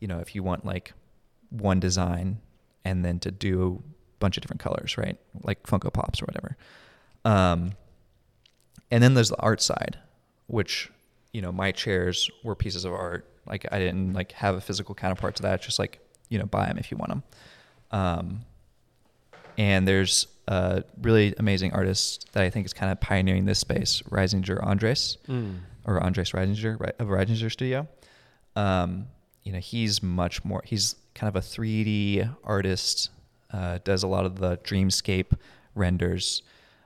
you 0.00 0.08
know, 0.08 0.18
if 0.20 0.34
you 0.34 0.42
want 0.42 0.64
like 0.64 0.94
one 1.50 1.78
design 1.78 2.38
and 2.86 3.04
then 3.04 3.18
to 3.18 3.30
do 3.30 3.82
a 3.84 4.18
bunch 4.18 4.38
of 4.38 4.40
different 4.40 4.60
colors, 4.60 4.96
right? 4.96 5.18
Like 5.42 5.62
Funko 5.64 5.92
Pops 5.92 6.22
or 6.22 6.24
whatever. 6.24 6.56
Um, 7.22 7.72
and 8.90 9.02
then 9.02 9.12
there's 9.12 9.28
the 9.28 9.40
art 9.40 9.60
side, 9.60 9.98
which 10.46 10.90
you 11.34 11.42
know 11.42 11.52
my 11.52 11.70
chairs 11.70 12.30
were 12.42 12.54
pieces 12.54 12.86
of 12.86 12.94
art. 12.94 13.30
Like 13.46 13.66
I 13.70 13.78
didn't 13.78 14.14
like 14.14 14.32
have 14.32 14.54
a 14.54 14.60
physical 14.62 14.94
counterpart 14.94 15.36
to 15.36 15.42
that. 15.42 15.60
Just 15.60 15.78
like 15.78 15.98
you 16.30 16.38
know 16.38 16.46
buy 16.46 16.64
them 16.64 16.78
if 16.78 16.90
you 16.90 16.96
want 16.96 17.10
them. 17.10 17.22
Um, 17.90 18.40
and 19.58 19.86
there's 19.86 20.28
a 20.48 20.82
really 21.02 21.34
amazing 21.38 21.72
artist 21.72 22.26
that 22.32 22.42
I 22.42 22.48
think 22.50 22.64
is 22.66 22.72
kind 22.72 22.90
of 22.90 23.00
pioneering 23.00 23.44
this 23.44 23.58
space, 23.58 24.02
Reisinger 24.10 24.62
Andres, 24.64 25.18
Mm. 25.28 25.58
or 25.84 26.02
Andres 26.02 26.32
Reisinger 26.32 26.80
of 26.98 27.08
Reisinger 27.08 27.50
Studio. 27.52 27.86
Um, 28.56 29.06
you 29.44 29.52
know, 29.52 29.58
he's 29.60 30.02
much 30.02 30.44
more. 30.44 30.62
He's 30.64 30.96
kind 31.14 31.28
of 31.28 31.36
a 31.36 31.40
3D 31.44 32.28
artist. 32.44 33.10
Uh, 33.52 33.78
does 33.84 34.02
a 34.02 34.06
lot 34.08 34.24
of 34.26 34.36
the 34.40 34.56
dreamscape 34.58 35.32
renders. 35.74 36.42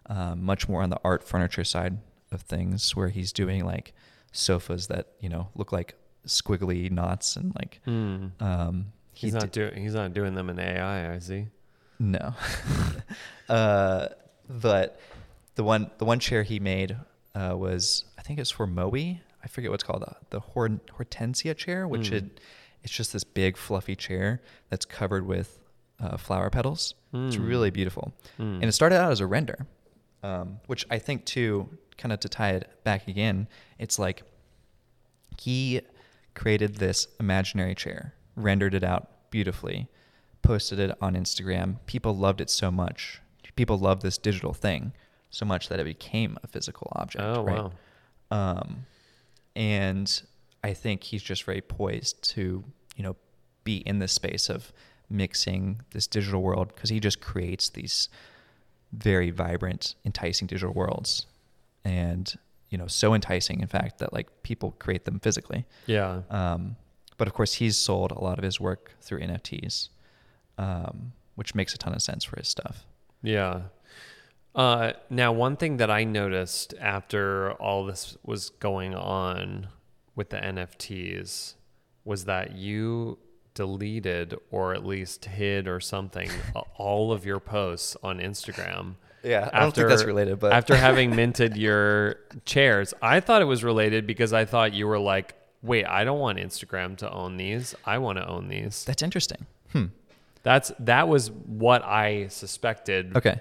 Um, 0.07 0.43
much 0.43 0.69
more 0.69 0.83
on 0.83 0.91
the 0.91 0.99
art 1.05 1.23
furniture 1.25 1.65
side 1.65 1.99
of 2.33 2.43
things, 2.43 2.95
where 2.97 3.09
he's 3.09 3.33
doing 3.33 3.65
like 3.65 3.93
sofas 4.33 4.89
that 4.89 5.09
you 5.21 5.29
know 5.29 5.49
look 5.55 5.71
like 5.73 5.95
squiggly 6.27 6.91
knots 6.91 7.37
and 7.37 7.55
like. 7.55 7.81
Hmm. 7.85 8.27
Um, 8.41 8.87
he 9.13 9.27
He's 9.29 9.35
d- 9.35 9.39
not 9.39 9.53
doing. 9.53 9.77
He's 9.83 9.95
not 9.95 10.13
doing 10.15 10.35
them 10.35 10.51
in 10.51 10.59
AI. 10.59 11.13
is 11.15 11.29
he? 11.29 11.47
no. 12.01 12.35
uh, 13.53 14.09
but 14.49 14.99
the 15.55 15.65
one 15.65 15.91
the 15.99 16.05
one 16.05 16.19
chair 16.19 16.43
he 16.43 16.59
made 16.61 16.97
uh, 17.35 17.55
was 17.57 18.05
I 18.19 18.23
think 18.23 18.39
it's 18.41 18.51
for 18.51 18.67
Moooi. 18.67 19.21
I 19.45 19.49
forget 19.49 19.71
what's 19.71 19.83
called 19.83 20.03
the, 20.03 20.15
the 20.31 20.41
Hortensia 20.41 21.57
chair, 21.57 21.87
which 21.89 22.11
Mm. 22.11 22.17
it, 22.19 22.41
it's 22.85 22.93
just 22.93 23.13
this 23.13 23.25
big 23.25 23.57
fluffy 23.57 23.97
chair 23.97 24.41
that's 24.71 24.85
covered 24.85 25.27
with 25.27 25.59
uh, 26.01 26.17
flower 26.17 26.49
petals. 26.51 26.95
It's 27.13 27.37
Mm. 27.37 27.49
really 27.49 27.71
beautiful, 27.71 28.13
Mm. 28.39 28.55
and 28.61 28.65
it 28.65 28.73
started 28.73 28.99
out 29.01 29.11
as 29.13 29.21
a 29.21 29.27
render, 29.27 29.67
um, 30.23 30.61
which 30.67 30.87
I 30.91 30.99
think 30.99 31.25
too, 31.25 31.69
kind 31.99 32.13
of 32.13 32.21
to 32.21 32.29
tie 32.29 32.51
it 32.53 32.71
back 32.85 33.09
again, 33.09 33.49
it's 33.79 33.99
like 33.99 34.23
he 35.39 35.81
created 36.35 36.77
this 36.77 37.09
imaginary 37.21 37.75
chair, 37.75 38.15
rendered 38.37 38.75
it 38.75 38.85
out 38.85 39.31
beautifully, 39.31 39.89
posted 40.43 40.79
it 40.79 40.97
on 41.01 41.15
Instagram. 41.15 41.79
People 41.87 42.17
loved 42.17 42.41
it 42.41 42.51
so 42.51 42.71
much. 42.71 43.21
People 43.57 43.79
loved 43.79 44.03
this 44.03 44.19
digital 44.19 44.53
thing 44.53 44.93
so 45.31 45.47
much 45.47 45.69
that 45.69 45.81
it 45.81 45.85
became 45.85 46.39
a 46.43 46.47
physical 46.47 46.93
object. 46.97 47.25
Oh 47.25 47.43
right? 47.43 47.65
wow. 47.65 47.73
Um, 48.31 48.87
and 49.57 50.23
I 50.65 50.75
think 50.75 51.03
he's 51.03 51.23
just 51.23 51.45
very 51.45 51.61
poised 51.61 52.23
to, 52.35 52.65
you 52.97 53.03
know, 53.03 53.17
be 53.65 53.79
in 53.79 53.99
this 53.99 54.13
space 54.13 54.49
of 54.49 54.73
mixing 55.11 55.81
this 55.91 56.07
digital 56.07 56.43
world 56.43 56.69
because 56.75 56.91
he 56.91 57.01
just 57.01 57.21
creates 57.21 57.69
these 57.69 58.09
very 58.93 59.31
vibrant, 59.31 59.95
enticing 60.05 60.47
digital 60.47 60.73
worlds, 60.73 61.27
and 61.85 62.39
you 62.71 62.79
know, 62.79 62.87
so 62.87 63.15
enticing, 63.15 63.61
in 63.61 63.67
fact, 63.69 63.99
that 63.99 64.13
like 64.15 64.43
people 64.43 64.75
create 64.79 65.05
them 65.05 65.21
physically. 65.21 65.67
Yeah. 65.87 66.23
Um, 66.31 66.77
but 67.19 67.29
of 67.29 67.35
course, 67.35 67.55
he's 67.55 67.77
sold 67.77 68.13
a 68.13 68.19
lot 68.19 68.39
of 68.39 68.45
his 68.45 68.59
work 68.59 68.93
through 69.03 69.21
NFTs, 69.21 69.91
um, 70.57 71.13
which 71.35 71.55
makes 71.55 71.75
a 71.75 71.79
ton 71.79 71.93
of 71.93 72.01
sense 72.01 72.25
for 72.25 72.37
his 72.37 72.49
stuff. 72.49 72.87
Yeah. 73.23 73.63
Uh, 74.55 74.93
now, 75.09 75.33
one 75.33 75.57
thing 75.57 75.79
that 75.79 75.91
I 75.91 76.05
noticed 76.05 76.75
after 76.81 77.53
all 77.53 77.87
this 77.87 78.17
was 78.23 78.51
going 78.51 78.95
on 78.95 79.69
with 80.15 80.31
the 80.31 80.37
NFTs 80.37 81.55
was 82.05 82.27
that 82.27 82.53
you 82.57 83.19
deleted 83.55 84.35
or 84.51 84.75
at 84.75 84.85
least 84.85 85.27
hid 85.27 85.69
or 85.69 85.79
something 85.81 86.31
all 86.77 87.13
of 87.13 87.25
your 87.25 87.41
posts 87.41 87.97
on 88.03 88.19
Instagram. 88.19 88.97
Yeah, 89.23 89.49
I 89.53 89.61
don't 89.61 89.75
think 89.75 89.89
that's 89.89 90.05
related, 90.05 90.41
but 90.41 90.53
after 90.53 90.75
having 90.89 91.15
minted 91.15 91.57
your 91.57 92.17
chairs, 92.45 92.93
I 93.01 93.21
thought 93.21 93.41
it 93.41 93.47
was 93.47 93.63
related 93.63 94.07
because 94.07 94.33
I 94.33 94.45
thought 94.45 94.75
you 94.75 94.87
were 94.87 94.99
like, 94.99 95.35
wait, 95.63 95.87
I 95.87 96.03
don't 96.05 96.19
want 96.19 96.39
Instagram 96.39 96.97
to 96.99 97.13
own 97.13 97.37
these. 97.37 97.75
I 97.85 97.99
want 97.99 98.19
to 98.19 98.27
own 98.27 98.49
these. 98.49 98.85
that's 98.85 99.03
interesting. 99.03 99.47
Hmm. 99.71 99.87
That's 100.43 100.73
that 100.81 101.09
was 101.09 101.31
what 101.31 101.85
I 101.85 102.29
suspected. 102.29 103.17
Okay. 103.17 103.41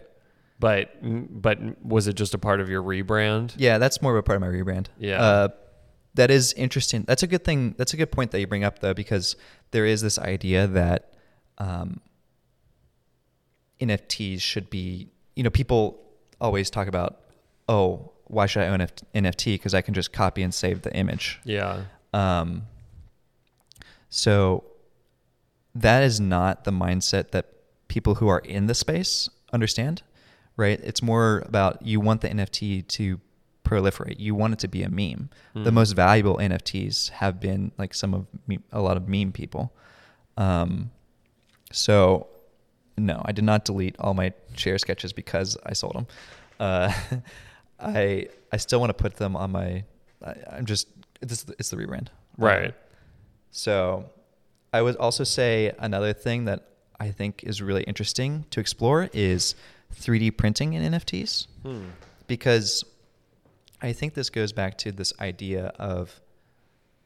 But 0.59 0.91
but 1.01 1.83
was 1.83 2.07
it 2.07 2.13
just 2.13 2.33
a 2.33 2.37
part 2.37 2.61
of 2.61 2.69
your 2.69 2.83
rebrand? 2.83 3.53
Yeah, 3.57 3.79
that's 3.79 4.01
more 4.01 4.11
of 4.11 4.19
a 4.19 4.23
part 4.23 4.35
of 4.35 4.41
my 4.41 4.47
rebrand. 4.47 4.87
Yeah. 4.99 5.21
Uh, 5.21 5.47
that 6.13 6.29
is 6.29 6.53
interesting. 6.53 7.03
That's 7.07 7.23
a 7.23 7.27
good 7.27 7.43
thing. 7.43 7.75
That's 7.77 7.93
a 7.93 7.97
good 7.97 8.11
point 8.11 8.31
that 8.31 8.39
you 8.39 8.47
bring 8.47 8.63
up, 8.63 8.79
though, 8.79 8.93
because 8.93 9.35
there 9.71 9.85
is 9.85 10.01
this 10.01 10.19
idea 10.19 10.67
that 10.67 11.13
um, 11.57 12.01
NFTs 13.79 14.41
should 14.41 14.69
be, 14.69 15.09
you 15.35 15.43
know, 15.43 15.49
people 15.49 16.01
always 16.39 16.69
talk 16.69 16.87
about, 16.87 17.21
oh, 17.69 18.11
why 18.25 18.45
should 18.45 18.63
I 18.63 18.67
own 18.67 18.81
F- 18.81 18.93
NFT? 19.15 19.53
Because 19.53 19.73
I 19.73 19.81
can 19.81 19.93
just 19.93 20.11
copy 20.11 20.43
and 20.43 20.53
save 20.53 20.81
the 20.81 20.93
image. 20.93 21.39
Yeah. 21.45 21.83
Um, 22.13 22.63
so 24.09 24.65
that 25.75 26.03
is 26.03 26.19
not 26.19 26.63
the 26.63 26.71
mindset 26.71 27.31
that 27.31 27.45
people 27.87 28.15
who 28.15 28.27
are 28.27 28.39
in 28.39 28.67
the 28.67 28.73
space 28.75 29.29
understand, 29.53 30.01
right? 30.57 30.79
It's 30.83 31.01
more 31.01 31.43
about 31.45 31.81
you 31.85 31.99
want 31.99 32.21
the 32.21 32.29
NFT 32.29 32.87
to 32.87 33.19
proliferate. 33.63 34.19
You 34.19 34.35
want 34.35 34.53
it 34.53 34.59
to 34.59 34.67
be 34.67 34.83
a 34.83 34.89
meme. 34.89 35.29
The 35.53 35.69
Mm. 35.71 35.73
most 35.73 35.91
valuable 35.93 36.37
NFTs 36.37 37.09
have 37.09 37.39
been 37.39 37.71
like 37.77 37.93
some 37.93 38.13
of 38.13 38.25
me, 38.47 38.59
a 38.71 38.81
lot 38.81 38.97
of 38.97 39.07
meme 39.07 39.31
people. 39.31 39.71
Um, 40.37 40.91
so 41.71 42.27
no, 42.97 43.21
I 43.25 43.31
did 43.31 43.43
not 43.45 43.63
delete 43.65 43.95
all 43.99 44.13
my 44.13 44.33
chair 44.55 44.77
sketches 44.77 45.13
because 45.13 45.57
I 45.65 45.73
sold 45.73 45.95
them. 45.95 46.07
Uh, 46.59 46.91
I 47.79 48.27
I 48.51 48.57
still 48.57 48.79
want 48.79 48.89
to 48.89 48.93
put 49.01 49.15
them 49.15 49.35
on 49.35 49.51
my. 49.51 49.83
I, 50.25 50.33
I'm 50.51 50.65
just 50.65 50.87
it's 51.21 51.45
it's 51.57 51.69
the 51.69 51.77
rebrand. 51.77 52.07
Right. 52.37 52.73
So, 53.51 54.05
I 54.73 54.81
would 54.81 54.95
also 54.97 55.23
say 55.23 55.73
another 55.79 56.13
thing 56.13 56.45
that 56.45 56.65
I 56.99 57.11
think 57.11 57.43
is 57.43 57.61
really 57.61 57.83
interesting 57.83 58.45
to 58.51 58.59
explore 58.59 59.09
is 59.13 59.55
3D 59.93 60.37
printing 60.37 60.73
in 60.73 60.81
NFTs 60.93 61.47
Hmm. 61.63 61.85
because 62.27 62.83
I 63.81 63.91
think 63.93 64.13
this 64.13 64.29
goes 64.29 64.53
back 64.53 64.77
to 64.79 64.91
this 64.91 65.11
idea 65.19 65.65
of 65.77 66.21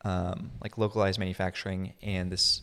um, 0.04 0.52
like 0.62 0.78
localized 0.78 1.18
manufacturing 1.18 1.94
and 2.04 2.32
this 2.32 2.62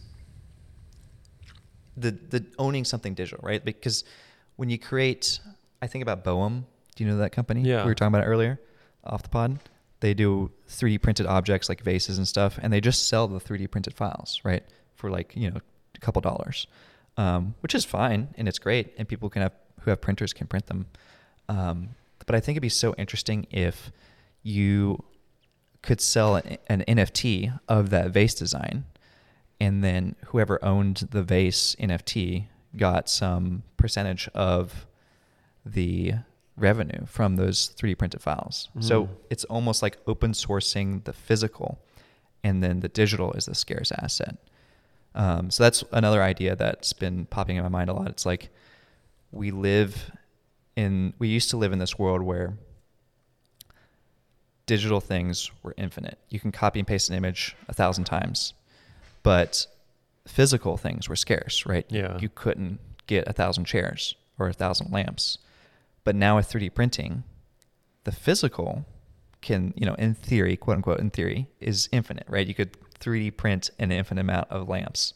the 1.96 2.12
the 2.12 2.44
owning 2.58 2.84
something 2.84 3.14
digital, 3.14 3.40
right? 3.46 3.64
Because 3.64 4.04
when 4.56 4.70
you 4.70 4.78
create, 4.78 5.40
I 5.80 5.86
think 5.86 6.02
about 6.02 6.24
Boehm. 6.24 6.66
Do 6.94 7.04
you 7.04 7.10
know 7.10 7.16
that 7.18 7.32
company? 7.32 7.62
Yeah. 7.62 7.82
we 7.84 7.90
were 7.90 7.94
talking 7.94 8.14
about 8.14 8.24
it 8.24 8.28
earlier, 8.28 8.60
off 9.04 9.22
the 9.22 9.28
pod. 9.30 9.58
They 10.00 10.14
do 10.14 10.50
3D 10.68 11.00
printed 11.00 11.26
objects 11.26 11.68
like 11.68 11.82
vases 11.82 12.18
and 12.18 12.28
stuff, 12.28 12.58
and 12.62 12.72
they 12.72 12.80
just 12.80 13.08
sell 13.08 13.26
the 13.28 13.38
3D 13.40 13.70
printed 13.70 13.94
files, 13.94 14.40
right, 14.44 14.62
for 15.02 15.10
like 15.10 15.34
you 15.36 15.50
know 15.50 15.58
a 15.96 15.98
couple 16.00 16.20
dollars, 16.22 16.66
um, 17.16 17.54
which 17.60 17.74
is 17.74 17.84
fine 17.84 18.28
and 18.38 18.46
it's 18.48 18.60
great, 18.60 18.86
and 18.96 19.08
people 19.08 19.28
can 19.28 19.42
have 19.42 19.54
who 19.80 19.90
have 19.90 20.00
printers 20.00 20.32
can 20.32 20.46
print 20.46 20.66
them. 20.66 20.86
Um, 21.48 21.88
but 22.26 22.34
I 22.36 22.40
think 22.40 22.54
it'd 22.56 22.62
be 22.62 22.68
so 22.84 22.94
interesting 22.96 23.46
if 23.50 23.90
you 24.44 25.02
could 25.82 26.00
sell 26.00 26.36
an, 26.36 26.56
an 26.68 26.84
NFT 26.86 27.58
of 27.68 27.90
that 27.90 28.12
vase 28.12 28.34
design, 28.34 28.84
and 29.60 29.82
then 29.82 30.14
whoever 30.26 30.64
owned 30.64 31.08
the 31.10 31.22
vase 31.24 31.74
NFT 31.80 32.46
got 32.76 33.08
some 33.08 33.64
percentage 33.76 34.28
of 34.34 34.86
the 35.66 36.14
revenue 36.56 37.04
from 37.06 37.36
those 37.36 37.74
3D 37.76 37.98
printed 37.98 38.22
files. 38.22 38.68
So 38.80 38.94
Mm. 39.04 39.08
it's 39.30 39.44
almost 39.44 39.82
like 39.82 39.96
open 40.06 40.32
sourcing 40.32 41.02
the 41.04 41.12
physical, 41.12 41.70
and 42.44 42.62
then 42.62 42.80
the 42.80 42.88
digital 42.88 43.32
is 43.32 43.46
the 43.46 43.54
scarce 43.54 43.90
asset. 44.04 44.36
Um, 45.14 45.50
so 45.50 45.62
that's 45.62 45.84
another 45.92 46.22
idea 46.22 46.56
that's 46.56 46.92
been 46.92 47.26
popping 47.26 47.56
in 47.56 47.62
my 47.62 47.68
mind 47.68 47.90
a 47.90 47.92
lot. 47.92 48.08
It's 48.08 48.24
like 48.24 48.48
we 49.30 49.50
live 49.50 50.10
in, 50.76 51.12
we 51.18 51.28
used 51.28 51.50
to 51.50 51.56
live 51.56 51.72
in 51.72 51.78
this 51.78 51.98
world 51.98 52.22
where 52.22 52.54
digital 54.66 55.00
things 55.00 55.50
were 55.62 55.74
infinite. 55.76 56.18
You 56.28 56.40
can 56.40 56.52
copy 56.52 56.78
and 56.80 56.86
paste 56.86 57.10
an 57.10 57.16
image 57.16 57.56
a 57.68 57.74
thousand 57.74 58.04
times, 58.04 58.54
but 59.22 59.66
physical 60.26 60.76
things 60.76 61.08
were 61.08 61.16
scarce, 61.16 61.66
right? 61.66 61.86
Yeah. 61.90 62.18
You 62.18 62.28
couldn't 62.28 62.78
get 63.06 63.28
a 63.28 63.32
thousand 63.32 63.64
chairs 63.64 64.14
or 64.38 64.48
a 64.48 64.52
thousand 64.52 64.92
lamps. 64.92 65.38
But 66.04 66.16
now 66.16 66.36
with 66.36 66.50
3D 66.50 66.74
printing, 66.74 67.24
the 68.04 68.12
physical 68.12 68.84
can, 69.40 69.74
you 69.76 69.84
know, 69.86 69.94
in 69.94 70.14
theory, 70.14 70.56
quote 70.56 70.76
unquote, 70.76 71.00
in 71.00 71.10
theory, 71.10 71.48
is 71.60 71.88
infinite, 71.92 72.26
right? 72.28 72.46
You 72.46 72.54
could 72.54 72.76
3D 73.02 73.36
print 73.36 73.70
an 73.78 73.90
infinite 73.92 74.20
amount 74.22 74.50
of 74.50 74.68
lamps. 74.68 75.14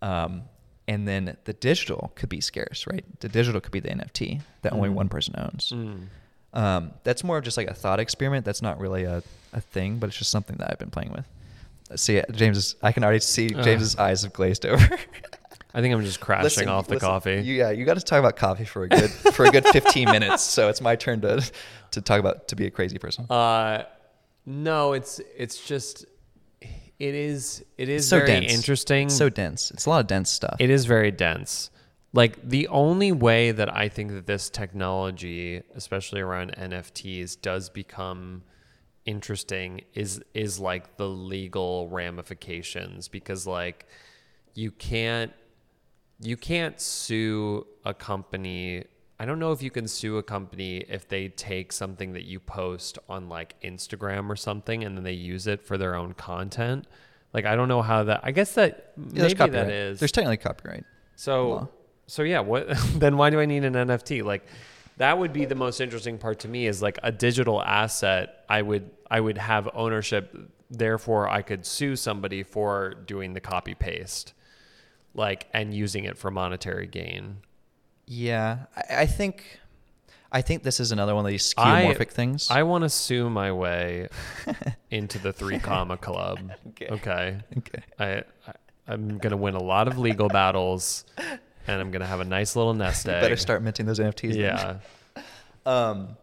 Um, 0.00 0.42
and 0.88 1.06
then 1.08 1.36
the 1.44 1.52
digital 1.52 2.12
could 2.16 2.28
be 2.28 2.40
scarce, 2.40 2.86
right? 2.86 3.04
The 3.20 3.28
digital 3.28 3.60
could 3.60 3.72
be 3.72 3.80
the 3.80 3.90
NFT 3.90 4.40
that 4.62 4.72
only 4.72 4.88
Mm. 4.90 4.94
one 4.94 5.08
person 5.08 5.34
owns. 5.38 5.72
Mm. 5.74 6.06
Um, 6.54 6.92
that's 7.04 7.24
more 7.24 7.38
of 7.38 7.44
just 7.44 7.56
like 7.56 7.68
a 7.68 7.74
thought 7.74 7.98
experiment. 8.00 8.44
That's 8.44 8.60
not 8.62 8.78
really 8.78 9.04
a, 9.04 9.22
a 9.52 9.60
thing, 9.60 9.98
but 9.98 10.08
it's 10.08 10.18
just 10.18 10.30
something 10.30 10.56
that 10.58 10.70
I've 10.70 10.78
been 10.78 10.90
playing 10.90 11.12
with. 11.12 11.24
See, 11.98 12.20
James's, 12.32 12.76
I 12.82 12.92
can 12.92 13.04
already 13.04 13.20
see 13.20 13.54
Ugh. 13.54 13.64
James's 13.64 13.96
eyes 13.96 14.22
have 14.22 14.32
glazed 14.32 14.66
over. 14.66 14.82
I 15.74 15.80
think 15.80 15.94
I'm 15.94 16.02
just 16.04 16.20
crashing 16.26 16.44
Listen, 16.44 16.68
off 16.68 16.86
the 16.88 16.94
listen, 16.94 17.08
coffee. 17.08 17.34
You, 17.42 17.54
yeah, 17.54 17.70
you 17.70 17.84
got 17.84 17.94
to 17.94 18.02
talk 18.02 18.18
about 18.18 18.36
coffee 18.36 18.64
for 18.64 18.82
a 18.84 18.88
good 18.88 19.10
for 19.10 19.44
a 19.46 19.50
good 19.50 19.64
15 19.66 20.10
minutes. 20.10 20.42
So 20.42 20.68
it's 20.68 20.80
my 20.80 20.96
turn 20.96 21.20
to 21.22 21.42
to 21.92 22.00
talk 22.02 22.18
about 22.20 22.48
to 22.48 22.56
be 22.56 22.66
a 22.66 22.70
crazy 22.70 22.98
person. 22.98 23.26
Uh, 23.30 23.84
no, 24.44 24.92
it's 24.92 25.20
it's 25.36 25.64
just 25.64 26.04
it 27.02 27.16
is 27.16 27.64
it 27.76 27.88
is 27.88 28.08
so 28.08 28.18
very 28.18 28.40
dense. 28.40 28.52
interesting. 28.52 29.10
So 29.10 29.28
dense. 29.28 29.72
It's 29.72 29.86
a 29.86 29.90
lot 29.90 30.00
of 30.02 30.06
dense 30.06 30.30
stuff. 30.30 30.54
It 30.60 30.70
is 30.70 30.84
very 30.84 31.10
dense. 31.10 31.70
Like 32.12 32.48
the 32.48 32.68
only 32.68 33.10
way 33.10 33.50
that 33.50 33.74
I 33.74 33.88
think 33.88 34.12
that 34.12 34.26
this 34.26 34.48
technology, 34.48 35.62
especially 35.74 36.20
around 36.20 36.54
NFTs, 36.56 37.40
does 37.40 37.70
become 37.70 38.44
interesting 39.04 39.80
is 39.94 40.22
is 40.32 40.60
like 40.60 40.96
the 40.96 41.08
legal 41.08 41.88
ramifications 41.88 43.08
because 43.08 43.48
like 43.48 43.88
you 44.54 44.70
can't 44.70 45.32
you 46.20 46.36
can't 46.36 46.80
sue 46.80 47.66
a 47.84 47.92
company. 47.92 48.84
I 49.22 49.24
don't 49.24 49.38
know 49.38 49.52
if 49.52 49.62
you 49.62 49.70
can 49.70 49.86
sue 49.86 50.18
a 50.18 50.22
company 50.24 50.78
if 50.88 51.06
they 51.06 51.28
take 51.28 51.70
something 51.70 52.14
that 52.14 52.24
you 52.24 52.40
post 52.40 52.98
on 53.08 53.28
like 53.28 53.54
Instagram 53.62 54.28
or 54.28 54.34
something 54.34 54.82
and 54.82 54.96
then 54.96 55.04
they 55.04 55.12
use 55.12 55.46
it 55.46 55.62
for 55.62 55.78
their 55.78 55.94
own 55.94 56.12
content. 56.14 56.88
Like 57.32 57.44
I 57.44 57.54
don't 57.54 57.68
know 57.68 57.82
how 57.82 58.02
that. 58.02 58.22
I 58.24 58.32
guess 58.32 58.54
that 58.54 58.94
Yeah, 58.96 59.28
maybe 59.28 59.34
that 59.50 59.70
is. 59.70 60.00
There's 60.00 60.10
technically 60.10 60.38
copyright. 60.38 60.82
So 61.14 61.48
law. 61.48 61.68
so 62.08 62.24
yeah, 62.24 62.40
what 62.40 62.66
then 62.96 63.16
why 63.16 63.30
do 63.30 63.38
I 63.38 63.46
need 63.46 63.62
an 63.62 63.74
NFT? 63.74 64.24
Like 64.24 64.44
that 64.96 65.16
would 65.16 65.32
be 65.32 65.44
the 65.44 65.54
most 65.54 65.80
interesting 65.80 66.18
part 66.18 66.40
to 66.40 66.48
me 66.48 66.66
is 66.66 66.82
like 66.82 66.98
a 67.04 67.12
digital 67.12 67.62
asset 67.62 68.44
I 68.48 68.60
would 68.60 68.90
I 69.08 69.20
would 69.20 69.38
have 69.38 69.68
ownership 69.72 70.36
therefore 70.68 71.28
I 71.28 71.42
could 71.42 71.64
sue 71.64 71.94
somebody 71.94 72.42
for 72.42 72.94
doing 73.06 73.34
the 73.34 73.40
copy 73.40 73.74
paste 73.74 74.34
like 75.14 75.46
and 75.54 75.72
using 75.72 76.06
it 76.06 76.18
for 76.18 76.32
monetary 76.32 76.88
gain. 76.88 77.36
Yeah, 78.06 78.66
I, 78.76 79.02
I 79.02 79.06
think 79.06 79.60
I 80.30 80.40
think 80.42 80.62
this 80.62 80.80
is 80.80 80.92
another 80.92 81.14
one 81.14 81.24
of 81.24 81.30
these 81.30 81.54
I- 81.56 81.84
skeuomorphic 81.84 82.10
things. 82.10 82.50
I 82.50 82.62
want 82.62 82.82
to 82.84 82.88
sue 82.88 83.28
my 83.30 83.52
way 83.52 84.08
into 84.90 85.18
the 85.18 85.32
3 85.32 85.58
comma 85.58 85.96
club. 85.96 86.38
Okay. 86.68 86.86
Okay. 86.90 87.38
okay. 87.58 87.82
I, 87.98 88.06
I 88.50 88.54
I'm 88.88 89.18
going 89.18 89.30
to 89.30 89.36
win 89.36 89.54
a 89.54 89.62
lot 89.62 89.86
of 89.88 89.98
legal 89.98 90.28
battles 90.28 91.04
and 91.68 91.80
I'm 91.80 91.90
going 91.92 92.00
to 92.00 92.06
have 92.06 92.20
a 92.20 92.24
nice 92.24 92.56
little 92.56 92.74
nest 92.74 93.04
You 93.06 93.12
egg. 93.12 93.20
better 93.22 93.36
start 93.36 93.62
minting 93.62 93.86
those 93.86 93.98
NFTs. 94.00 94.32
then. 94.32 94.40
Yeah. 94.40 94.76
Um, 95.64 96.16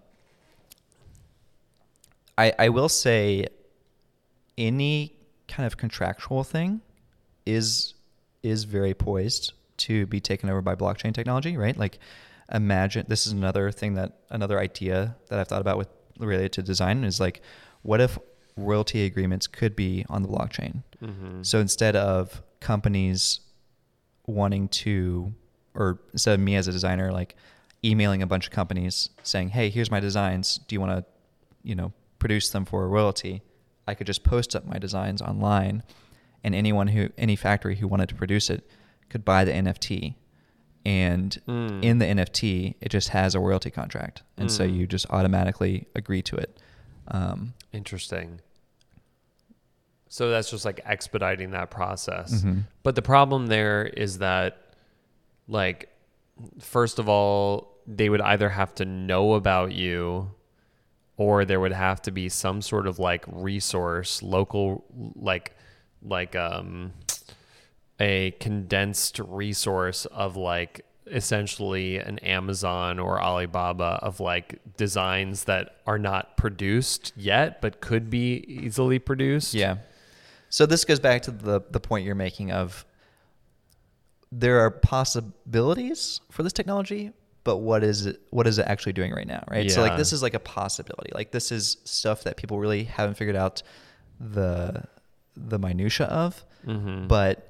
I 2.38 2.51
I 2.60 2.68
will 2.69 2.89
say, 2.89 3.47
any 4.57 5.14
kind 5.47 5.65
of 5.65 5.77
contractual 5.77 6.43
thing 6.43 6.81
is 7.45 7.93
is 8.43 8.65
very 8.65 8.93
poised 8.93 9.53
to 9.80 10.06
be 10.06 10.19
taken 10.19 10.49
over 10.49 10.61
by 10.61 10.76
blockchain 10.76 11.14
technology, 11.14 11.57
right? 11.57 11.77
Like, 11.77 11.99
imagine 12.51 13.06
this 13.07 13.26
is 13.27 13.34
another 13.34 13.72
thing 13.72 13.93
that 13.95 14.19
another 14.30 14.60
idea 14.60 15.15
that 15.30 15.39
I've 15.39 15.47
thought 15.47 15.61
about 15.61 15.77
with 15.77 15.89
related 16.19 16.51
to 16.53 16.61
design 16.61 17.03
is 17.03 17.19
like, 17.19 17.41
what 17.81 18.01
if 18.01 18.18
royalty 18.57 19.06
agreements 19.06 19.47
could 19.47 19.76
be 19.76 20.06
on 20.10 20.22
the 20.22 20.27
blockchain? 20.27 20.84
Mhm. 21.01 21.45
So 21.45 21.60
instead 21.60 21.95
of 21.95 22.41
companies 22.60 23.39
wanting 24.27 24.68
to, 24.68 25.34
or 25.73 25.99
instead 26.11 26.34
of 26.34 26.39
me 26.39 26.56
as 26.56 26.68
a 26.68 26.72
designer, 26.72 27.11
like 27.11 27.35
emailing 27.84 28.22
a 28.22 28.27
bunch 28.27 28.47
of 28.47 28.51
companies 28.51 29.10
saying, 29.23 29.49
"Hey, 29.49 29.69
here's 29.69 29.89
my 29.89 29.99
designs. 29.99 30.60
Do 30.68 30.76
you 30.76 30.81
want 30.81 30.91
to, 30.91 31.06
you 31.64 31.76
know, 31.76 31.93
produce 32.19 32.49
them 32.49 32.65
for 32.65 32.84
a 32.84 32.88
royalty?" 32.88 33.41
I 33.88 33.93
could 33.95 34.06
just 34.07 34.23
post 34.23 34.56
up 34.56 34.65
my 34.65 34.77
designs 34.77 35.22
online, 35.22 35.84
and 36.43 36.53
anyone 36.53 36.89
who, 36.89 37.10
any 37.18 37.35
factory 37.35 37.77
who 37.77 37.88
wanted 37.88 38.10
to 38.10 38.15
produce 38.15 38.49
it, 38.49 38.69
could 39.10 39.26
buy 39.26 39.44
the 39.45 39.52
NFT, 39.53 40.15
and 40.86 41.38
Mm. 41.48 41.84
in 41.84 41.98
the 41.99 42.06
NFT, 42.06 42.76
it 42.81 42.90
just 42.90 43.10
has 43.10 43.36
a 43.36 43.40
royalty 43.40 43.69
contract, 43.72 44.23
and 44.38 44.52
so 44.52 44.65
Mm. 44.68 44.76
you 44.76 44.88
just 44.88 45.06
automatically 45.10 45.88
agree 45.95 46.22
to 46.23 46.36
it. 46.36 46.57
Um, 47.07 47.53
Interesting. 47.73 48.40
So 50.07 50.30
that's 50.31 50.49
just 50.49 50.65
like 50.65 50.81
expediting 50.86 51.52
that 51.52 51.69
process. 51.69 52.44
Mhm. 52.44 52.64
But 52.84 52.95
the 52.95 53.02
problem 53.02 53.48
there 53.48 53.86
is 53.86 54.18
that, 54.19 54.73
like, 55.48 55.90
first 56.60 56.98
of 56.99 57.07
all, 57.07 57.76
they 57.86 58.10
would 58.10 58.22
either 58.22 58.49
have 58.49 58.73
to 58.76 58.86
know 58.86 59.34
about 59.34 59.72
you 59.72 60.31
or 61.18 61.45
there 61.45 61.60
would 61.60 61.73
have 61.73 62.02
to 62.03 62.11
be 62.11 62.30
some 62.30 62.61
sort 62.61 62.88
of 62.88 62.98
like 62.98 63.23
resource, 63.27 64.23
local, 64.23 64.84
like, 65.15 65.56
like, 66.02 66.36
um, 66.36 66.94
a 67.99 68.31
condensed 68.39 69.19
resource 69.19 70.05
of 70.07 70.35
like 70.38 70.85
essentially 71.07 71.97
an 71.97 72.19
Amazon 72.19 72.99
or 72.99 73.19
Alibaba 73.21 73.99
of 74.01 74.19
like 74.19 74.59
designs 74.77 75.45
that 75.45 75.77
are 75.88 75.97
not 75.97 76.38
produced 76.38 77.11
yet 77.15 77.61
but 77.61 77.81
could 77.81 78.09
be 78.09 78.45
easily 78.47 78.99
produced. 78.99 79.53
Yeah. 79.53 79.77
So 80.49 80.65
this 80.65 80.85
goes 80.85 80.99
back 80.99 81.23
to 81.23 81.31
the 81.31 81.61
the 81.71 81.80
point 81.80 82.05
you're 82.05 82.15
making 82.15 82.51
of 82.51 82.85
there 84.31 84.59
are 84.59 84.69
possibilities 84.71 86.21
for 86.31 86.43
this 86.43 86.53
technology, 86.53 87.11
but 87.43 87.57
what 87.57 87.84
is 87.84 88.05
it 88.05 88.21
what 88.30 88.45
is 88.47 88.59
it 88.59 88.67
actually 88.67 88.93
doing 88.93 89.11
right 89.11 89.27
now, 89.27 89.43
right? 89.49 89.69
So 89.71 89.81
like 89.81 89.97
this 89.97 90.13
is 90.13 90.21
like 90.21 90.35
a 90.35 90.39
possibility. 90.39 91.11
Like 91.13 91.31
this 91.31 91.51
is 91.51 91.77
stuff 91.85 92.23
that 92.23 92.38
people 92.38 92.59
really 92.59 92.84
haven't 92.84 93.15
figured 93.15 93.35
out 93.35 93.63
the 94.19 94.84
the 95.35 95.57
minutia 95.57 96.05
of, 96.07 96.43
Mhm. 96.67 97.07
but 97.07 97.48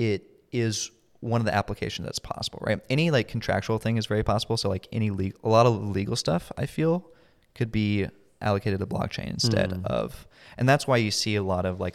it 0.00 0.22
is 0.52 0.90
one 1.20 1.40
of 1.40 1.44
the 1.44 1.54
applications 1.54 2.06
that's 2.06 2.18
possible, 2.18 2.58
right? 2.62 2.80
Any 2.88 3.10
like 3.10 3.28
contractual 3.28 3.78
thing 3.78 3.98
is 3.98 4.06
very 4.06 4.22
possible. 4.22 4.56
So 4.56 4.68
like 4.70 4.88
any 4.90 5.10
legal, 5.10 5.38
a 5.44 5.50
lot 5.50 5.66
of 5.66 5.88
legal 5.90 6.16
stuff 6.16 6.50
I 6.56 6.64
feel 6.66 7.06
could 7.54 7.70
be 7.70 8.06
allocated 8.40 8.80
to 8.80 8.86
blockchain 8.86 9.28
instead 9.28 9.70
Mm. 9.70 9.84
of, 9.84 10.26
and 10.56 10.66
that's 10.66 10.86
why 10.86 10.96
you 10.96 11.10
see 11.10 11.36
a 11.36 11.42
lot 11.42 11.66
of 11.66 11.78
like 11.78 11.94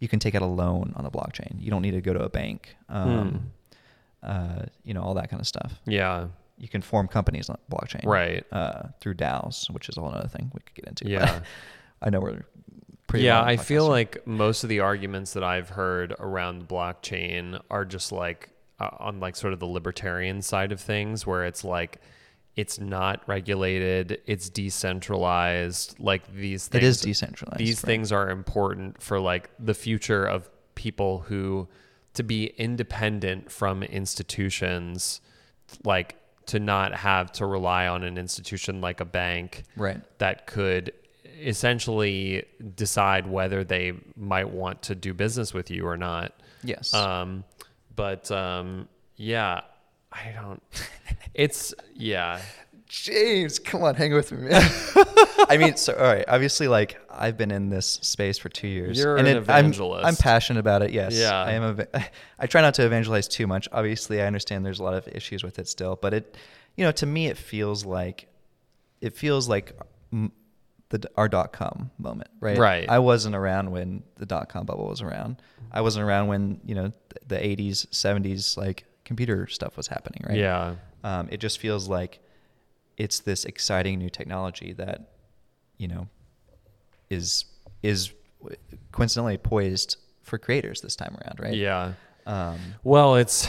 you 0.00 0.08
can 0.08 0.18
take 0.18 0.34
out 0.34 0.42
a 0.42 0.46
loan 0.62 0.92
on 0.96 1.04
the 1.04 1.10
blockchain. 1.10 1.52
You 1.58 1.70
don't 1.70 1.80
need 1.82 1.92
to 1.92 2.02
go 2.02 2.12
to 2.12 2.22
a 2.24 2.28
bank, 2.28 2.76
um, 2.90 3.52
uh, 4.22 4.66
you 4.84 4.92
know, 4.92 5.02
all 5.02 5.14
that 5.14 5.30
kind 5.30 5.40
of 5.40 5.46
stuff. 5.46 5.80
Yeah. 5.86 6.28
You 6.58 6.68
can 6.68 6.82
form 6.82 7.08
companies 7.08 7.48
on 7.48 7.56
blockchain, 7.70 8.04
Right. 8.04 8.44
Uh, 8.52 8.88
through 9.00 9.14
DAOs, 9.14 9.70
which 9.70 9.88
is 9.88 9.96
a 9.96 10.00
whole 10.00 10.10
other 10.14 10.28
thing 10.28 10.50
we 10.54 10.60
could 10.60 10.74
get 10.74 10.84
into. 10.86 11.08
Yeah. 11.08 11.40
I 12.02 12.10
know 12.10 12.20
we're 12.20 12.42
pretty. 13.06 13.24
yeah, 13.24 13.42
I 13.42 13.56
feel 13.56 13.86
like 13.88 14.26
most 14.26 14.62
of 14.64 14.68
the 14.68 14.80
arguments 14.80 15.32
that 15.34 15.44
I've 15.44 15.68
heard 15.70 16.14
around 16.18 16.68
blockchain 16.68 17.60
are 17.70 17.84
just 17.84 18.12
like 18.12 18.50
uh, 18.80 18.90
on 18.98 19.20
like 19.20 19.36
sort 19.36 19.52
of 19.52 19.60
the 19.60 19.66
libertarian 19.66 20.42
side 20.42 20.72
of 20.72 20.80
things 20.80 21.26
where 21.26 21.44
it's 21.44 21.64
like 21.64 22.00
it's 22.56 22.80
not 22.80 23.22
regulated, 23.26 24.18
it's 24.26 24.48
decentralized, 24.48 25.94
like 26.00 26.32
these 26.34 26.68
things 26.68 26.82
it 26.82 26.86
is 26.86 27.00
decentralized. 27.00 27.58
these 27.58 27.82
right. 27.82 27.86
things 27.86 28.12
are 28.12 28.30
important 28.30 29.00
for 29.02 29.20
like 29.20 29.50
the 29.58 29.74
future 29.74 30.24
of 30.24 30.48
people 30.74 31.20
who 31.20 31.68
to 32.14 32.22
be 32.22 32.46
independent 32.56 33.50
from 33.50 33.82
institutions 33.82 35.20
like 35.84 36.16
to 36.46 36.58
not 36.60 36.94
have 36.94 37.30
to 37.32 37.44
rely 37.44 37.86
on 37.88 38.02
an 38.04 38.16
institution 38.16 38.80
like 38.80 39.00
a 39.00 39.04
bank 39.04 39.64
Right. 39.76 40.00
that 40.18 40.46
could 40.46 40.92
essentially 41.38 42.44
decide 42.74 43.26
whether 43.26 43.64
they 43.64 43.92
might 44.16 44.50
want 44.50 44.82
to 44.82 44.94
do 44.94 45.14
business 45.14 45.52
with 45.54 45.70
you 45.70 45.86
or 45.86 45.96
not. 45.96 46.32
Yes. 46.62 46.92
Um, 46.94 47.44
but 47.94 48.30
um, 48.30 48.88
yeah, 49.16 49.62
I 50.12 50.32
don't. 50.34 50.62
It's 51.34 51.74
yeah, 51.94 52.40
James, 52.88 53.58
come 53.58 53.82
on, 53.82 53.94
hang 53.94 54.14
with 54.14 54.32
me, 54.32 54.48
man. 54.48 54.62
I 55.50 55.58
mean, 55.58 55.76
so 55.76 55.92
all 55.92 56.02
right. 56.02 56.24
Obviously, 56.26 56.66
like 56.66 56.98
I've 57.10 57.36
been 57.36 57.50
in 57.50 57.68
this 57.68 57.86
space 57.86 58.38
for 58.38 58.48
two 58.48 58.68
years. 58.68 58.98
You're 58.98 59.18
and 59.18 59.26
an 59.28 59.32
it- 59.32 59.50
I'm- 59.50 59.66
evangelist. 59.66 60.06
I'm, 60.06 60.16
passionate 60.16 60.60
about 60.60 60.80
it. 60.80 60.92
Yes. 60.92 61.14
Yeah. 61.14 61.38
I 61.38 61.52
am. 61.52 61.78
A, 61.92 62.04
I 62.38 62.46
try 62.46 62.62
not 62.62 62.72
to 62.74 62.86
evangelize 62.86 63.28
too 63.28 63.46
much. 63.46 63.68
Obviously, 63.70 64.22
I 64.22 64.26
understand 64.26 64.64
there's 64.64 64.78
a 64.80 64.82
lot 64.82 64.94
of 64.94 65.06
issues 65.08 65.44
with 65.44 65.58
it 65.58 65.68
still, 65.68 65.96
but 66.00 66.14
it, 66.14 66.36
you 66.76 66.84
know, 66.84 66.92
to 66.92 67.04
me, 67.04 67.26
it 67.26 67.36
feels 67.36 67.84
like, 67.84 68.28
it 69.02 69.14
feels 69.14 69.48
like 69.50 69.78
the 70.90 71.02
our 71.16 71.28
dot 71.28 71.52
com 71.52 71.90
moment, 71.98 72.30
right? 72.40 72.56
Right. 72.58 72.88
I 72.88 72.98
wasn't 73.00 73.34
around 73.34 73.70
when 73.70 74.02
the 74.16 74.26
dot 74.26 74.48
com 74.48 74.66
bubble 74.66 74.86
was 74.88 75.02
around. 75.02 75.42
I 75.72 75.80
wasn't 75.80 76.04
around 76.06 76.28
when 76.28 76.60
you 76.64 76.74
know 76.74 76.92
the 77.26 77.36
80s, 77.36 77.86
70s, 77.88 78.56
like 78.56 78.84
computer 79.04 79.46
stuff 79.48 79.76
was 79.76 79.86
happening, 79.88 80.22
right? 80.28 80.38
yeah, 80.38 80.76
um, 81.04 81.28
it 81.30 81.38
just 81.38 81.58
feels 81.58 81.88
like 81.88 82.20
it's 82.96 83.20
this 83.20 83.44
exciting 83.44 83.98
new 83.98 84.08
technology 84.08 84.72
that 84.74 85.10
you 85.76 85.88
know 85.88 86.08
is 87.10 87.44
is 87.82 88.12
coincidentally 88.92 89.36
poised 89.38 89.96
for 90.22 90.38
creators 90.38 90.80
this 90.80 90.96
time 90.96 91.16
around 91.22 91.38
right 91.40 91.54
yeah. 91.54 91.92
um, 92.26 92.58
Well, 92.82 93.16
it's, 93.16 93.48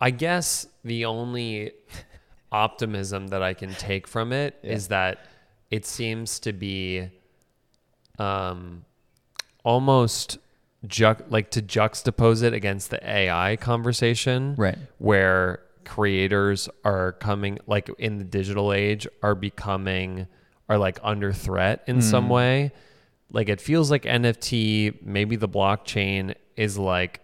I 0.00 0.10
guess 0.10 0.66
the 0.84 1.04
only 1.04 1.72
optimism 2.50 3.28
that 3.28 3.42
I 3.42 3.54
can 3.54 3.70
take 3.74 4.06
from 4.06 4.32
it 4.32 4.58
is 4.62 4.86
Yeah. 4.86 4.88
that 4.88 5.26
it 5.72 5.86
seems 5.86 6.38
to 6.38 6.52
be 6.52 7.08
um, 8.18 8.84
almost 9.64 10.36
ju- 10.86 11.16
like 11.30 11.50
to 11.52 11.62
juxtapose 11.62 12.42
it 12.42 12.52
against 12.52 12.90
the 12.90 13.00
AI 13.08 13.56
conversation, 13.56 14.54
Right. 14.56 14.76
Where 14.98 15.62
creators 15.86 16.68
are 16.84 17.12
coming, 17.12 17.58
like 17.66 17.88
in 17.98 18.18
the 18.18 18.24
digital 18.24 18.70
age, 18.72 19.08
are 19.22 19.34
becoming, 19.34 20.26
are 20.68 20.76
like 20.76 20.98
under 21.02 21.32
threat 21.32 21.82
in 21.86 22.02
some 22.02 22.28
way. 22.28 22.72
Like 23.32 23.48
it 23.48 23.58
feels 23.60 23.90
like 23.90 24.02
NFT, 24.02 25.02
maybe 25.02 25.36
the 25.36 25.48
blockchain 25.48 26.34
is 26.54 26.76
like 26.76 27.22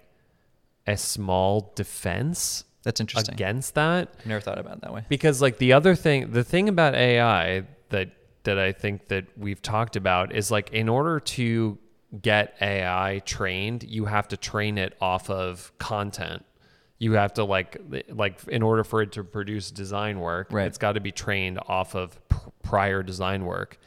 a 0.86 0.96
small 0.96 1.70
defense 1.76 2.64
that's 2.82 2.98
interesting 2.98 3.34
against 3.34 3.74
that 3.74 4.14
I 4.24 4.28
never 4.28 4.40
thought 4.40 4.58
about 4.58 4.78
it 4.78 4.80
that 4.80 4.94
way 4.94 5.04
because 5.10 5.42
like 5.42 5.58
the 5.58 5.74
other 5.74 5.94
thing 5.94 6.30
the 6.32 6.42
thing 6.42 6.70
about 6.70 6.94
ai 6.94 7.64
that 7.90 8.08
that 8.44 8.58
i 8.58 8.72
think 8.72 9.08
that 9.08 9.26
we've 9.36 9.62
talked 9.62 9.96
about 9.96 10.34
is 10.34 10.50
like 10.50 10.70
in 10.72 10.88
order 10.88 11.20
to 11.20 11.78
get 12.22 12.54
ai 12.60 13.20
trained 13.24 13.82
you 13.84 14.06
have 14.06 14.26
to 14.28 14.36
train 14.36 14.78
it 14.78 14.94
off 15.00 15.28
of 15.30 15.72
content 15.78 16.44
you 16.98 17.12
have 17.12 17.34
to 17.34 17.44
like 17.44 17.76
like 18.08 18.40
in 18.48 18.62
order 18.62 18.82
for 18.82 19.02
it 19.02 19.12
to 19.12 19.22
produce 19.22 19.70
design 19.70 20.18
work 20.20 20.48
Right. 20.50 20.66
it's 20.66 20.78
got 20.78 20.92
to 20.92 21.00
be 21.00 21.12
trained 21.12 21.58
off 21.68 21.94
of 21.94 22.18
pr- 22.28 22.48
prior 22.62 23.02
design 23.02 23.44
work 23.44 23.78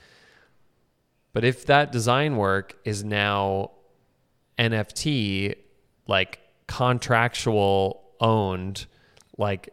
but 1.34 1.44
if 1.44 1.66
that 1.66 1.92
design 1.92 2.38
work 2.38 2.78
is 2.86 3.04
now 3.04 3.72
nft 4.60 5.56
like 6.08 6.40
contractual 6.68 8.04
owned 8.20 8.86
like 9.38 9.70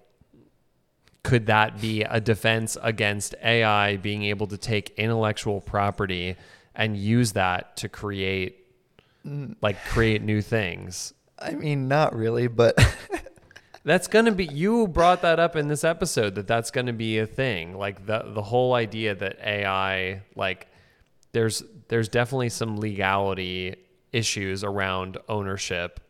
could 1.23 1.47
that 1.47 1.81
be 1.81 2.03
a 2.03 2.21
defense 2.21 2.77
against 2.83 3.35
AI 3.43 3.97
being 3.97 4.23
able 4.25 4.47
to 4.47 4.57
take 4.57 4.91
intellectual 4.91 5.61
property 5.61 6.37
and 6.75 6.97
use 6.97 7.33
that 7.33 7.77
to 7.79 7.89
create 7.89 8.65
like 9.61 9.83
create 9.87 10.23
new 10.23 10.43
things? 10.43 11.13
i 11.41 11.53
mean 11.53 11.87
not 11.87 12.17
really 12.17 12.49
but 12.49 12.77
That's 13.89 14.07
going 14.07 14.27
to 14.27 14.33
be 14.33 14.45
you 14.45 14.87
brought 14.87 15.23
that 15.23 15.41
up 15.41 15.57
in 15.57 15.69
this 15.69 15.83
episode 15.83 16.35
that 16.35 16.47
that's 16.47 16.71
going 16.71 16.89
to 16.89 16.93
be 16.93 17.21
a 17.21 17.27
thing. 17.27 17.79
Like 17.79 18.05
the 18.05 18.23
the 18.35 18.43
whole 18.43 18.75
idea 18.75 19.15
that 19.15 19.39
AI 19.43 20.21
like 20.37 20.67
there's 21.33 21.63
there's 21.89 22.11
definitely 22.11 22.51
some 22.51 22.77
legality 22.77 23.77
issues 24.13 24.63
around 24.63 25.17
ownership 25.27 26.01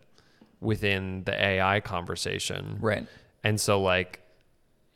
within 0.61 1.23
the 1.23 1.41
AI 1.41 1.79
conversation. 1.79 2.79
right 2.81 3.07
And 3.45 3.61
so 3.61 3.81
like 3.81 4.23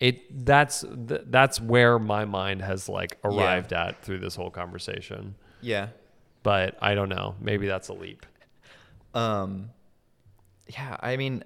it 0.07 0.45
that's 0.45 0.85
th- 1.09 1.23
that's 1.27 1.61
where 1.61 1.99
my 1.99 2.25
mind 2.25 2.61
has 2.63 2.89
like 2.89 3.19
arrived 3.25 3.73
at 3.73 4.03
through 4.03 4.19
this 4.19 4.35
whole 4.35 4.51
conversation. 4.51 5.35
yeah 5.61 5.89
But 6.43 6.77
I 6.83 6.95
don't 6.97 7.09
know, 7.09 7.37
maybe 7.41 7.67
that's 7.69 7.89
a 7.89 7.93
leap. 7.95 8.27
um 9.15 9.71
yeah 10.69 10.97
i 11.01 11.17
mean 11.17 11.45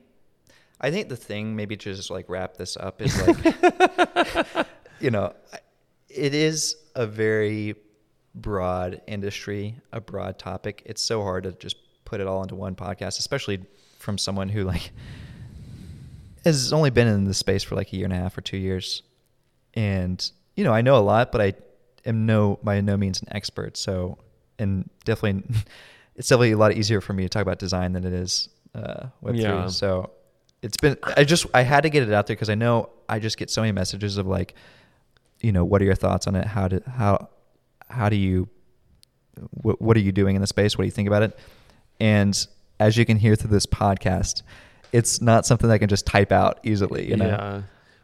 i 0.81 0.91
think 0.91 1.09
the 1.09 1.17
thing 1.17 1.57
maybe 1.57 1.77
to 1.77 1.95
just 1.95 2.11
like 2.11 2.29
wrap 2.29 2.57
this 2.57 2.77
up 2.77 3.03
is 3.03 3.13
like 3.27 4.67
you 5.01 5.11
know 5.11 5.33
it 6.09 6.33
is 6.35 6.77
a 6.95 7.07
very 7.07 7.75
broad 8.35 9.01
industry 9.07 9.75
a 9.93 10.01
broad 10.01 10.39
topic 10.39 10.83
it's 10.87 11.03
so 11.03 11.23
hard 11.23 11.43
to 11.45 11.53
just 11.53 11.77
put 12.05 12.21
it 12.21 12.27
all 12.27 12.43
into 12.43 12.55
one 12.55 12.75
podcast 12.75 13.19
especially 13.19 13.59
from 13.99 14.17
someone 14.19 14.49
who 14.49 14.63
like 14.65 14.93
has 16.55 16.73
only 16.73 16.91
been 16.91 17.09
in 17.09 17.25
the 17.25 17.35
space 17.35 17.63
for 17.63 17.75
like 17.75 17.93
a 17.93 17.97
year 17.97 18.05
and 18.05 18.13
a 18.13 18.17
half 18.17 18.37
or 18.37 18.41
two 18.41 18.57
years 18.57 19.03
and 19.75 20.31
you 20.55 20.65
know 20.65 20.73
i 20.73 20.81
know 20.81 20.97
a 20.97 21.01
lot 21.01 21.33
but 21.33 21.41
i 21.41 21.53
am 22.05 22.27
no 22.27 22.59
by 22.63 22.81
no 22.81 22.97
means 22.97 23.21
an 23.21 23.29
expert 23.31 23.77
so 23.77 24.17
and 24.59 24.89
definitely 25.05 25.43
it's 26.17 26.29
definitely 26.29 26.53
a 26.53 26.57
lot 26.57 26.73
easier 26.73 27.01
for 27.01 27.13
me 27.13 27.23
to 27.23 27.29
talk 27.29 27.43
about 27.43 27.59
design 27.59 27.93
than 27.93 28.05
it 28.05 28.13
is 28.13 28.49
uh, 28.75 29.07
Web3. 29.23 29.35
So 29.71 30.11
it's 30.63 30.77
been, 30.77 30.97
I 31.17 31.25
just, 31.25 31.47
I 31.55 31.63
had 31.63 31.83
to 31.83 31.91
get 31.91 32.03
it 32.03 32.13
out 32.13 32.27
there 32.27 32.37
because 32.37 32.51
I 32.51 32.55
know 32.55 32.91
I 33.09 33.19
just 33.19 33.37
get 33.37 33.51
so 33.51 33.63
many 33.63 33.73
messages 33.73 34.19
of 34.19 34.27
like, 34.27 34.55
you 35.41 35.53
know, 35.53 35.65
what 35.65 35.83
are 35.83 35.85
your 35.85 35.95
thoughts 35.95 36.27
on 36.27 36.35
it? 36.35 36.47
How 36.47 36.69
do, 36.69 36.81
how, 36.87 37.29
how 37.89 38.09
do 38.09 38.17
you, 38.17 38.49
what, 39.51 39.81
what 39.81 39.97
are 39.97 40.01
you 40.01 40.13
doing 40.13 40.35
in 40.35 40.41
the 40.41 40.47
space? 40.47 40.77
What 40.77 40.83
do 40.83 40.87
you 40.87 40.93
think 40.93 41.09
about 41.09 41.23
it? 41.23 41.39
And 42.01 42.47
as 42.81 42.97
you 42.97 43.05
can 43.05 43.19
hear 43.19 43.37
through 43.37 43.51
this 43.51 43.67
podcast, 43.67 44.43
it's 44.93 45.21
not 45.21 45.47
something 45.47 45.71
I 45.71 45.79
can 45.79 45.89
just 45.89 46.07
type 46.07 46.33
out 46.33 46.61
easily, 46.63 47.09
you 47.09 47.17
know? 47.17 47.27
Yeah. 47.27 47.63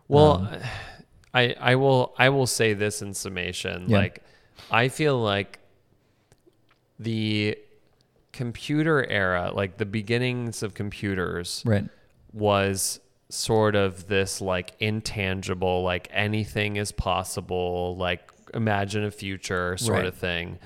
Well, 0.09 0.32
Um, 0.50 0.59
I 1.34 1.54
I 1.59 1.74
will 1.76 2.14
I 2.18 2.28
will 2.28 2.46
say 2.46 2.74
this 2.74 3.00
in 3.02 3.14
summation. 3.14 3.86
Yeah. 3.88 3.96
Like 3.98 4.22
I 4.70 4.88
feel 4.88 5.18
like 5.18 5.59
the 6.98 7.56
computer 8.32 9.04
era, 9.09 9.50
like 9.54 9.76
the 9.78 9.86
beginnings 9.86 10.62
of 10.62 10.74
computers 10.74 11.62
Right. 11.66 11.84
was 12.32 13.00
sort 13.28 13.74
of 13.74 14.09
this 14.09 14.40
like 14.40 14.72
intangible, 14.78 15.82
like 15.82 16.09
anything 16.12 16.76
is 16.76 16.92
possible, 16.92 17.96
like 17.96 18.30
imagine 18.54 19.04
a 19.04 19.10
future 19.10 19.76
sort 19.78 19.98
Right. 20.00 20.06
of 20.06 20.14
thing. 20.14 20.59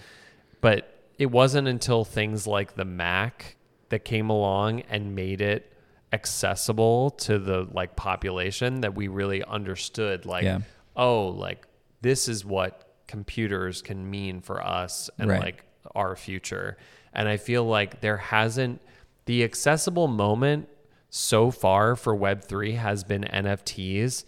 But 0.60 0.92
it 1.18 1.26
wasn't 1.30 1.68
until 1.68 2.04
things 2.04 2.46
like 2.46 2.74
the 2.74 2.84
Mac 2.84 3.56
that 3.88 4.04
came 4.04 4.30
along 4.30 4.80
and 4.90 5.14
made 5.14 5.40
it 5.40 5.72
accessible 6.12 7.10
to 7.10 7.38
the 7.38 7.66
like 7.72 7.96
population 7.96 8.80
that 8.80 8.94
we 8.94 9.08
really 9.08 9.42
understood 9.44 10.24
like 10.26 10.44
Yeah. 10.44 10.60
oh 10.96 11.28
like 11.28 11.66
this 12.00 12.28
is 12.28 12.44
what 12.44 12.94
computers 13.06 13.82
can 13.82 14.08
mean 14.10 14.40
for 14.40 14.64
us 14.64 15.10
and 15.18 15.28
Right. 15.30 15.40
like 15.40 15.64
our 15.94 16.16
future 16.16 16.76
and 17.12 17.28
i 17.28 17.36
feel 17.36 17.64
like 17.64 18.00
there 18.00 18.16
hasn't 18.16 18.80
the 19.26 19.42
accessible 19.44 20.08
moment 20.08 20.68
so 21.10 21.50
far 21.50 21.96
for 21.96 22.16
web3 22.16 22.76
has 22.76 23.04
been 23.04 23.22
nfts 23.22 24.24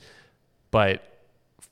but 0.70 1.02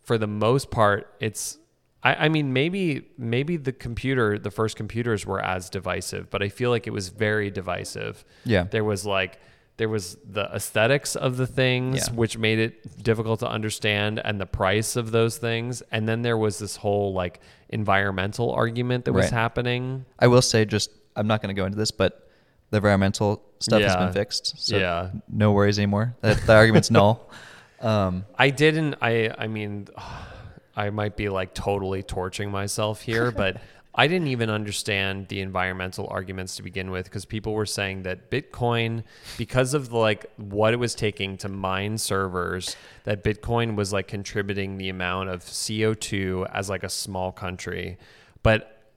for 0.05 0.19
the 0.19 0.27
most 0.27 0.71
part 0.71 1.13
it's 1.21 1.59
I, 2.03 2.27
I 2.27 2.29
mean 2.29 2.53
maybe 2.53 3.09
maybe 3.19 3.57
the 3.57 3.73
computer 3.73 4.39
the 4.39 4.51
first 4.51 4.77
computers 4.77 5.27
were 5.27 5.41
as 5.43 5.69
divisive 5.71 6.31
but 6.31 6.43
i 6.43 6.49
feel 6.49 6.71
like 6.71 6.87
it 6.87 6.93
was 6.93 7.09
very 7.09 7.51
divisive 7.51 8.25
Yeah. 8.45 8.65
there 8.65 8.85
was 8.85 9.05
like 9.07 9.39
there 9.79 9.89
was 9.89 10.17
the 10.25 10.45
aesthetics 10.55 11.17
of 11.17 11.37
the 11.37 11.47
things 11.47 12.09
Yeah. 12.09 12.15
which 12.15 12.39
made 12.39 12.59
it 12.59 13.03
difficult 13.03 13.41
to 13.41 13.49
understand 13.49 14.21
and 14.25 14.41
the 14.41 14.47
price 14.47 14.97
of 14.97 15.11
those 15.11 15.37
things 15.39 15.83
and 15.93 16.09
then 16.09 16.23
there 16.23 16.39
was 16.39 16.59
this 16.59 16.77
whole 16.77 17.13
like 17.13 17.41
environmental 17.69 18.53
argument 18.53 19.05
that 19.05 19.13
was 19.13 19.31
happening 19.31 20.05
I 20.19 20.29
will 20.29 20.43
say 20.43 20.65
just, 20.65 20.91
I'm 21.15 21.27
not 21.27 21.43
going 21.43 21.55
to 21.55 21.61
go 21.61 21.67
into 21.67 21.77
this, 21.79 21.91
but 21.91 22.29
the 22.71 22.79
environmental 22.79 23.43
stuff 23.61 23.83
has 23.83 23.97
been 23.97 24.13
fixed. 24.13 24.59
So 24.59 24.77
Yeah. 24.79 25.11
no 25.29 25.53
worries 25.53 25.79
anymore. 25.79 26.17
That, 26.23 26.39
the 26.47 26.55
argument's 26.55 26.91
null. 26.91 27.31
Um, 27.79 28.25
I 28.39 28.49
didn't. 28.49 28.95
I. 29.03 29.31
I 29.37 29.49
mean, 29.49 29.89
I 30.77 30.89
might 30.89 31.15
be 31.15 31.29
like 31.29 31.53
totally 31.53 32.03
torching 32.03 32.51
myself 32.51 33.03
here, 33.03 33.31
but 33.31 33.59
I 33.99 34.07
didn't 34.09 34.29
even 34.29 34.51
understand 34.51 35.29
the 35.29 35.41
environmental 35.41 36.07
arguments 36.11 36.57
to 36.57 36.63
begin 36.63 36.91
with 36.91 37.05
because 37.07 37.25
people 37.25 37.55
were 37.55 37.65
saying 37.65 38.03
that 38.03 38.31
Bitcoin, 38.31 39.05
because 39.39 39.73
of 39.73 39.89
the, 39.89 39.97
like 39.97 40.27
what 40.37 40.75
it 40.75 40.77
was 40.77 40.95
taking 40.95 41.39
to 41.39 41.49
mine 41.49 41.97
servers, 41.97 42.77
that 43.05 43.25
Bitcoin 43.25 43.75
was 43.75 43.93
like 43.95 44.07
contributing 44.07 44.77
the 44.77 44.91
amount 44.91 45.31
of 45.31 45.41
CO2 45.43 46.47
as 46.53 46.69
like 46.69 46.83
a 46.85 46.91
small 46.91 47.33
country. 47.33 47.97
But 48.43 48.93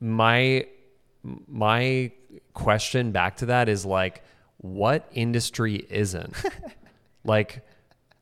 my 0.00 0.66
my 1.22 2.10
question 2.54 3.12
back 3.12 3.36
to 3.36 3.46
that 3.46 3.68
is 3.68 3.84
like 3.84 4.24
what 4.58 5.08
industry 5.12 5.86
isn't? 5.90 6.34
like 7.24 7.64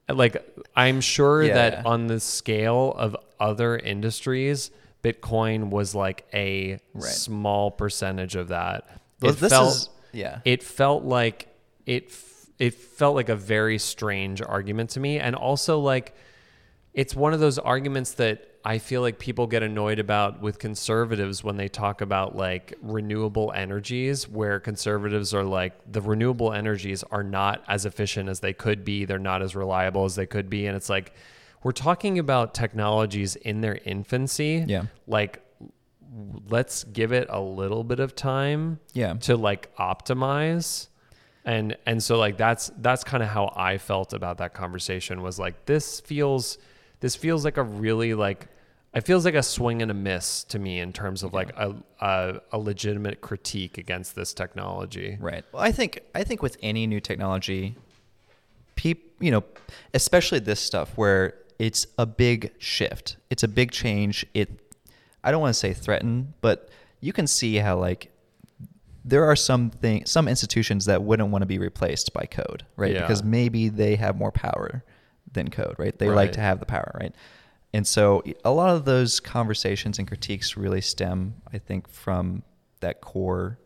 like 0.09 0.45
I'm 0.77 1.01
sure 1.01 1.43
Yeah. 1.43 1.55
that 1.55 1.87
on 1.87 2.07
the 2.09 2.21
scale 2.21 2.93
of 2.99 3.17
other 3.41 3.77
industries, 3.79 4.71
Bitcoin 5.03 5.71
was 5.71 5.95
like 5.95 6.27
a 6.35 6.79
Right. 6.95 7.05
small 7.05 7.71
percentage 7.71 8.37
of 8.37 8.49
that. 8.49 8.89
Well, 9.21 9.33
it 9.33 9.37
this 9.41 9.53
felt 9.53 9.69
is- 9.75 9.89
yeah. 10.13 10.41
it 10.45 10.63
felt 10.63 11.05
like 11.05 11.49
it 11.87 12.11
it 12.59 12.75
felt 12.75 13.15
like 13.15 13.29
a 13.29 13.37
very 13.37 13.79
strange 13.79 14.43
argument 14.43 14.91
to 14.91 15.01
me 15.01 15.19
and 15.21 15.37
also 15.37 15.79
like 15.79 16.15
it's 16.93 17.15
one 17.15 17.33
of 17.33 17.39
those 17.39 17.59
arguments 17.59 18.13
that 18.15 18.45
I 18.65 18.79
feel 18.79 19.03
like 19.03 19.21
people 19.21 19.47
get 19.47 19.63
annoyed 19.63 20.01
about 20.01 20.41
with 20.43 20.59
conservatives 20.59 21.45
when 21.45 21.57
they 21.57 21.69
talk 21.69 22.01
about 22.01 22.35
like 22.35 22.75
renewable 22.83 23.53
energies, 23.53 24.29
where 24.29 24.59
conservatives 24.59 25.33
are 25.33 25.45
like, 25.45 25.75
the 25.91 26.01
renewable 26.01 26.53
energies 26.53 27.05
are 27.05 27.23
not 27.23 27.63
as 27.69 27.87
efficient 27.87 28.29
as 28.29 28.41
they 28.41 28.53
could 28.53 28.85
be. 28.85 29.05
They're 29.05 29.19
not 29.21 29.43
as 29.43 29.55
reliable 29.55 30.05
as 30.07 30.17
they 30.17 30.27
could 30.27 30.51
be. 30.51 30.67
And 30.67 30.77
it's 30.77 30.91
like, 30.91 31.15
we're 31.63 31.73
talking 31.73 32.19
about 32.19 32.55
technologies 32.55 33.37
in 33.37 33.61
their 33.61 33.79
infancy. 33.85 34.65
Yeah. 34.67 34.85
Like, 35.07 35.43
let's 36.49 36.85
give 36.85 37.13
it 37.13 37.27
a 37.31 37.41
little 37.41 37.85
bit 37.85 38.01
of 38.01 38.15
time 38.17 38.81
Yeah. 38.95 39.15
to 39.15 39.37
like 39.37 39.75
optimize 39.77 40.89
and 41.45 41.77
and 41.87 42.03
so 42.03 42.19
like 42.19 42.37
that's 42.37 42.71
that's 42.79 43.05
kind 43.05 43.23
of 43.23 43.29
how 43.29 43.53
I 43.55 43.79
felt 43.79 44.13
about 44.13 44.39
that 44.39 44.53
conversation 44.55 45.23
was 45.23 45.39
like 45.39 45.67
this 45.67 46.01
feels 46.01 46.59
this 47.01 47.15
feels 47.15 47.45
like 47.45 47.57
a 47.57 47.63
really 47.63 48.15
like 48.15 48.49
it 48.95 49.03
feels 49.03 49.25
like 49.25 49.35
a 49.35 49.43
swing 49.43 49.83
and 49.83 49.91
a 49.91 49.95
miss 49.95 50.45
to 50.45 50.59
me 50.59 50.81
in 50.81 50.93
terms 50.93 51.23
of 51.23 51.33
like 51.35 51.51
a, 51.57 51.75
a 52.01 52.41
a 52.53 52.59
legitimate 52.59 53.21
critique 53.21 53.79
against 53.79 54.17
this 54.17 54.33
technology. 54.35 55.19
Right. 55.21 55.45
Well, 55.53 55.63
I 55.63 55.73
think 55.73 56.01
I 56.15 56.25
think 56.25 56.43
with 56.43 56.57
any 56.63 56.87
new 56.87 57.01
technology, 57.01 57.77
peop, 58.75 59.15
you 59.21 59.31
know, 59.31 59.45
especially 59.95 60.39
this 60.41 60.59
stuff 60.61 60.97
where 60.97 61.35
it's 61.59 61.87
a 61.99 62.07
big 62.07 62.53
shift. 62.59 63.17
It's 63.31 63.43
a 63.43 63.49
big 63.49 63.71
change. 63.71 64.25
It 64.35 64.61
I 65.25 65.31
don't 65.31 65.41
want 65.41 65.55
to 65.55 65.59
say 65.59 65.73
threaten, 65.73 66.35
but 66.41 66.71
you 67.01 67.13
can 67.13 67.27
see 67.27 67.57
how 67.57 67.79
like 67.79 68.13
there 69.05 69.25
are 69.25 69.37
some 69.37 69.71
thing, 69.71 70.05
some 70.05 70.29
institutions 70.29 70.85
that 70.85 71.03
wouldn't 71.03 71.31
want 71.31 71.43
to 71.43 71.47
be 71.47 71.59
replaced 71.59 72.13
by 72.13 72.25
code, 72.25 72.65
right? 72.77 72.93
Yeah. 72.93 73.01
Because 73.01 73.25
maybe 73.25 73.69
they 73.69 73.97
have 73.97 74.17
more 74.17 74.33
power 74.33 74.85
than 75.33 75.49
code, 75.51 75.77
right? 75.79 75.99
They 75.99 76.09
like 76.09 76.33
to 76.33 76.41
have 76.41 76.61
the 76.61 76.67
power, 76.67 76.91
right? 77.01 77.15
And 77.73 77.87
so 77.87 78.23
a 78.45 78.51
lot 78.51 78.71
of 78.71 78.85
those 78.85 79.21
conversations 79.21 79.99
and 79.99 80.07
critiques 80.09 80.57
really 80.57 80.81
stem, 80.81 81.35
I 81.53 81.59
think, 81.59 81.89
from 81.89 82.43
that 82.81 83.01
core, 83.01 83.59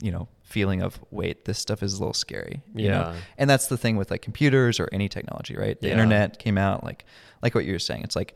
you 0.00 0.10
know, 0.12 0.28
feeling 0.42 0.82
of 0.82 1.00
wait, 1.10 1.44
this 1.44 1.58
stuff 1.58 1.82
is 1.82 1.94
a 1.94 1.98
little 1.98 2.12
scary. 2.14 2.62
You 2.74 2.88
know? 2.90 3.00
Yeah. 3.12 3.14
And 3.38 3.48
that's 3.50 3.66
the 3.68 3.76
thing 3.76 3.96
with 3.96 4.10
like 4.10 4.22
computers 4.22 4.78
or 4.78 4.88
any 4.92 5.08
technology, 5.08 5.56
right? 5.56 5.80
The 5.80 5.88
Yeah. 5.88 5.92
internet 5.94 6.38
came 6.38 6.58
out 6.58 6.84
like 6.84 7.04
like 7.42 7.54
what 7.54 7.64
you 7.64 7.72
were 7.72 7.78
saying. 7.78 8.02
It's 8.04 8.16
like 8.16 8.34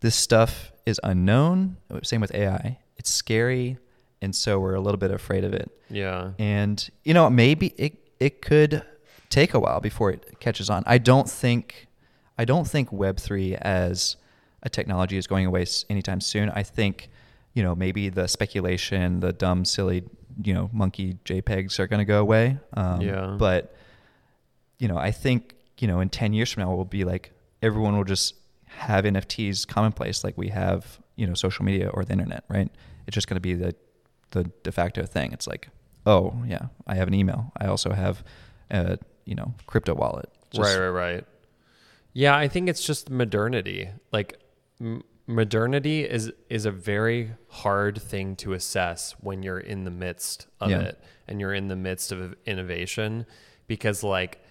this 0.00 0.14
stuff 0.14 0.72
is 0.86 1.00
unknown. 1.04 1.76
Same 2.02 2.20
with 2.20 2.34
AI. 2.34 2.78
It's 2.96 3.10
scary, 3.10 3.78
and 4.22 4.34
so 4.34 4.58
we're 4.58 4.74
a 4.74 4.80
little 4.80 4.98
bit 4.98 5.10
afraid 5.10 5.44
of 5.44 5.52
it. 5.54 5.70
Yeah. 5.90 6.32
And 6.38 6.88
you 7.04 7.14
know, 7.14 7.28
maybe 7.30 7.68
it 7.78 7.96
it 8.18 8.42
could 8.42 8.82
take 9.30 9.54
a 9.54 9.60
while 9.60 9.80
before 9.80 10.10
it 10.10 10.38
catches 10.40 10.68
on. 10.70 10.82
I 10.86 10.98
don't 10.98 11.28
think 11.30 11.86
I 12.38 12.44
don't 12.44 12.66
think 12.68 12.92
Web 12.92 13.18
three 13.18 13.54
as 13.56 14.16
a 14.62 14.68
technology 14.68 15.16
is 15.16 15.26
going 15.26 15.46
away 15.46 15.64
anytime 15.88 16.20
soon. 16.20 16.50
I 16.50 16.62
think 16.62 17.08
you 17.54 17.62
know 17.62 17.74
maybe 17.74 18.08
the 18.10 18.26
speculation, 18.28 19.20
the 19.20 19.32
dumb, 19.32 19.64
silly, 19.64 20.04
you 20.42 20.54
know, 20.54 20.70
monkey 20.72 21.18
JPEGs 21.24 21.78
are 21.78 21.86
going 21.86 21.98
to 21.98 22.04
go 22.04 22.20
away. 22.20 22.58
Um, 22.74 23.00
Yeah. 23.00 23.36
But 23.38 23.74
you 24.78 24.88
know, 24.88 24.96
I 24.96 25.10
think 25.10 25.54
you 25.78 25.88
know 25.88 26.00
in 26.00 26.08
ten 26.08 26.32
years 26.32 26.52
from 26.52 26.62
now 26.64 26.74
we'll 26.74 26.84
be 26.84 27.04
like 27.04 27.32
everyone 27.62 27.96
will 27.96 28.04
just 28.04 28.34
have 28.66 29.04
NFTs 29.04 29.66
commonplace 29.66 30.22
like 30.24 30.38
we 30.38 30.48
have 30.48 30.98
you 31.16 31.26
know 31.26 31.34
social 31.34 31.64
media 31.64 31.88
or 31.88 32.04
the 32.04 32.12
internet, 32.12 32.44
right? 32.48 32.70
It's 33.06 33.14
just 33.14 33.28
going 33.28 33.36
to 33.36 33.40
be 33.40 33.54
the 33.54 33.74
the 34.30 34.44
de 34.62 34.72
facto 34.72 35.04
thing. 35.04 35.32
It's 35.32 35.46
like, 35.46 35.68
oh 36.06 36.34
yeah, 36.46 36.66
I 36.86 36.94
have 36.94 37.08
an 37.08 37.14
email. 37.14 37.52
I 37.60 37.66
also 37.66 37.90
have 37.92 38.22
a 38.70 38.98
you 39.24 39.34
know 39.34 39.54
crypto 39.66 39.94
wallet. 39.94 40.28
Just- 40.52 40.62
right, 40.76 40.78
right, 40.78 40.88
right. 41.12 41.24
Yeah, 42.12 42.36
I 42.36 42.48
think 42.48 42.68
it's 42.68 42.84
just 42.84 43.08
modernity. 43.10 43.88
Like 44.12 44.38
m- 44.80 45.02
modernity 45.30 46.04
is 46.04 46.32
is 46.48 46.66
a 46.66 46.70
very 46.70 47.30
hard 47.48 48.00
thing 48.02 48.36
to 48.36 48.52
assess 48.52 49.12
when 49.20 49.42
you're 49.42 49.60
in 49.60 49.84
the 49.84 49.90
midst 49.90 50.46
of 50.60 50.70
Yeah. 50.70 50.80
it 50.80 51.00
and 51.28 51.40
you're 51.40 51.54
in 51.54 51.68
the 51.68 51.76
midst 51.76 52.10
of 52.12 52.34
innovation 52.46 53.24
because 53.66 54.02
like 54.02 54.42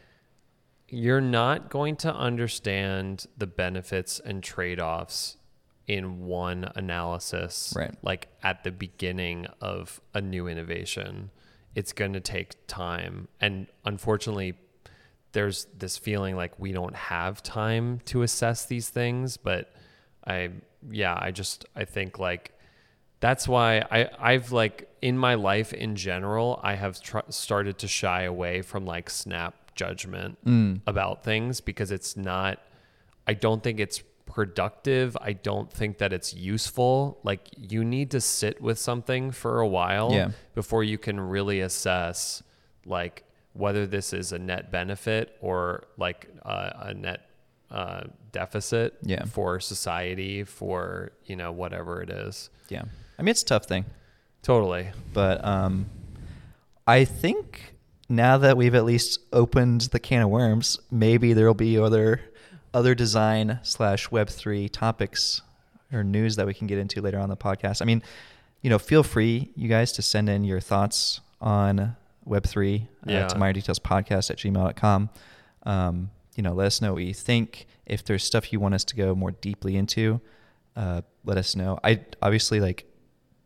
you're 0.88 1.22
not 1.22 1.70
going 1.70 1.96
to 1.98 2.14
understand 2.14 3.28
the 3.38 3.46
benefits 3.46 4.20
and 4.20 4.42
trade-offs 4.42 5.38
in 5.86 6.26
one 6.26 6.72
analysis 6.76 7.74
Right. 7.76 7.94
like 8.02 8.30
at 8.42 8.64
the 8.64 8.72
beginning 8.72 9.48
of 9.62 10.00
a 10.14 10.22
new 10.22 10.48
innovation 10.48 11.30
it's 11.76 11.94
going 11.94 12.14
to 12.14 12.20
take 12.20 12.56
time 12.68 13.28
and 13.42 13.68
unfortunately 13.86 14.54
there's 15.34 15.68
this 15.78 15.98
feeling 15.98 16.36
like 16.36 16.58
we 16.60 16.72
don't 16.72 16.96
have 16.96 17.44
time 17.44 18.00
to 18.06 18.22
assess 18.24 18.66
these 18.66 18.90
things 18.90 19.38
but 19.38 19.74
i 20.26 20.50
yeah 20.92 21.18
i 21.20 21.32
just 21.32 21.66
i 21.76 21.84
think 21.86 22.20
like 22.20 22.52
that's 23.22 23.50
why 23.50 23.80
I 23.92 24.10
I've 24.18 24.54
like 24.54 24.88
in 25.02 25.18
my 25.18 25.34
life 25.34 25.74
in 25.74 25.98
general 25.98 26.58
I 26.64 26.76
have 26.76 27.02
tr- 27.02 27.20
started 27.28 27.78
to 27.80 27.88
shy 27.90 28.22
away 28.24 28.62
from 28.62 28.86
like 28.86 29.10
snap 29.10 29.76
judgment 29.76 30.38
about 30.88 31.26
things 31.26 31.60
because 31.60 31.92
it's 31.92 32.16
not 32.16 32.60
I 33.28 33.34
don't 33.34 33.62
think 33.62 33.82
it's 33.82 34.02
productive. 34.26 35.18
I 35.20 35.34
don't 35.34 35.70
think 35.70 35.98
that 35.98 36.14
it's 36.14 36.34
useful. 36.34 37.20
Like 37.24 37.42
you 37.58 37.84
need 37.84 38.12
to 38.12 38.22
sit 38.22 38.62
with 38.62 38.80
something 38.80 39.32
for 39.32 39.60
a 39.60 39.68
while 39.68 40.14
Yeah. 40.14 40.30
before 40.56 40.86
you 40.86 40.98
can 40.98 41.20
really 41.20 41.60
assess 41.60 42.42
like 42.86 43.26
whether 43.52 43.86
this 43.86 44.14
is 44.14 44.32
a 44.32 44.40
net 44.40 44.72
benefit 44.72 45.36
or 45.42 45.84
like 45.98 46.30
uh, 46.46 46.70
a 46.90 46.94
net 46.94 47.20
uh, 47.70 48.04
deficit 48.32 48.96
Yeah. 49.04 49.26
for 49.26 49.60
society 49.60 50.44
for 50.44 51.12
you 51.26 51.36
know 51.36 51.52
whatever 51.52 52.02
it 52.02 52.10
is. 52.10 52.50
Yeah. 52.70 52.84
I 53.18 53.22
mean, 53.22 53.30
it's 53.32 53.42
a 53.42 53.46
tough 53.46 53.66
thing, 53.66 53.86
Totally. 54.44 54.90
but 55.14 55.44
um, 55.44 55.88
I 56.88 57.04
think 57.06 57.76
now 58.08 58.38
that 58.38 58.56
we've 58.58 58.74
at 58.76 58.86
least 58.86 59.20
opened 59.34 59.82
the 59.92 60.00
can 60.00 60.22
of 60.24 60.30
worms, 60.30 60.80
maybe 60.90 61.34
there 61.34 61.46
will 61.48 61.54
be 61.54 61.78
other 61.78 62.22
other 62.74 62.94
design 62.96 63.60
slash 63.64 64.12
Web 64.12 64.30
three 64.30 64.70
topics 64.70 65.42
or 65.92 66.04
news 66.04 66.36
that 66.36 66.46
we 66.46 66.54
can 66.54 66.68
get 66.68 66.78
into 66.78 67.02
later 67.02 67.18
on 67.20 67.28
the 67.30 67.38
podcast. 67.38 67.82
I 67.82 67.86
mean, 67.86 68.04
you 68.62 68.70
know, 68.70 68.78
feel 68.80 69.02
free, 69.04 69.52
you 69.56 69.68
guys, 69.68 69.92
to 69.94 70.02
send 70.04 70.30
in 70.30 70.44
your 70.44 70.60
thoughts 70.60 71.20
on 71.42 71.96
Web 72.26 72.46
three 72.46 72.88
Yeah. 73.06 73.26
uh, 73.26 73.30
to 73.30 73.38
minor 73.40 73.54
details 73.54 73.80
podcast 73.80 74.30
at 74.30 74.38
gmail.com. 74.38 75.10
Um, 75.64 76.12
you 76.40 76.44
know, 76.44 76.54
let 76.54 76.68
us 76.68 76.82
know 76.82 76.94
what 76.94 77.04
you 77.04 77.14
think. 77.14 77.68
If 77.86 78.06
there's 78.06 78.24
stuff 78.24 78.54
you 78.54 78.62
want 78.62 78.74
us 78.74 78.86
to 78.86 78.96
go 78.96 79.14
more 79.14 79.32
deeply 79.32 79.76
into, 79.76 80.22
uh, 80.78 81.02
let 81.26 81.38
us 81.38 81.54
know. 81.54 81.78
I 81.84 82.00
obviously 82.22 82.62
like 82.62 82.86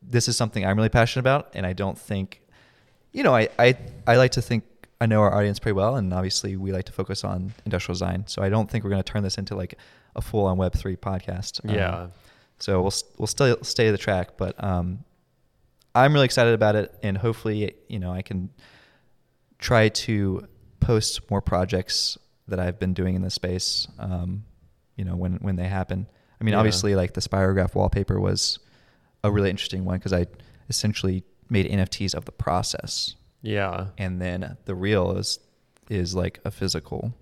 this 0.03 0.27
is 0.27 0.37
something 0.37 0.63
I'm 0.63 0.77
really 0.77 0.89
passionate 0.89 1.21
about, 1.21 1.49
and 1.55 1.65
I 1.65 1.73
don't 1.73 1.97
think, 1.97 2.43
you 3.11 3.23
know, 3.23 3.33
I 3.35 3.49
I, 3.57 3.75
I 4.05 4.17
like 4.17 4.33
to 4.33 4.43
think 4.43 4.63
I 5.01 5.07
know 5.07 5.21
our 5.21 5.33
audience 5.33 5.57
pretty 5.57 5.73
well, 5.73 5.95
and 5.95 6.13
obviously 6.13 6.55
we 6.55 6.71
like 6.71 6.85
to 6.85 6.91
focus 6.91 7.23
on 7.23 7.55
industrial 7.65 7.95
design. 7.95 8.25
So 8.27 8.43
I 8.43 8.49
don't 8.49 8.69
think 8.69 8.83
we're 8.83 8.91
going 8.91 9.01
to 9.03 9.11
turn 9.11 9.23
this 9.23 9.39
into 9.39 9.55
like 9.55 9.73
a 10.15 10.21
full 10.21 10.45
on 10.45 10.57
Web 10.57 10.73
three 10.75 10.95
podcast. 10.95 11.67
Um, 11.67 11.73
Yeah. 11.75 12.07
so 12.59 12.79
we'll 12.83 12.93
we'll 13.17 13.25
still 13.27 13.57
stay 13.63 13.89
the 13.89 13.97
track, 13.97 14.37
but 14.37 14.53
um, 14.63 15.03
I'm 15.95 16.13
really 16.13 16.25
excited 16.25 16.53
about 16.53 16.75
it, 16.75 16.93
and 17.01 17.17
hopefully, 17.17 17.73
you 17.87 17.97
know, 17.97 18.11
I 18.11 18.21
can 18.21 18.51
try 19.57 19.89
to 19.89 20.47
post 20.79 21.31
more 21.31 21.41
projects 21.41 22.19
that 22.47 22.59
I've 22.59 22.79
been 22.79 22.93
doing 22.93 23.15
in 23.15 23.21
this 23.21 23.33
space. 23.33 23.87
Um, 23.99 24.45
you 24.95 25.05
know, 25.05 25.15
when 25.15 25.33
when 25.41 25.55
they 25.55 25.67
happen. 25.67 26.07
I 26.39 26.43
mean, 26.43 26.53
Yeah. 26.53 26.59
obviously, 26.59 26.95
like 26.95 27.13
the 27.13 27.21
Spirograph 27.21 27.73
wallpaper 27.75 28.19
was 28.19 28.59
a 29.23 29.31
really 29.31 29.49
interesting 29.49 29.85
one 29.85 29.97
because 29.97 30.13
I 30.13 30.27
essentially 30.69 31.23
made 31.49 31.65
NFTs 31.69 32.13
of 32.13 32.25
the 32.25 32.31
process, 32.31 33.15
Yeah. 33.41 33.87
and 33.97 34.21
then 34.21 34.57
the 34.65 34.75
real 34.75 35.11
is 35.17 35.39
is 35.89 36.15
like 36.15 36.39
a 36.45 36.51
physical, 36.51 37.13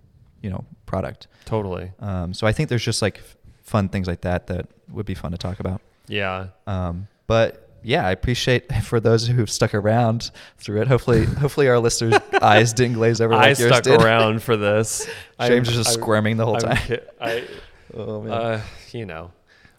you 0.42 0.50
know, 0.50 0.66
product. 0.86 1.28
Totally. 1.46 1.92
Um, 2.00 2.34
so 2.34 2.46
I 2.48 2.52
think 2.52 2.70
there's 2.70 2.84
just 2.84 3.02
like 3.02 3.18
f- 3.18 3.38
fun 3.64 3.90
things 3.90 4.08
like 4.08 4.22
that 4.22 4.48
that 4.48 4.68
would 4.90 5.06
be 5.06 5.16
fun 5.16 5.32
to 5.32 5.38
talk 5.38 5.60
about. 5.60 5.82
Yeah. 6.08 6.48
Um, 6.68 7.08
but 7.28 7.71
yeah, 7.84 8.06
I 8.08 8.12
appreciate 8.12 8.72
for 8.84 9.00
those 9.00 9.28
who've 9.28 9.50
stuck 9.50 9.74
around 9.74 10.32
through 10.58 10.82
it. 10.82 10.88
Hopefully, 10.88 11.26
hopefully 11.26 11.68
our 11.68 11.80
listeners' 11.80 12.20
eyes 12.42 12.74
didn't 12.74 12.96
glaze 12.96 13.22
over 13.22 13.34
like 13.36 13.50
I 13.50 13.54
stuck 13.54 13.84
did. 13.84 14.02
around 14.02 14.42
for 14.44 14.56
this. 14.58 15.06
James 15.40 15.52
I'm- 15.52 15.62
is 15.64 15.86
just 15.86 15.90
I'm- 15.92 16.00
squirming 16.02 16.38
the 16.38 16.46
whole 16.46 16.56
I'm 16.56 16.62
time. 16.62 17.00
I, 17.20 17.48
Oh 17.94 18.22
man. 18.22 18.32
uh, 18.32 18.62
you 18.92 19.06
know, 19.06 19.32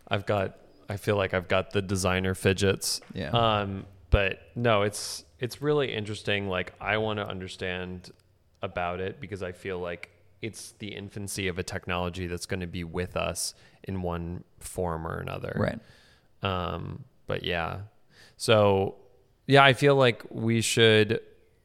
I've 0.09 0.27
got. 0.27 0.59
I 0.89 0.97
feel 0.99 1.17
like 1.17 1.33
I've 1.33 1.49
got 1.49 1.71
the 1.71 1.81
designer 1.81 2.35
fidgets. 2.35 3.01
Yeah. 3.15 3.31
Um, 3.31 3.87
but 4.11 4.41
no, 4.55 4.83
it's 4.83 5.25
it's 5.39 5.63
really 5.63 5.93
interesting. 5.95 6.49
Like 6.49 6.75
I 6.81 6.99
want 6.99 7.19
to 7.19 7.27
understand 7.27 8.11
about 8.61 9.01
it 9.01 9.19
because 9.21 9.43
I 9.43 9.53
feel 9.53 9.79
like 9.79 10.11
it's 10.43 10.73
the 10.81 10.89
infancy 10.89 11.49
of 11.49 11.59
a 11.59 11.63
technology 11.63 12.27
that's 12.27 12.45
going 12.47 12.61
to 12.61 12.67
be 12.67 12.85
with 12.85 13.17
us 13.17 13.55
in 13.85 14.03
one 14.03 14.45
form 14.61 15.07
or 15.07 15.19
another. 15.19 15.57
right. 15.57 15.79
Um, 16.43 17.05
but 17.27 17.45
yeah. 17.45 17.79
So 18.43 18.97
yeah, 19.47 19.63
I 19.63 19.73
feel 19.73 19.95
like 19.95 20.25
we 20.31 20.63
should 20.63 21.21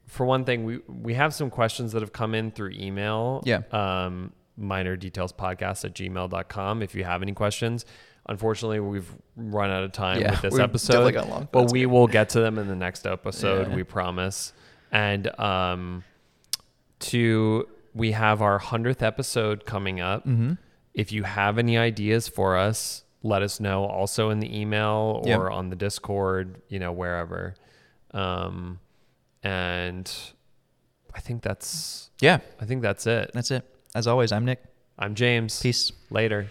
for 0.05 0.27
one 0.27 0.45
thing, 0.45 0.63
we 0.63 0.79
we 0.87 1.15
have 1.15 1.33
some 1.33 1.49
questions 1.49 1.91
that 1.93 2.03
have 2.03 2.13
come 2.13 2.35
in 2.35 2.51
through 2.51 2.71
email. 2.71 3.41
Yeah. 3.45 3.61
Um 3.71 4.33
minor 4.57 4.95
details 4.95 5.33
podcast 5.33 5.85
at 5.85 5.93
gmail.com 5.95 6.83
if 6.83 6.93
you 6.93 7.03
have 7.03 7.23
any 7.23 7.33
questions. 7.33 7.83
Unfortunately, 8.29 8.79
we've 8.79 9.11
run 9.35 9.71
out 9.71 9.83
of 9.85 9.91
time 9.91 10.19
Yeah, 10.21 10.31
with 10.31 10.41
this 10.43 10.59
episode. 10.59 10.93
definitely 10.93 11.13
gone 11.13 11.29
long, 11.29 11.47
but 11.51 11.61
that's 11.61 11.73
we 11.73 11.87
will 11.87 12.05
get 12.07 12.29
to 12.29 12.41
them 12.41 12.59
in 12.59 12.67
the 12.67 12.75
next 12.75 13.07
episode, 13.07 13.69
Yeah. 13.69 13.75
we 13.75 13.83
promise. 13.83 14.53
And 14.91 15.27
um 15.39 16.03
to 16.99 17.67
we 17.95 18.11
have 18.11 18.43
our 18.43 18.59
100th 18.59 19.01
episode 19.01 19.65
coming 19.65 19.99
up. 19.99 20.27
Mm-hmm. 20.27 20.53
If 20.93 21.11
you 21.11 21.23
have 21.23 21.57
any 21.57 21.75
ideas 21.75 22.27
for 22.27 22.55
us, 22.55 23.03
let 23.27 23.41
us 23.41 23.59
know 23.59 23.83
also 23.85 24.29
in 24.29 24.39
the 24.39 24.59
email 24.59 25.21
or 25.25 25.27
Yep. 25.27 25.51
on 25.51 25.69
the 25.69 25.75
Discord, 25.75 26.61
you 26.69 26.79
know, 26.79 26.91
wherever. 26.91 27.55
Um, 28.11 28.79
and 29.43 30.11
I 31.13 31.19
think 31.19 31.41
that's 31.43 32.09
Yeah, 32.21 32.39
I 32.61 32.65
think 32.65 32.81
that's 32.81 33.05
it. 33.05 33.31
that's 33.33 33.51
it. 33.51 33.63
As 33.93 34.07
always, 34.07 34.31
I'm 34.31 34.45
Nick. 34.45 34.63
I'm 34.97 35.13
James. 35.13 35.61
Peace. 35.61 35.91
Later. 36.09 36.47